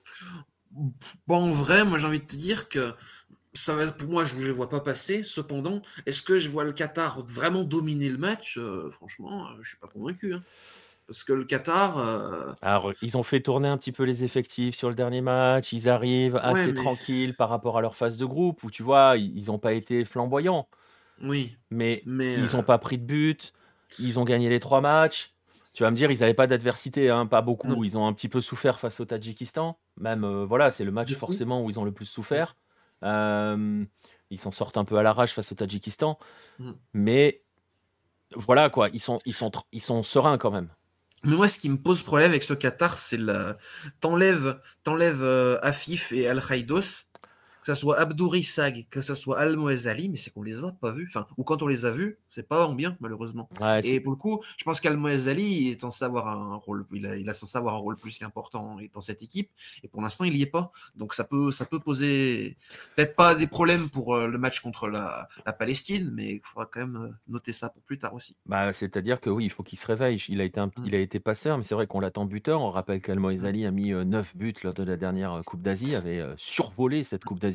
Bon, 1.27 1.49
en 1.49 1.53
vrai, 1.53 1.87
moi 1.87 1.99
j'ai 1.99 2.07
envie 2.07 2.21
de 2.21 2.27
te 2.27 2.37
dire 2.37 2.69
que 2.69 2.93
ça 3.55 3.75
va 3.75 3.91
pour 3.91 4.11
moi, 4.11 4.27
je 4.27 4.37
ne 4.37 4.45
les 4.45 4.53
vois 4.53 4.69
pas 4.69 4.81
passer. 4.81 5.23
Cependant, 5.23 5.81
est-ce 6.05 6.23
que 6.23 6.39
je 6.39 6.51
vois 6.51 6.65
le 6.65 6.73
Qatar 6.73 7.25
vraiment 7.27 7.65
dominer 7.65 8.11
le 8.11 8.19
match? 8.19 8.61
Franchement, 8.91 9.47
je 9.63 9.71
suis 9.71 9.79
pas 9.79 9.89
convaincu. 9.89 10.35
Parce 11.11 11.25
que 11.25 11.33
le 11.33 11.43
Qatar. 11.43 11.99
Euh, 11.99 12.53
Alors, 12.63 12.93
ils 13.03 13.17
ont 13.17 13.25
fait 13.25 13.41
tourner 13.41 13.67
un 13.67 13.77
petit 13.77 13.91
peu 13.91 14.05
les 14.05 14.23
effectifs 14.23 14.77
sur 14.77 14.89
le 14.89 14.95
dernier 14.95 15.21
match. 15.21 15.73
Ils 15.73 15.89
arrivent 15.89 16.37
assez 16.37 16.73
tranquilles 16.73 17.35
par 17.35 17.49
rapport 17.49 17.77
à 17.77 17.81
leur 17.81 17.97
phase 17.97 18.17
de 18.17 18.25
groupe, 18.25 18.63
où 18.63 18.71
tu 18.71 18.85
vois, 18.85 19.17
ils 19.17 19.47
n'ont 19.47 19.59
pas 19.59 19.73
été 19.73 20.05
flamboyants. 20.05 20.69
Oui. 21.21 21.57
Mais, 21.71 22.05
ils 22.07 22.53
n'ont 22.53 22.61
euh, 22.61 22.63
pas 22.63 22.79
pris 22.79 22.97
de 22.97 23.03
but. 23.03 23.53
Ils 23.99 24.21
ont 24.21 24.25
gagné 24.25 24.49
les 24.49 24.61
trois 24.61 24.81
matchs. 24.81 25.35
Tu 25.75 25.83
vas 25.83 25.91
me 25.91 25.97
dire, 25.97 26.13
ils 26.13 26.21
n'avaient 26.21 26.33
pas 26.33 26.47
d'adversité, 26.47 27.11
hein, 27.11 27.27
pas 27.27 27.43
beaucoup. 27.43 27.83
Ils 27.83 27.99
ont 27.99 28.07
un 28.07 28.13
petit 28.13 28.29
peu 28.29 28.41
souffert 28.41 28.79
face 28.79 29.01
au 29.01 29.05
Tadjikistan. 29.05 29.81
Même, 29.97 30.23
euh, 30.23 30.45
voilà, 30.45 30.71
c'est 30.71 30.85
le 30.85 30.93
match 30.93 31.13
forcément 31.15 31.65
où 31.65 31.71
ils 31.71 31.81
ont 31.81 31.85
le 31.85 31.93
plus 31.93 32.07
souffert. 32.07 32.55
Euh, 33.03 33.85
ils 34.31 34.39
s'en 34.39 34.53
sortent 34.53 34.77
un 34.77 34.85
peu 34.85 34.97
à 34.97 35.03
l'arrache 35.03 35.33
face 35.33 35.51
au 35.51 35.57
Tadjikistan. 35.57 36.21
Mm. 36.61 36.71
Mais 36.95 37.43
voilà, 38.37 38.71
quoi, 38.71 38.91
ils 38.93 39.01
sont, 39.01 39.19
ils, 39.25 39.35
sont, 39.35 39.51
ils 39.73 39.83
sont 39.83 40.05
sereins 40.05 40.39
quand 40.39 40.53
même. 40.53 40.69
Mais 41.23 41.37
moi, 41.37 41.49
ce 41.49 41.59
qui 41.59 41.69
me 41.69 41.77
pose 41.77 42.03
problème 42.03 42.31
avec 42.31 42.43
ce 42.43 42.55
Qatar, 42.55 42.99
c'est 42.99 43.17
le. 43.19 43.55
T'enlèves, 44.01 44.59
t'enlèves 44.85 45.23
euh, 45.23 45.59
Afif 45.63 46.13
et 46.13 46.29
Al-Khaidos 46.29 47.10
que 47.61 47.67
ce 47.67 47.75
soit 47.75 47.99
Abdouri 47.99 48.43
Sag, 48.43 48.87
que 48.91 49.01
ce 49.01 49.15
soit 49.15 49.39
Al 49.39 49.57
Ali, 49.87 50.09
mais 50.09 50.17
c'est 50.17 50.31
qu'on 50.33 50.43
les 50.43 50.65
a 50.65 50.73
pas 50.73 50.93
vus. 50.93 51.07
Enfin, 51.09 51.27
ou 51.37 51.45
quand 51.45 51.63
on 51.63 51.67
les 51.67 51.85
a 51.85 51.91
vus, 51.91 52.19
c'est 52.29 52.49
pas 52.49 52.67
en 52.67 52.75
bien, 52.75 52.97
malheureusement. 53.01 53.49
et 53.83 54.01
pour 54.01 54.13
le 54.13 54.17
coup, 54.17 54.41
je 54.57 54.65
pense 54.65 54.81
qu'Al 54.81 54.99
Ali 55.07 55.69
est 55.69 55.81
censé 55.81 56.05
avoir 56.05 56.29
un 56.29 56.57
rôle, 56.57 56.87
il 56.93 57.07
a, 57.07 57.17
il 57.17 57.29
a 57.29 57.35
censé 57.35 57.59
avoir 57.59 57.75
un 57.75 57.79
rôle 57.79 57.97
plus 57.97 58.19
qu'important 58.19 58.79
dans 58.93 59.01
cette 59.01 59.23
équipe. 59.23 59.51
Et 59.83 59.89
pour 59.89 60.03
l'instant, 60.03 60.25
il 60.25 60.37
y 60.37 60.43
est 60.43 60.47
pas. 60.47 60.73
Donc 60.97 61.15
ça 61.15 61.25
peut, 61.25 61.51
ça 61.51 61.65
peut 61.65 61.81
poser 61.81 62.57
peut-être 62.97 63.17
pas 63.17 63.35
des 63.35 63.47
problèmes 63.47 63.91
pour 63.91 64.15
euh, 64.15 64.27
le 64.27 64.39
match 64.39 64.61
contre 64.61 64.89
la, 64.89 65.29
Palestine, 65.59 66.11
mais 66.15 66.35
il 66.35 66.41
faudra 66.43 66.67
quand 66.67 66.81
même 66.81 66.97
euh, 66.97 67.09
noter 67.29 67.53
ça 67.53 67.69
pour 67.69 67.83
plus 67.83 67.99
tard 67.99 68.15
aussi. 68.15 68.37
Bah, 68.47 68.73
c'est-à-dire 68.73 69.21
que 69.21 69.29
oui, 69.29 69.45
il 69.45 69.51
faut 69.51 69.63
qu'il 69.63 69.79
se 69.79 69.87
réveille. 69.87 70.23
Il 70.29 70.41
a 70.41 70.45
été, 70.45 70.61
un, 70.61 70.69
mmh. 70.69 70.85
il 70.85 70.95
a 70.95 70.99
été 70.99 71.21
passeur, 71.21 71.57
mais 71.57 71.63
c'est 71.63 71.75
vrai 71.75 71.87
qu'on 71.87 72.01
l'attend 72.01 72.25
buteur. 72.25 72.61
On 72.61 72.71
rappelle 72.71 73.03
qu'Al 73.03 73.19
mmh. 73.19 73.45
Ali 73.45 73.67
a 73.67 73.71
mis 73.71 73.91
9 73.91 74.05
euh, 74.35 74.39
buts 74.39 74.55
lors 74.63 74.75
de 74.75 74.85
la 74.85 74.97
dernière 74.97 75.43
Coupe 75.45 75.63
d'Asie, 75.63 75.95
avait 75.97 76.25
survolé 76.37 77.05
cette 77.05 77.25
Coupe 77.25 77.41
d'Asie 77.41 77.50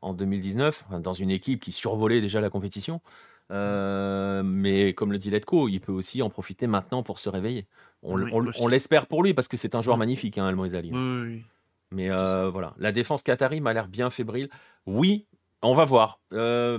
en 0.00 0.14
2019, 0.14 0.84
dans 1.00 1.12
une 1.12 1.30
équipe 1.30 1.60
qui 1.60 1.72
survolait 1.72 2.20
déjà 2.20 2.40
la 2.40 2.50
compétition. 2.50 3.00
Euh, 3.50 4.42
mais 4.42 4.94
comme 4.94 5.12
le 5.12 5.18
dit 5.18 5.30
Letko, 5.30 5.68
il 5.68 5.80
peut 5.80 5.92
aussi 5.92 6.22
en 6.22 6.30
profiter 6.30 6.66
maintenant 6.66 7.02
pour 7.02 7.18
se 7.18 7.28
réveiller. 7.28 7.66
On, 8.02 8.16
l'espère 8.66 9.06
pour 9.06 9.22
lui 9.22 9.34
parce 9.34 9.46
que 9.46 9.56
c'est 9.56 9.74
un 9.74 9.80
joueur 9.80 9.96
magnifique, 9.96 10.38
hein, 10.38 10.52
Oui, 10.56 11.42
mais 11.92 12.10
euh, 12.10 12.48
voilà, 12.50 12.74
la 12.78 12.90
défense 12.90 13.22
qatari 13.22 13.60
m'a 13.60 13.72
l'air 13.74 13.86
bien 13.86 14.10
fébrile. 14.10 14.48
Oui, 14.86 15.26
on 15.60 15.74
va 15.74 15.84
voir. 15.84 16.18
Euh, 16.32 16.78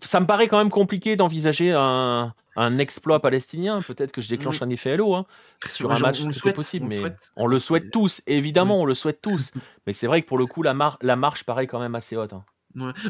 ça 0.00 0.20
me 0.20 0.26
paraît 0.26 0.46
quand 0.46 0.58
même 0.58 0.70
compliqué 0.70 1.16
d'envisager 1.16 1.72
un, 1.72 2.34
exploit 2.78 3.20
palestinien. 3.20 3.80
Peut-être 3.80 4.12
que 4.12 4.20
je 4.20 4.28
déclenche 4.28 4.62
un 4.62 4.70
effet 4.70 4.92
Halo 4.92 5.14
hein, 5.14 5.26
sur 5.70 5.90
un 5.90 5.98
match, 5.98 6.22
c'est 6.32 6.52
possible, 6.52 6.86
mais 6.88 7.00
on 7.36 7.46
le 7.46 7.58
souhaite 7.58 7.90
tous. 7.90 8.22
Évidemment, 8.26 8.80
on 8.80 8.84
le 8.84 8.94
souhaite 8.94 9.20
tous. 9.20 9.52
Mais 9.86 9.92
c'est 9.92 10.06
vrai 10.06 10.22
que 10.22 10.26
pour 10.26 10.38
le 10.38 10.46
coup, 10.46 10.62
la, 10.62 10.74
la 11.00 11.16
marche 11.16 11.44
paraît 11.44 11.66
quand 11.66 11.80
même 11.80 11.94
assez 11.94 12.16
haute. 12.16 12.32
Hein. 12.32 12.44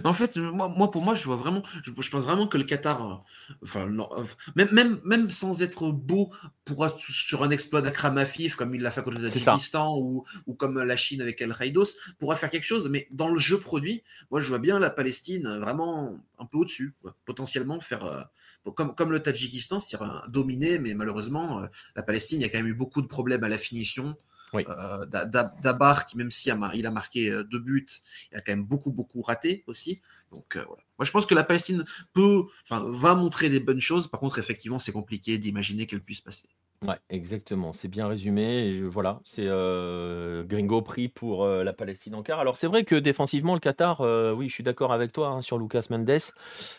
En 0.04 0.12
fait, 0.12 0.36
moi, 0.36 0.68
moi, 0.68 0.90
pour 0.90 1.02
moi, 1.02 1.14
je 1.14 1.24
vois 1.24 1.36
vraiment, 1.36 1.62
je, 1.82 1.90
pense 1.92 2.22
vraiment 2.22 2.46
que 2.46 2.58
le 2.58 2.64
Qatar, 2.64 3.06
euh, 3.06 3.54
enfin, 3.62 3.86
euh, 3.88 4.24
même, 4.56 4.68
même, 4.72 5.00
même 5.04 5.30
sans 5.30 5.62
être 5.62 5.90
beau, 5.90 6.32
pourra 6.64 6.92
sur 6.98 7.44
un 7.44 7.50
exploit 7.50 7.80
d'Akram 7.80 8.18
Afif, 8.18 8.56
comme 8.56 8.74
il 8.74 8.82
l'a 8.82 8.90
fait 8.90 9.02
contre 9.02 9.18
le 9.18 9.28
Tadjikistan 9.28 9.96
ou, 9.98 10.24
ou 10.46 10.54
comme 10.54 10.82
la 10.82 10.96
Chine 10.96 11.22
avec 11.22 11.40
El 11.40 11.52
Raidos, 11.52 11.94
pourra 12.18 12.36
faire 12.36 12.50
quelque 12.50 12.64
chose. 12.64 12.88
Mais 12.88 13.06
dans 13.10 13.28
le 13.28 13.38
jeu 13.38 13.58
produit, 13.60 14.02
moi, 14.30 14.40
je 14.40 14.48
vois 14.48 14.58
bien 14.58 14.78
la 14.78 14.90
Palestine 14.90 15.48
vraiment 15.60 16.18
un 16.38 16.46
peu 16.46 16.58
au-dessus, 16.58 16.94
potentiellement 17.24 17.78
faire 17.80 18.04
euh, 18.04 18.22
comme, 18.70 18.94
comme 18.94 19.10
le 19.10 19.20
Tadjikistan, 19.20 19.80
c'est-à-dire 19.80 20.24
dominer, 20.28 20.78
mais 20.78 20.94
malheureusement, 20.94 21.66
la 21.96 22.02
Palestine, 22.02 22.40
il 22.40 22.42
y 22.42 22.44
a 22.44 22.48
quand 22.48 22.58
même 22.58 22.68
eu 22.68 22.74
beaucoup 22.74 23.02
de 23.02 23.06
problèmes 23.06 23.44
à 23.44 23.48
la 23.48 23.58
finition. 23.58 24.16
Oui. 24.52 24.64
Euh, 24.68 25.06
Dabar, 25.06 26.06
qui 26.06 26.18
même 26.18 26.30
si 26.30 26.50
il 26.74 26.86
a 26.86 26.90
marqué 26.90 27.30
euh, 27.30 27.42
deux 27.42 27.58
buts, 27.58 27.86
il 28.30 28.36
a 28.36 28.40
quand 28.40 28.52
même 28.52 28.64
beaucoup, 28.64 28.92
beaucoup 28.92 29.22
raté 29.22 29.64
aussi. 29.66 30.00
Donc 30.30 30.56
euh, 30.56 30.64
voilà. 30.66 30.82
Moi, 30.98 31.06
je 31.06 31.10
pense 31.10 31.24
que 31.26 31.34
la 31.34 31.44
Palestine 31.44 31.84
peut, 32.12 32.44
enfin, 32.64 32.84
va 32.86 33.14
montrer 33.14 33.48
des 33.48 33.60
bonnes 33.60 33.80
choses. 33.80 34.08
Par 34.08 34.20
contre, 34.20 34.38
effectivement, 34.38 34.78
c'est 34.78 34.92
compliqué 34.92 35.38
d'imaginer 35.38 35.86
qu'elle 35.86 36.02
puisse 36.02 36.20
passer. 36.20 36.48
Ouais, 36.86 36.98
exactement, 37.10 37.70
c'est 37.72 37.86
bien 37.86 38.08
résumé 38.08 38.66
et 38.66 38.82
voilà, 38.82 39.20
c'est, 39.24 39.44
euh, 39.46 40.42
Gringo 40.42 40.82
pris 40.82 41.08
pour, 41.08 41.44
euh, 41.44 41.62
la 41.62 41.72
Palestine 41.72 42.16
en 42.16 42.22
quart. 42.22 42.40
Alors 42.40 42.56
c'est 42.56 42.66
vrai 42.66 42.82
que 42.82 42.96
défensivement 42.96 43.54
le 43.54 43.60
Qatar, 43.60 44.00
euh, 44.00 44.32
oui 44.32 44.48
je 44.48 44.54
suis 44.54 44.64
d'accord 44.64 44.92
avec 44.92 45.12
toi, 45.12 45.28
hein, 45.28 45.42
sur 45.42 45.58
Lucas 45.58 45.86
Mendes. 45.90 46.18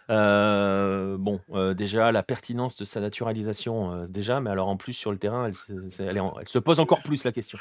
bon, 0.09 1.39
déjà 1.73 2.11
la 2.11 2.21
pertinence 2.21 2.75
de 2.75 2.83
sa 2.83 2.99
naturalisation, 2.99 4.05
déjà, 4.07 4.41
mais 4.41 4.49
alors 4.49 4.67
en 4.67 4.75
plus 4.75 4.93
sur 4.93 5.11
le 5.11 5.17
terrain, 5.17 5.45
elle 5.45 5.55
se 5.55 6.59
pose 6.59 6.81
encore 6.81 7.01
plus 7.01 7.23
la 7.23 7.31
question. 7.31 7.57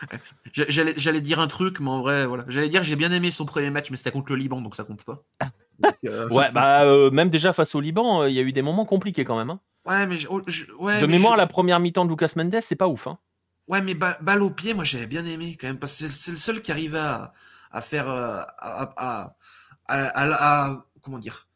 j'allais 0.52 1.20
dire 1.20 1.38
un 1.38 1.46
truc, 1.46 1.78
mais 1.78 1.90
en 1.90 2.00
vrai, 2.00 2.26
voilà, 2.26 2.44
j'allais 2.48 2.68
dire: 2.68 2.82
«J'ai 2.82 2.96
bien 2.96 3.12
aimé 3.12 3.30
son 3.30 3.46
premier 3.46 3.70
match, 3.70 3.90
mais 3.90 3.96
c'était 3.96 4.10
contre 4.10 4.32
le 4.32 4.36
Liban, 4.36 4.60
donc 4.60 4.74
ça 4.74 4.84
compte 4.84 5.04
pas». 5.04 5.22
Ouais, 6.30 6.48
bah, 6.52 7.10
même 7.10 7.28
déjà 7.30 7.52
face 7.52 7.74
au 7.74 7.80
Liban, 7.80 8.26
il 8.26 8.34
y 8.34 8.38
a 8.38 8.42
eu 8.42 8.52
des 8.52 8.62
moments 8.62 8.84
compliqués 8.84 9.24
quand 9.24 9.36
même, 9.36 9.50
hein. 9.50 9.60
Ouais, 9.84 10.06
mais 10.06 10.16
oh, 10.28 10.40
De 10.40 11.06
mémoire, 11.06 11.36
la 11.36 11.46
première 11.46 11.80
mi-temps 11.80 12.04
de 12.04 12.10
Lucas 12.10 12.32
Mendes, 12.36 12.60
c'est 12.60 12.76
pas 12.76 12.88
ouf. 12.88 13.06
Hein. 13.06 13.18
Ouais, 13.68 13.80
mais 13.80 13.94
balle 13.94 14.42
au 14.42 14.50
pied, 14.50 14.74
moi 14.74 14.84
j'avais 14.84 15.06
bien 15.06 15.24
aimé 15.24 15.56
quand 15.58 15.66
même, 15.66 15.78
parce 15.78 15.98
que 15.98 16.08
c'est 16.08 16.30
le 16.30 16.36
seul 16.36 16.62
qui 16.62 16.72
arrivait 16.72 16.98
à, 16.98 17.32
à 17.70 17.80
faire. 17.80 18.08
Euh, 18.08 18.42
à, 18.58 19.34
à, 19.88 20.84
comment 21.00 21.18
dire 21.18 21.48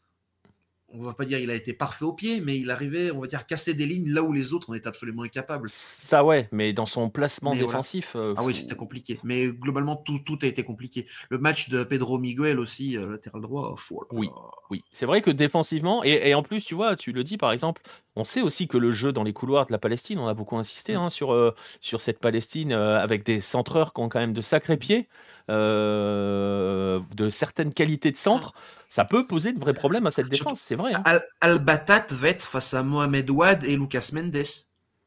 on 0.99 1.05
va 1.05 1.15
pas 1.15 1.25
dire 1.25 1.39
il 1.39 1.51
a 1.51 1.55
été 1.55 1.73
parfait 1.73 2.05
au 2.05 2.13
pied, 2.13 2.41
mais 2.41 2.57
il 2.59 2.71
arrivait, 2.71 3.11
on 3.11 3.21
va 3.21 3.27
dire, 3.27 3.47
casser 3.47 3.75
des 3.75 3.87
lignes 3.87 4.11
là 4.11 4.23
où 4.23 4.33
les 4.33 4.53
autres 4.53 4.71
en 4.71 4.75
étaient 4.75 4.89
absolument 4.89 5.23
incapables. 5.23 5.69
Ça 5.69 6.25
ouais, 6.25 6.49
mais 6.53 6.73
dans 6.73 6.87
son 6.87 7.11
placement 7.11 7.55
défensif. 7.55 8.13
Euh, 8.17 8.35
ah 8.37 8.45
oui, 8.45 8.55
c'était 8.55 8.75
compliqué. 8.75 9.19
Mais 9.25 9.49
globalement, 9.49 9.97
tout, 9.97 10.19
tout, 10.19 10.39
a 10.43 10.47
été 10.47 10.63
compliqué. 10.63 11.07
Le 11.31 11.39
match 11.39 11.69
de 11.69 11.85
Pedro 11.85 12.19
Miguel 12.19 12.59
aussi, 12.59 12.97
euh, 12.97 13.13
latéral 13.13 13.43
droit, 13.43 13.75
fou. 13.77 14.03
Oui, 14.11 14.29
oui. 14.71 14.83
C'est 14.93 15.07
vrai 15.07 15.23
que 15.23 15.31
défensivement, 15.31 16.03
et, 16.05 16.35
en 16.35 16.43
plus, 16.43 16.65
tu 16.65 16.75
vois, 16.75 16.97
tu 16.97 17.13
le 17.13 17.25
dis 17.25 17.37
par 17.37 17.53
exemple, 17.53 17.83
on 18.15 18.25
sait 18.25 18.43
aussi 18.43 18.69
que 18.69 18.79
le 18.79 18.93
jeu 18.93 19.13
dans 19.13 19.23
les 19.23 19.33
couloirs 19.33 19.67
de 19.67 19.73
la 19.73 19.79
Palestine, 19.79 20.19
on 20.19 20.27
a 20.27 20.35
beaucoup 20.35 20.57
insisté 20.57 20.95
mm. 20.95 20.97
hein, 20.97 21.09
sur, 21.11 21.33
euh, 21.33 21.55
sur 21.81 22.01
cette 22.01 22.19
Palestine 22.19 22.73
avec 22.73 23.25
des 23.25 23.41
centreurs 23.41 23.93
qui 23.93 24.01
ont 24.01 24.09
quand 24.09 24.21
même 24.21 24.33
de 24.33 24.41
sacrés 24.41 24.77
pieds. 24.77 25.09
De 25.49 27.31
certaines 27.31 27.73
qualités 27.73 28.11
de 28.11 28.17
centre, 28.17 28.53
ça 28.89 29.05
peut 29.05 29.27
poser 29.27 29.53
de 29.53 29.61
vrais 29.61 29.75
problèmes 29.75 30.07
à 30.07 30.11
cette 30.11 30.29
défense, 30.29 30.61
c'est 30.61 30.77
vrai. 30.77 30.93
Hein. 30.95 31.21
Al-Batat 31.41 32.07
va 32.11 32.29
être 32.29 32.45
face 32.45 32.75
à 32.75 32.83
Mohamed 32.83 33.29
Ouad 33.31 33.65
et 33.65 33.77
Lucas 33.77 34.11
Mendes. 34.13 34.45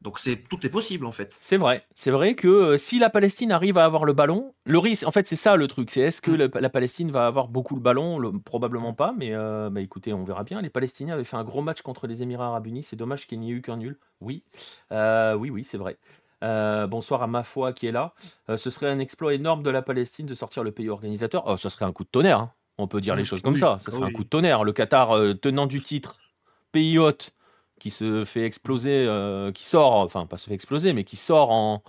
Donc 0.00 0.18
c'est 0.18 0.36
tout 0.36 0.64
est 0.64 0.70
possible 0.70 1.04
en 1.04 1.12
fait. 1.12 1.36
C'est 1.38 1.58
vrai, 1.58 1.84
c'est 1.94 2.10
vrai 2.10 2.34
que 2.34 2.48
euh, 2.48 2.76
si 2.78 2.98
la 2.98 3.10
Palestine 3.10 3.52
arrive 3.52 3.76
à 3.76 3.84
avoir 3.84 4.06
le 4.06 4.14
ballon, 4.14 4.54
le 4.64 4.78
risque, 4.78 5.06
en 5.06 5.12
fait 5.12 5.26
c'est 5.26 5.36
ça 5.36 5.56
le 5.56 5.68
truc, 5.68 5.90
c'est 5.90 6.00
est-ce 6.00 6.22
que 6.22 6.30
mm. 6.30 6.58
la, 6.58 6.70
Palestine 6.70 7.10
va 7.10 7.26
avoir 7.26 7.48
beaucoup 7.48 7.74
le 7.74 7.82
ballon? 7.82 8.32
Probablement 8.42 8.94
pas, 8.94 9.14
mais 9.18 9.34
euh, 9.34 9.68
bah, 9.68 9.82
écoutez, 9.82 10.14
on 10.14 10.24
verra 10.24 10.42
bien. 10.42 10.62
Les 10.62 10.70
Palestiniens 10.70 11.14
avaient 11.14 11.24
fait 11.24 11.36
un 11.36 11.44
gros 11.44 11.60
match 11.60 11.82
contre 11.82 12.06
les 12.06 12.22
Émirats 12.22 12.46
Arabes 12.46 12.66
Unis, 12.66 12.84
c'est 12.84 12.96
dommage 12.96 13.26
qu'il 13.26 13.40
n'y 13.40 13.50
ait 13.50 13.54
eu 13.54 13.60
qu'un 13.60 13.76
nul. 13.76 13.98
Oui, 14.22 14.42
euh, 14.90 15.34
oui, 15.34 15.50
oui, 15.50 15.64
c'est 15.64 15.78
vrai. 15.78 15.98
Bonsoir 16.42 17.22
à 17.22 17.26
ma 17.26 17.42
foi 17.42 17.72
qui 17.72 17.86
est 17.86 17.92
là. 17.92 18.14
ce 18.48 18.70
serait 18.70 18.88
un 18.88 18.98
exploit 18.98 19.34
énorme 19.34 19.62
de 19.62 19.70
la 19.70 19.82
Palestine 19.82 20.26
de 20.26 20.34
sortir 20.34 20.64
le 20.64 20.72
pays 20.72 20.88
organisateur. 20.88 21.44
Oh, 21.46 21.56
ce 21.56 21.68
serait 21.68 21.84
un 21.84 21.92
coup 21.92 22.04
de 22.04 22.08
tonnerre. 22.08 22.40
Hein. 22.40 22.52
On 22.80 22.88
peut 22.88 23.00
dire 23.00 23.14
les 23.14 23.24
choses 23.24 23.42
comme 23.42 23.56
ça. 23.56 23.78
Ça 23.78 23.90
serait 23.90 24.06
un 24.06 24.12
coup 24.12 24.24
de 24.24 24.28
tonnerre. 24.28 24.64
Le 24.64 24.72
Qatar, 24.72 25.16
euh, 25.16 25.34
tenant 25.34 25.66
du 25.66 25.80
titre, 25.80 26.16
pays 26.72 26.98
hôte, 26.98 27.32
qui 27.78 27.90
se 27.90 28.24
fait 28.24 28.44
exploser, 28.44 29.06
euh, 29.06 29.52
qui 29.52 29.66
sort, 29.66 29.94
enfin 29.96 30.26
pas 30.26 30.38
se 30.38 30.48
fait 30.48 30.54
exploser, 30.54 30.92
mais 30.92 31.04
qui 31.04 31.16
sort 31.16 31.50
en, 31.50 31.82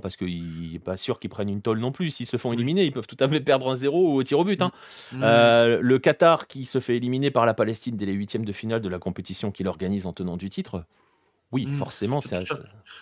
parce 0.00 0.16
qu'il 0.16 0.72
n'est 0.72 0.78
pas 0.78 0.96
sûr 0.96 1.20
qu'ils 1.20 1.30
prennent 1.30 1.48
une 1.48 1.62
tôle 1.62 1.78
non 1.78 1.92
plus. 1.92 2.10
S'ils 2.10 2.26
se 2.26 2.36
font 2.38 2.52
éliminer, 2.52 2.84
ils 2.84 2.92
peuvent 2.92 3.06
tout 3.06 3.16
à 3.20 3.28
fait 3.28 3.40
perdre 3.40 3.70
un 3.70 3.74
zéro 3.74 4.14
au 4.14 4.22
tir 4.22 4.38
au 4.38 4.44
but. 4.44 4.62
Hein. 4.62 4.72
Euh, 5.14 5.78
le 5.80 5.98
Qatar 5.98 6.46
qui 6.46 6.64
se 6.64 6.80
fait 6.80 6.96
éliminer 6.96 7.30
par 7.30 7.46
la 7.46 7.54
Palestine 7.54 7.96
dès 7.96 8.06
les 8.06 8.12
huitièmes 8.12 8.44
de 8.44 8.52
finale 8.52 8.80
de 8.80 8.88
la 8.88 8.98
compétition 8.98 9.50
qu'il 9.50 9.68
organise 9.68 10.06
en 10.06 10.12
tenant 10.12 10.36
du 10.36 10.50
titre, 10.50 10.84
oui, 11.52 11.66
mmh. 11.66 11.74
forcément, 11.76 12.20
c'est 12.20 12.38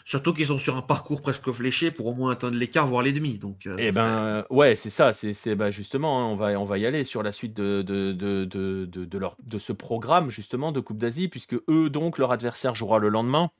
Surtout 0.04 0.32
qu'ils 0.32 0.46
sont 0.46 0.58
sur 0.58 0.76
un 0.76 0.82
parcours 0.82 1.22
presque 1.22 1.50
fléché 1.52 1.90
pour 1.90 2.06
au 2.06 2.14
moins 2.14 2.32
atteindre 2.32 2.56
l'équart, 2.56 2.86
voire 2.86 3.02
les 3.02 3.12
demi. 3.12 3.38
Donc, 3.38 3.66
euh, 3.66 3.76
eh 3.78 3.92
ben, 3.92 4.44
ouais, 4.50 4.74
c'est 4.74 4.90
ça. 4.90 5.12
C'est 5.12 5.54
bah, 5.54 5.70
justement, 5.70 6.20
hein, 6.20 6.24
on 6.26 6.36
va, 6.36 6.58
on 6.58 6.64
va 6.64 6.78
y 6.78 6.86
aller 6.86 7.04
sur 7.04 7.22
la 7.22 7.30
suite 7.32 7.54
de, 7.54 7.82
de, 7.82 8.12
de, 8.12 8.44
de, 8.86 9.18
leur, 9.18 9.36
de 9.42 9.58
ce 9.58 9.72
programme 9.72 10.30
justement 10.30 10.72
de 10.72 10.80
Coupe 10.80 10.98
d'Asie, 10.98 11.28
puisque 11.28 11.54
eux, 11.68 11.90
donc, 11.90 12.18
leur 12.18 12.32
adversaire 12.32 12.74
jouera 12.74 12.98
le 12.98 13.08
lendemain. 13.08 13.50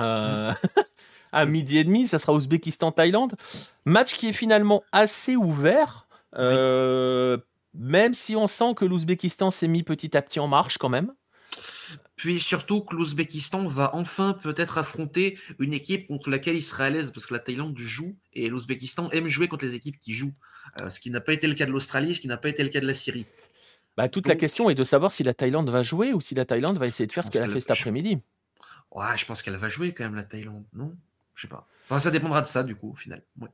Euh, 0.00 0.52
mmh. 0.52 0.80
à 1.32 1.46
midi 1.46 1.78
et 1.78 1.84
demi, 1.84 2.06
ça 2.06 2.18
sera 2.18 2.32
Ouzbékistan-Thaïlande. 2.32 3.34
Match 3.84 4.14
qui 4.14 4.28
est 4.28 4.32
finalement 4.32 4.82
assez 4.92 5.36
ouvert, 5.36 6.06
euh, 6.36 7.36
même 7.74 8.14
si 8.14 8.34
on 8.36 8.46
sent 8.46 8.74
que 8.76 8.86
l'Ouzbékistan 8.86 9.50
s'est 9.50 9.68
mis 9.68 9.82
petit 9.82 10.16
à 10.16 10.22
petit 10.22 10.40
en 10.40 10.48
marche 10.48 10.78
quand 10.78 10.88
même. 10.88 11.12
Puis 12.16 12.40
surtout 12.40 12.82
que 12.82 12.94
l'Ouzbékistan 12.94 13.66
va 13.66 13.94
enfin 13.94 14.34
peut-être 14.34 14.78
affronter 14.78 15.38
une 15.58 15.72
équipe 15.72 16.06
contre 16.06 16.30
laquelle 16.30 16.56
il 16.56 16.62
sera 16.62 16.84
à 16.84 16.90
l'aise 16.90 17.10
parce 17.10 17.26
que 17.26 17.34
la 17.34 17.40
Thaïlande 17.40 17.76
joue 17.78 18.16
et 18.34 18.48
l'Ouzbékistan 18.48 19.10
aime 19.10 19.28
jouer 19.28 19.48
contre 19.48 19.64
les 19.64 19.74
équipes 19.74 19.98
qui 19.98 20.12
jouent. 20.12 20.34
Euh, 20.80 20.88
ce 20.88 21.00
qui 21.00 21.10
n'a 21.10 21.20
pas 21.20 21.32
été 21.32 21.46
le 21.46 21.54
cas 21.54 21.66
de 21.66 21.70
l'Australie, 21.70 22.14
ce 22.14 22.20
qui 22.20 22.28
n'a 22.28 22.36
pas 22.36 22.48
été 22.48 22.62
le 22.62 22.68
cas 22.68 22.80
de 22.80 22.86
la 22.86 22.94
Syrie. 22.94 23.26
Bah, 23.96 24.08
toute 24.08 24.26
la 24.26 24.36
question 24.36 24.70
est 24.70 24.74
de 24.74 24.84
savoir 24.84 25.12
si 25.12 25.22
la 25.22 25.34
Thaïlande 25.34 25.68
va 25.68 25.82
jouer 25.82 26.12
ou 26.12 26.20
si 26.20 26.34
la 26.34 26.44
Thaïlande 26.44 26.78
va 26.78 26.86
essayer 26.86 27.06
de 27.06 27.12
faire 27.12 27.26
ce 27.26 27.30
qu'elle 27.30 27.42
a 27.42 27.48
fait 27.48 27.60
cet 27.60 27.72
après-midi. 27.72 28.18
Ouais, 28.90 29.16
je 29.16 29.26
pense 29.26 29.42
qu'elle 29.42 29.56
va 29.56 29.68
jouer 29.68 29.92
quand 29.92 30.04
même 30.04 30.14
la 30.14 30.24
Thaïlande, 30.24 30.64
non? 30.72 30.94
Je 31.34 31.42
sais 31.42 31.48
pas. 31.48 31.66
Enfin, 31.88 31.98
ça 31.98 32.10
dépendra 32.10 32.42
de 32.42 32.46
ça 32.46 32.62
du 32.62 32.76
coup 32.76 32.92
au 32.92 32.94
final. 32.94 33.22
Ouais. 33.40 33.48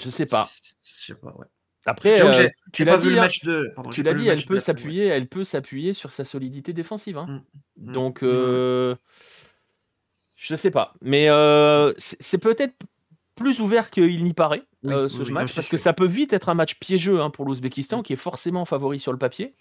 Je 0.00 0.10
sais 0.10 0.26
pas. 0.26 0.46
Je 0.82 1.06
sais 1.06 1.14
pas, 1.14 1.34
ouais. 1.36 1.46
Après, 1.86 2.20
euh, 2.20 2.48
tu 2.72 2.84
l'as 2.84 2.96
dit, 2.96 3.18
hein. 3.18 3.28
tu 3.90 4.02
l'as 4.02 4.14
dit, 4.14 4.26
elle 4.28 4.44
peut 4.44 4.58
s'appuyer, 4.58 5.06
elle 5.06 5.28
peut 5.28 5.44
s'appuyer 5.44 5.92
sur 5.92 6.10
sa 6.10 6.24
solidité 6.24 6.72
défensive. 6.72 7.18
Hein. 7.18 7.26
Mmh, 7.28 7.88
mmh. 7.88 7.92
Donc, 7.92 8.22
euh, 8.22 8.94
Je 10.36 10.54
sais 10.54 10.70
pas, 10.70 10.94
mais 11.02 11.28
euh, 11.28 11.92
c'est 11.98 12.38
peut-être 12.38 12.74
plus 13.34 13.60
ouvert 13.60 13.90
qu'il 13.90 14.22
n'y 14.22 14.32
paraît 14.32 14.62
ce 14.82 15.30
match, 15.30 15.54
parce 15.54 15.68
que 15.68 15.76
ça 15.76 15.92
peut 15.92 16.06
vite 16.06 16.32
être 16.32 16.48
un 16.48 16.54
match 16.54 16.78
piégeux 16.78 17.20
hein, 17.20 17.30
pour 17.30 17.44
l'Ouzbékistan, 17.44 18.02
qui 18.02 18.12
est 18.12 18.16
forcément 18.16 18.64
favori 18.64 18.98
sur 18.98 19.12
le 19.12 19.18
papier, 19.18 19.54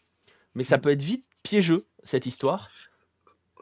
mais 0.56 0.64
ça 0.64 0.78
mm. 0.78 0.82
peut 0.82 0.92
être 0.92 1.04
vite 1.04 1.26
piégeux 1.44 1.86
cette 2.04 2.26
histoire 2.26 2.70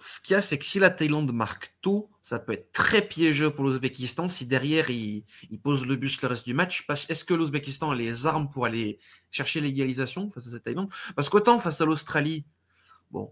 ce 0.01 0.19
qu'il 0.19 0.33
y 0.33 0.35
a, 0.35 0.41
c'est 0.41 0.57
que 0.57 0.65
si 0.65 0.79
la 0.79 0.89
Thaïlande 0.89 1.31
marque 1.31 1.75
tôt, 1.81 2.09
ça 2.23 2.39
peut 2.39 2.53
être 2.53 2.71
très 2.71 3.07
piégeux 3.07 3.51
pour 3.51 3.65
l'Ouzbékistan 3.65 4.29
si 4.29 4.47
derrière 4.47 4.89
il, 4.89 5.23
pose 5.61 5.85
le 5.85 5.95
bus 5.95 6.19
le 6.23 6.27
reste 6.27 6.45
du 6.45 6.55
match. 6.55 6.87
Est-ce 6.89 7.23
que 7.23 7.35
l'Ouzbékistan 7.35 7.91
a 7.91 7.95
les 7.95 8.25
armes 8.25 8.49
pour 8.49 8.65
aller 8.65 8.97
chercher 9.29 9.61
l'égalisation 9.61 10.31
face 10.31 10.47
à 10.47 10.49
cette 10.49 10.63
Thaïlande? 10.63 10.89
Parce 11.15 11.29
qu'autant 11.29 11.59
face 11.59 11.81
à 11.81 11.85
l'Australie, 11.85 12.45
bon, 13.11 13.31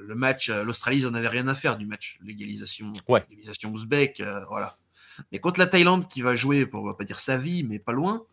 le 0.00 0.16
match, 0.16 0.50
euh, 0.50 0.64
l'Australie, 0.64 0.98
ils 0.98 1.04
n'en 1.04 1.14
avaient 1.14 1.28
rien 1.28 1.46
à 1.46 1.54
faire 1.54 1.78
du 1.78 1.86
match, 1.86 2.18
l'égalisation, 2.22 2.92
ouais. 3.08 3.24
l'égalisation 3.30 3.70
ouzbek, 3.70 4.20
euh, 4.20 4.44
voilà. 4.46 4.78
Mais 5.30 5.38
contre 5.38 5.60
la 5.60 5.68
Thaïlande 5.68 6.08
qui 6.08 6.22
va 6.22 6.34
jouer, 6.34 6.66
pour, 6.66 6.82
on 6.82 6.86
va 6.86 6.94
pas 6.94 7.04
dire 7.04 7.20
sa 7.20 7.36
vie, 7.36 7.62
mais 7.62 7.78
pas 7.78 7.92
loin, 7.92 8.26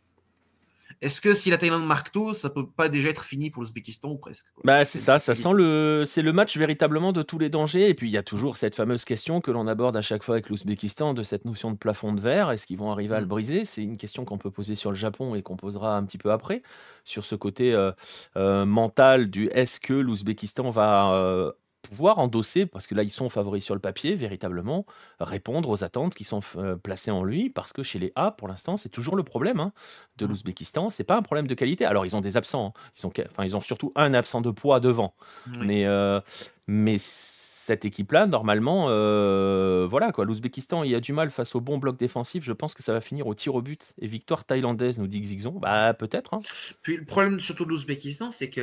est-ce 1.01 1.21
que 1.21 1.33
si 1.33 1.49
la 1.49 1.57
Thaïlande 1.57 1.85
marque 1.85 2.11
tôt, 2.11 2.33
ça 2.33 2.49
peut 2.49 2.67
pas 2.67 2.89
déjà 2.89 3.09
être 3.09 3.23
fini 3.23 3.49
pour 3.49 3.61
l'Ouzbékistan 3.63 4.09
ou 4.09 4.17
presque 4.17 4.47
Bah 4.65 4.83
c'est 4.83 4.97
ça, 4.97 5.17
ça 5.17 5.33
sent 5.33 5.53
le, 5.53 6.03
c'est 6.05 6.21
le 6.21 6.33
match 6.33 6.57
véritablement 6.57 7.13
de 7.13 7.21
tous 7.21 7.39
les 7.39 7.49
dangers. 7.49 7.87
Et 7.87 7.93
puis 7.93 8.09
il 8.09 8.11
y 8.11 8.17
a 8.17 8.23
toujours 8.23 8.57
cette 8.57 8.75
fameuse 8.75 9.05
question 9.05 9.39
que 9.39 9.49
l'on 9.51 9.67
aborde 9.67 9.95
à 9.95 10.01
chaque 10.01 10.23
fois 10.23 10.35
avec 10.35 10.49
l'Ouzbékistan 10.49 11.13
de 11.13 11.23
cette 11.23 11.45
notion 11.45 11.71
de 11.71 11.77
plafond 11.77 12.11
de 12.11 12.19
verre. 12.19 12.51
Est-ce 12.51 12.67
qu'ils 12.67 12.77
vont 12.77 12.91
arriver 12.91 13.15
à 13.15 13.21
le 13.21 13.25
mm. 13.25 13.29
briser? 13.29 13.65
C'est 13.65 13.83
une 13.83 13.97
question 13.97 14.25
qu'on 14.25 14.37
peut 14.37 14.51
poser 14.51 14.75
sur 14.75 14.91
le 14.91 14.97
Japon 14.97 15.35
et 15.35 15.41
qu'on 15.41 15.55
posera 15.55 15.95
un 15.95 16.03
petit 16.03 16.17
peu 16.17 16.31
après 16.31 16.63
sur 17.05 17.23
ce 17.23 17.35
côté 17.35 17.73
euh, 17.73 17.91
euh, 18.35 18.65
mental 18.65 19.29
du 19.29 19.47
est-ce 19.47 19.79
que 19.79 19.93
l'Ouzbékistan 19.93 20.69
va 20.69 21.13
euh, 21.13 21.51
pouvoir 21.81 22.19
endosser, 22.19 22.65
parce 22.65 22.87
que 22.87 22.95
là, 22.95 23.03
ils 23.03 23.09
sont 23.09 23.29
favoris 23.29 23.63
sur 23.63 23.75
le 23.75 23.81
papier, 23.81 24.13
véritablement, 24.13 24.85
répondre 25.19 25.69
aux 25.69 25.83
attentes 25.83 26.15
qui 26.15 26.23
sont 26.23 26.41
euh, 26.55 26.75
placées 26.75 27.11
en 27.11 27.23
lui, 27.23 27.49
parce 27.49 27.73
que 27.73 27.83
chez 27.83 27.99
les 27.99 28.11
A, 28.15 28.31
pour 28.31 28.47
l'instant, 28.47 28.77
c'est 28.77 28.89
toujours 28.89 29.15
le 29.15 29.23
problème 29.23 29.59
hein, 29.59 29.71
de 30.17 30.25
mmh. 30.25 30.29
l'Ouzbékistan. 30.29 30.89
C'est 30.89 31.03
pas 31.03 31.17
un 31.17 31.21
problème 31.21 31.47
de 31.47 31.53
qualité. 31.53 31.85
Alors, 31.85 32.05
ils 32.05 32.15
ont 32.15 32.21
des 32.21 32.37
absents. 32.37 32.73
Hein. 32.75 32.81
Ils, 32.95 32.99
sont, 32.99 33.11
enfin, 33.31 33.45
ils 33.45 33.55
ont 33.55 33.61
surtout 33.61 33.91
un 33.95 34.13
absent 34.13 34.41
de 34.41 34.51
poids 34.51 34.79
devant. 34.79 35.13
Mais, 35.61 35.85
euh, 35.85 36.19
mais 36.67 36.97
cette 36.99 37.85
équipe-là, 37.85 38.25
normalement, 38.25 38.87
euh, 38.89 39.85
voilà 39.87 40.11
quoi. 40.11 40.25
L'Ouzbékistan, 40.25 40.83
il 40.83 40.95
a 40.95 40.99
du 40.99 41.13
mal 41.13 41.29
face 41.29 41.53
au 41.55 41.61
bon 41.61 41.77
bloc 41.77 41.97
défensif. 41.97 42.43
Je 42.43 42.53
pense 42.53 42.73
que 42.73 42.81
ça 42.81 42.93
va 42.93 43.01
finir 43.01 43.27
au 43.27 43.35
tir 43.35 43.53
au 43.53 43.61
but 43.61 43.93
et 43.99 44.07
victoire 44.07 44.43
thaïlandaise, 44.43 44.97
nous 44.97 45.07
dit 45.07 45.21
Xixon. 45.21 45.51
Bah, 45.51 45.93
peut-être. 45.93 46.33
Hein. 46.33 46.41
Puis 46.81 46.97
le 46.97 47.05
problème 47.05 47.39
surtout 47.39 47.65
de 47.65 47.69
l'Ouzbékistan, 47.69 48.31
c'est 48.31 48.49
que, 48.49 48.61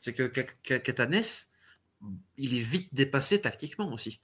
c'est 0.00 0.12
que 0.12 0.26
Katanes, 0.76 1.22
il 2.36 2.56
est 2.56 2.62
vite 2.62 2.94
dépassé 2.94 3.40
tactiquement 3.40 3.92
aussi. 3.92 4.20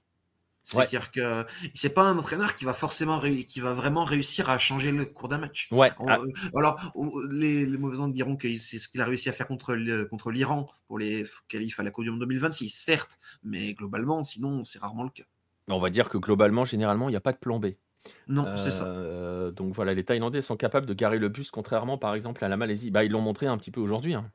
C'est-à-dire 0.63 1.09
que 1.11 1.45
c'est 1.73 1.93
pas 1.93 2.03
un 2.03 2.17
entraîneur 2.17 2.55
qui 2.55 2.63
va 2.65 2.73
forcément 2.73 3.19
qui 3.19 3.59
va 3.59 3.73
vraiment 3.73 4.03
réussir 4.03 4.49
à 4.49 4.57
changer 4.57 4.91
le 4.91 5.05
cours 5.05 5.27
d'un 5.27 5.39
match. 5.39 5.67
Ouais. 5.71 5.91
Ah. 6.07 6.19
alors 6.55 6.93
les, 7.29 7.65
mauvais 7.65 7.97
gens 7.97 8.07
diront 8.07 8.35
que 8.35 8.47
c'est 8.57 8.77
ce 8.77 8.87
qu'il 8.87 9.01
a 9.01 9.05
réussi 9.05 9.29
à 9.29 9.31
faire 9.31 9.47
contre 9.47 9.75
contre 10.05 10.31
l'Iran 10.31 10.69
pour 10.87 10.99
les 10.99 11.25
qualifs 11.47 11.79
à 11.79 11.83
la 11.83 11.91
Coupe 11.91 12.03
du 12.03 12.11
Monde 12.11 12.19
2026, 12.19 12.69
certes, 12.69 13.17
mais 13.43 13.73
globalement, 13.73 14.23
sinon 14.23 14.63
c'est 14.63 14.79
rarement 14.79 15.03
le 15.03 15.09
cas. 15.09 15.23
On 15.69 15.79
va 15.79 15.89
dire 15.89 16.09
que 16.09 16.17
globalement, 16.17 16.65
généralement, 16.65 17.09
il 17.09 17.13
n'y 17.13 17.17
a 17.17 17.21
pas 17.21 17.33
de 17.33 17.37
plan 17.37 17.59
B. 17.59 17.67
Non, 18.27 18.57
c'est 18.57 18.71
ça. 18.71 18.85
Euh, 18.85 19.51
donc 19.51 19.73
voilà, 19.73 19.93
les 19.93 20.03
Thaïlandais 20.03 20.41
sont 20.41 20.55
capables 20.55 20.85
de 20.85 20.93
garer 20.93 21.19
le 21.19 21.29
bus, 21.29 21.51
contrairement 21.51 21.97
par 21.97 22.15
exemple 22.15 22.43
à 22.45 22.47
la 22.47 22.57
Malaisie. 22.57 22.91
Bah, 22.91 23.03
ils 23.03 23.11
l'ont 23.11 23.21
montré 23.21 23.47
un 23.47 23.57
petit 23.57 23.71
peu 23.71 23.81
aujourd'hui. 23.81 24.13
Hein. 24.13 24.31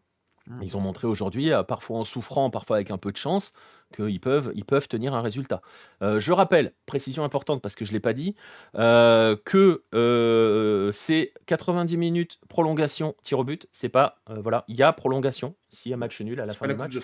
Ils 0.61 0.77
ont 0.77 0.81
montré 0.81 1.07
aujourd'hui, 1.07 1.53
euh, 1.53 1.63
parfois 1.63 1.99
en 1.99 2.05
souffrant, 2.05 2.51
parfois 2.51 2.77
avec 2.77 2.91
un 2.91 2.99
peu 2.99 3.13
de 3.13 3.17
chance, 3.17 3.53
qu'ils 3.93 4.21
peuvent, 4.21 4.53
ils 4.55 4.65
peuvent 4.65 4.89
tenir 4.89 5.15
un 5.15 5.21
résultat. 5.21 5.63
Euh, 6.03 6.19
je 6.19 6.33
rappelle, 6.33 6.73
précision 6.87 7.25
importante 7.25 7.63
parce 7.63 7.75
que 7.75 7.85
je 7.85 7.91
ne 7.91 7.95
l'ai 7.95 8.01
pas 8.01 8.13
dit, 8.13 8.35
euh, 8.77 9.37
que 9.45 9.83
c'est 10.93 11.33
90 11.47 11.97
minutes 11.97 12.39
prolongation 12.49 13.15
tir 13.23 13.39
au 13.39 13.45
but. 13.45 13.67
C'est 13.73 13.89
pas 13.89 14.17
voilà, 14.29 14.65
il 14.69 14.77
y 14.77 14.83
a 14.83 14.93
prolongation 14.93 15.55
s'il 15.69 15.91
y 15.91 15.95
a 15.95 15.97
match 15.97 16.21
nul 16.21 16.41
à 16.41 16.45
la 16.45 16.53
fin 16.53 16.69
du 16.69 16.75
match. 16.75 16.97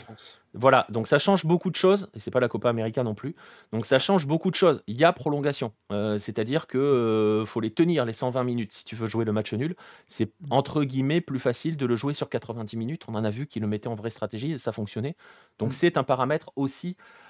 Voilà, 0.55 0.87
donc 0.91 1.07
ça 1.07 1.19
change 1.19 1.45
beaucoup 1.45 1.71
de 1.71 1.77
choses 1.77 2.09
et 2.15 2.21
c'est 2.21 2.31
pas 2.31 2.41
la 2.41 2.49
Copa 2.49 2.69
América 2.69 3.03
non 3.03 3.15
plus. 3.15 3.35
Donc 3.73 3.87
ça 3.87 3.99
change 3.99 4.27
beaucoup 4.27 4.51
de 4.51 4.57
choses. 4.57 4.83
Il 4.87 4.97
y 4.97 5.05
a 5.05 5.13
prolongation, 5.13 5.73
c'est-à-dire 5.91 6.67
que 6.67 7.45
faut 7.47 7.61
les 7.61 7.73
tenir 7.73 8.05
les 8.05 8.13
120 8.13 8.45
minutes 8.45 8.73
si 8.73 8.85
tu 8.85 8.95
veux 8.95 9.09
jouer 9.09 9.25
le 9.25 9.33
match 9.33 9.53
nul. 9.53 9.77
C'est 10.07 10.33
entre 10.51 10.85
guillemets 10.85 11.21
plus 11.21 11.41
facile 11.41 11.77
de 11.77 11.87
le 11.87 11.95
jouer 11.97 12.13
sur 12.13 12.29
90 12.29 12.77
minutes. 12.77 13.05
On 13.09 13.15
en 13.15 13.25
a 13.25 13.31
vu 13.31 13.47
qu'il 13.47 13.63
le 13.63 13.69
mettait 13.69 13.89
en 13.89 13.95
vraie 13.95 14.11
stratégie 14.11 14.53
et 14.53 14.59
ça 14.59 14.73
fonctionnait. 14.73 15.17
Donc 15.59 15.71
mmh. 15.71 15.73
c'est 15.73 15.97
un 15.97 16.05
paramètre 16.05 16.51
aussi 16.57 16.70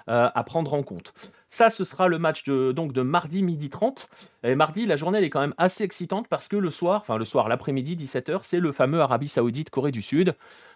euh, 0.09 0.29
à 0.33 0.43
prendre 0.43 0.73
en 0.73 0.83
compte. 0.83 1.13
Ça, 1.49 1.69
ce 1.69 1.83
sera 1.83 2.07
le 2.07 2.17
match 2.17 2.43
de, 2.43 2.71
donc 2.71 2.93
de 2.93 3.01
mardi 3.01 3.43
midi 3.43 3.69
30. 3.69 4.09
Et 4.43 4.55
mardi, 4.55 4.85
la 4.85 4.95
journée 4.95 5.17
elle 5.19 5.23
est 5.23 5.29
quand 5.29 5.41
même 5.41 5.53
assez 5.57 5.83
excitante 5.83 6.27
parce 6.27 6.47
que 6.47 6.55
le 6.55 6.71
soir, 6.71 7.01
enfin 7.01 7.17
le 7.17 7.25
soir, 7.25 7.49
l'après-midi, 7.49 7.95
17h, 7.95 8.39
c'est 8.43 8.59
le 8.59 8.71
fameux 8.71 9.01
Arabie 9.01 9.27
Saoudite-Corée 9.27 9.91
du 9.91 10.01
Sud. 10.01 10.29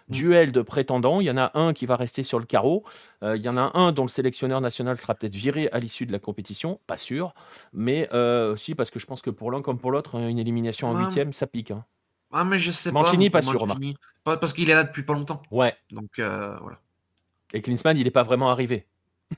Mmh. 0.08 0.12
Duel 0.12 0.52
de 0.52 0.62
prétendants. 0.62 1.20
Il 1.20 1.24
y 1.24 1.30
en 1.30 1.36
a 1.36 1.50
un 1.58 1.72
qui 1.72 1.86
va 1.86 1.96
rester 1.96 2.22
sur 2.22 2.38
le 2.38 2.44
carreau. 2.44 2.84
Euh, 3.24 3.36
il 3.36 3.42
y 3.42 3.48
en 3.48 3.56
a 3.56 3.76
un 3.76 3.90
dont 3.90 4.04
le 4.04 4.08
sélectionneur 4.08 4.60
national 4.60 4.96
sera 4.96 5.14
peut-être 5.14 5.34
viré 5.34 5.68
à 5.72 5.80
l'issue 5.80 6.06
de 6.06 6.12
la 6.12 6.20
compétition. 6.20 6.78
Pas 6.86 6.96
sûr. 6.96 7.34
Mais 7.72 8.08
euh, 8.12 8.54
si, 8.54 8.76
parce 8.76 8.90
que 8.90 9.00
je 9.00 9.06
pense 9.06 9.22
que 9.22 9.30
pour 9.30 9.50
l'un 9.50 9.62
comme 9.62 9.78
pour 9.78 9.90
l'autre, 9.90 10.14
une 10.14 10.38
élimination 10.38 10.88
en 10.88 10.98
huitième, 10.98 11.32
ça 11.32 11.48
pique. 11.48 11.72
Hein. 11.72 11.84
Ah, 12.32 12.44
mais 12.44 12.58
je 12.58 12.70
sais 12.70 12.92
Mancini, 12.92 13.30
pas. 13.30 13.42
sûr, 13.42 13.66
Pas 14.24 14.36
parce 14.36 14.52
qu'il 14.52 14.68
est 14.70 14.74
là 14.74 14.84
depuis 14.84 15.02
pas 15.02 15.14
longtemps. 15.14 15.42
Ouais. 15.50 15.74
Donc, 15.90 16.18
euh, 16.18 16.56
voilà. 16.60 16.78
Et 17.52 17.62
Klinsmann, 17.62 17.96
il 17.96 18.04
n'est 18.04 18.10
pas 18.10 18.22
vraiment 18.22 18.50
arrivé. 18.50 18.86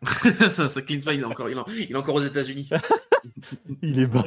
ça, 0.48 0.68
ça, 0.68 0.82
Klinsmann, 0.82 1.16
il 1.16 1.20
est 1.22 1.24
encore, 1.24 1.48
il 1.48 1.56
est, 1.56 1.94
encore 1.94 2.14
aux 2.14 2.22
États-Unis. 2.22 2.70
il 3.82 3.98
est 3.98 4.06
bon. 4.06 4.24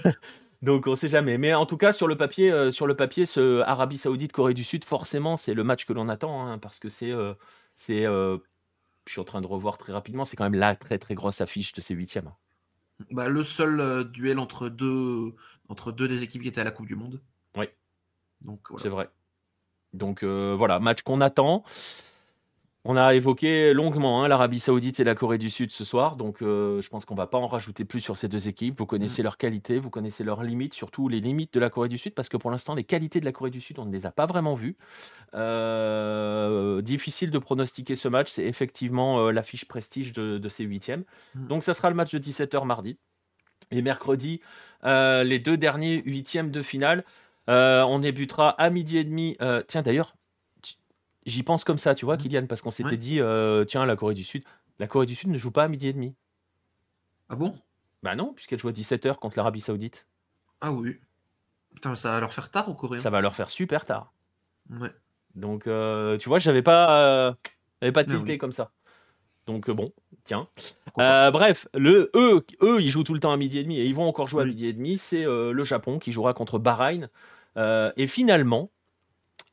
Donc 0.61 0.87
on 0.87 0.95
sait 0.95 1.07
jamais. 1.07 1.37
Mais 1.37 1.53
en 1.53 1.65
tout 1.65 1.77
cas, 1.77 1.91
sur 1.91 2.07
le 2.07 2.17
papier, 2.17 2.51
euh, 2.51 2.71
sur 2.71 2.87
le 2.87 2.95
papier, 2.95 3.25
ce 3.25 3.61
Arabie 3.61 3.97
Saoudite, 3.97 4.31
Corée 4.31 4.53
du 4.53 4.63
Sud, 4.63 4.85
forcément, 4.85 5.37
c'est 5.37 5.53
le 5.53 5.63
match 5.63 5.85
que 5.85 5.93
l'on 5.93 6.09
attend, 6.09 6.47
hein, 6.47 6.57
parce 6.57 6.79
que 6.79 6.89
c'est, 6.89 7.11
euh, 7.11 7.33
c'est, 7.75 8.03
je 8.03 8.39
suis 9.07 9.21
en 9.21 9.25
train 9.25 9.41
de 9.41 9.47
revoir 9.47 9.77
très 9.77 9.93
rapidement, 9.93 10.25
c'est 10.25 10.37
quand 10.37 10.43
même 10.43 10.59
la 10.59 10.75
très 10.75 10.97
très 10.97 11.15
grosse 11.15 11.41
affiche 11.41 11.73
de 11.73 11.81
ces 11.81 11.95
huitièmes. 11.95 12.31
Bah, 13.09 13.27
le 13.27 13.43
seul 13.43 14.09
duel 14.11 14.37
entre 14.37 14.69
deux, 14.69 15.33
entre 15.69 15.91
deux 15.91 16.07
des 16.07 16.23
équipes 16.23 16.43
qui 16.43 16.47
étaient 16.47 16.61
à 16.61 16.65
la 16.65 16.71
Coupe 16.71 16.85
du 16.85 16.95
Monde. 16.95 17.21
Oui. 17.57 17.65
C'est 18.77 18.89
vrai. 18.89 19.09
Donc 19.93 20.23
euh, 20.23 20.55
voilà, 20.57 20.79
match 20.79 21.01
qu'on 21.01 21.21
attend. 21.21 21.63
On 22.83 22.97
a 22.97 23.13
évoqué 23.13 23.73
longuement 23.73 24.23
hein, 24.23 24.27
l'Arabie 24.27 24.59
Saoudite 24.59 24.99
et 24.99 25.03
la 25.03 25.13
Corée 25.13 25.37
du 25.37 25.51
Sud 25.51 25.71
ce 25.71 25.85
soir, 25.85 26.15
donc 26.15 26.41
euh, 26.41 26.81
je 26.81 26.89
pense 26.89 27.05
qu'on 27.05 27.13
va 27.13 27.27
pas 27.27 27.37
en 27.37 27.45
rajouter 27.45 27.85
plus 27.85 27.99
sur 27.99 28.17
ces 28.17 28.27
deux 28.27 28.47
équipes. 28.47 28.79
Vous 28.79 28.87
connaissez 28.87 29.21
mm. 29.21 29.25
leurs 29.25 29.37
qualités, 29.37 29.77
vous 29.77 29.91
connaissez 29.91 30.23
leurs 30.23 30.41
limites, 30.41 30.73
surtout 30.73 31.07
les 31.07 31.19
limites 31.19 31.53
de 31.53 31.59
la 31.59 31.69
Corée 31.69 31.89
du 31.89 31.99
Sud, 31.99 32.15
parce 32.15 32.27
que 32.27 32.37
pour 32.37 32.49
l'instant, 32.49 32.73
les 32.73 32.83
qualités 32.83 33.19
de 33.19 33.25
la 33.25 33.31
Corée 33.31 33.51
du 33.51 33.61
Sud, 33.61 33.77
on 33.77 33.85
ne 33.85 33.91
les 33.91 34.07
a 34.07 34.11
pas 34.11 34.25
vraiment 34.25 34.55
vues. 34.55 34.77
Euh, 35.35 36.81
difficile 36.81 37.29
de 37.29 37.37
pronostiquer 37.37 37.95
ce 37.95 38.07
match, 38.07 38.31
c'est 38.31 38.45
effectivement 38.45 39.29
l'affiche 39.29 39.65
prestige 39.65 40.11
de, 40.11 40.49
ces 40.49 40.63
huitièmes. 40.63 41.03
Mm. 41.35 41.47
Donc 41.47 41.63
ça 41.63 41.75
sera 41.75 41.89
le 41.89 41.95
match 41.95 42.11
de 42.11 42.19
17h 42.19 42.65
mardi. 42.65 42.97
Et 43.69 43.83
mercredi, 43.83 44.41
les 44.83 45.39
deux 45.39 45.55
derniers 45.55 46.01
huitièmes 46.03 46.49
de 46.49 46.63
finale. 46.63 47.05
Euh, 47.49 47.81
on 47.83 47.99
débutera 47.99 48.49
à 48.49 48.69
midi 48.69 48.97
et 48.97 49.03
demi. 49.03 49.35
Euh, 49.41 49.63
tiens, 49.67 49.81
d'ailleurs, 49.81 50.13
j'y 51.25 51.43
pense 51.43 51.63
comme 51.63 51.77
ça, 51.77 51.95
tu 51.95 52.05
vois. 52.05 52.17
Kylian, 52.17 52.47
parce 52.47 52.61
qu'on 52.61 52.71
s'était 52.71 52.97
dit, 52.97 53.19
euh, 53.19 53.65
tiens, 53.65 53.85
la 53.85 53.95
Corée 53.95 54.13
du 54.13 54.23
Sud. 54.23 54.43
La 54.79 54.87
Corée 54.87 55.05
du 55.05 55.15
Sud 55.15 55.29
ne 55.29 55.37
joue 55.37 55.51
pas 55.51 55.63
à 55.63 55.67
midi 55.67 55.87
et 55.87 55.93
demi. 55.93 56.15
Ah 57.29 57.35
bon? 57.35 57.55
Bah 58.03 58.15
non, 58.15 58.33
puisqu'elle 58.33 58.59
joue 58.59 58.69
à 58.69 58.73
17h 58.73 59.15
contre 59.15 59.37
l'Arabie 59.37 59.61
Saoudite. 59.61 60.07
Ah 60.59 60.71
oui. 60.71 60.99
Putain, 61.73 61.95
ça 61.95 62.11
va 62.11 62.19
leur 62.19 62.33
faire 62.33 62.49
tard 62.49 62.67
aux 62.69 62.73
Coréens 62.73 63.01
Ça 63.01 63.09
va 63.09 63.21
leur 63.21 63.35
faire 63.35 63.49
super 63.49 63.85
tard. 63.85 64.13
Ouais. 64.69 64.91
Donc, 65.35 65.63
tu 65.63 66.29
vois, 66.29 66.39
j'avais 66.39 66.61
pas, 66.61 67.37
j'avais 67.81 67.91
pas 67.91 68.03
tilté 68.03 68.37
comme 68.37 68.51
ça. 68.51 68.71
Donc 69.47 69.69
bon, 69.69 69.91
tiens. 70.23 70.47
Euh, 70.99 71.31
bref, 71.31 71.67
le, 71.73 72.11
eux, 72.15 72.45
eux, 72.61 72.81
ils 72.81 72.89
jouent 72.89 73.03
tout 73.03 73.13
le 73.13 73.19
temps 73.19 73.31
à 73.31 73.37
midi 73.37 73.57
et 73.57 73.63
demi 73.63 73.79
et 73.79 73.85
ils 73.85 73.95
vont 73.95 74.07
encore 74.07 74.27
jouer 74.27 74.43
à 74.43 74.45
midi 74.45 74.67
et 74.67 74.73
demi. 74.73 74.97
C'est 74.97 75.25
euh, 75.25 75.51
le 75.51 75.63
Japon 75.63 75.99
qui 75.99 76.11
jouera 76.11 76.33
contre 76.33 76.59
Bahreïn. 76.59 77.09
Euh, 77.57 77.91
et 77.97 78.07
finalement, 78.07 78.69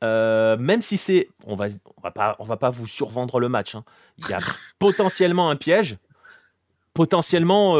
même 0.01 0.81
si 0.81 0.97
c'est, 0.97 1.29
on 1.45 1.55
va, 1.55 1.67
on 1.97 2.01
va 2.01 2.11
pas, 2.11 2.35
on 2.39 2.45
va 2.45 2.57
pas 2.57 2.69
vous 2.69 2.87
survendre 2.87 3.39
le 3.39 3.49
match. 3.49 3.75
Hein. 3.75 3.83
Il 4.17 4.27
y 4.27 4.33
a 4.33 4.39
potentiellement 4.79 5.49
un 5.49 5.55
piège, 5.55 5.97
potentiellement 6.93 7.75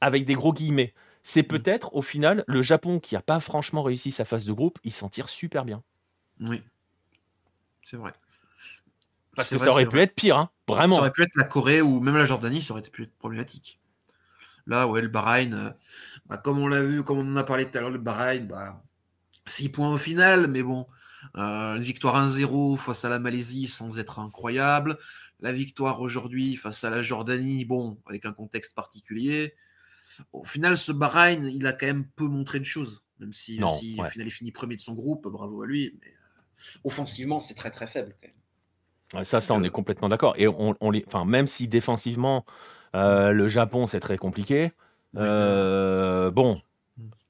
avec 0.00 0.24
des 0.24 0.34
gros 0.34 0.52
guillemets. 0.52 0.94
C'est 1.22 1.42
mm. 1.42 1.46
peut-être 1.46 1.94
au 1.94 2.02
final 2.02 2.44
le 2.46 2.62
Japon 2.62 3.00
qui 3.00 3.16
a 3.16 3.22
pas 3.22 3.40
franchement 3.40 3.82
réussi 3.82 4.10
sa 4.10 4.24
phase 4.24 4.44
de 4.44 4.52
groupe. 4.52 4.78
Il 4.84 4.92
s'en 4.92 5.08
tire 5.08 5.28
super 5.28 5.64
bien. 5.64 5.82
Oui, 6.40 6.62
c'est 7.82 7.96
vrai. 7.96 8.12
Parce 9.36 9.48
que 9.48 9.58
ça 9.58 9.70
aurait 9.70 9.86
pu 9.86 9.98
être 10.00 10.14
pire, 10.14 10.36
hein, 10.36 10.50
vraiment. 10.68 10.96
Ça 10.96 11.02
aurait 11.02 11.10
pu 11.10 11.22
être 11.22 11.36
la 11.36 11.44
Corée 11.44 11.80
ou 11.80 12.00
même 12.00 12.16
la 12.18 12.26
Jordanie, 12.26 12.60
ça 12.60 12.74
aurait 12.74 12.82
pu 12.82 13.04
être 13.04 13.16
problématique. 13.16 13.80
Là, 14.66 14.86
ouais, 14.86 15.00
le 15.00 15.08
Bahreïn, 15.08 15.54
euh, 15.54 15.70
bah, 16.26 16.36
comme 16.36 16.58
on 16.58 16.68
l'a 16.68 16.82
vu, 16.82 17.02
comme 17.02 17.18
on 17.18 17.32
en 17.32 17.36
a 17.36 17.44
parlé 17.44 17.68
tout 17.68 17.76
à 17.78 17.80
l'heure, 17.80 17.90
le 17.90 17.98
Bahreïn, 17.98 18.46
bah, 18.46 18.82
6 19.46 19.70
points 19.70 19.92
au 19.92 19.98
final, 19.98 20.46
mais 20.48 20.62
bon, 20.62 20.86
euh, 21.36 21.76
une 21.76 21.82
victoire 21.82 22.16
1-0 22.16 22.76
face 22.76 23.04
à 23.04 23.08
la 23.08 23.18
Malaisie 23.18 23.66
sans 23.66 23.98
être 23.98 24.18
incroyable. 24.18 24.98
la 25.40 25.52
victoire 25.52 26.00
aujourd'hui 26.00 26.54
face 26.56 26.84
à 26.84 26.90
la 26.90 27.02
Jordanie, 27.02 27.64
bon, 27.64 27.98
avec 28.06 28.26
un 28.26 28.32
contexte 28.32 28.76
particulier. 28.76 29.54
Au 30.32 30.44
final, 30.44 30.76
ce 30.76 30.92
Bahreïn, 30.92 31.48
il 31.48 31.66
a 31.66 31.72
quand 31.72 31.86
même 31.86 32.06
peu 32.14 32.26
montré 32.26 32.60
de 32.60 32.64
choses, 32.64 33.04
même 33.18 33.32
si, 33.32 33.60
au 33.62 33.70
final 33.70 34.26
il 34.26 34.30
finit 34.30 34.52
premier 34.52 34.76
de 34.76 34.80
son 34.80 34.94
groupe, 34.94 35.26
bravo 35.26 35.62
à 35.62 35.66
lui. 35.66 35.98
Mais 36.00 36.08
euh, 36.08 36.78
offensivement, 36.84 37.40
c'est 37.40 37.54
très 37.54 37.70
très 37.70 37.86
faible 37.88 38.14
quand 38.20 38.28
même. 39.14 39.24
ça, 39.24 39.40
ça, 39.40 39.54
on 39.54 39.62
est 39.62 39.70
complètement 39.70 40.08
d'accord. 40.08 40.34
Et 40.36 40.46
on, 40.46 40.76
on 40.80 40.90
les, 40.90 41.04
enfin, 41.08 41.24
même 41.24 41.46
si 41.46 41.66
défensivement, 41.66 42.44
euh, 42.94 43.32
le 43.32 43.48
Japon, 43.48 43.86
c'est 43.86 44.00
très 44.00 44.18
compliqué. 44.18 44.72
Euh, 45.16 46.30
bon, 46.30 46.60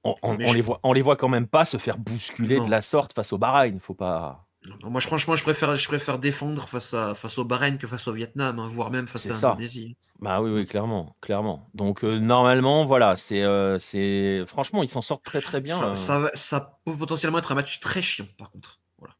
on, 0.05 0.35
les 0.35 0.61
voit, 0.61 0.81
on 0.83 0.93
les 0.93 1.03
voit 1.03 1.17
quand 1.17 1.29
même 1.29 1.47
pas 1.47 1.65
se 1.65 1.77
faire 1.77 1.99
bousculer 1.99 2.61
de 2.61 2.71
la 2.71 2.81
sorte 2.81 3.13
face 3.13 3.33
au 3.33 3.39
Bahreïn. 3.39 3.79
Faut 3.79 3.95
pas. 3.95 4.47
moi, 4.83 5.01
franchement, 5.01 5.37
je 5.37 5.43
préfère, 5.43 5.77
je 5.77 5.87
préfère 5.87 6.19
défendre 6.19 6.69
face, 6.69 6.95
à, 6.95 7.15
face 7.15 7.39
au 7.39 7.45
Bahreïn 7.45 7.79
que 7.79 7.87
face 7.87 8.09
au 8.09 8.13
Vietnam, 8.13 8.59
hein, 8.59 8.67
voire 8.69 8.91
même 8.91 9.07
face 9.07 9.27
à 9.27 9.49
l'Indonésie. 9.49 9.97
Bah 10.21 10.41
oui, 10.41 10.51
oui, 10.51 10.67
clairement, 10.67 11.17
clairement. 11.21 11.69
Donc 11.75 12.05
euh, 12.05 12.19
normalement, 12.19 12.85
voilà, 12.85 13.17
c'est, 13.17 13.45
c'est, 13.79 14.45
franchement, 14.47 14.83
ils 14.83 14.89
s'en 14.89 15.03
sortent 15.03 15.25
très 15.25 15.41
très 15.41 15.61
bien. 15.61 15.95
Ça, 15.95 16.31
ça, 16.35 16.79
peut 16.85 16.97
potentiellement 16.97 17.39
être 17.39 17.53
un 17.53 17.57
match 17.57 17.81
très 17.81 18.03
chiant, 18.03 18.27
par 18.39 18.51
contre. 18.51 18.81
Voilà. 18.99 19.15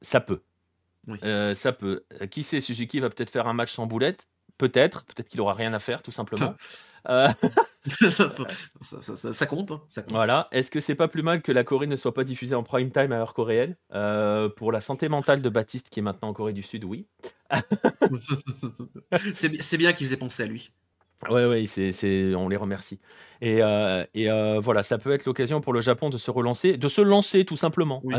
Ça 0.00 0.20
peut. 0.20 0.42
ça 1.54 1.72
peut. 1.72 2.04
Qui 2.30 2.42
sait, 2.42 2.60
Suzuki 2.60 3.00
va 3.00 3.10
peut-être 3.10 3.30
faire 3.30 3.48
un 3.48 3.54
match 3.54 3.72
sans 3.72 3.86
boulette. 3.86 4.28
Peut-être, 4.58 5.04
peut-être 5.06 5.28
qu'il 5.28 5.40
aura 5.40 5.54
rien 5.54 5.72
à 5.72 5.80
faire, 5.80 6.02
tout 6.02 6.12
simplement. 6.12 6.54
Euh, 7.08 7.28
ça, 8.10 8.26
compte, 9.46 9.72
ça, 9.88 10.02
compte, 10.02 10.10
Voilà. 10.10 10.48
Est-ce 10.52 10.70
que 10.70 10.80
c'est 10.80 10.94
pas 10.94 11.08
plus 11.08 11.22
mal 11.22 11.42
que 11.42 11.52
la 11.52 11.64
Corée 11.64 11.86
ne 11.86 11.96
soit 11.96 12.14
pas 12.14 12.24
diffusée 12.24 12.54
en 12.54 12.62
prime 12.62 12.90
time 12.90 13.12
à 13.12 13.16
heure 13.16 13.34
coréenne? 13.34 13.76
Euh, 13.92 14.48
Pour 14.48 14.72
la 14.72 14.80
santé 14.80 15.08
mentale 15.08 15.42
de 15.42 15.48
Baptiste, 15.48 15.90
qui 15.90 16.00
est 16.00 16.02
maintenant 16.02 16.28
en 16.28 16.32
Corée 16.32 16.52
du 16.52 16.62
Sud, 16.62 16.84
oui. 16.84 17.06
c'est 19.34 19.78
bien 19.78 19.92
qu'ils 19.92 20.12
aient 20.12 20.16
pensé 20.18 20.44
à 20.44 20.46
lui. 20.46 20.70
Ouais, 21.30 21.66
c'est, 21.68 22.34
on 22.34 22.48
les 22.48 22.56
remercie. 22.56 22.98
Et, 23.40 23.62
euh, 23.62 24.04
et 24.12 24.28
voilà, 24.60 24.82
ça 24.82 24.98
peut 24.98 25.12
être 25.12 25.24
l'occasion 25.24 25.60
pour 25.60 25.72
le 25.72 25.80
Japon 25.80 26.10
de 26.10 26.18
se 26.18 26.32
relancer, 26.32 26.76
de 26.76 26.88
se 26.88 27.00
lancer 27.00 27.44
tout 27.44 27.56
simplement, 27.56 28.00
oui. 28.04 28.14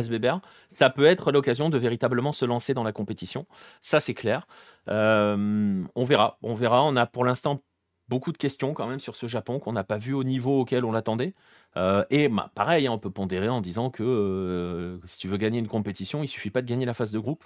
Ça 0.70 0.90
peut 0.90 1.06
être 1.06 1.32
l'occasion 1.32 1.70
de 1.70 1.78
véritablement 1.78 2.32
se 2.32 2.46
lancer 2.46 2.74
dans 2.74 2.84
la 2.84 2.94
compétition. 2.94 3.46
Ça, 3.82 4.00
c'est 4.00 4.14
clair. 4.14 4.46
on 4.88 6.04
verra, 6.04 6.38
on 6.42 6.54
verra. 6.54 6.84
On 6.84 6.96
a 6.96 7.06
pour 7.06 7.26
l'instant 7.26 7.62
beaucoup 8.10 8.32
de 8.32 8.38
questions 8.38 8.74
quand 8.74 8.88
même 8.88 9.00
sur 9.00 9.16
ce 9.16 9.28
Japon 9.28 9.60
qu'on 9.60 9.74
n'a 9.74 9.84
pas 9.84 9.98
vu 9.98 10.14
au 10.14 10.24
niveau 10.24 10.62
auquel 10.62 10.86
on 10.86 10.92
l'attendait. 10.92 11.34
et 12.10 12.28
bah, 12.30 12.52
pareil, 12.56 12.88
hein, 12.88 12.92
on 12.92 13.00
peut 13.00 13.10
pondérer 13.10 13.50
en 13.50 13.62
disant 13.62 13.90
que 13.90 15.00
si 15.06 15.20
tu 15.20 15.28
veux 15.28 15.38
gagner 15.38 15.60
une 15.60 15.68
compétition, 15.68 16.24
il 16.24 16.28
suffit 16.28 16.50
pas 16.50 16.62
de 16.62 16.68
gagner 16.68 16.86
la 16.86 16.94
phase 16.94 17.12
de 17.12 17.20
groupe. 17.20 17.44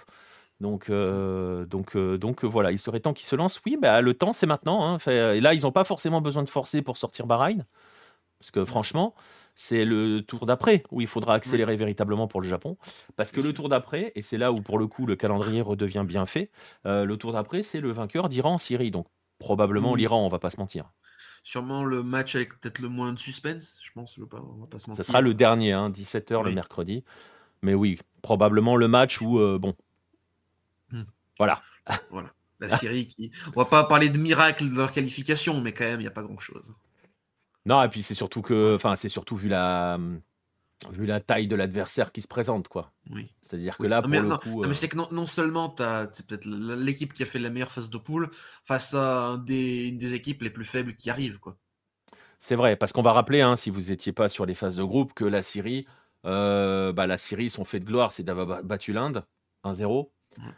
Donc, 0.60 0.90
donc, 0.90 1.96
donc 1.96 2.44
voilà, 2.44 2.72
il 2.72 2.78
serait 2.78 3.00
temps 3.00 3.12
qu'ils 3.14 3.26
se 3.26 3.36
lancent. 3.36 3.60
Oui, 3.64 3.78
bah, 3.80 4.00
le 4.00 4.14
temps, 4.14 4.32
c'est 4.32 4.46
maintenant. 4.46 4.84
Hein. 4.84 4.98
et 5.06 5.40
là, 5.40 5.54
ils 5.54 5.62
n'ont 5.62 5.72
pas 5.72 5.84
forcément 5.84 6.20
besoin 6.20 6.42
de 6.42 6.50
forcer 6.50 6.82
pour 6.82 6.96
sortir 6.96 7.26
Bahreïn. 7.26 7.64
Parce 8.38 8.50
que 8.50 8.64
franchement, 8.64 9.14
c'est 9.60 9.84
le 9.84 10.22
tour 10.22 10.46
d'après 10.46 10.84
où 10.92 11.00
il 11.00 11.08
faudra 11.08 11.34
accélérer 11.34 11.74
véritablement 11.74 12.28
pour 12.28 12.40
le 12.40 12.46
Japon. 12.48 12.76
Parce 13.16 13.32
que 13.32 13.40
le 13.40 13.52
tour 13.52 13.68
d'après, 13.68 14.12
et 14.14 14.22
c'est 14.22 14.38
là 14.38 14.52
où 14.52 14.62
pour 14.62 14.78
le 14.78 14.86
coup 14.86 15.04
le 15.04 15.16
calendrier 15.16 15.60
redevient 15.60 16.04
bien 16.06 16.26
fait, 16.26 16.50
euh, 16.86 17.04
le 17.04 17.16
tour 17.16 17.32
d'après, 17.32 17.62
c'est 17.62 17.80
le 17.80 17.90
vainqueur 17.90 18.28
d'Iran-Syrie. 18.28 18.92
Donc 18.92 19.08
probablement 19.38 19.94
l'Iran, 19.94 20.24
on 20.24 20.28
va 20.28 20.38
pas 20.38 20.50
se 20.50 20.58
mentir. 20.58 20.90
Sûrement 21.42 21.84
le 21.84 22.02
match 22.02 22.34
avec 22.34 22.60
peut-être 22.60 22.80
le 22.80 22.88
moins 22.88 23.12
de 23.12 23.18
suspense, 23.18 23.78
je 23.82 23.92
pense. 23.92 24.20
Ça 24.94 25.02
sera 25.02 25.20
le 25.20 25.34
dernier, 25.34 25.72
17h 25.72 26.34
hein, 26.34 26.42
le 26.42 26.52
mercredi. 26.52 27.04
Mais 27.62 27.74
oui, 27.74 27.98
probablement 28.22 28.76
le 28.76 28.88
match 28.88 29.20
où, 29.20 29.38
euh, 29.38 29.58
bon. 29.58 29.74
Hmm. 30.90 31.04
Voilà. 31.38 31.62
voilà. 32.10 32.32
La 32.60 32.68
Syrie 32.68 33.06
qui. 33.06 33.30
On 33.54 33.60
va 33.60 33.66
pas 33.66 33.84
parler 33.84 34.08
de 34.08 34.18
miracle 34.18 34.68
de 34.68 34.74
leur 34.74 34.92
qualification, 34.92 35.60
mais 35.60 35.72
quand 35.72 35.84
même, 35.84 36.00
il 36.00 36.04
n'y 36.04 36.08
a 36.08 36.12
pas 36.12 36.22
grand-chose. 36.22 36.74
Non, 37.66 37.82
et 37.82 37.88
puis 37.88 38.02
c'est 38.02 38.14
surtout 38.14 38.42
que, 38.42 38.74
enfin, 38.74 38.96
c'est 38.96 39.08
surtout 39.08 39.36
vu 39.36 39.48
la, 39.48 39.98
vu 40.90 41.06
la 41.06 41.20
taille 41.20 41.48
de 41.48 41.56
l'adversaire 41.56 42.12
qui 42.12 42.22
se 42.22 42.28
présente, 42.28 42.68
quoi. 42.68 42.92
Oui. 43.10 43.34
C'est-à-dire 43.42 43.76
que 43.76 43.86
là, 43.86 44.00
pour 44.00 44.10
mais, 44.10 44.20
le 44.20 44.28
non, 44.28 44.38
coup, 44.38 44.62
mais 44.62 44.68
euh 44.68 44.74
c'est 44.74 44.88
que 44.88 44.96
non, 44.96 45.26
seulement 45.26 45.74
c'est 46.12 46.26
peut-être 46.26 46.46
l'équipe 46.46 47.12
qui 47.12 47.22
a 47.22 47.26
fait 47.26 47.38
la 47.38 47.50
meilleure 47.50 47.72
phase 47.72 47.90
de 47.90 47.98
poule 47.98 48.30
face 48.64 48.94
à 48.94 49.38
des, 49.44 49.90
des 49.92 50.14
équipes 50.14 50.42
les 50.42 50.50
plus 50.50 50.64
faibles 50.64 50.94
qui 50.94 51.10
arrivent, 51.10 51.40
quoi. 51.40 51.56
C'est 52.40 52.54
vrai, 52.54 52.76
parce 52.76 52.92
qu'on 52.92 53.02
va 53.02 53.12
rappeler, 53.12 53.40
hein, 53.40 53.56
si 53.56 53.70
vous 53.70 53.90
n'étiez 53.90 54.12
pas 54.12 54.28
sur 54.28 54.46
les 54.46 54.54
phases 54.54 54.76
de 54.76 54.84
groupe, 54.84 55.12
que 55.12 55.24
la 55.24 55.42
Syrie, 55.42 55.86
euh, 56.24 56.92
bah, 56.92 57.06
la 57.06 57.16
Syrie, 57.16 57.50
son 57.50 57.64
fait 57.64 57.80
de 57.80 57.84
gloire, 57.84 58.12
c'est 58.12 58.22
d'avoir 58.22 58.62
battu 58.62 58.92
l'Inde 58.92 59.24
1-0. 59.64 60.10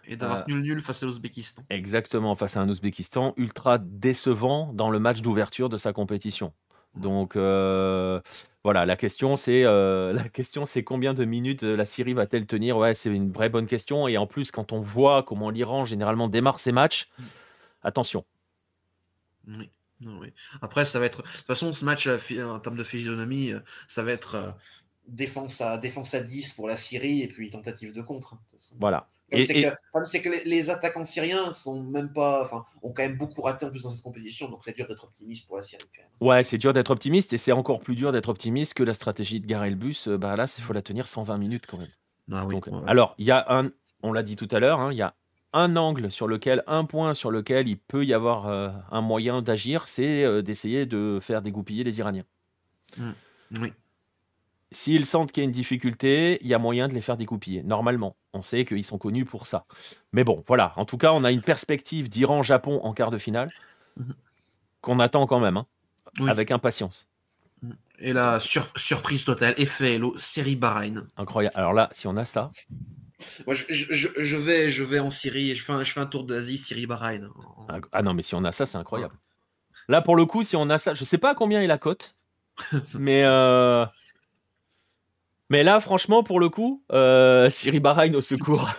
Et 0.04 0.16
d'avoir 0.16 0.40
euh, 0.40 0.44
nul-nul 0.46 0.82
face 0.82 1.02
à 1.02 1.06
l'Ouzbékistan. 1.06 1.62
Exactement, 1.70 2.36
face 2.36 2.58
à 2.58 2.60
un 2.60 2.68
Ouzbékistan 2.68 3.32
ultra 3.38 3.78
décevant 3.78 4.74
dans 4.74 4.90
le 4.90 4.98
match 4.98 5.22
d'ouverture 5.22 5.70
de 5.70 5.78
sa 5.78 5.94
compétition. 5.94 6.52
Donc 6.96 7.36
euh, 7.36 8.20
voilà, 8.64 8.84
la 8.84 8.96
question 8.96 9.36
c'est 9.36 9.64
euh, 9.64 10.12
la 10.14 10.28
question 10.28 10.66
c'est 10.66 10.82
combien 10.82 11.14
de 11.14 11.24
minutes 11.24 11.62
euh, 11.62 11.76
la 11.76 11.84
Syrie 11.84 12.14
va-t-elle 12.14 12.46
tenir? 12.46 12.76
Ouais, 12.76 12.94
c'est 12.94 13.10
une 13.10 13.32
vraie 13.32 13.48
bonne 13.48 13.66
question. 13.66 14.08
Et 14.08 14.16
en 14.18 14.26
plus, 14.26 14.50
quand 14.50 14.72
on 14.72 14.80
voit 14.80 15.22
comment 15.22 15.50
l'Iran 15.50 15.84
généralement 15.84 16.28
démarre 16.28 16.60
ses 16.60 16.72
matchs, 16.72 17.10
mmh. 17.18 17.22
attention. 17.82 18.24
Oui. 19.46 19.70
oui. 20.02 20.32
Après, 20.62 20.84
ça 20.84 20.98
va 20.98 21.06
être. 21.06 21.22
De 21.22 21.28
toute 21.28 21.46
façon, 21.46 21.72
ce 21.72 21.84
match, 21.84 22.06
en 22.06 22.58
termes 22.60 22.76
de 22.76 22.84
physionomie, 22.84 23.52
ça 23.88 24.02
va 24.02 24.12
être 24.12 24.54
défense, 25.06 25.60
à, 25.60 25.78
défense 25.78 26.14
à 26.14 26.20
10 26.20 26.52
pour 26.52 26.68
la 26.68 26.76
Syrie 26.76 27.22
et 27.22 27.28
puis 27.28 27.50
tentative 27.50 27.92
de 27.92 28.02
contre. 28.02 28.34
Hein, 28.34 28.40
voilà. 28.78 29.08
Le 29.32 29.44
c'est 29.44 30.22
que, 30.22 30.48
les, 30.48 30.70
attaquants 30.70 31.04
syriens 31.04 31.52
sont 31.52 31.84
même 31.84 32.12
pas, 32.12 32.42
enfin, 32.42 32.64
ont 32.82 32.92
quand 32.92 33.02
même 33.02 33.16
beaucoup 33.16 33.42
raté 33.42 33.64
en 33.64 33.70
plus 33.70 33.84
dans 33.84 33.90
cette 33.90 34.02
compétition, 34.02 34.50
donc 34.50 34.62
c'est 34.64 34.74
dur 34.74 34.88
d'être 34.88 35.04
optimiste 35.04 35.46
pour 35.46 35.56
la 35.56 35.62
Syrie 35.62 35.84
quand 35.94 36.02
même. 36.02 36.10
Ouais, 36.28 36.42
c'est 36.42 36.58
dur 36.58 36.72
d'être 36.72 36.90
optimiste 36.90 37.32
et 37.32 37.36
c'est 37.36 37.52
encore 37.52 37.80
plus 37.80 37.94
dur 37.94 38.10
d'être 38.10 38.28
optimiste 38.28 38.74
que 38.74 38.82
la 38.82 38.94
stratégie 38.94 39.40
de 39.40 39.46
garer 39.46 39.70
le 39.70 39.76
bus. 39.76 40.08
Euh, 40.08 40.18
bah 40.18 40.34
là, 40.34 40.52
il 40.58 40.62
faut 40.62 40.72
la 40.72 40.82
tenir 40.82 41.06
120 41.06 41.38
minutes 41.38 41.66
quand 41.66 41.78
même. 41.78 41.88
Ah 42.32 42.46
alors, 42.86 43.14
il 43.18 43.26
y 43.26 43.30
a 43.30 43.44
un, 43.48 43.70
on 44.02 44.12
l'a 44.12 44.22
dit 44.22 44.36
tout 44.36 44.48
à 44.50 44.60
l'heure, 44.60 44.80
hein, 44.80 44.90
il 44.92 44.98
y 44.98 45.02
a 45.02 45.14
un 45.52 45.76
angle 45.76 46.10
sur 46.10 46.28
lequel, 46.28 46.62
un 46.66 46.84
point 46.84 47.14
sur 47.14 47.30
lequel 47.30 47.68
il 47.68 47.78
peut 47.78 48.04
y 48.04 48.14
avoir 48.14 48.46
euh, 48.46 48.70
un 48.90 49.00
moyen 49.00 49.42
d'agir, 49.42 49.88
c'est 49.88 50.24
euh, 50.24 50.42
d'essayer 50.42 50.86
de 50.86 51.18
faire 51.20 51.42
dégoupiller 51.42 51.84
les 51.84 51.98
Iraniens. 51.98 52.24
Mmh. 52.96 53.10
Oui. 53.60 53.72
S'ils 54.72 55.06
sentent 55.06 55.32
qu'il 55.32 55.42
y 55.42 55.44
a 55.44 55.46
une 55.46 55.50
difficulté, 55.50 56.38
il 56.42 56.46
y 56.46 56.54
a 56.54 56.58
moyen 56.58 56.86
de 56.86 56.94
les 56.94 57.00
faire 57.00 57.16
découpiller. 57.16 57.62
Normalement, 57.64 58.16
on 58.32 58.42
sait 58.42 58.64
qu'ils 58.64 58.84
sont 58.84 58.98
connus 58.98 59.24
pour 59.24 59.46
ça. 59.46 59.64
Mais 60.12 60.22
bon, 60.22 60.44
voilà. 60.46 60.72
En 60.76 60.84
tout 60.84 60.96
cas, 60.96 61.12
on 61.12 61.24
a 61.24 61.32
une 61.32 61.42
perspective 61.42 62.08
d'Iran-Japon 62.08 62.80
en 62.84 62.92
quart 62.92 63.10
de 63.10 63.18
finale 63.18 63.50
mhm. 63.96 64.14
qu'on 64.80 65.00
attend 65.00 65.26
quand 65.26 65.40
même, 65.40 65.56
hein, 65.56 65.66
avec 66.28 66.52
impatience. 66.52 67.08
Et 67.98 68.12
la 68.12 68.38
surprise 68.40 69.24
totale, 69.24 69.54
effet 69.58 69.94
Hello, 69.94 70.16
série 70.16 70.56
Bahreïn. 70.56 71.06
Incroyable. 71.16 71.54
Alors 71.56 71.74
là, 71.74 71.90
si 71.92 72.06
on 72.06 72.16
a 72.16 72.24
ça. 72.24 72.48
Moi, 73.46 73.54
je, 73.54 74.36
vais, 74.36 74.70
je 74.70 74.84
vais 74.84 74.98
en 74.98 75.10
Syrie, 75.10 75.54
je 75.54 75.62
fais 75.62 75.72
un, 75.72 75.82
je 75.82 75.92
fais 75.92 76.00
un 76.00 76.06
tour 76.06 76.24
d'Asie, 76.24 76.58
Syrie, 76.58 76.86
Bahreïn. 76.86 77.28
Ah, 77.68 77.78
ah 77.92 78.02
non, 78.02 78.14
mais 78.14 78.22
si 78.22 78.34
on 78.34 78.44
a 78.44 78.52
ça, 78.52 78.66
c'est 78.66 78.78
incroyable. 78.78 79.14
Là, 79.88 80.00
pour 80.00 80.16
le 80.16 80.24
coup, 80.24 80.42
si 80.42 80.56
on 80.56 80.70
a 80.70 80.78
ça, 80.78 80.94
je 80.94 81.04
sais 81.04 81.18
pas 81.18 81.34
combien 81.34 81.60
est 81.60 81.66
la 81.66 81.78
cote, 81.78 82.16
mais 82.98 83.24
euh, 83.24 83.84
mais 85.50 85.64
là, 85.64 85.80
franchement, 85.80 86.22
pour 86.22 86.38
le 86.38 86.48
coup, 86.48 86.84
euh, 86.92 87.50
Siri 87.50 87.80
Bahreïn 87.80 88.14
au 88.14 88.20
secours. 88.20 88.70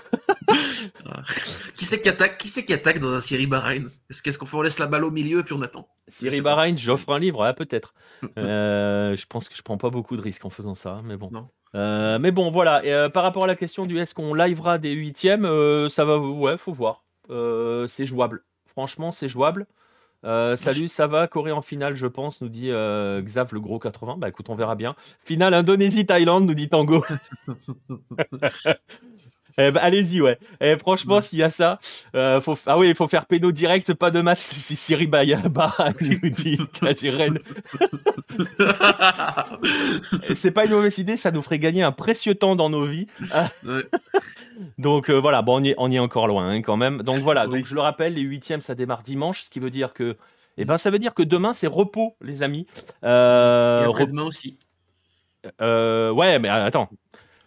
qui 1.75 1.83
c'est 1.83 1.99
qui 1.99 2.07
attaque 2.07 2.37
Qui 2.37 2.47
c'est 2.47 2.65
qui 2.65 2.73
attaque 2.73 2.99
dans 2.99 3.13
un 3.13 3.19
Siri 3.19 3.45
Bahreïn 3.45 3.89
Est-ce 4.09 4.37
qu'on 4.37 4.57
on 4.57 4.61
laisse 4.61 4.79
la 4.79 4.87
balle 4.87 5.03
au 5.03 5.11
milieu 5.11 5.39
et 5.39 5.43
puis 5.43 5.53
on 5.53 5.61
attend? 5.61 5.89
Siri 6.07 6.39
Bahreïn, 6.39 6.77
j'offre 6.77 7.09
un 7.09 7.19
livre, 7.19 7.51
peut-être. 7.51 7.93
Euh, 8.37 9.15
je 9.15 9.25
pense 9.25 9.49
que 9.49 9.55
je 9.57 9.63
prends 9.63 9.79
pas 9.79 9.89
beaucoup 9.89 10.15
de 10.15 10.21
risques 10.21 10.45
en 10.45 10.51
faisant 10.51 10.75
ça, 10.75 11.01
mais 11.03 11.17
bon. 11.17 11.31
Euh, 11.73 12.19
mais 12.19 12.29
bon, 12.29 12.51
voilà. 12.51 12.85
Et, 12.85 13.09
par 13.09 13.23
rapport 13.23 13.45
à 13.45 13.47
la 13.47 13.55
question 13.55 13.87
du 13.87 13.97
est-ce 13.97 14.13
qu'on 14.13 14.35
livera 14.35 14.77
des 14.77 14.91
huitièmes, 14.91 15.49
ça 15.89 16.05
va, 16.05 16.19
ouais, 16.19 16.55
faut 16.59 16.71
voir. 16.71 17.03
c'est 17.87 18.05
jouable. 18.05 18.43
Franchement, 18.67 19.09
c'est 19.09 19.27
jouable. 19.27 19.65
Euh, 20.23 20.55
salut, 20.55 20.87
ça 20.87 21.07
va 21.07 21.27
Corée 21.27 21.51
en 21.51 21.61
finale, 21.61 21.95
je 21.95 22.07
pense, 22.07 22.41
nous 22.41 22.49
dit 22.49 22.69
euh, 22.69 23.21
Xav 23.21 23.53
le 23.53 23.59
gros 23.59 23.79
80. 23.79 24.17
Bah 24.17 24.29
écoute, 24.29 24.49
on 24.49 24.55
verra 24.55 24.75
bien. 24.75 24.95
Finale 25.23 25.53
Indonésie-Thaïlande, 25.53 26.45
nous 26.45 26.53
dit 26.53 26.69
Tango. 26.69 27.03
Eh 29.57 29.71
ben, 29.71 29.79
allez-y, 29.81 30.21
ouais. 30.21 30.37
Eh, 30.59 30.77
franchement, 30.77 31.21
s'il 31.21 31.39
y 31.39 31.43
a 31.43 31.49
ça, 31.49 31.79
euh, 32.15 32.41
faut... 32.41 32.57
ah 32.65 32.77
oui, 32.77 32.89
il 32.89 32.95
faut 32.95 33.07
faire 33.07 33.25
péno 33.25 33.51
direct, 33.51 33.93
pas 33.93 34.11
de 34.11 34.21
match. 34.21 34.41
Si 34.61 34.75
Siri 34.75 35.07
Bayaba 35.07 35.73
nous 36.01 36.29
dit 36.29 36.57
C'est 40.35 40.51
pas 40.51 40.65
une 40.65 40.71
mauvaise 40.71 40.97
idée, 40.99 41.17
ça 41.17 41.31
nous 41.31 41.41
ferait 41.41 41.59
gagner 41.59 41.83
un 41.83 41.91
précieux 41.91 42.35
temps 42.35 42.55
dans 42.55 42.69
nos 42.69 42.85
vies. 42.85 43.07
donc 44.77 45.09
euh, 45.09 45.19
voilà, 45.19 45.41
bon, 45.41 45.59
on 45.59 45.63
y, 45.63 45.69
est, 45.69 45.75
on 45.77 45.89
y 45.89 45.95
est 45.95 45.99
encore 45.99 46.27
loin 46.27 46.49
hein, 46.49 46.61
quand 46.61 46.77
même. 46.77 47.01
Donc 47.01 47.19
voilà, 47.19 47.47
donc 47.47 47.65
je 47.65 47.75
le 47.75 47.81
rappelle, 47.81 48.13
les 48.13 48.21
huitièmes, 48.21 48.61
ça 48.61 48.75
démarre 48.75 49.03
dimanche, 49.03 49.43
ce 49.43 49.49
qui 49.49 49.59
veut 49.59 49.71
dire 49.71 49.93
que. 49.93 50.15
Eh 50.57 50.65
ben, 50.65 50.77
ça 50.77 50.91
veut 50.91 50.99
dire 50.99 51.13
que 51.13 51.23
demain, 51.23 51.53
c'est 51.53 51.67
repos, 51.67 52.15
les 52.21 52.43
amis. 52.43 52.67
Euh, 53.03 53.91
Et 53.99 54.05
demain 54.05 54.23
aussi. 54.23 54.59
ouais, 55.59 56.39
mais 56.39 56.49
attends. 56.49 56.89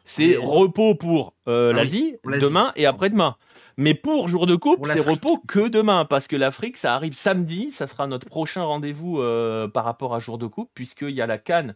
C'est 0.05 0.37
repos 0.37 0.95
pour 0.95 1.35
euh, 1.49 1.73
ah 1.75 1.79
l'Asie 1.79 2.17
demain 2.25 2.73
et 2.77 2.87
après-demain. 2.87 3.37
Mais 3.77 3.95
pour 3.95 4.29
jour 4.29 4.47
de 4.47 4.55
coupe, 4.55 4.87
c'est 4.87 5.01
repos 5.01 5.39
que 5.39 5.69
demain, 5.69 6.05
parce 6.05 6.29
que 6.29 6.37
l'Afrique, 6.37 6.77
ça 6.77 6.95
arrive 6.95 7.15
samedi. 7.15 7.71
Ça 7.71 7.87
sera 7.87 8.07
notre 8.07 8.27
prochain 8.29 8.63
rendez-vous 8.63 9.21
euh, 9.21 9.67
par 9.67 9.85
rapport 9.85 10.15
à 10.15 10.21
jour 10.21 10.39
de 10.39 10.47
coupe, 10.47 10.71
puisqu'il 10.75 11.11
y 11.11 11.21
a 11.21 11.27
la 11.27 11.39
Cannes. 11.39 11.75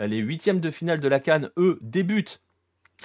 Les 0.00 0.18
huitièmes 0.18 0.60
de 0.60 0.70
finale 0.70 1.00
de 1.00 1.08
la 1.08 1.18
Cannes, 1.18 1.50
eux, 1.56 1.78
débutent 1.80 2.40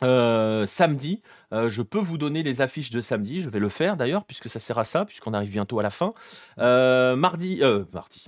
euh, 0.03 0.65
samedi. 0.65 1.21
Euh, 1.53 1.69
je 1.69 1.81
peux 1.81 1.99
vous 1.99 2.17
donner 2.17 2.43
les 2.43 2.61
affiches 2.61 2.91
de 2.91 3.01
samedi. 3.01 3.41
Je 3.41 3.49
vais 3.49 3.59
le 3.59 3.69
faire 3.69 3.97
d'ailleurs, 3.97 4.25
puisque 4.25 4.49
ça 4.49 4.59
sert 4.59 4.77
à 4.77 4.83
ça, 4.83 5.05
puisqu'on 5.05 5.33
arrive 5.33 5.51
bientôt 5.51 5.79
à 5.79 5.83
la 5.83 5.89
fin. 5.89 6.13
mardi, 6.57 7.61
mardi. 7.93 8.25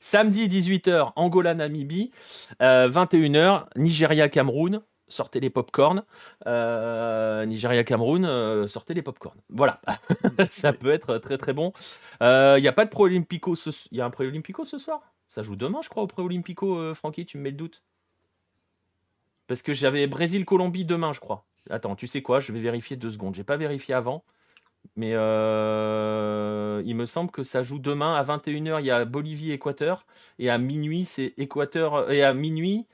Samedi 0.00 0.48
18h, 0.48 1.12
Angola-Namibie. 1.16 2.10
21h, 2.60 3.64
Nigeria-Cameroun 3.76 4.82
sortez 5.10 5.40
les 5.40 5.50
pop-corn. 5.50 6.04
Euh, 6.46 7.44
Nigeria-Cameroun, 7.44 8.24
euh, 8.24 8.66
sortez 8.66 8.94
les 8.94 9.02
pop-corn. 9.02 9.38
Voilà, 9.50 9.80
ça 10.50 10.72
peut 10.72 10.90
être 10.90 11.18
très 11.18 11.36
très 11.36 11.52
bon. 11.52 11.72
Il 12.20 12.26
euh, 12.26 12.60
n'y 12.60 12.68
a 12.68 12.72
pas 12.72 12.84
de 12.84 12.90
pré-olympico 12.90 13.54
ce... 13.54 13.70
Il 13.90 13.98
y 13.98 14.00
a 14.00 14.06
un 14.06 14.10
pré-olympico 14.10 14.64
ce 14.64 14.78
soir? 14.78 15.12
Ça 15.28 15.42
joue 15.42 15.56
demain, 15.56 15.80
je 15.82 15.88
crois, 15.88 16.02
au 16.02 16.06
pré-olympico, 16.06 16.94
Francky, 16.94 17.26
tu 17.26 17.36
me 17.38 17.42
mets 17.42 17.50
le 17.50 17.56
doute 17.56 17.82
Parce 19.46 19.62
que 19.62 19.72
j'avais 19.72 20.06
Brésil-Colombie 20.06 20.84
demain, 20.84 21.12
je 21.12 21.20
crois. 21.20 21.44
Attends, 21.68 21.94
tu 21.94 22.06
sais 22.06 22.22
quoi? 22.22 22.40
Je 22.40 22.52
vais 22.52 22.60
vérifier 22.60 22.96
deux 22.96 23.10
secondes. 23.10 23.34
J'ai 23.34 23.44
pas 23.44 23.56
vérifié 23.56 23.94
avant. 23.94 24.24
Mais 24.96 25.10
il 25.10 26.96
me 26.96 27.04
semble 27.06 27.30
que 27.30 27.44
ça 27.44 27.62
joue 27.62 27.78
demain 27.78 28.16
à 28.16 28.24
21h. 28.24 28.80
Il 28.80 28.86
y 28.86 28.90
a 28.90 29.04
Bolivie-Équateur. 29.04 30.04
Et 30.40 30.50
à 30.50 30.58
minuit, 30.58 31.04
c'est 31.04 31.32
Équateur. 31.36 32.10
Et 32.10 32.24
à 32.24 32.34
minuit, 32.34 32.86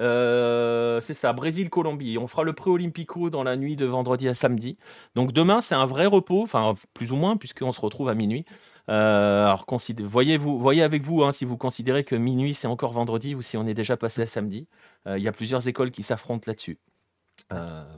euh, 0.00 1.00
c'est 1.00 1.14
ça, 1.14 1.32
Brésil-Colombie. 1.32 2.18
On 2.18 2.26
fera 2.26 2.42
le 2.42 2.52
pré-olympico 2.52 3.30
dans 3.30 3.42
la 3.42 3.56
nuit 3.56 3.76
de 3.76 3.84
vendredi 3.84 4.28
à 4.28 4.34
samedi. 4.34 4.78
Donc 5.14 5.32
demain, 5.32 5.60
c'est 5.60 5.74
un 5.74 5.86
vrai 5.86 6.06
repos, 6.06 6.42
enfin 6.42 6.74
plus 6.94 7.12
ou 7.12 7.16
moins, 7.16 7.36
puisqu'on 7.36 7.72
se 7.72 7.80
retrouve 7.80 8.08
à 8.08 8.14
minuit. 8.14 8.44
Euh, 8.88 9.44
alors 9.44 9.66
voyez, 10.00 10.36
vous, 10.38 10.58
voyez 10.58 10.82
avec 10.82 11.02
vous 11.02 11.22
hein, 11.22 11.32
si 11.32 11.44
vous 11.44 11.56
considérez 11.56 12.02
que 12.02 12.16
minuit 12.16 12.54
c'est 12.54 12.66
encore 12.66 12.92
vendredi 12.92 13.36
ou 13.36 13.42
si 13.42 13.56
on 13.56 13.66
est 13.66 13.74
déjà 13.74 13.96
passé 13.96 14.22
à 14.22 14.26
samedi. 14.26 14.66
Euh, 15.06 15.18
il 15.18 15.22
y 15.22 15.28
a 15.28 15.32
plusieurs 15.32 15.68
écoles 15.68 15.90
qui 15.90 16.02
s'affrontent 16.02 16.44
là-dessus. 16.46 16.78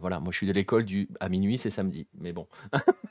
voilà, 0.00 0.20
moi 0.20 0.32
je 0.32 0.38
suis 0.38 0.46
de 0.46 0.52
l'école 0.52 0.84
du 0.84 1.08
à 1.20 1.28
minuit 1.28 1.58
c'est 1.58 1.70
samedi, 1.70 2.06
mais 2.14 2.32
bon. 2.32 2.46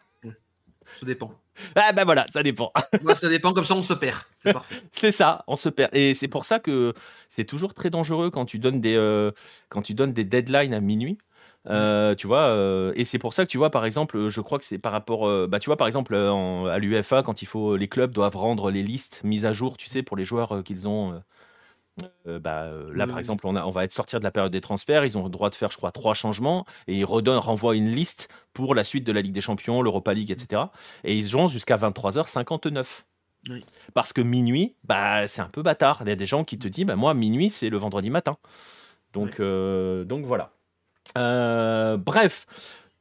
Ça 0.92 1.06
dépend. 1.06 1.32
Ah 1.76 1.92
ben 1.94 2.06
voilà, 2.06 2.26
ça 2.28 2.44
dépend. 2.44 2.72
Moi, 3.02 3.16
ça 3.16 3.30
dépend, 3.30 3.54
comme 3.54 3.66
ça 3.66 3.76
on 3.76 3.82
se 3.82 3.94
perd. 3.94 4.18
C'est 4.36 4.54
parfait. 4.54 4.76
c'est 4.92 5.12
ça, 5.12 5.44
on 5.48 5.56
se 5.56 5.70
perd. 5.70 5.94
Et 5.96 6.14
c'est 6.14 6.28
pour 6.28 6.46
ça 6.46 6.60
que 6.60 6.94
c'est 7.30 7.46
toujours 7.46 7.74
très 7.74 7.90
dangereux 7.90 8.30
quand 8.30 8.46
tu 8.46 8.60
donnes 8.60 8.82
des, 8.82 8.96
euh, 8.96 9.32
quand 9.70 9.82
tu 9.82 9.94
donnes 9.94 10.14
des 10.14 10.24
deadlines 10.24 10.74
à 10.74 10.80
minuit. 10.80 11.18
Euh, 11.70 12.16
tu 12.16 12.26
vois, 12.26 12.46
euh, 12.46 12.92
et 12.96 13.06
c'est 13.06 13.20
pour 13.20 13.36
ça 13.36 13.46
que 13.46 13.52
tu 13.52 13.60
vois, 13.60 13.70
par 13.70 13.86
exemple, 13.86 14.30
je 14.30 14.42
crois 14.42 14.58
que 14.58 14.66
c'est 14.66 14.80
par 14.80 14.92
rapport, 14.92 15.48
bah, 15.48 15.60
tu 15.60 15.68
vois, 15.68 15.78
par 15.78 15.86
exemple, 15.86 16.16
à 16.16 16.78
l'UFA, 16.80 17.22
quand 17.22 17.44
il 17.44 17.46
faut, 17.46 17.76
les 17.76 17.88
clubs 17.88 18.12
doivent 18.12 18.36
rendre 18.36 18.72
les 18.72 18.82
listes 18.82 19.22
mises 19.24 19.46
à 19.46 19.54
jour, 19.54 19.78
tu 19.78 19.88
sais, 19.88 20.02
pour 20.02 20.18
les 20.18 20.26
joueurs 20.26 20.64
qu'ils 20.64 20.88
ont 20.88 21.22
euh, 22.28 22.40
bah, 22.40 22.64
euh, 22.64 22.92
là, 22.94 23.08
par 23.08 23.20
exemple, 23.20 23.46
on, 23.48 23.56
a, 23.56 23.66
on 23.66 23.70
va 23.70 23.84
être 23.84 23.92
sortir 23.92 24.20
de 24.20 24.24
la 24.24 24.32
période 24.32 24.52
des 24.52 24.62
transferts. 24.62 25.06
Ils 25.06 25.18
ont 25.18 25.24
le 25.24 25.30
droit 25.30 25.50
de 25.50 25.56
faire, 25.56 25.72
je 25.72 25.78
crois, 25.78 25.92
trois 25.92 26.14
changements 26.14 26.66
et 26.88 26.98
ils 26.98 27.06
redonnent, 27.06 27.38
renvoient 27.38 27.76
une 27.76 27.90
liste 27.90 28.30
pour 28.54 28.76
la 28.76 28.84
suite 28.84 29.04
de 29.04 29.12
la 29.12 29.22
Ligue 29.22 29.34
des 29.34 29.42
Champions, 29.42 29.82
l'Europa 29.82 30.14
League, 30.14 30.32
etc. 30.32 30.64
Et 31.04 31.18
ils 31.18 31.28
jouent 31.28 31.50
jusqu'à 31.50 31.78
23h59. 31.78 32.86
Parce 33.94 34.14
que 34.14 34.22
minuit, 34.22 34.76
bah, 34.84 35.28
c'est 35.28 35.42
un 35.42 35.50
peu 35.50 35.64
bâtard. 35.64 36.02
Il 36.02 36.10
y 36.10 36.12
a 36.12 36.16
des 36.16 36.26
gens 36.26 36.44
qui 36.44 36.60
te 36.60 36.68
disent, 36.68 36.86
bah, 36.86 36.96
moi, 36.96 37.14
minuit, 37.14 37.50
c'est 37.50 37.70
le 37.70 37.78
vendredi 37.78 38.10
matin. 38.10 38.38
Donc, 39.14 39.40
euh, 39.40 40.06
donc 40.06 40.26
voilà. 40.26 40.52
bref, 41.16 42.46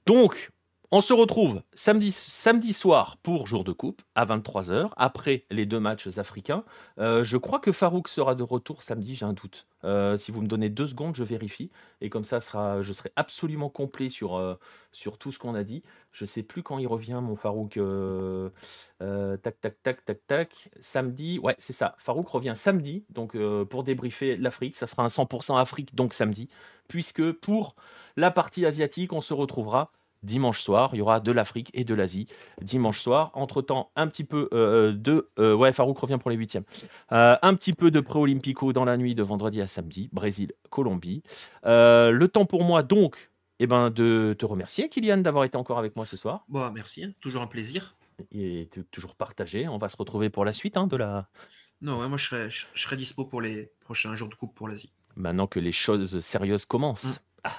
donc 0.06 0.50
on 0.92 1.00
se 1.00 1.12
retrouve 1.12 1.62
samedi, 1.72 2.72
soir 2.72 3.16
pour 3.22 3.46
jour 3.46 3.62
de 3.62 3.70
coupe 3.70 4.02
à 4.16 4.24
23h, 4.26 4.90
après 4.96 5.44
les 5.48 5.64
deux 5.64 5.78
matchs 5.78 6.18
africains. 6.18 6.64
Euh, 6.98 7.22
je 7.22 7.36
crois 7.36 7.60
que 7.60 7.70
Farouk 7.70 8.08
sera 8.08 8.34
de 8.34 8.42
retour 8.42 8.82
samedi, 8.82 9.14
j'ai 9.14 9.24
un 9.24 9.32
doute. 9.32 9.68
Euh, 9.84 10.16
si 10.16 10.32
vous 10.32 10.42
me 10.42 10.48
donnez 10.48 10.68
deux 10.68 10.88
secondes, 10.88 11.14
je 11.14 11.22
vérifie. 11.22 11.70
Et 12.00 12.10
comme 12.10 12.24
ça, 12.24 12.40
sera, 12.40 12.82
je 12.82 12.92
serai 12.92 13.12
absolument 13.14 13.68
complet 13.68 14.08
sur, 14.08 14.36
euh, 14.36 14.58
tout 15.20 15.30
ce 15.30 15.38
qu'on 15.38 15.54
a 15.54 15.62
dit. 15.62 15.84
Je 16.10 16.24
ne 16.24 16.26
sais 16.26 16.42
plus 16.42 16.64
quand 16.64 16.78
il 16.78 16.88
revient, 16.88 17.20
mon 17.22 17.36
Farouk. 17.36 17.78
tac, 18.98 19.60
tac, 19.60 19.82
tac, 19.84 20.04
tac, 20.04 20.26
tac. 20.26 20.70
Samedi, 20.80 21.38
ouais, 21.38 21.54
c'est 21.60 21.72
ça. 21.72 21.94
Farouk 21.98 22.28
revient 22.28 22.54
samedi, 22.56 23.04
donc 23.10 23.36
pour 23.66 23.84
débriefer 23.84 24.36
l'Afrique. 24.36 24.76
Ça 24.76 24.88
sera 24.88 25.04
un 25.04 25.08
100% 25.08 25.56
Afrique, 25.56 25.94
donc 25.94 26.14
samedi. 26.14 26.48
Puisque 26.88 27.30
pour 27.30 27.76
la 28.16 28.32
partie 28.32 28.66
asiatique, 28.66 29.12
on 29.12 29.20
se 29.20 29.34
retrouvera 29.34 29.92
dimanche 30.22 30.60
soir. 30.60 30.90
Il 30.92 30.98
y 30.98 31.00
aura 31.00 31.20
de 31.20 31.32
l'Afrique 31.32 31.70
et 31.74 31.84
de 31.84 31.94
l'Asie 31.94 32.26
dimanche 32.60 33.00
soir. 33.00 33.30
Entre-temps, 33.34 33.90
un 33.96 34.06
petit 34.06 34.24
peu 34.24 34.48
euh, 34.52 34.92
de... 34.92 35.26
Euh, 35.38 35.54
ouais, 35.54 35.72
Farouk 35.72 35.98
revient 35.98 36.18
pour 36.20 36.30
les 36.30 36.36
huitièmes. 36.36 36.64
Euh, 37.12 37.36
un 37.42 37.54
petit 37.54 37.72
peu 37.72 37.90
de 37.90 38.00
pré-olympico 38.00 38.72
dans 38.72 38.84
la 38.84 38.96
nuit 38.96 39.14
de 39.14 39.22
vendredi 39.22 39.60
à 39.60 39.66
samedi. 39.66 40.08
Brésil, 40.12 40.52
Colombie. 40.70 41.22
le 41.64 42.26
temps 42.26 42.46
pour 42.46 42.64
moi, 42.64 42.82
donc, 42.82 43.30
eh 43.58 43.66
ben, 43.66 43.90
de 43.90 44.34
te 44.38 44.46
remercier, 44.46 44.88
Kylian, 44.88 45.18
d'avoir 45.18 45.44
été 45.44 45.56
encore 45.56 45.78
avec 45.78 45.96
moi 45.96 46.06
ce 46.06 46.16
soir. 46.16 46.44
Bon, 46.48 46.60
bah, 46.60 46.72
merci, 46.74 47.04
hein. 47.04 47.12
toujours 47.20 47.42
un 47.42 47.46
plaisir. 47.46 47.96
Et 48.32 48.68
toujours 48.90 49.14
partagé. 49.14 49.66
On 49.68 49.78
va 49.78 49.88
se 49.88 49.96
retrouver 49.96 50.28
pour 50.28 50.44
la 50.44 50.52
suite 50.52 50.76
hein, 50.76 50.86
de 50.86 50.96
la... 50.96 51.28
Non, 51.80 52.06
moi 52.06 52.18
je 52.18 52.26
serai, 52.26 52.50
je, 52.50 52.66
serai 52.74 52.96
dispo 52.96 53.24
pour 53.24 53.40
les 53.40 53.72
prochains 53.80 54.14
jours 54.14 54.28
de 54.28 54.34
coupe 54.34 54.54
pour 54.54 54.68
l'Asie. 54.68 54.92
Maintenant 55.16 55.46
que 55.46 55.58
les 55.58 55.72
choses 55.72 56.20
sérieuses 56.20 56.66
commencent. 56.66 57.16
Mmh. 57.16 57.20
Ah, 57.44 57.56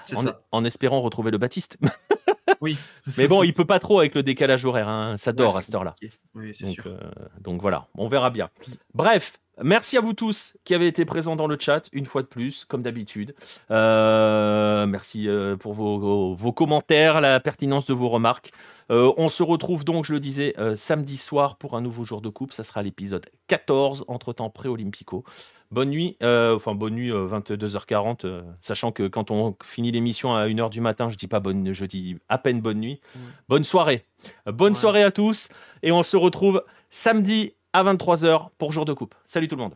en, 0.51 0.63
espérant 0.63 1.01
retrouver 1.01 1.31
le 1.31 1.37
Baptiste. 1.37 1.79
Oui. 2.61 2.77
Mais 3.17 3.27
bon, 3.27 3.43
il 3.43 3.53
peut 3.53 3.65
pas 3.65 3.79
trop 3.79 3.99
avec 3.99 4.15
le 4.15 4.23
décalage 4.23 4.65
horaire. 4.65 4.87
Hein. 4.87 5.15
Ça 5.17 5.31
dort 5.31 5.57
à 5.57 5.61
cette 5.61 5.73
heure-là. 5.73 5.95
donc, 6.35 6.79
euh, 6.85 6.97
donc 7.39 7.61
voilà, 7.61 7.87
on 7.95 8.07
verra 8.07 8.29
bien. 8.29 8.49
Bref, 8.93 9.39
Merci 9.63 9.97
à 9.97 10.01
vous 10.01 10.13
tous 10.13 10.57
qui 10.63 10.73
avez 10.73 10.87
été 10.87 11.05
présents 11.05 11.35
dans 11.35 11.45
le 11.45 11.57
chat, 11.59 11.87
une 11.91 12.05
fois 12.05 12.23
de 12.23 12.27
plus, 12.27 12.65
comme 12.65 12.81
d'habitude. 12.81 13.35
Euh, 13.69 14.85
merci 14.87 15.27
euh, 15.27 15.55
pour 15.55 15.73
vos, 15.73 16.33
vos, 16.33 16.51
commentaires, 16.51 17.21
la 17.21 17.39
pertinence 17.39 17.85
de 17.85 17.93
vos 17.93 18.09
remarques. 18.09 18.51
Euh, 18.91 19.13
on 19.17 19.29
se 19.29 19.41
retrouve 19.41 19.85
donc, 19.85 20.05
je 20.05 20.13
le 20.13 20.19
disais, 20.19 20.53
euh, 20.57 20.75
samedi 20.75 21.17
soir 21.17 21.57
pour 21.57 21.75
un 21.75 21.81
nouveau 21.81 22.03
jour 22.03 22.21
de 22.21 22.29
coupe. 22.29 22.51
Ça 22.51 22.63
sera 22.63 22.83
l'épisode 22.83 23.25
14, 23.47 24.05
entre-temps 24.07 24.49
pré-olympico. 24.49 25.23
Bonne 25.71 25.89
nuit, 25.89 26.17
euh, 26.21 26.55
enfin 26.55 26.75
bonne 26.75 26.95
nuit, 26.95 27.11
22h40, 27.11 28.43
sachant 28.59 28.91
que 28.91 29.07
quand 29.07 29.31
on 29.31 29.55
finit 29.63 29.91
l'émission 29.91 30.35
à 30.35 30.47
1h 30.47 30.69
du 30.69 30.81
matin, 30.81 31.07
je 31.07 31.15
dis 31.15 31.27
pas 31.27 31.39
bonne, 31.39 31.71
je 31.71 31.85
dis 31.85 32.17
à 32.27 32.37
peine 32.37 32.59
bonne 32.59 32.79
nuit. 32.79 32.99
Bonne 33.47 33.63
soirée. 33.63 34.05
Bonne 34.45 34.75
soirée 34.75 35.03
à 35.03 35.11
tous 35.11 35.47
et 35.81 35.93
on 35.93 36.03
se 36.03 36.17
retrouve 36.17 36.61
samedi 36.89 37.53
à 37.71 37.85
23h 37.85 38.49
pour 38.57 38.73
jour 38.73 38.83
de 38.83 38.91
coupe. 38.91 39.15
Salut 39.25 39.47
tout 39.47 39.55
le 39.55 39.61
monde. 39.61 39.75